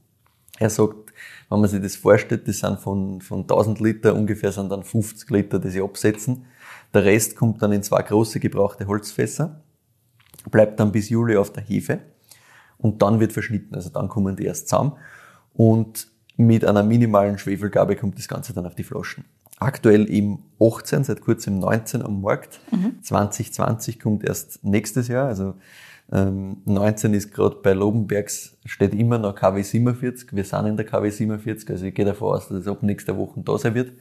Er 0.59 0.69
sagt, 0.69 1.11
wenn 1.49 1.59
man 1.59 1.69
sich 1.69 1.81
das 1.81 1.95
vorstellt, 1.95 2.47
das 2.47 2.59
sind 2.59 2.79
von, 2.79 3.21
von 3.21 3.41
1000 3.41 3.79
Liter 3.79 4.13
ungefähr 4.13 4.51
sind 4.51 4.71
dann 4.71 4.83
50 4.83 5.29
Liter, 5.29 5.59
die 5.59 5.69
sie 5.69 5.81
absetzen. 5.81 6.45
Der 6.93 7.05
Rest 7.05 7.35
kommt 7.35 7.61
dann 7.61 7.71
in 7.71 7.83
zwei 7.83 8.01
große 8.03 8.39
gebrauchte 8.39 8.85
Holzfässer, 8.85 9.61
bleibt 10.49 10.79
dann 10.79 10.91
bis 10.91 11.09
Juli 11.09 11.37
auf 11.37 11.51
der 11.51 11.63
Hefe 11.63 11.99
und 12.77 13.01
dann 13.01 13.19
wird 13.19 13.33
verschnitten, 13.33 13.75
also 13.75 13.89
dann 13.89 14.07
kommen 14.07 14.35
die 14.35 14.45
erst 14.45 14.69
zusammen 14.69 14.93
und 15.53 16.07
mit 16.37 16.65
einer 16.65 16.83
minimalen 16.83 17.37
Schwefelgabe 17.37 17.95
kommt 17.95 18.17
das 18.17 18.27
Ganze 18.27 18.53
dann 18.53 18.65
auf 18.65 18.75
die 18.75 18.83
Flaschen. 18.83 19.25
Aktuell 19.59 20.05
im 20.05 20.39
18, 20.59 21.03
seit 21.03 21.21
kurzem 21.21 21.59
19 21.59 22.01
am 22.01 22.21
Markt. 22.21 22.61
2020 23.03 23.99
kommt 23.99 24.23
erst 24.23 24.63
nächstes 24.63 25.07
Jahr, 25.07 25.27
also 25.27 25.53
ähm, 26.11 26.57
19 26.65 27.13
ist 27.13 27.31
gerade 27.31 27.57
bei 27.63 27.71
Lobenbergs, 27.71 28.57
steht 28.65 28.93
immer 28.93 29.17
noch 29.17 29.33
KW 29.33 29.61
47. 29.61 30.35
Wir 30.35 30.43
sind 30.43 30.65
in 30.65 30.75
der 30.75 30.85
KW 30.85 31.09
47, 31.09 31.69
also 31.69 31.85
ich 31.85 31.95
gehe 31.95 32.03
davon 32.03 32.35
aus, 32.35 32.49
dass 32.49 32.57
es 32.57 32.67
ab 32.67 32.83
nächster 32.83 33.17
Woche 33.17 33.39
da 33.39 33.57
sein 33.57 33.75
wird. 33.75 33.91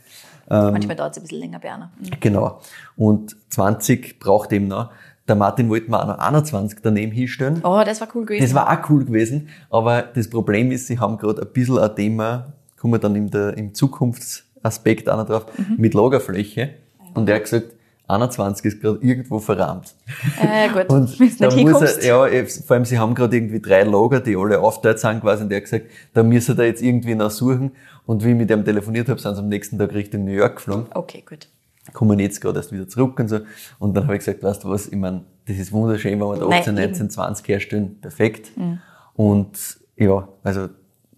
Ähm, 0.51 0.73
Manchmal 0.73 0.97
dauert 0.97 1.13
es 1.13 1.19
ein 1.19 1.23
bisschen 1.23 1.39
länger, 1.39 1.61
Berner. 1.61 1.93
Mhm. 2.01 2.11
Genau. 2.19 2.61
Und 2.97 3.37
20 3.51 4.19
braucht 4.19 4.53
eben 4.53 4.67
noch. 4.67 4.91
Der 5.31 5.37
Martin 5.37 5.69
wollte 5.71 5.89
mir 5.89 6.03
auch 6.03 6.09
noch 6.09 6.19
21 6.19 6.81
daneben 6.83 7.13
hinstellen. 7.13 7.61
Oh, 7.63 7.81
das 7.87 8.01
war 8.01 8.09
cool 8.17 8.27
gewesen. 8.27 8.43
Das 8.43 8.53
war 8.53 8.69
auch 8.69 8.91
cool 8.91 9.05
gewesen, 9.05 9.49
aber 9.71 10.03
das 10.03 10.29
Problem 10.29 10.73
ist, 10.73 10.89
sie 10.89 10.99
haben 10.99 11.19
gerade 11.19 11.43
ein 11.43 11.53
bisschen 11.53 11.79
ein 11.79 11.95
Thema, 11.95 12.53
kommen 12.77 12.95
wir 12.95 12.99
dann 12.99 13.15
in 13.15 13.31
der, 13.31 13.57
im 13.57 13.73
Zukunftsaspekt 13.73 15.09
auch 15.09 15.19
noch 15.19 15.27
drauf, 15.27 15.47
mit 15.77 15.95
Lagerfläche. 15.95 16.71
Und 17.15 17.29
er 17.29 17.37
hat 17.37 17.45
gesagt, 17.45 17.75
21 18.09 18.65
ist 18.65 18.83
gerade 18.83 18.99
irgendwo 19.03 19.39
verrammt. 19.39 19.95
äh, 20.43 20.69
gut, 20.69 20.89
Und 20.89 21.21
da 21.41 21.47
nicht 21.47 21.69
muss 21.69 21.81
er, 21.81 22.05
ja, 22.05 22.27
eh, 22.27 22.47
vor 22.47 22.75
allem, 22.75 22.85
sie 22.85 22.99
haben 22.99 23.15
gerade 23.15 23.37
irgendwie 23.37 23.61
drei 23.61 23.85
Lager, 23.85 24.19
die 24.19 24.37
alle 24.37 24.59
aufteilt 24.59 24.99
sind 24.99 25.21
quasi, 25.21 25.45
und 25.45 25.53
er 25.53 25.59
hat 25.59 25.65
gesagt, 25.65 25.87
da 26.13 26.25
müssen 26.25 26.57
da 26.57 26.65
jetzt 26.65 26.83
irgendwie 26.83 27.15
noch 27.15 27.31
suchen. 27.31 27.71
Und 28.05 28.25
wie 28.25 28.31
ich 28.31 28.37
mit 28.37 28.51
ihm 28.51 28.65
telefoniert 28.65 29.09
habe, 29.09 29.21
sind 29.21 29.37
sie 29.37 29.41
am 29.41 29.49
nächsten 29.49 29.79
Tag 29.79 29.95
Richtung 29.95 30.25
New 30.25 30.33
York 30.33 30.57
geflogen 30.57 30.87
Okay, 30.93 31.23
gut. 31.25 31.47
Kommen 31.93 32.19
jetzt 32.19 32.41
gerade 32.41 32.59
erst 32.59 32.73
wieder 32.73 32.89
zurück 32.89 33.19
und 33.21 33.29
so. 33.29 33.41
Und 33.79 33.95
dann 33.97 34.05
habe 34.05 34.15
ich 34.15 34.21
gesagt, 34.21 34.43
weißt 34.43 34.65
du 34.65 34.71
was, 34.71 34.87
ich 34.89 34.97
meine, 34.97 35.25
das 35.47 35.57
ist 35.57 35.73
wunderschön, 35.73 36.13
wenn 36.13 36.27
wir 36.27 36.37
da 36.37 36.47
Nein, 36.47 36.61
18, 36.61 36.77
eben. 36.77 36.85
19, 36.91 37.11
20 37.11 37.49
herstellen, 37.49 38.01
perfekt. 38.01 38.51
Und 39.15 39.79
ja, 39.97 40.29
also 40.43 40.69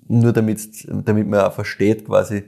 nur 0.09 0.33
damit, 0.33 0.61
damit 1.05 1.27
man 1.29 1.41
auch 1.41 1.53
versteht, 1.53 2.05
quasi 2.07 2.45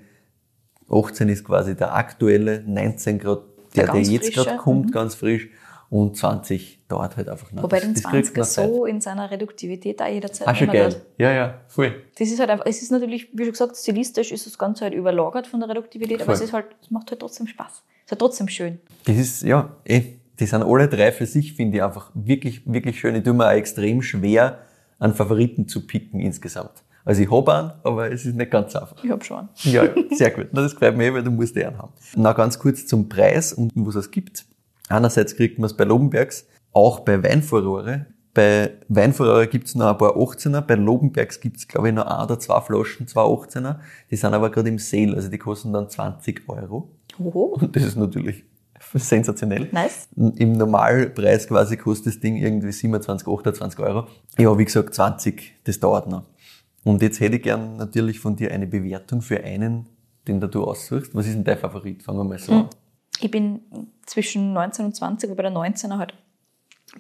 18 0.91 1.29
ist 1.29 1.45
quasi 1.45 1.75
der 1.77 1.95
aktuelle, 1.95 2.63
19 2.67 3.19
gerade 3.19 3.43
der, 3.77 3.85
Der 3.87 3.95
der 3.95 4.03
jetzt 4.03 4.33
gerade 4.35 4.57
kommt, 4.57 4.93
ganz 4.93 5.15
frisch. 5.15 5.49
Und 5.91 6.17
20 6.17 6.81
dauert 6.89 7.17
halt 7.17 7.29
einfach 7.29 7.53
noch. 7.53 7.63
Wobei 7.63 7.77
Das- 7.79 7.85
den 7.87 7.95
das 7.95 8.03
kriegt 8.05 8.27
20er 8.29 8.39
noch 8.41 8.47
Zeit. 8.47 8.69
so 8.69 8.85
in 8.87 9.01
seiner 9.01 9.31
Reduktivität 9.31 10.03
auch 10.03 10.09
jederzeit 10.09 10.49
Ah, 10.49 10.55
schon 10.55 10.67
geil. 10.69 10.93
wird. 10.93 11.03
Ja, 11.19 11.31
ja, 11.33 11.55
voll. 11.69 11.95
Das 12.19 12.29
ist 12.31 12.41
halt 12.41 12.51
einfach, 12.51 12.67
es 12.67 12.83
ist 12.83 12.91
natürlich, 12.91 13.29
wie 13.33 13.45
schon 13.45 13.53
gesagt, 13.53 13.77
stilistisch 13.77 14.33
ist 14.33 14.47
das 14.47 14.59
Ganze 14.59 14.85
halt 14.85 14.95
überlagert 14.95 15.47
von 15.47 15.61
der 15.61 15.69
Reduktivität, 15.69 16.17
aber 16.17 16.25
Voll. 16.27 16.35
es 16.35 16.41
ist 16.41 16.53
halt, 16.53 16.67
es 16.83 16.91
macht 16.91 17.11
halt 17.11 17.21
trotzdem 17.21 17.47
Spaß. 17.47 17.83
Ist 18.05 18.11
halt 18.11 18.19
trotzdem 18.19 18.49
schön. 18.49 18.81
Das 19.05 19.17
ist, 19.17 19.43
ja, 19.43 19.77
eh, 19.85 20.03
die 20.39 20.47
sind 20.47 20.63
alle 20.63 20.89
drei 20.89 21.11
für 21.11 21.27
sich, 21.27 21.55
finde 21.55 21.79
ich 21.79 21.83
einfach 21.83 22.11
wirklich, 22.15 22.63
wirklich 22.67 23.01
schön. 23.01 23.15
Ich 23.15 23.23
tue 23.23 23.33
mir 23.33 23.47
auch 23.47 23.53
extrem 23.53 24.03
schwer, 24.03 24.59
einen 24.99 25.15
Favoriten 25.15 25.69
zu 25.69 25.87
picken 25.87 26.21
insgesamt. 26.21 26.83
Also 27.07 27.23
ich 27.23 27.31
habe 27.31 27.55
einen, 27.55 27.73
aber 27.83 28.11
es 28.11 28.25
ist 28.25 28.35
nicht 28.35 28.51
ganz 28.51 28.75
einfach. 28.77 29.03
Ich 29.03 29.11
hab 29.11 29.25
schon. 29.25 29.49
Ja, 29.63 29.85
ja, 29.85 29.95
sehr 30.13 30.31
gut. 30.31 30.49
Na, 30.53 30.63
das 30.63 30.73
gefällt 30.73 30.97
mir, 30.97 31.05
eh, 31.05 31.15
weil 31.15 31.23
du 31.23 31.31
musst 31.31 31.57
eh 31.57 31.65
einen 31.65 31.79
haben. 31.79 31.93
Na, 32.15 32.33
ganz 32.33 32.59
kurz 32.59 32.87
zum 32.87 33.09
Preis 33.09 33.53
und 33.53 33.73
was 33.75 33.95
es 33.95 34.11
gibt. 34.11 34.45
Einerseits 34.89 35.37
kriegt 35.37 35.59
man 35.59 35.67
es 35.67 35.77
bei 35.77 35.85
Lobenbergs, 35.85 36.47
auch 36.73 37.01
bei 37.01 37.23
Weinfurore. 37.23 38.07
Bei 38.35 38.73
Weinfurore 38.89 39.47
gibt 39.47 39.69
es 39.69 39.77
noch 39.77 39.87
ein 39.87 39.99
paar 39.99 40.17
18er, 40.17 40.61
bei 40.61 40.75
Lobenbergs 40.75 41.41
gibt 41.41 41.59
es, 41.59 41.69
glaube 41.69 41.89
ich, 41.89 41.95
noch 41.95 42.07
ein 42.07 42.25
oder 42.25 42.39
zwei 42.41 42.61
Flaschen, 42.61 43.07
zwei 43.07 43.23
18er. 43.23 43.77
Die 44.11 44.17
sind 44.17 44.35
aber 44.35 44.51
gerade 44.51 44.69
im 44.69 44.79
Sale, 44.79 45.15
also 45.15 45.29
die 45.29 45.39
kosten 45.39 45.73
dann 45.73 45.89
20 45.89 46.49
Euro. 46.49 46.91
Oho. 47.21 47.57
Und 47.61 47.77
das 47.77 47.85
ist 47.85 47.97
natürlich 47.97 48.45
sensationell. 48.95 49.69
Nice. 49.71 50.09
Im 50.17 50.53
Normalpreis 50.53 51.47
quasi 51.47 51.77
kostet 51.77 52.15
das 52.15 52.21
Ding 52.21 52.37
irgendwie 52.37 52.73
27, 52.73 53.27
28 53.27 53.79
Euro. 53.79 54.09
Ja, 54.37 54.59
wie 54.59 54.65
gesagt, 54.65 54.95
20, 54.95 55.61
das 55.63 55.79
dauert 55.79 56.09
noch. 56.09 56.25
Und 56.83 57.03
jetzt 57.03 57.21
hätte 57.21 57.37
ich 57.37 57.43
gern 57.43 57.77
natürlich 57.77 58.19
von 58.19 58.35
dir 58.35 58.51
eine 58.51 58.67
Bewertung 58.67 59.23
für 59.23 59.43
einen, 59.43 59.87
den 60.27 60.41
da 60.41 60.49
du 60.49 60.65
aussuchst. 60.65 61.15
Was 61.15 61.27
ist 61.27 61.35
denn 61.35 61.45
dein 61.45 61.59
Favorit? 61.59 62.03
Fangen 62.03 62.19
wir 62.19 62.25
mal 62.25 62.39
so 62.39 62.53
an. 62.53 62.69
Ich 63.21 63.31
bin 63.31 63.61
zwischen 64.07 64.53
19 64.53 64.87
und 64.87 64.97
20, 64.97 65.31
wobei 65.31 65.45
der 65.45 65.53
19er 65.53 65.99
halt 65.99 66.15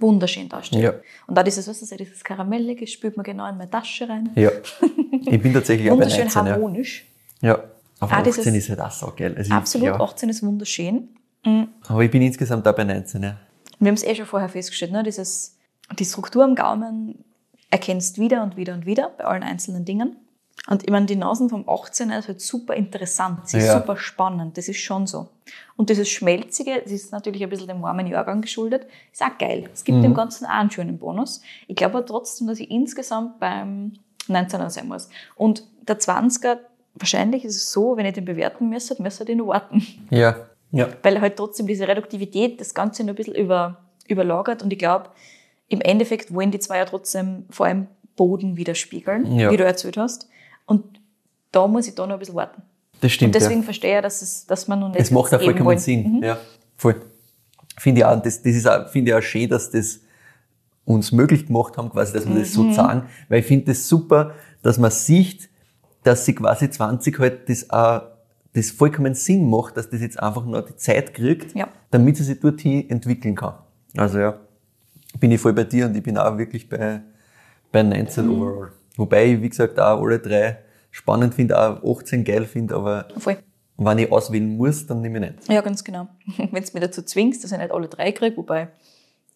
wunderschön 0.00 0.48
dasteht. 0.48 0.80
Ja. 0.82 0.92
Und 1.26 1.36
da 1.36 1.42
dieses, 1.42 1.66
was 1.68 1.80
ist 1.82 1.98
dieses 1.98 2.22
Karamellige 2.24 2.86
spült 2.86 3.16
man 3.16 3.24
genau 3.24 3.48
in 3.48 3.56
meine 3.56 3.70
Tasche 3.70 4.08
rein. 4.08 4.30
Ja. 4.34 4.50
Ich 5.26 5.40
bin 5.40 5.54
tatsächlich 5.54 5.90
auch 5.90 5.96
bei 5.96 6.02
Wunderschön 6.02 6.24
19. 6.26 6.46
Ja. 6.46 6.52
harmonisch. 6.52 7.06
ja. 7.40 7.54
Aber 8.00 8.12
Ah, 8.12 8.18
18 8.18 8.24
dieses- 8.52 8.56
ist 8.64 8.68
halt 8.70 8.80
auch 8.80 8.90
so 8.90 9.12
geil. 9.16 9.34
Also 9.38 9.48
ich- 9.48 9.54
Absolut, 9.54 9.86
Ja. 9.86 10.00
18 10.00 10.28
ist 10.28 10.42
wunderschön. 10.42 11.08
Aber 11.88 12.02
ich 12.02 12.10
bin 12.10 12.20
insgesamt 12.22 12.66
auch 12.68 12.74
bei 12.74 12.84
19. 12.84 13.22
Ja. 13.22 13.36
Wir 13.78 13.88
haben 13.88 13.94
es 13.94 14.02
eh 14.04 14.14
schon 14.14 14.26
vorher 14.26 14.48
festgestellt, 14.50 14.92
ne? 14.92 15.02
Dieses, 15.02 15.56
die 15.98 16.04
Struktur 16.04 16.44
am 16.44 16.54
Gaumen 16.54 17.24
erkennst 17.70 18.18
wieder 18.18 18.42
und 18.42 18.56
wieder 18.56 18.74
und 18.74 18.84
wieder 18.86 19.10
bei 19.16 19.24
allen 19.24 19.42
einzelnen 19.42 19.84
Dingen. 19.86 20.16
Und 20.70 20.82
ich 20.82 20.90
meine, 20.90 21.04
die 21.06 21.16
Nasen 21.16 21.50
vom 21.50 21.64
18er 21.68 22.18
ist 22.18 22.28
halt 22.28 22.40
super 22.40 22.74
interessant, 22.74 23.48
sie 23.48 23.58
ist 23.58 23.66
Ja. 23.66 23.78
super 23.80 23.96
spannend, 23.98 24.56
das 24.56 24.68
ist 24.68 24.78
schon 24.78 25.06
so. 25.06 25.28
Und 25.76 25.90
dieses 25.90 26.08
Schmelzige, 26.08 26.80
das 26.82 26.90
ist 26.90 27.12
natürlich 27.12 27.42
ein 27.42 27.50
bisschen 27.50 27.68
dem 27.68 27.82
warmen 27.82 28.06
Jahrgang 28.06 28.40
geschuldet, 28.40 28.86
ist 29.12 29.20
auch 29.22 29.36
geil. 29.38 29.68
Es 29.74 29.84
gibt 29.84 30.02
dem 30.02 30.14
Ganzen 30.14 30.46
auch 30.46 30.50
einen 30.50 30.70
schönen 30.70 30.98
Bonus. 30.98 31.42
Ich 31.68 31.76
glaube 31.76 31.98
aber 31.98 32.06
trotzdem, 32.06 32.46
dass 32.46 32.60
ich 32.60 32.70
insgesamt 32.70 33.38
beim 33.40 33.92
19er 34.28 34.70
sein 34.70 34.88
muss. 34.88 35.10
Und 35.36 35.64
der 35.86 35.98
20er, 35.98 36.60
wahrscheinlich 36.94 37.44
ist 37.44 37.56
es 37.56 37.70
so, 37.70 37.98
wenn 37.98 38.06
ich 38.06 38.14
den 38.14 38.24
bewerten 38.24 38.70
müsste, 38.70 39.00
müsste 39.02 39.24
ich 39.30 39.36
noch 39.36 39.48
warten 39.48 39.84
Ja. 40.10 40.36
Ja. 40.70 40.88
weil 41.02 41.20
halt 41.20 41.36
trotzdem 41.36 41.66
diese 41.66 41.86
Reduktivität 41.86 42.58
das 42.60 42.72
Ganze 42.72 43.02
noch 43.04 43.10
ein 43.10 43.16
bisschen 43.16 43.34
über, 43.34 43.84
überlagert. 44.08 44.62
Und 44.62 44.72
ich 44.72 44.78
glaube, 44.78 45.10
im 45.68 45.82
Endeffekt 45.82 46.32
wollen 46.32 46.52
die 46.52 46.58
zwei 46.58 46.78
ja 46.78 46.84
trotzdem 46.86 47.44
vor 47.50 47.66
allem 47.66 47.88
Boden 48.16 48.56
widerspiegeln, 48.56 49.36
Ja. 49.38 49.50
wie 49.50 49.56
du 49.58 49.64
erzählt 49.64 49.96
hast. 49.98 50.28
Und 50.66 51.00
da 51.52 51.66
muss 51.66 51.86
ich 51.88 51.94
da 51.94 52.06
noch 52.06 52.14
ein 52.14 52.18
bisschen 52.18 52.34
warten. 52.34 52.62
Das 53.00 53.12
stimmt. 53.12 53.34
Und 53.34 53.40
deswegen 53.40 53.60
ja. 53.60 53.64
verstehe 53.64 53.96
ich, 53.96 54.02
dass, 54.02 54.22
es, 54.22 54.46
dass 54.46 54.66
man 54.68 54.80
noch 54.80 54.88
nicht 54.88 55.00
Es 55.00 55.10
macht 55.10 55.34
auch 55.34 55.40
vollkommen 55.42 55.66
wollen. 55.66 55.78
Sinn. 55.78 56.16
Mhm. 56.18 56.22
Ja, 56.22 56.38
voll. 56.76 56.96
Finde 57.78 58.00
ich 58.00 58.04
auch, 58.04 58.20
das, 58.22 58.42
das 58.42 58.54
ist 58.54 58.66
auch, 58.68 58.88
finde 58.88 59.10
ich 59.10 59.16
auch 59.16 59.22
schön, 59.22 59.48
dass 59.48 59.70
das 59.70 60.00
uns 60.84 61.12
möglich 61.12 61.46
gemacht 61.46 61.76
haben, 61.76 61.90
quasi, 61.90 62.12
dass 62.12 62.26
wir 62.28 62.34
das 62.38 62.50
Mhm. 62.50 62.70
so 62.70 62.72
sagen, 62.72 63.02
weil 63.28 63.40
ich 63.40 63.46
finde 63.46 63.66
das 63.66 63.88
super, 63.88 64.32
dass 64.62 64.78
man 64.78 64.90
sieht, 64.90 65.48
dass 66.02 66.24
sie 66.24 66.34
quasi 66.34 66.70
20 66.70 67.18
halt 67.18 67.48
das 67.48 67.68
auch, 67.70 68.02
das 68.52 68.70
vollkommen 68.70 69.14
Sinn 69.14 69.48
macht, 69.50 69.76
dass 69.76 69.88
das 69.90 70.00
jetzt 70.00 70.22
einfach 70.22 70.44
nur 70.44 70.62
die 70.62 70.76
Zeit 70.76 71.12
kriegt, 71.14 71.54
Ja. 71.56 71.68
damit 71.90 72.16
sie 72.16 72.24
sich 72.24 72.38
dorthin 72.38 72.88
entwickeln 72.90 73.34
kann. 73.34 73.54
Also 73.96 74.18
ja, 74.18 74.38
bin 75.18 75.32
ich 75.32 75.40
voll 75.40 75.52
bei 75.52 75.64
dir 75.64 75.86
und 75.86 75.96
ich 75.96 76.02
bin 76.02 76.16
auch 76.18 76.36
wirklich 76.38 76.68
bei, 76.68 77.00
bei 77.72 77.82
19 77.82 78.26
Mhm. 78.26 78.32
overall. 78.42 78.72
Wobei 78.96 79.32
ich, 79.32 79.42
wie 79.42 79.48
gesagt, 79.48 79.78
auch 79.78 80.00
alle 80.02 80.18
drei 80.18 80.58
spannend 80.90 81.34
finde, 81.34 81.58
auch 81.58 81.98
18 81.98 82.24
geil 82.24 82.44
finde, 82.46 82.76
aber 82.76 83.08
Voll. 83.18 83.38
wenn 83.76 83.98
ich 83.98 84.12
auswählen 84.12 84.56
muss, 84.56 84.86
dann 84.86 85.00
nehme 85.00 85.18
ich 85.18 85.32
nicht. 85.32 85.48
Ja, 85.48 85.60
ganz 85.60 85.82
genau. 85.82 86.08
Wenn 86.36 86.62
du 86.62 86.70
mir 86.72 86.80
dazu 86.80 87.02
zwingst, 87.02 87.42
dass 87.42 87.50
ich 87.50 87.58
nicht 87.58 87.72
alle 87.72 87.88
drei 87.88 88.12
kriege, 88.12 88.36
wobei 88.36 88.68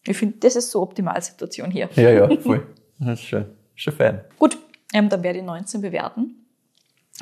ich 0.05 0.17
finde, 0.17 0.37
das 0.39 0.55
ist 0.55 0.71
so 0.71 0.81
Optimalsituation 0.81 1.71
hier. 1.71 1.89
Ja, 1.95 2.09
ja, 2.09 2.37
voll. 2.39 2.65
Das 2.99 3.19
ist 3.19 3.25
schon, 3.25 3.45
schon 3.75 3.93
fein. 3.93 4.21
Gut, 4.37 4.57
ähm, 4.93 5.09
dann 5.09 5.21
werde 5.23 5.39
ich 5.39 5.45
19 5.45 5.81
bewerten. 5.81 6.35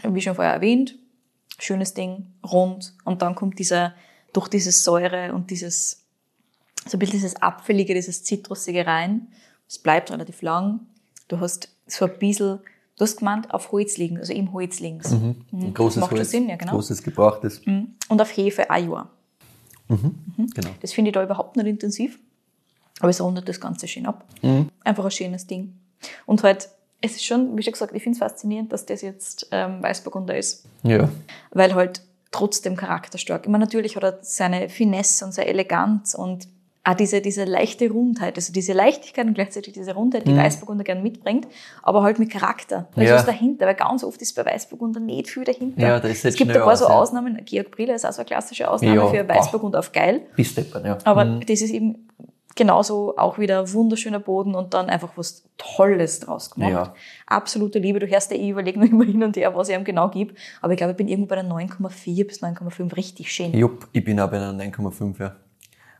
Wie 0.04 0.22
schon 0.22 0.36
vorher 0.36 0.54
erwähnt, 0.54 0.96
schönes 1.58 1.96
Ding, 1.96 2.28
rund. 2.46 2.94
Und 3.04 3.24
dann 3.24 3.34
kommt 3.34 3.58
dieser, 3.58 3.96
durch 4.34 4.48
dieses 4.48 4.84
Säure 4.84 5.34
und 5.34 5.50
dieses, 5.50 6.06
so 6.86 6.98
ein 6.98 7.00
bisschen 7.00 7.20
dieses 7.20 7.42
Apfelige, 7.42 7.96
dieses 7.96 8.24
Zitrusige 8.24 8.86
rein. 8.86 9.30
Es 9.68 9.80
bleibt 9.80 10.12
relativ 10.12 10.44
lang. 10.44 10.82
Du 11.28 11.40
hast 11.40 11.70
so 11.88 12.06
ein 12.06 12.18
bisschen, 12.20 12.60
du 12.98 13.02
hast 13.04 13.18
gemeint, 13.18 13.54
auf 13.54 13.72
Holz 13.72 13.98
liegen, 13.98 14.18
also 14.18 14.34
im 14.34 14.54
Holz 14.54 14.80
liegen. 14.80 15.02
Ein 15.52 15.74
großes 15.74 15.98
Macht 15.98 16.10
schon 16.10 16.20
Holz, 16.20 16.32
Sinn, 16.32 16.50
ja, 16.50 16.56
genau. 16.56 16.74
großes 16.74 17.04
gebrauchtes. 17.04 17.66
Mhm. 17.66 17.96
Und 18.10 18.22
auf 18.22 18.36
Hefe 18.36 18.70
ein 18.70 18.92
Jahr. 18.92 19.10
Genau. 19.88 20.70
Das 20.82 20.94
finde 20.94 21.10
ich 21.10 21.14
da 21.14 21.24
überhaupt 21.24 21.56
nicht 21.56 21.68
intensiv. 21.68 22.20
Aber 23.00 23.10
es 23.10 23.22
rundet 23.22 23.48
das 23.48 23.62
Ganze 23.62 23.88
schön 23.88 24.06
ab. 24.06 24.26
Mhm. 24.42 24.70
Einfach 24.84 25.06
ein 25.06 25.12
schönes 25.12 25.48
Ding. 25.48 25.76
Und 26.26 26.44
halt, 26.44 26.70
es 27.02 27.12
ist 27.12 27.26
schon, 27.26 27.58
wie 27.58 27.64
schon 27.64 27.74
gesagt, 27.74 27.94
ich 27.96 28.04
finde 28.04 28.16
es 28.16 28.20
faszinierend, 28.20 28.74
dass 28.74 28.86
das 28.86 29.02
jetzt 29.02 29.48
ähm, 29.52 29.84
Weißburgunder 29.84 30.38
ist. 30.38 30.66
Ja. 30.84 31.10
Weil 31.52 31.76
halt 31.76 32.02
trotzdem 32.32 32.76
charakterstark. 32.76 33.48
Meine, 33.48 33.66
natürlich 33.66 33.96
hat 33.96 34.04
er 34.04 34.20
seine 34.22 34.70
Finesse 34.70 35.26
und 35.26 35.32
seine 35.32 35.48
Eleganz 35.48 36.16
und 36.16 36.48
auch 36.88 36.94
diese, 36.94 37.22
diese 37.22 37.44
leichte 37.44 37.90
Rundheit, 37.92 38.36
also 38.38 38.54
diese 38.54 38.72
Leichtigkeit 38.74 39.26
und 39.26 39.34
gleichzeitig 39.34 39.74
diese 39.74 39.94
Rundheit, 39.94 40.26
die 40.28 40.36
Weißburgunder 40.38 40.84
gern 40.84 41.04
mitbringt, 41.04 41.48
aber 41.84 42.02
halt 42.04 42.18
mit 42.18 42.32
Charakter. 42.32 42.88
Da 42.96 43.02
Mhm. 43.02 43.08
Ja. 43.08 43.16
ist 43.16 43.20
was 43.20 43.26
dahinter, 43.26 43.66
weil 43.66 43.76
ganz 43.76 44.04
oft 44.04 44.22
ist 44.22 44.34
bei 44.36 44.46
Weißburgunder 44.46 45.00
nicht 45.02 45.30
viel 45.30 45.44
dahinter. 45.44 45.82
Ja, 45.82 46.00
da 46.00 46.08
ist 46.08 46.24
halt 46.24 46.34
es 46.34 46.38
gibt 46.38 46.52
ein 46.52 46.58
paar 46.62 46.72
aus, 46.74 46.80
so 46.80 46.86
ja. 46.86 46.92
Ausnahmen, 46.92 47.42
Georg 47.46 47.72
Briller 47.72 47.96
ist 47.96 48.06
auch 48.06 48.12
so 48.14 48.20
eine 48.22 48.26
klassische 48.28 48.70
Ausnahme 48.72 48.96
Ja, 48.96 49.08
für. 49.08 49.28
Weißburgunder 49.28 49.80
auf 49.80 49.92
geil. 49.92 50.22
Bis 50.36 50.56
deppern, 50.56 50.86
ja. 50.86 50.98
Aber 51.04 51.26
das 51.26 51.62
ist 51.62 51.72
eben 51.72 52.08
genauso 52.56 53.16
auch 53.18 53.38
wieder 53.38 53.72
wunderschöner 53.74 54.20
Boden 54.20 54.56
und 54.56 54.74
dann 54.74 54.90
einfach 54.90 55.12
was 55.16 55.44
Tolles 55.58 56.22
draus 56.22 56.50
gemacht. 56.52 56.72
Ja. 56.72 56.94
Absolute 57.28 57.80
Liebe. 57.80 58.00
Du 58.00 58.08
hörst 58.08 58.32
ja, 58.32 58.38
ich 58.38 58.50
überlege 58.50 58.80
noch 58.80 58.88
immer 58.92 59.06
hin 59.06 59.24
und 59.24 59.36
her, 59.38 59.54
was 59.56 59.70
ich 59.70 59.76
ihm 59.76 59.84
genau 59.84 60.10
gebe. 60.10 60.34
Aber 60.62 60.74
ich 60.74 60.78
glaube, 60.78 60.92
ich 60.92 60.98
bin 60.98 61.08
irgendwo 61.08 61.28
bei 61.30 61.36
der 61.36 61.46
9,4 61.46 62.26
bis 62.26 62.42
9,5 62.42 62.96
richtig 62.96 63.32
schön. 63.32 63.54
Jupp, 63.54 63.88
ich 63.92 64.04
bin 64.04 64.20
auch 64.20 64.30
bei 64.30 64.38
einer 64.38 64.54
9,5, 64.54 65.20
ja. 65.20 65.36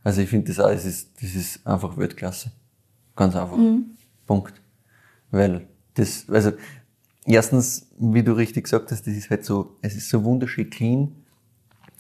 Also 0.08 0.22
ich 0.22 0.30
finde 0.30 0.48
das 0.48 0.60
auch, 0.62 0.72
das 0.72 0.86
ist, 0.86 1.22
das 1.22 1.36
ist 1.36 1.68
einfach 1.68 1.98
Weltklasse. 1.98 2.50
Ganz 3.14 3.36
einfach. 3.36 3.58
Mhm. 3.58 3.88
Punkt. 4.26 4.54
Weil 5.32 5.68
das, 5.96 6.24
also, 6.30 6.54
erstens, 7.26 7.90
wie 8.00 8.24
du 8.24 8.32
richtig 8.32 8.64
gesagt 8.64 8.90
hast, 8.90 9.06
das 9.06 9.14
ist 9.14 9.30
halt 9.30 9.44
so, 9.44 9.76
es 9.82 9.98
ist 9.98 10.08
so 10.10 10.24
wunderschön 10.24 10.70
clean 10.70 11.14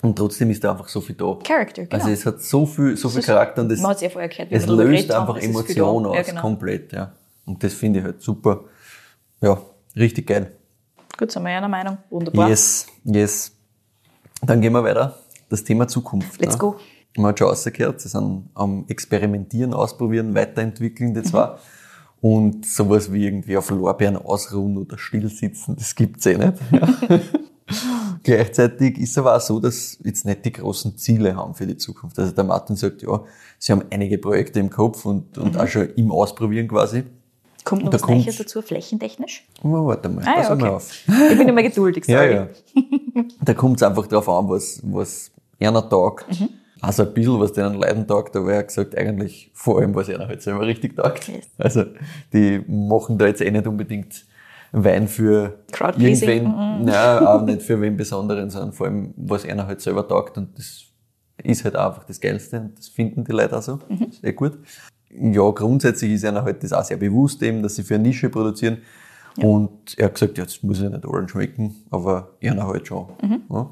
und 0.01 0.18
trotzdem 0.18 0.49
ist 0.51 0.64
da 0.64 0.72
einfach 0.72 0.88
so 0.88 1.01
viel 1.01 1.16
da. 1.16 1.38
Character, 1.43 1.84
genau. 1.84 2.01
Also 2.01 2.10
es 2.10 2.26
hat 2.26 2.41
so 2.41 2.66
viel, 2.66 2.95
so 2.95 3.10
viel 3.10 3.24
Charakter 3.24 3.62
und 3.62 3.74
es, 3.74 3.82
man 3.82 3.91
hat's 3.91 3.99
ja 3.99 4.10
vorher 4.10 4.30
gehört, 4.30 4.51
wie 4.51 4.55
es 4.55 4.66
löst 4.66 5.14
haben, 5.14 5.24
einfach 5.24 5.39
viel 5.39 5.49
Emotionen 5.49 6.05
aus, 6.05 6.16
Ja, 6.16 6.22
genau. 6.22 6.41
komplett, 6.41 6.93
ja. 6.93 7.12
Und 7.45 7.62
das 7.62 7.74
finde 7.74 7.99
ich 7.99 8.05
halt 8.05 8.22
super. 8.22 8.64
Ja, 9.41 9.62
richtig 9.97 10.28
geil. 10.28 10.55
Gut, 11.18 11.30
sind 11.30 11.43
wir 11.43 11.51
ja 11.51 11.58
einer 11.58 11.68
Meinung. 11.68 11.97
Wunderbar. 12.10 12.47
Yes, 12.47 12.88
yes. 13.03 13.51
Dann 14.43 14.62
gehen 14.62 14.72
wir 14.72 14.82
weiter. 14.86 15.20
Das 15.49 15.62
Thema 15.62 15.89
Zukunft. 15.89 16.39
Let's 16.39 16.53
ne? 16.53 16.60
go. 16.60 16.80
Man 17.18 17.30
hat 17.30 17.39
schon 17.39 17.47
rausgehört, 17.49 17.99
sie 18.01 18.09
sind 18.09 18.49
am 18.53 18.86
Experimentieren, 18.88 19.74
Ausprobieren, 19.74 20.34
Weiterentwickeln, 20.36 21.13
die 21.13 21.20
Mhm. 21.22 21.26
zwei. 21.26 21.55
Und 22.22 22.65
sowas 22.65 23.11
wie 23.11 23.26
irgendwie 23.26 23.57
auf 23.57 23.70
Lorbeeren 23.70 24.18
ausruhen 24.18 24.78
oder 24.78 24.97
stillsitzen, 24.97 25.76
das 25.76 25.93
gibt's 25.95 26.26
eh 26.26 26.38
nicht. 26.38 26.53
Ja. 26.72 26.88
Gleichzeitig 28.24 28.97
ist 28.97 29.18
aber 29.18 29.36
auch 29.36 29.41
so, 29.41 29.59
dass 29.59 29.97
jetzt 30.03 30.26
nicht 30.26 30.45
die 30.45 30.51
großen 30.53 30.97
Ziele 30.97 31.36
haben 31.36 31.53
für 31.53 31.68
die 31.68 31.78
Zukunft. 31.78 32.18
Also 32.18 32.32
der 32.32 32.43
Martin 32.43 32.76
sagt, 32.76 33.01
ja, 33.01 33.22
sie 33.59 33.72
haben 33.72 33.84
einige 33.89 34.18
Projekte 34.18 34.59
im 34.59 34.70
Kopf 34.70 35.05
und, 35.05 35.38
und 35.38 35.53
Mhm. 35.53 35.59
auch 35.59 35.68
schon 35.68 35.89
im 35.95 36.11
Ausprobieren 36.11 36.68
quasi. 36.68 37.03
Kommt 37.63 37.84
noch 37.84 37.89
Da 37.91 37.95
was 37.95 38.01
kommt- 38.03 38.24
Neues 38.26 38.38
dazu, 38.38 38.61
flächentechnisch? 38.61 39.45
Oh, 39.63 39.86
warte 39.88 40.07
mal, 40.09 40.24
Ah, 40.26 40.36
pass 40.36 40.49
ja, 40.49 40.55
mal 40.55 40.63
okay. 40.68 40.76
auf. 40.76 40.91
Ich 41.32 41.38
bin 41.38 41.47
immer 41.49 41.63
geduldig, 41.63 42.05
Ja, 42.07 42.20
sorry. 42.20 42.34
ja. 42.34 42.47
Da 43.41 43.53
kommt 43.53 43.78
es 43.78 43.84
einfach 43.84 44.07
drauf 44.07 44.30
an, 44.30 44.47
was, 44.47 44.80
was 44.84 45.32
einer 45.59 45.88
taugt. 45.89 46.26
Mhm. 46.39 46.49
Also 46.82 47.03
ein 47.03 47.13
bisschen, 47.13 47.39
was 47.39 47.53
denen 47.53 47.75
Leiden 47.75 48.07
taugt, 48.07 48.36
aber 48.36 48.53
er 48.53 48.59
hat 48.59 48.67
gesagt, 48.67 48.97
eigentlich 48.97 49.51
vor 49.53 49.80
allem, 49.80 49.95
was 49.95 50.09
einer 50.09 50.28
halt 50.28 50.41
selber 50.41 50.65
richtig 50.65 50.95
taugt. 50.95 51.28
Yes. 51.28 51.49
Also, 51.57 51.86
die 52.34 52.63
machen 52.67 53.17
da 53.17 53.25
jetzt 53.28 53.41
eh 53.41 53.49
nicht 53.49 53.67
unbedingt 53.67 54.25
Wein 54.71 55.07
für 55.07 55.59
irgendwen, 55.97 56.84
nein, 56.84 57.25
auch 57.25 57.41
nicht 57.41 57.61
für 57.61 57.80
wen 57.80 57.95
Besonderen, 57.95 58.49
sondern 58.49 58.73
vor 58.73 58.88
allem, 58.88 59.13
was 59.15 59.45
einer 59.45 59.65
halt 59.65 59.82
selber 59.82 60.07
taugt 60.07 60.38
und 60.38 60.57
das 60.57 60.84
ist 61.43 61.63
halt 61.63 61.75
einfach 61.75 62.03
das 62.03 62.19
Geilste 62.19 62.59
und 62.59 62.78
das 62.78 62.89
finden 62.89 63.23
die 63.23 63.32
Leute 63.32 63.57
auch 63.57 63.61
so. 63.61 63.80
Das 63.89 64.09
ist 64.09 64.23
eh 64.23 64.34
gut. 64.34 64.59
Ja, 65.09 65.49
grundsätzlich 65.51 66.11
ist 66.11 66.25
einer 66.25 66.43
halt 66.43 66.63
das 66.63 66.73
auch 66.73 66.84
sehr 66.84 66.97
bewusst 66.97 67.41
eben, 67.43 67.63
dass 67.63 67.75
sie 67.75 67.84
für 67.84 67.95
eine 67.95 68.03
Nische 68.03 68.30
produzieren. 68.30 68.80
Und 69.38 69.97
er 69.97 70.05
hat 70.05 70.15
gesagt, 70.15 70.38
ja, 70.38 70.43
das 70.43 70.63
muss 70.63 70.82
ja 70.82 70.89
nicht 70.89 71.05
allen 71.05 71.30
schmecken, 71.30 71.75
aber 71.91 72.36
einer 72.41 72.67
halt 72.67 72.88
schon. 72.88 73.07
Ja. 73.49 73.69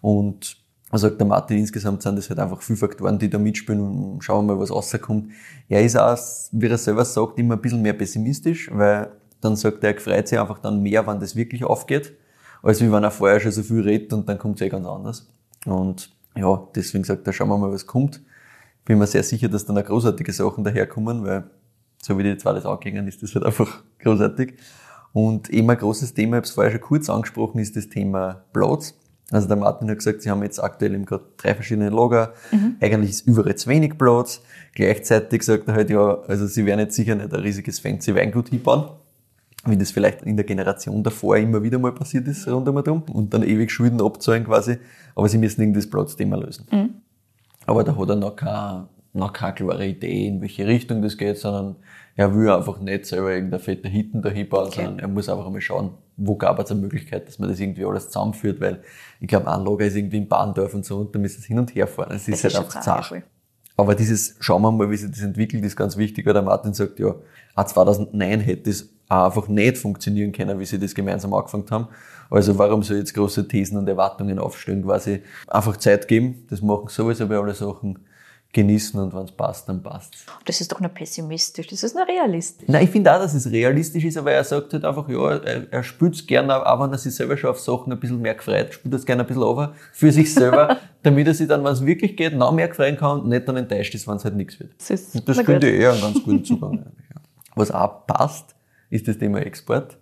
Und 0.00 0.56
er 0.92 0.98
sagt 0.98 1.18
der 1.18 1.26
Martin, 1.26 1.56
insgesamt 1.56 2.02
sind 2.02 2.16
das 2.16 2.28
halt 2.28 2.38
einfach 2.38 2.60
viele 2.60 2.76
Faktoren, 2.76 3.18
die 3.18 3.30
da 3.30 3.38
mitspielen 3.38 3.80
und 3.80 4.22
schauen 4.22 4.46
wir 4.46 4.54
mal, 4.54 4.60
was 4.60 4.70
rauskommt. 4.70 5.32
Er 5.68 5.82
ist 5.82 5.96
auch, 5.96 6.18
wie 6.52 6.66
er 6.66 6.76
selber 6.76 7.04
sagt, 7.06 7.38
immer 7.38 7.54
ein 7.54 7.62
bisschen 7.62 7.80
mehr 7.80 7.94
pessimistisch, 7.94 8.70
weil 8.70 9.10
dann 9.40 9.56
sagt 9.56 9.82
er, 9.82 9.94
er 9.94 10.00
freut 10.00 10.28
sich 10.28 10.38
einfach 10.38 10.58
dann 10.58 10.82
mehr, 10.82 11.06
wenn 11.06 11.18
das 11.18 11.34
wirklich 11.34 11.64
aufgeht, 11.64 12.12
als 12.62 12.82
wie 12.82 12.92
wenn 12.92 13.02
er 13.02 13.10
vorher 13.10 13.40
schon 13.40 13.52
so 13.52 13.62
viel 13.62 13.80
redet 13.80 14.12
und 14.12 14.28
dann 14.28 14.38
kommt 14.38 14.60
es 14.60 14.66
eh 14.66 14.68
ganz 14.68 14.86
anders. 14.86 15.30
Und 15.64 16.10
ja, 16.36 16.68
deswegen 16.74 17.04
sagt 17.04 17.26
er, 17.26 17.32
schauen 17.32 17.48
wir 17.48 17.56
mal, 17.56 17.72
was 17.72 17.86
kommt. 17.86 18.20
Bin 18.84 18.98
mir 18.98 19.06
sehr 19.06 19.22
sicher, 19.22 19.48
dass 19.48 19.64
dann 19.64 19.78
auch 19.78 19.84
großartige 19.84 20.32
Sachen 20.32 20.62
daherkommen, 20.62 21.24
weil 21.24 21.44
so 22.02 22.18
wie 22.18 22.22
die 22.22 22.36
zwei 22.36 22.52
das 22.52 22.66
angehen, 22.66 23.08
ist 23.08 23.22
das 23.22 23.34
halt 23.34 23.46
einfach 23.46 23.82
großartig. 24.00 24.54
Und 25.14 25.48
eben 25.48 25.70
ein 25.70 25.78
großes 25.78 26.12
Thema, 26.12 26.36
ich 26.36 26.38
habe 26.38 26.46
es 26.46 26.50
vorher 26.50 26.72
schon 26.72 26.80
kurz 26.82 27.08
angesprochen, 27.08 27.60
ist 27.60 27.76
das 27.76 27.88
Thema 27.88 28.44
Platz. 28.52 28.94
Also 29.32 29.48
der 29.48 29.56
Martin 29.56 29.90
hat 29.90 29.98
gesagt, 29.98 30.22
sie 30.22 30.30
haben 30.30 30.42
jetzt 30.42 30.62
aktuell 30.62 30.94
eben 30.94 31.06
gerade 31.06 31.24
drei 31.38 31.54
verschiedene 31.54 31.88
Lager. 31.88 32.34
Eigentlich 32.80 33.10
ist 33.10 33.26
überall 33.26 33.54
zu 33.56 33.68
wenig 33.70 33.96
Platz. 33.96 34.42
Gleichzeitig 34.74 35.42
sagt 35.42 35.68
er 35.68 35.74
halt, 35.74 35.90
ja, 35.90 36.20
also 36.28 36.46
sie 36.46 36.66
werden 36.66 36.80
jetzt 36.80 36.94
sicher 36.94 37.14
nicht 37.14 37.32
ein 37.32 37.40
riesiges 37.40 37.80
fancy 37.80 38.14
Weingut 38.14 38.50
hinbauen. 38.50 38.90
wie 39.64 39.76
das 39.76 39.92
vielleicht 39.92 40.22
in 40.22 40.36
der 40.36 40.44
Generation 40.44 41.02
davor 41.02 41.36
immer 41.36 41.62
wieder 41.62 41.78
mal 41.78 41.92
passiert 41.92 42.26
ist, 42.26 42.48
rundum 42.48 42.76
und 43.12 43.32
dann 43.32 43.42
ewig 43.42 43.70
Schulden 43.70 44.00
abzahlen 44.00 44.44
quasi, 44.44 44.78
aber 45.14 45.28
sie 45.28 45.38
müssen 45.38 45.62
irgendwie 45.62 45.80
das 45.80 45.88
Platzthema 45.88 46.36
lösen. 46.36 46.66
Mhm. 46.70 46.90
Aber 47.66 47.84
da 47.84 47.96
hat 47.96 48.08
er 48.08 48.16
noch 48.16 48.34
keine, 48.34 48.88
noch 49.12 49.32
keine 49.32 49.54
klare 49.54 49.86
Idee, 49.86 50.26
in 50.26 50.40
welche 50.40 50.66
Richtung 50.66 51.00
das 51.00 51.16
geht, 51.16 51.38
sondern 51.38 51.76
er 52.16 52.34
will 52.34 52.50
einfach 52.50 52.80
nicht 52.80 53.06
selber 53.06 53.32
irgendeine 53.32 53.62
fette 53.62 53.88
Hitten 53.88 54.20
da 54.20 54.30
hinbauen, 54.30 54.66
okay. 54.66 54.82
sondern 54.82 54.98
er 54.98 55.08
muss 55.08 55.28
einfach 55.28 55.46
einmal 55.46 55.60
schauen, 55.60 55.90
wo 56.16 56.36
gab 56.36 56.58
es 56.58 56.70
eine 56.70 56.80
Möglichkeit, 56.80 57.26
dass 57.26 57.38
man 57.38 57.48
das 57.48 57.60
irgendwie 57.60 57.84
alles 57.84 58.06
zusammenführt, 58.06 58.60
weil 58.60 58.82
ich 59.20 59.28
glaube, 59.28 59.50
ein 59.50 59.64
Lager 59.64 59.86
ist 59.86 59.96
irgendwie 59.96 60.18
in 60.18 60.28
Bahndorf 60.28 60.74
und 60.74 60.84
so 60.84 60.98
und 60.98 61.14
da 61.14 61.18
müssen 61.18 61.40
es 61.40 61.46
hin 61.46 61.58
und 61.58 61.74
her 61.74 61.86
fahren. 61.86 62.12
Es 62.14 62.28
ist 62.28 62.44
halt 62.44 62.56
einfach 62.56 62.80
zart. 62.80 63.12
Aber 63.76 63.94
dieses, 63.94 64.36
schauen 64.40 64.62
wir 64.62 64.70
mal, 64.70 64.90
wie 64.90 64.96
sich 64.96 65.10
das 65.10 65.22
entwickelt, 65.22 65.64
ist 65.64 65.76
ganz 65.76 65.96
wichtig, 65.96 66.26
weil 66.26 66.34
der 66.34 66.42
Martin 66.42 66.74
sagt, 66.74 66.98
ja, 66.98 67.14
auch 67.54 67.64
2009 67.64 68.40
hätte 68.40 68.70
es 68.70 68.90
einfach 69.08 69.48
nicht 69.48 69.78
funktionieren 69.78 70.32
können, 70.32 70.58
wie 70.58 70.64
sie 70.64 70.78
das 70.78 70.94
gemeinsam 70.94 71.34
angefangen 71.34 71.66
haben. 71.70 71.88
Also 72.30 72.56
warum 72.58 72.82
soll 72.82 72.98
jetzt 72.98 73.14
große 73.14 73.46
Thesen 73.48 73.76
und 73.78 73.88
Erwartungen 73.88 74.38
aufstellen, 74.38 74.82
quasi 74.84 75.22
einfach 75.48 75.76
Zeit 75.76 76.08
geben, 76.08 76.46
das 76.48 76.62
machen 76.62 76.88
sowieso 76.88 77.26
bei 77.28 77.36
alle 77.36 77.54
Sachen 77.54 77.98
genießen 78.52 79.00
und 79.00 79.14
wenn 79.14 79.24
es 79.24 79.32
passt, 79.32 79.68
dann 79.68 79.82
passt 79.82 80.14
Das 80.44 80.60
ist 80.60 80.70
doch 80.70 80.80
nur 80.80 80.90
pessimistisch, 80.90 81.66
das 81.68 81.82
ist 81.82 81.94
nur 81.94 82.06
realistisch. 82.06 82.68
Nein, 82.68 82.84
ich 82.84 82.90
finde 82.90 83.14
auch, 83.14 83.18
dass 83.18 83.32
es 83.32 83.50
realistisch 83.50 84.04
ist, 84.04 84.16
aber 84.18 84.32
er 84.32 84.44
sagt 84.44 84.72
halt 84.74 84.84
einfach, 84.84 85.08
ja, 85.08 85.36
er, 85.36 85.72
er 85.72 85.82
spürt 85.82 86.14
es 86.14 86.26
gerne, 86.26 86.54
auch 86.66 86.82
wenn 86.82 86.92
er 86.92 86.98
sich 86.98 87.14
selber 87.14 87.36
schon 87.36 87.50
auf 87.50 87.60
Sachen 87.60 87.92
ein 87.92 87.98
bisschen 87.98 88.20
mehr 88.20 88.34
gefreut, 88.34 88.74
spürt 88.74 88.94
es 88.94 89.06
gerne 89.06 89.22
ein 89.22 89.26
bisschen 89.26 89.42
over 89.42 89.74
für 89.92 90.12
sich 90.12 90.32
selber, 90.32 90.78
damit 91.02 91.26
er 91.26 91.34
sich 91.34 91.48
dann, 91.48 91.64
wenn 91.64 91.72
es 91.72 91.84
wirklich 91.84 92.16
geht, 92.16 92.36
noch 92.36 92.52
mehr 92.52 92.68
gefreuen 92.68 92.96
kann 92.96 93.20
und 93.20 93.28
nicht 93.28 93.48
dann 93.48 93.56
enttäuscht 93.56 93.94
ist, 93.94 94.06
wenn 94.06 94.16
es 94.16 94.24
halt 94.24 94.36
nichts 94.36 94.60
wird. 94.60 94.72
Das, 94.78 94.90
ist 94.90 95.14
und 95.14 95.28
das 95.28 95.40
finde 95.40 95.70
ich 95.70 95.80
eher 95.80 95.92
einen 95.92 96.00
ganz 96.02 96.22
guten 96.22 96.44
Zugang. 96.44 96.86
Was 97.54 97.70
auch 97.70 98.06
passt, 98.06 98.54
ist 98.90 99.08
das 99.08 99.16
Thema 99.16 99.40
Export. 99.40 99.96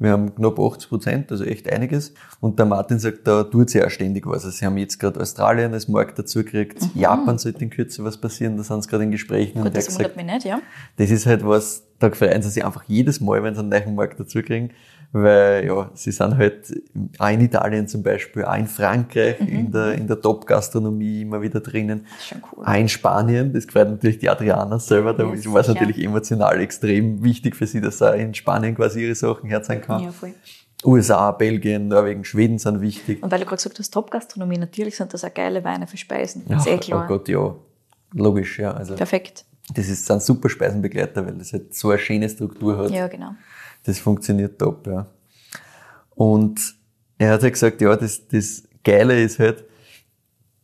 Wir 0.00 0.12
haben 0.12 0.34
knapp 0.34 0.58
80 0.58 0.88
Prozent, 0.88 1.30
also 1.30 1.44
echt 1.44 1.70
einiges. 1.70 2.14
Und 2.40 2.58
der 2.58 2.66
Martin 2.66 2.98
sagt, 2.98 3.28
da 3.28 3.44
tut 3.44 3.70
sie 3.70 3.84
auch 3.84 3.90
ständig 3.90 4.26
was. 4.26 4.44
Also 4.44 4.50
sie 4.50 4.64
haben 4.64 4.78
jetzt 4.78 4.98
gerade 4.98 5.20
Australien 5.20 5.74
als 5.74 5.88
Markt 5.88 6.18
dazu 6.18 6.42
gekriegt. 6.42 6.82
Mhm. 6.82 7.00
Japan 7.00 7.38
sollte 7.38 7.62
in 7.62 7.70
Kürze 7.70 8.02
was 8.02 8.16
passieren, 8.16 8.56
da 8.56 8.62
sind 8.62 8.82
sie 8.82 8.88
gerade 8.88 9.04
in 9.04 9.10
Gesprächen. 9.10 9.58
Gut, 9.58 9.66
und 9.66 9.76
das 9.76 9.94
wundert 9.94 10.16
mich 10.16 10.24
nicht, 10.26 10.44
ja. 10.46 10.60
Das 10.96 11.10
ist 11.10 11.26
halt 11.26 11.46
was, 11.46 11.84
da 11.98 12.10
freuen 12.10 12.40
sie 12.40 12.48
sich 12.48 12.64
einfach 12.64 12.84
jedes 12.88 13.20
Mal, 13.20 13.42
wenn 13.42 13.54
sie 13.54 13.60
einen 13.60 13.68
neuen 13.68 13.94
Markt 13.94 14.18
dazu 14.18 14.42
kriegen 14.42 14.70
weil 15.12 15.66
ja, 15.66 15.90
sie 15.94 16.12
sind 16.12 16.36
halt 16.36 16.72
auch 17.18 17.28
in 17.28 17.40
Italien 17.40 17.88
zum 17.88 18.02
Beispiel, 18.02 18.44
auch 18.44 18.56
in 18.56 18.66
Frankreich, 18.66 19.40
mhm. 19.40 19.48
in 19.48 19.72
der, 19.72 19.92
in 19.94 20.06
der 20.06 20.20
Top-Gastronomie 20.20 21.22
immer 21.22 21.42
wieder 21.42 21.60
drinnen. 21.60 22.04
Das 22.04 22.20
ist 22.20 22.28
schon 22.28 22.42
cool. 22.52 22.64
Auch 22.64 22.74
in 22.74 22.88
Spanien, 22.88 23.52
das 23.52 23.66
gefällt 23.66 23.90
natürlich 23.90 24.18
die 24.18 24.28
Adriana 24.28 24.78
selber, 24.78 25.12
da 25.12 25.24
yes, 25.24 25.52
war 25.52 25.60
es 25.60 25.68
natürlich 25.68 25.98
emotional 25.98 26.60
extrem 26.60 27.22
wichtig 27.24 27.56
für 27.56 27.66
sie, 27.66 27.80
dass 27.80 28.00
auch 28.02 28.14
in 28.14 28.34
Spanien 28.34 28.76
quasi 28.76 29.04
ihre 29.04 29.14
Sachen 29.16 29.48
herzeigen 29.48 29.82
kann. 29.82 30.02
Ja, 30.02 30.12
voll. 30.12 30.32
USA, 30.84 31.32
Belgien, 31.32 31.88
Norwegen, 31.88 32.24
Schweden 32.24 32.58
sind 32.58 32.80
wichtig. 32.80 33.22
Und 33.22 33.30
weil 33.30 33.40
du 33.40 33.44
gerade 33.44 33.56
gesagt 33.56 33.78
hast, 33.78 33.90
Top-Gastronomie, 33.92 34.58
natürlich 34.58 34.96
sind 34.96 35.12
das 35.12 35.24
auch 35.24 35.34
geile 35.34 35.62
Weine 35.64 35.86
für 35.86 35.96
Speisen. 35.96 36.44
Das 36.48 36.64
ist 36.64 36.72
eh 36.72 36.78
klar. 36.78 37.04
Oh 37.04 37.08
Gott, 37.08 37.28
ja. 37.28 37.54
Logisch, 38.14 38.58
ja. 38.58 38.72
Also, 38.72 38.94
Perfekt. 38.94 39.44
Das 39.74 39.88
ist, 39.88 40.06
sind 40.06 40.22
super 40.22 40.48
Speisenbegleiter, 40.48 41.26
weil 41.26 41.34
das 41.34 41.52
halt 41.52 41.74
so 41.74 41.90
eine 41.90 41.98
schöne 41.98 42.28
Struktur 42.28 42.78
hat. 42.78 42.90
Ja, 42.90 43.08
genau 43.08 43.32
das 43.84 43.98
funktioniert 43.98 44.58
top, 44.58 44.86
ja. 44.86 45.06
Und 46.10 46.74
er 47.18 47.32
hat 47.32 47.42
ja 47.42 47.50
gesagt, 47.50 47.80
ja, 47.80 47.96
das, 47.96 48.26
das 48.28 48.64
Geile 48.84 49.20
ist 49.22 49.38
halt, 49.38 49.64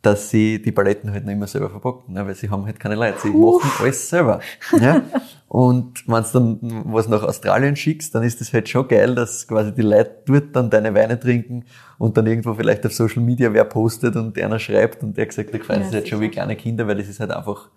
dass 0.07 0.31
sie 0.31 0.62
die 0.62 0.71
Paletten 0.71 1.11
halt 1.11 1.27
nicht 1.27 1.37
mehr 1.37 1.49
selber 1.49 1.69
verpacken, 1.69 2.14
ne, 2.14 2.25
weil 2.25 2.35
sie 2.35 2.49
haben 2.49 2.64
halt 2.64 2.79
keine 2.79 2.95
Leute, 2.95 3.19
sie 3.23 3.31
uh. 3.31 3.59
machen 3.59 3.71
alles 3.81 4.09
selber. 4.09 4.41
Ja. 4.81 5.03
Und 5.49 6.07
wenn 6.07 6.23
du 6.23 6.29
dann 6.33 6.83
was 6.93 7.09
nach 7.09 7.23
Australien 7.23 7.77
schickst, 7.77 8.14
dann 8.14 8.23
ist 8.23 8.41
das 8.41 8.53
halt 8.53 8.69
schon 8.69 8.87
geil, 8.89 9.14
dass 9.14 9.47
quasi 9.49 9.73
die 9.73 9.83
Leute 9.83 10.23
dort 10.27 10.55
dann 10.55 10.71
deine 10.71 10.95
Weine 10.95 11.19
trinken 11.19 11.64
und 11.99 12.17
dann 12.17 12.27
irgendwo 12.27 12.55
vielleicht 12.55 12.85
auf 12.87 12.93
Social 12.93 13.23
Media 13.23 13.53
wer 13.53 13.64
postet 13.64 14.17
und 14.17 14.39
einer 14.39 14.59
schreibt 14.59 15.03
und 15.03 15.17
der 15.17 15.27
gesagt, 15.27 15.53
der 15.53 15.61
gefällt 15.61 15.87
ja, 15.87 15.93
halt 15.93 16.09
schon 16.09 16.21
wie 16.21 16.29
kleine 16.29 16.57
Kinder, 16.57 16.87
weil 16.87 16.97
das 16.97 17.09
ist 17.09 17.21
halt 17.21 17.31
einfach 17.31 17.71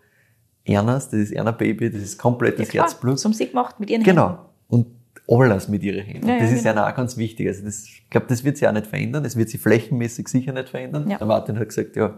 Ernst, 0.66 1.14
das 1.14 1.20
ist 1.20 1.32
Erna 1.32 1.52
Baby, 1.52 1.90
das 1.90 2.02
ist 2.02 2.20
komplett 2.20 2.60
das 2.60 2.72
ja, 2.74 2.84
Herzblut. 2.84 3.20
Zum 3.20 3.34
Sieg 3.34 3.52
gemacht 3.52 3.80
mit 3.80 3.90
ihren 3.90 4.04
Genau. 4.04 4.28
Händen. 4.28 4.42
Und 4.68 4.88
alles 5.30 5.67
mit 5.67 5.84
ihren 5.84 6.03
Händen. 6.03 6.27
Ja, 6.27 6.39
das 6.39 6.49
ja, 6.49 6.55
ist 6.55 6.63
genau. 6.63 6.75
ja 6.82 6.91
auch 6.91 6.95
ganz 6.95 7.17
wichtig. 7.17 7.47
Also 7.47 7.63
das, 7.63 7.86
ich 7.86 8.09
glaube, 8.09 8.27
das 8.27 8.43
wird 8.43 8.57
sich 8.57 8.67
auch 8.67 8.73
nicht 8.73 8.88
verändern. 8.88 9.23
Das 9.23 9.36
wird 9.36 9.49
sich 9.49 9.61
flächenmäßig 9.61 10.27
sicher 10.27 10.53
nicht 10.53 10.69
verändern. 10.69 11.09
Ja. 11.09 11.17
Der 11.17 11.27
Martin 11.27 11.59
hat 11.59 11.69
gesagt, 11.69 11.95
ja, 11.95 12.17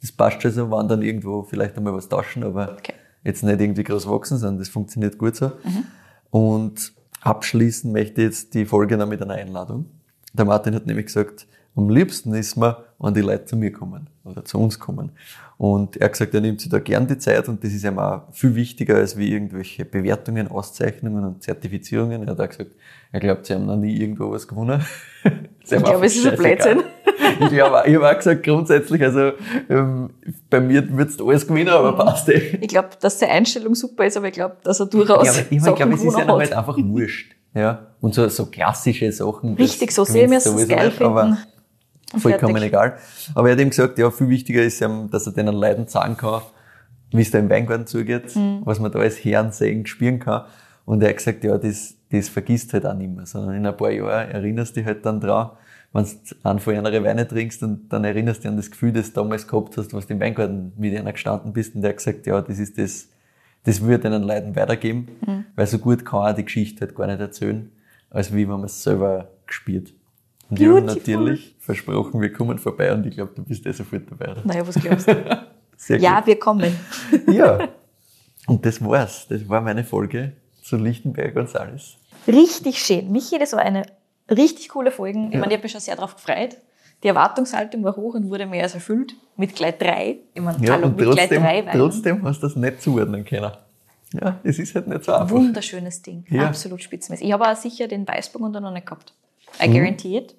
das 0.00 0.12
passt 0.12 0.42
schon 0.42 0.50
so, 0.50 0.70
wann 0.70 0.88
dann 0.88 1.02
irgendwo 1.02 1.42
vielleicht 1.42 1.76
einmal 1.76 1.94
was 1.94 2.08
tauschen, 2.08 2.42
aber 2.44 2.76
okay. 2.78 2.94
jetzt 3.24 3.42
nicht 3.42 3.60
irgendwie 3.60 3.84
groß 3.84 4.08
wachsen, 4.08 4.38
sondern 4.38 4.58
das 4.58 4.68
funktioniert 4.68 5.18
gut 5.18 5.36
so. 5.36 5.46
Mhm. 5.46 5.84
Und 6.30 6.92
abschließen 7.20 7.90
möchte 7.90 8.20
ich 8.20 8.26
jetzt 8.26 8.54
die 8.54 8.64
Folge 8.64 8.96
noch 8.96 9.06
mit 9.06 9.22
einer 9.22 9.34
Einladung. 9.34 9.86
Der 10.32 10.44
Martin 10.44 10.74
hat 10.74 10.86
nämlich 10.86 11.06
gesagt, 11.06 11.46
am 11.74 11.88
liebsten 11.88 12.34
ist 12.34 12.56
mir, 12.56 12.84
wenn 12.98 13.14
die 13.14 13.20
Leute 13.20 13.46
zu 13.46 13.56
mir 13.56 13.72
kommen 13.72 14.08
oder 14.24 14.44
zu 14.44 14.58
uns 14.58 14.78
kommen. 14.78 15.12
Und 15.62 15.96
er 15.96 16.06
hat 16.06 16.14
gesagt, 16.14 16.34
er 16.34 16.40
nimmt 16.40 16.60
sich 16.60 16.72
da 16.72 16.80
gern 16.80 17.06
die 17.06 17.18
Zeit 17.18 17.48
und 17.48 17.62
das 17.62 17.72
ist 17.72 17.84
ihm 17.84 17.96
auch 17.96 18.22
viel 18.32 18.56
wichtiger 18.56 18.96
als 18.96 19.16
wie 19.16 19.30
irgendwelche 19.30 19.84
Bewertungen, 19.84 20.48
Auszeichnungen 20.48 21.24
und 21.24 21.44
Zertifizierungen. 21.44 22.24
Er 22.24 22.32
hat 22.32 22.40
auch 22.40 22.48
gesagt, 22.48 22.72
er 23.12 23.20
glaubt, 23.20 23.46
sie 23.46 23.54
haben 23.54 23.66
noch 23.66 23.76
nie 23.76 23.96
irgendwo 23.96 24.32
was 24.32 24.48
gewonnen. 24.48 24.84
ich 25.62 25.68
glaube, 25.68 26.04
es 26.04 26.16
ist 26.16 26.26
ein 26.26 26.36
Blödsinn. 26.36 26.82
ich 27.38 27.50
glaube, 27.50 27.84
ich 27.86 27.94
habe 27.94 28.10
auch 28.10 28.16
gesagt, 28.16 28.42
grundsätzlich, 28.42 29.04
also 29.04 29.34
ähm, 29.70 30.10
bei 30.50 30.58
mir 30.58 30.84
würdest 30.96 31.20
du 31.20 31.30
alles 31.30 31.46
gewinnen, 31.46 31.68
aber 31.68 31.92
passt 31.92 32.28
eh. 32.28 32.58
Ich 32.60 32.66
glaube, 32.66 32.88
dass 33.00 33.18
die 33.18 33.26
Einstellung 33.26 33.76
super 33.76 34.04
ist, 34.04 34.16
aber 34.16 34.26
ich 34.26 34.34
glaube, 34.34 34.56
dass 34.64 34.80
er 34.80 34.86
durchaus. 34.86 35.26
Ja, 35.26 35.32
aber 35.32 35.42
ich 35.48 35.76
glaube, 35.76 35.94
es 35.94 36.02
ist 36.02 36.18
ja 36.18 36.26
halt 36.26 36.52
einfach 36.52 36.76
wurscht. 36.76 37.36
Ja. 37.54 37.86
Und 38.00 38.14
so, 38.14 38.28
so 38.28 38.46
klassische 38.46 39.12
Sachen. 39.12 39.54
Richtig, 39.54 39.92
so 39.92 40.02
sehr 40.02 40.28
wir 40.28 40.38
es 40.38 40.68
geil 40.68 40.90
finden 40.90 41.38
vollkommen 42.18 42.54
fertig. 42.54 42.68
egal. 42.68 42.98
Aber 43.34 43.48
er 43.48 43.52
hat 43.54 43.60
ihm 43.60 43.70
gesagt, 43.70 43.98
ja, 43.98 44.10
viel 44.10 44.28
wichtiger 44.28 44.62
ist, 44.62 44.80
dass 45.10 45.26
er 45.26 45.32
denen 45.32 45.54
Leuten 45.54 45.86
sagen 45.86 46.16
kann, 46.16 46.42
wie 47.12 47.22
es 47.22 47.30
da 47.30 47.38
im 47.38 47.50
Weingarten 47.50 47.86
zugeht, 47.86 48.34
mhm. 48.36 48.62
was 48.64 48.80
man 48.80 48.90
da 48.90 48.98
als 48.98 49.22
Herren 49.24 49.52
sehen, 49.52 49.86
spüren 49.86 50.18
kann. 50.18 50.44
Und 50.84 51.02
er 51.02 51.10
hat 51.10 51.18
gesagt, 51.18 51.44
ja, 51.44 51.56
das, 51.58 51.94
das 52.10 52.28
vergisst 52.28 52.72
halt 52.72 52.86
auch 52.86 52.94
nicht 52.94 53.14
mehr, 53.14 53.26
sondern 53.26 53.54
in 53.54 53.66
ein 53.66 53.76
paar 53.76 53.90
Jahren 53.90 54.30
erinnerst 54.30 54.76
du 54.76 54.80
dich 54.80 54.86
halt 54.86 55.04
dann 55.06 55.20
dran, 55.20 55.50
wenn 55.92 56.04
du 56.04 56.10
einen 56.42 56.58
von 56.58 56.74
Weine 56.74 57.28
trinkst 57.28 57.62
und 57.62 57.92
dann 57.92 58.04
erinnerst 58.04 58.40
du 58.40 58.42
dich 58.42 58.50
an 58.50 58.56
das 58.56 58.70
Gefühl, 58.70 58.92
das 58.92 59.12
du 59.12 59.20
damals 59.20 59.46
gehabt 59.46 59.76
hast, 59.76 59.92
was 59.92 60.06
du 60.06 60.14
im 60.14 60.20
Weingarten 60.20 60.72
mit 60.76 60.96
einer 60.96 61.12
gestanden 61.12 61.52
bist 61.52 61.74
und 61.74 61.82
der 61.82 61.90
hat 61.90 61.98
gesagt, 61.98 62.26
ja, 62.26 62.40
das 62.40 62.58
ist 62.58 62.78
das, 62.78 63.08
das 63.64 63.82
würde 63.82 64.10
den 64.10 64.22
Leuten 64.22 64.56
weitergeben, 64.56 65.08
mhm. 65.26 65.44
weil 65.54 65.66
so 65.66 65.78
gut 65.78 66.04
kann 66.04 66.24
er 66.24 66.34
die 66.34 66.44
Geschichte 66.44 66.80
halt 66.80 66.94
gar 66.94 67.06
nicht 67.06 67.20
erzählen, 67.20 67.70
als 68.10 68.32
wie 68.34 68.48
wenn 68.48 68.56
man 68.56 68.64
es 68.64 68.82
selber 68.82 69.28
gespielt. 69.46 69.94
Haben 70.60 70.84
natürlich 70.86 71.54
versprochen, 71.58 72.20
wir 72.20 72.32
kommen 72.32 72.58
vorbei 72.58 72.92
und 72.92 73.06
ich 73.06 73.14
glaube, 73.14 73.32
du 73.34 73.42
bist 73.42 73.64
eh 73.66 73.72
sofort 73.72 74.02
dabei. 74.10 74.34
Naja, 74.44 74.66
was 74.66 74.74
glaubst 74.74 75.08
du? 75.08 75.46
Sehr 75.76 75.98
ja, 75.98 76.18
gut. 76.18 76.26
wir 76.26 76.38
kommen. 76.38 76.76
ja. 77.28 77.68
Und 78.46 78.64
das 78.64 78.82
war's. 78.84 79.26
Das 79.28 79.48
war 79.48 79.60
meine 79.60 79.84
Folge 79.84 80.32
zu 80.62 80.76
Lichtenberg 80.76 81.36
und 81.36 81.54
alles. 81.56 81.96
Richtig 82.26 82.78
schön. 82.78 83.10
Michi, 83.10 83.38
das 83.38 83.52
war 83.52 83.60
eine 83.60 83.84
richtig 84.30 84.68
coole 84.68 84.90
Folge. 84.90 85.26
Ich 85.26 85.34
ja. 85.34 85.40
meine, 85.40 85.52
ich 85.52 85.56
habe 85.56 85.64
mich 85.64 85.72
schon 85.72 85.80
sehr 85.80 85.96
darauf 85.96 86.14
gefreut. 86.14 86.56
Die 87.02 87.08
Erwartungshaltung 87.08 87.82
war 87.82 87.96
hoch 87.96 88.14
und 88.14 88.30
wurde 88.30 88.46
mehr 88.46 88.62
als 88.62 88.74
erfüllt. 88.74 89.14
Mit 89.36 89.56
gleich 89.56 89.76
drei. 89.78 90.18
Ich 90.34 90.40
meine, 90.40 90.64
ja, 90.64 90.74
hallo, 90.74 90.88
mit 90.88 90.98
trotzdem, 90.98 91.28
gleich 91.28 91.28
drei 91.40 91.66
Weinen. 91.66 91.80
Trotzdem 91.80 92.22
hast 92.24 92.42
du 92.42 92.46
das 92.46 92.56
nicht 92.56 92.80
zuordnen 92.80 93.24
können. 93.24 93.50
Ja, 94.12 94.38
es 94.44 94.58
ist 94.58 94.74
halt 94.74 94.86
nicht 94.86 95.04
so 95.04 95.12
einfach. 95.12 95.30
Wunderschönes 95.30 96.02
Ding. 96.02 96.24
Ja. 96.28 96.46
Absolut 96.46 96.82
spitzenmäßig. 96.82 97.26
Ich 97.26 97.32
habe 97.32 97.50
auch 97.50 97.56
sicher 97.56 97.88
den 97.88 98.06
Weißburgunder 98.06 98.60
noch 98.60 98.72
nicht 98.72 98.86
gehabt. 98.86 99.14
I 99.60 99.68
mhm. 99.68 99.72
guarantee 99.72 100.18
it. 100.18 100.34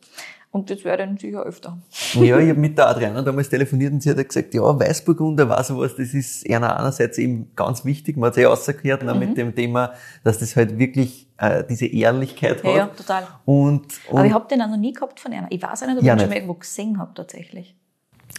Und 0.54 0.70
das 0.70 0.84
wäre 0.84 0.98
dann 0.98 1.18
sicher 1.18 1.42
öfter. 1.42 1.80
Ja, 2.14 2.38
ich 2.38 2.50
habe 2.50 2.54
mit 2.60 2.78
der 2.78 2.88
Adriana 2.88 3.24
damals 3.24 3.50
telefoniert 3.50 3.92
und 3.92 4.04
sie 4.04 4.12
hat 4.12 4.18
gesagt, 4.18 4.54
ja, 4.54 4.62
Weißburgunder 4.62 5.50
war 5.50 5.64
sowas, 5.64 5.96
das 5.98 6.14
ist 6.14 6.48
einer 6.48 6.78
einerseits 6.78 7.18
eben 7.18 7.52
ganz 7.56 7.84
wichtig, 7.86 8.18
man 8.18 8.28
hat 8.28 8.34
es 8.34 8.44
eh 8.44 8.46
rausgehört 8.46 9.02
mhm. 9.02 9.18
mit 9.18 9.36
dem 9.36 9.56
Thema, 9.56 9.94
dass 10.24 10.38
das 10.38 10.56
halt 10.56 10.78
wirklich 10.78 11.28
äh, 11.38 11.64
diese 11.68 11.88
Ehrlichkeit 11.88 12.64
ja, 12.64 12.70
hat. 12.70 12.78
Ja, 12.78 12.86
total. 12.86 13.28
Und, 13.46 13.82
und 14.08 14.18
Aber 14.20 14.26
ich 14.28 14.34
habe 14.34 14.48
den 14.48 14.62
auch 14.62 14.68
noch 14.68 14.78
nie 14.78 14.94
gehabt 14.94 15.20
von 15.20 15.34
einer. 15.34 15.48
Ich 15.50 15.60
weiß 15.60 15.82
auch 15.82 15.88
nicht, 15.88 15.98
ob 15.98 16.04
ja, 16.04 16.14
ich 16.14 16.18
ihn 16.18 16.20
schon 16.20 16.30
mal 16.30 16.36
irgendwo 16.36 16.54
gesehen 16.54 17.00
habe 17.00 17.12
tatsächlich. 17.16 17.76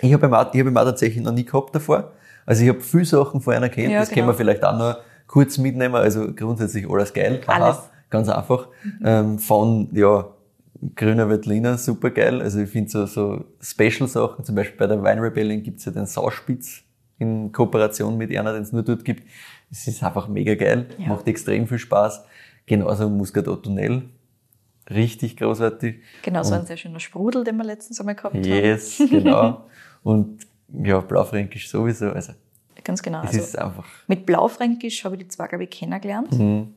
Ich 0.01 0.13
habe 0.13 0.27
ihn, 0.27 0.35
auch, 0.35 0.39
hab 0.39 0.55
ihn 0.55 0.77
auch 0.77 0.85
tatsächlich 0.85 1.25
noch 1.25 1.33
nie 1.33 1.45
gehabt 1.45 1.75
davor. 1.75 2.13
Also 2.47 2.63
ich 2.63 2.69
habe 2.69 2.81
viele 2.81 3.07
Sachen 3.07 3.41
von 3.41 3.55
einer 3.55 3.69
kennt, 3.69 3.91
ja, 3.91 3.99
das 3.99 4.11
genau. 4.11 4.21
können 4.21 4.29
wir 4.29 4.35
vielleicht 4.35 4.65
auch 4.65 4.79
noch 4.79 4.99
kurz 5.27 5.59
mitnehmen. 5.59 5.97
Also 5.97 6.33
grundsätzlich 6.33 6.89
alles 6.89 7.13
geil. 7.13 7.41
Aha, 7.47 7.65
alles. 7.65 7.79
Ganz 8.09 8.29
einfach. 8.29 8.69
Mhm. 8.85 9.01
Ähm, 9.05 9.39
von, 9.41 9.89
ja, 9.93 10.29
grüner 10.95 11.29
Veltliner, 11.29 11.79
super 11.79 12.11
geil. 12.11 12.43
Also 12.43 12.61
ich 12.61 12.71
finde 12.71 12.91
so, 12.91 13.07
so 13.07 13.45
Special-Sachen, 13.61 14.45
zum 14.45 14.55
Beispiel 14.55 14.77
bei 14.77 14.87
der 14.87 15.03
Wine 15.03 15.23
Rebellion 15.23 15.63
gibt's 15.63 15.85
ja 15.85 15.93
den 15.93 16.07
Sauspitz 16.07 16.83
in 17.19 17.53
Kooperation 17.53 18.17
mit 18.17 18.37
einer, 18.37 18.53
den 18.53 18.63
es 18.63 18.73
nur 18.73 18.83
dort 18.83 19.05
gibt. 19.05 19.25
Es 19.71 19.87
ist 19.87 20.03
einfach 20.03 20.29
mega 20.29 20.55
geil, 20.55 20.87
ja. 20.99 21.09
macht 21.09 21.27
extrem 21.27 21.67
viel 21.67 21.79
Spaß. 21.79 22.25
Genauso 22.67 23.09
Muscadet 23.09 23.63
Tunnel, 23.63 24.09
richtig 24.91 25.37
großartig. 25.37 25.97
Genau, 26.23 26.43
so 26.43 26.55
ein 26.55 26.67
sehr 26.67 26.77
schöner 26.77 27.01
Sprudel, 27.01 27.45
den 27.45 27.57
wir 27.57 27.65
letztens 27.65 28.01
einmal 28.01 28.15
gehabt 28.15 28.35
yes, 28.35 28.47
haben. 28.47 28.65
Yes, 28.65 29.03
genau. 29.11 29.67
Und 30.03 30.47
ja, 30.83 31.01
Blaufränkisch 31.01 31.69
sowieso. 31.69 32.11
Also, 32.11 32.33
Ganz 32.83 33.03
genau. 33.03 33.23
Es 33.23 33.29
also 33.29 33.39
ist 33.41 33.59
einfach. 33.59 33.87
Mit 34.07 34.27
Blaufränkisch 34.27 35.05
habe 35.05 35.17
ich 35.17 35.23
die 35.23 35.29
zwei, 35.29 35.47
glaube 35.47 35.65
ich, 35.65 35.71
kennengelernt. 35.71 36.33
Mhm. 36.33 36.75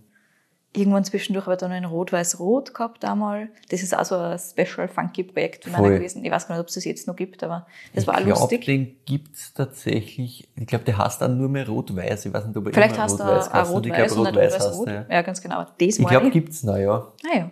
Irgendwann 0.76 1.04
zwischendurch 1.06 1.46
habe 1.46 1.56
ich 1.56 1.60
dann 1.60 1.72
ein 1.72 1.86
Rot-Weiß-Rot 1.86 2.74
gehabt 2.74 3.04
einmal. 3.06 3.50
Das 3.70 3.82
ist 3.82 3.98
auch 3.98 4.06
so 4.06 4.16
ein 4.16 4.38
Special 4.38 4.88
Funky 4.88 5.24
Projekt 5.24 5.64
von 5.64 5.74
einer 5.74 5.90
gewesen. 5.90 6.24
Ich 6.24 6.30
weiß 6.32 6.48
gar 6.48 6.56
nicht, 6.56 6.62
ob 6.62 6.68
es 6.68 6.76
das 6.76 6.86
jetzt 6.86 7.08
noch 7.08 7.16
gibt, 7.16 7.42
aber 7.44 7.66
das 7.96 8.06
war 8.06 8.16
auch 8.16 8.20
ich 8.20 8.26
glaube, 8.26 8.40
lustig. 8.42 8.66
den 8.66 8.96
gibt's 9.06 9.54
tatsächlich. 9.54 10.48
Ich 10.56 10.68
glaube, 10.68 10.84
der 10.86 10.98
heißt 10.98 11.22
dann 11.22 11.38
nur 11.38 11.50
mehr 11.50 11.68
Rot-Weiß. 11.68 12.26
Ich 12.26 12.34
weiß 12.34 12.46
nicht, 12.46 12.58
ob 12.58 12.68
er 12.68 12.74
Vielleicht 12.74 12.96
immer 12.96 13.04
hast 13.04 13.20
du 13.20 13.24
Rot-Weiß 13.24 13.52
auch. 13.54 13.70
Und 13.72 13.86
Rot-Weiß 13.88 14.12
ich 14.12 14.18
und 14.18 14.24
glaube, 14.32 14.40
nicht 14.40 14.54
Rot-Weiß-Rot. 14.54 14.88
ja. 14.88 15.06
Ja, 15.10 15.22
ganz 15.24 15.42
genau. 15.42 15.64
Das 15.64 15.72
Ich 15.80 16.06
glaube, 16.08 16.28
ich. 16.28 16.34
gibt's 16.34 16.64
noch, 16.64 16.78
ja. 16.78 17.12
Ah 17.26 17.38
ja. 17.38 17.52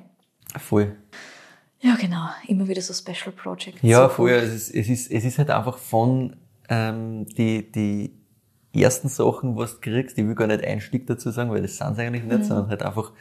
Voll. 0.59 0.95
Ja, 1.81 1.95
genau. 1.99 2.27
Immer 2.47 2.67
wieder 2.67 2.81
so 2.81 2.93
Special 2.93 3.31
Projects. 3.35 3.79
Ja, 3.81 4.03
so 4.07 4.15
voll. 4.15 4.31
Es 4.31 4.53
ist, 4.53 4.75
es 4.75 4.87
ist, 4.89 5.11
es 5.11 5.23
ist 5.25 5.37
halt 5.37 5.49
einfach 5.49 5.77
von 5.77 6.35
ähm, 6.69 7.25
die, 7.37 7.71
die 7.71 8.11
ersten 8.81 9.07
Sachen, 9.09 9.55
was 9.55 9.75
du 9.79 9.81
kriegst, 9.91 10.17
ich 10.17 10.25
will 10.27 10.35
gar 10.35 10.47
nicht 10.47 10.63
ein 10.63 10.81
Stück 10.81 11.07
dazu 11.07 11.31
sagen, 11.31 11.49
weil 11.51 11.61
das 11.61 11.77
sind's 11.77 11.99
eigentlich 11.99 12.23
Mhm. 12.23 12.29
nicht, 12.29 12.45
sondern 12.45 12.69
halt 12.69 12.83
einfach 12.83 13.11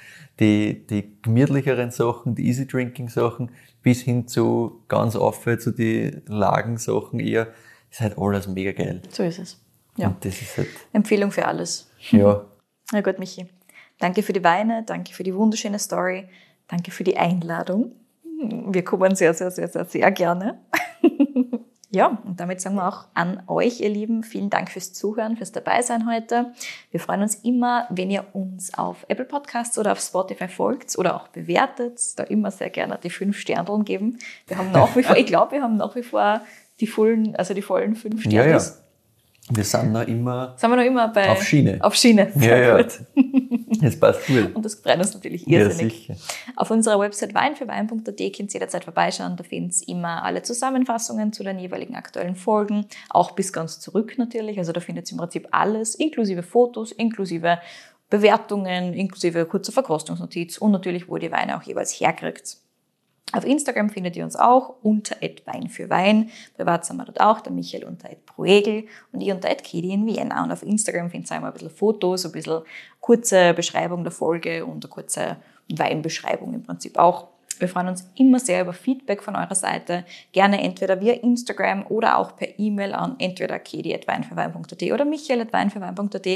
die, 0.41 0.87
die 0.87 1.17
gemütlicheren 1.23 1.91
Sachen, 1.91 2.35
die 2.35 2.47
Easy 2.47 2.67
Drinking 2.67 3.09
Sachen, 3.09 3.51
bis 3.83 4.01
hin 4.03 4.27
zu 4.27 4.83
ganz 4.89 5.17
auf 5.17 5.45
zu 5.59 5.71
die 5.71 6.23
Lagensachen 6.27 7.21
eher, 7.21 7.49
ist 7.91 8.01
halt 8.01 8.19
alles 8.19 8.49
mega 8.49 8.73
geil. 8.73 9.03
So 9.11 9.23
ist 9.23 9.39
es. 9.39 9.61
Ja. 9.97 10.09
Und 10.09 10.25
das 10.25 10.41
ist 10.41 10.57
halt, 10.57 10.69
Empfehlung 10.93 11.31
für 11.31 11.47
alles. 11.47 11.89
ja, 12.11 12.45
Na 12.93 13.01
gut, 13.01 13.19
Michi. 13.19 13.47
Danke 14.01 14.23
für 14.25 14.33
die 14.33 14.43
Weine, 14.43 14.83
danke 14.85 15.13
für 15.13 15.23
die 15.23 15.35
wunderschöne 15.35 15.79
Story, 15.79 16.29
danke 16.67 16.91
für 16.91 17.05
die 17.05 17.17
Einladung. 17.17 17.93
Wir 18.67 18.83
kommen 18.83 19.15
sehr, 19.15 19.33
sehr, 19.35 19.51
sehr, 19.53 19.69
sehr, 19.69 19.85
sehr 19.85 20.11
gerne. 20.11 20.59
Ja, 21.95 22.19
und 22.25 22.41
damit 22.41 22.61
sagen 22.61 22.75
wir 22.75 22.89
auch 22.89 23.05
an 23.15 23.43
euch, 23.47 23.81
ihr 23.81 23.89
Lieben, 23.89 24.25
vielen 24.25 24.51
Dank 24.51 24.69
fürs 24.69 24.93
Zuhören, 24.93 25.37
fürs 25.37 25.53
Dabeisein 25.53 26.11
heute. 26.11 26.53
Wir 26.91 26.99
freuen 26.99 27.23
uns 27.23 27.37
immer, 27.37 27.87
wenn 27.89 28.11
ihr 28.11 28.27
uns 28.33 28.75
auf 28.75 29.07
Apple 29.07 29.25
Podcasts 29.25 29.79
oder 29.79 29.93
auf 29.93 30.01
Spotify 30.01 30.49
folgt 30.49 30.99
oder 30.99 31.15
auch 31.15 31.29
bewertet. 31.29 32.01
Da 32.17 32.25
immer 32.25 32.51
sehr 32.51 32.71
gerne 32.71 32.99
die 33.01 33.11
fünf 33.11 33.39
Sterneln 33.39 33.85
geben. 33.85 34.19
Wir 34.49 34.59
haben 34.59 34.73
nach 34.73 34.97
wie 34.97 35.05
vor, 35.05 35.17
ich 35.17 35.27
glaube, 35.27 35.53
wir 35.53 35.63
haben 35.63 35.77
nach 35.77 35.95
wie 35.95 36.03
vor 36.03 36.41
die 36.81 36.89
vollen, 36.89 37.37
also 37.37 37.55
die 37.55 37.63
vollen 37.63 37.95
fünf 37.95 38.25
ja, 38.25 38.43
Sterne. 38.43 38.51
ja. 38.51 38.84
Wir 39.51 39.65
sind 39.65 39.93
noch 39.93 40.07
immer, 40.07 40.55
Sind 40.57 40.71
wir 40.71 40.77
noch 40.77 40.85
immer 40.85 41.09
bei 41.09 41.29
Auf 41.29 41.43
Schiene. 41.43 41.79
Auf 41.83 41.95
Schiene. 41.95 42.33
ja, 42.35 42.41
Sehr 42.41 42.59
ja, 42.79 42.83
das 43.83 44.01
passt 44.01 44.27
gut. 44.27 44.55
Und 44.55 44.65
das 44.65 44.77
freut 44.77 44.97
uns 44.97 45.13
natürlich 45.13 45.47
Ja, 45.47 45.61
irrsinnig. 45.61 46.07
sicher. 46.09 46.17
Auf 46.57 46.71
unserer 46.71 46.99
Website 46.99 47.35
weinfürwein.at 47.35 48.05
könnt 48.07 48.19
ihr 48.19 48.47
jederzeit 48.55 48.85
vorbeischauen. 48.85 49.37
Da 49.37 49.45
findet 49.45 49.83
ihr 49.83 49.89
immer 49.97 50.23
alle 50.25 50.43
Zusammenfassungen 50.43 51.33
zu 51.35 51.45
den 51.45 51.59
jeweiligen 51.59 51.95
aktuellen 51.95 52.37
Folgen, 52.37 52.87
auch 53.11 53.33
bis 53.33 53.53
ganz 53.53 53.81
zurück 53.81 54.15
natürlich. 54.17 54.59
Also 54.59 54.73
da 54.73 54.81
findet 54.81 55.09
ihr 55.09 55.13
im 55.13 55.19
Prinzip 55.19 55.49
alles, 55.51 55.95
inklusive 55.95 56.43
Fotos, 56.43 56.91
inklusive 56.93 57.59
Bewertungen, 58.09 58.95
inklusive 58.95 59.45
kurzer 59.45 59.73
Verkostungsnotiz 59.73 60.57
und 60.59 60.71
natürlich, 60.71 61.09
wo 61.09 61.17
ihr 61.17 61.21
die 61.29 61.33
Weine 61.33 61.59
auch 61.59 61.63
jeweils 61.65 61.93
herkriegt. 62.01 62.59
Auf 63.35 63.45
Instagram 63.45 63.91
findet 63.91 64.17
ihr 64.17 64.25
uns 64.25 64.37
auch 64.37 64.77
unter 64.83 65.17
Wein 65.45 65.69
für 65.69 65.91
Wein. 65.91 66.31
Privat 66.57 66.87
sind 66.87 66.99
wir 66.99 67.05
dort 67.05 67.21
auch, 67.21 67.41
der 67.41 67.53
Michael 67.53 67.85
unter 67.85 68.09
Proegel 68.27 68.85
und 69.13 69.21
ich 69.21 69.33
unter 69.33 69.53
Kedi 69.57 69.93
in 69.93 70.07
Vienna. 70.07 70.45
Und 70.45 70.53
auf 70.53 70.63
Instagram 70.63 71.11
findet 71.11 71.31
ihr 71.31 71.39
immer 71.39 71.49
ein 71.49 71.53
bisschen 71.53 71.71
Fotos, 71.71 72.25
ein 72.25 72.33
bisschen 72.33 72.63
kurze 73.01 73.53
Beschreibung 73.53 74.05
der 74.05 74.13
Folge 74.13 74.65
und 74.65 74.85
eine 74.85 74.91
kurze 74.91 75.37
Weinbeschreibung 75.69 76.55
im 76.55 76.63
Prinzip 76.63 76.97
auch. 76.97 77.29
Wir 77.59 77.69
freuen 77.69 77.89
uns 77.89 78.09
immer 78.17 78.39
sehr 78.39 78.63
über 78.63 78.73
Feedback 78.73 79.23
von 79.23 79.37
eurer 79.37 79.55
Seite. 79.55 80.05
Gerne 80.33 80.63
entweder 80.63 81.01
via 81.01 81.15
Instagram 81.15 81.87
oder 81.89 82.19
auch 82.19 82.37
per 82.37 82.59
E-Mail 82.59 82.93
an 82.93 83.17
entweder 83.19 83.59
kedi.weinfürwein.at 83.59 84.83
oder 84.93 85.05
michael.weinfürwein.at. 85.05 86.29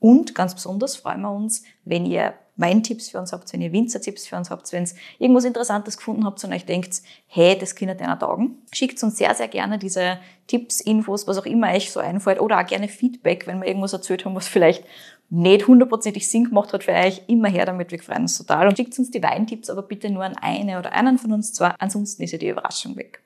Und 0.00 0.34
ganz 0.34 0.54
besonders 0.54 0.96
freuen 0.96 1.20
wir 1.22 1.32
uns, 1.32 1.64
wenn 1.84 2.06
ihr 2.06 2.34
Weintipps 2.60 3.08
für 3.08 3.18
uns 3.18 3.32
habt, 3.32 3.52
wenn 3.52 3.62
ihr 3.62 3.72
Winzertipps 3.72 4.26
für 4.26 4.36
uns 4.36 4.50
habt, 4.50 4.72
wenn 4.72 4.84
ihr 4.84 4.90
irgendwas 5.18 5.44
Interessantes 5.44 5.96
gefunden 5.96 6.24
habt 6.24 6.42
und 6.44 6.52
euch 6.52 6.66
denkt, 6.66 7.02
hey, 7.26 7.56
das 7.58 7.74
können 7.74 7.96
deiner 7.96 8.18
taugen. 8.18 8.58
Schickt 8.72 9.02
uns 9.02 9.16
sehr, 9.16 9.34
sehr 9.34 9.48
gerne 9.48 9.78
diese 9.78 10.18
Tipps, 10.46 10.80
Infos, 10.80 11.26
was 11.26 11.38
auch 11.38 11.46
immer 11.46 11.72
euch 11.72 11.90
so 11.90 12.00
einfällt 12.00 12.40
oder 12.40 12.60
auch 12.60 12.66
gerne 12.66 12.88
Feedback, 12.88 13.46
wenn 13.46 13.60
wir 13.60 13.68
irgendwas 13.68 13.92
erzählt 13.92 14.24
haben, 14.24 14.34
was 14.34 14.48
vielleicht 14.48 14.84
nicht 15.30 15.66
hundertprozentig 15.66 16.28
Sinn 16.28 16.44
gemacht 16.44 16.72
hat 16.72 16.84
für 16.84 16.92
euch, 16.92 17.22
immer 17.28 17.48
her 17.48 17.64
damit, 17.64 17.92
wir 17.92 18.02
freuen 18.02 18.22
uns 18.22 18.36
total. 18.36 18.66
Und 18.68 18.76
schickt 18.76 18.98
uns 18.98 19.10
die 19.10 19.22
Weintipps, 19.22 19.70
aber 19.70 19.82
bitte 19.82 20.10
nur 20.10 20.24
an 20.24 20.36
eine 20.36 20.78
oder 20.78 20.92
einen 20.92 21.18
von 21.18 21.32
uns 21.32 21.52
zwar, 21.52 21.76
ansonsten 21.78 22.22
ist 22.24 22.32
ja 22.32 22.38
die 22.38 22.48
Überraschung 22.48 22.96
weg. 22.96 23.22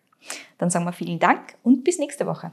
Dann 0.58 0.70
sagen 0.70 0.84
wir 0.84 0.92
vielen 0.92 1.18
Dank 1.18 1.56
und 1.62 1.84
bis 1.84 1.98
nächste 1.98 2.26
Woche. 2.26 2.52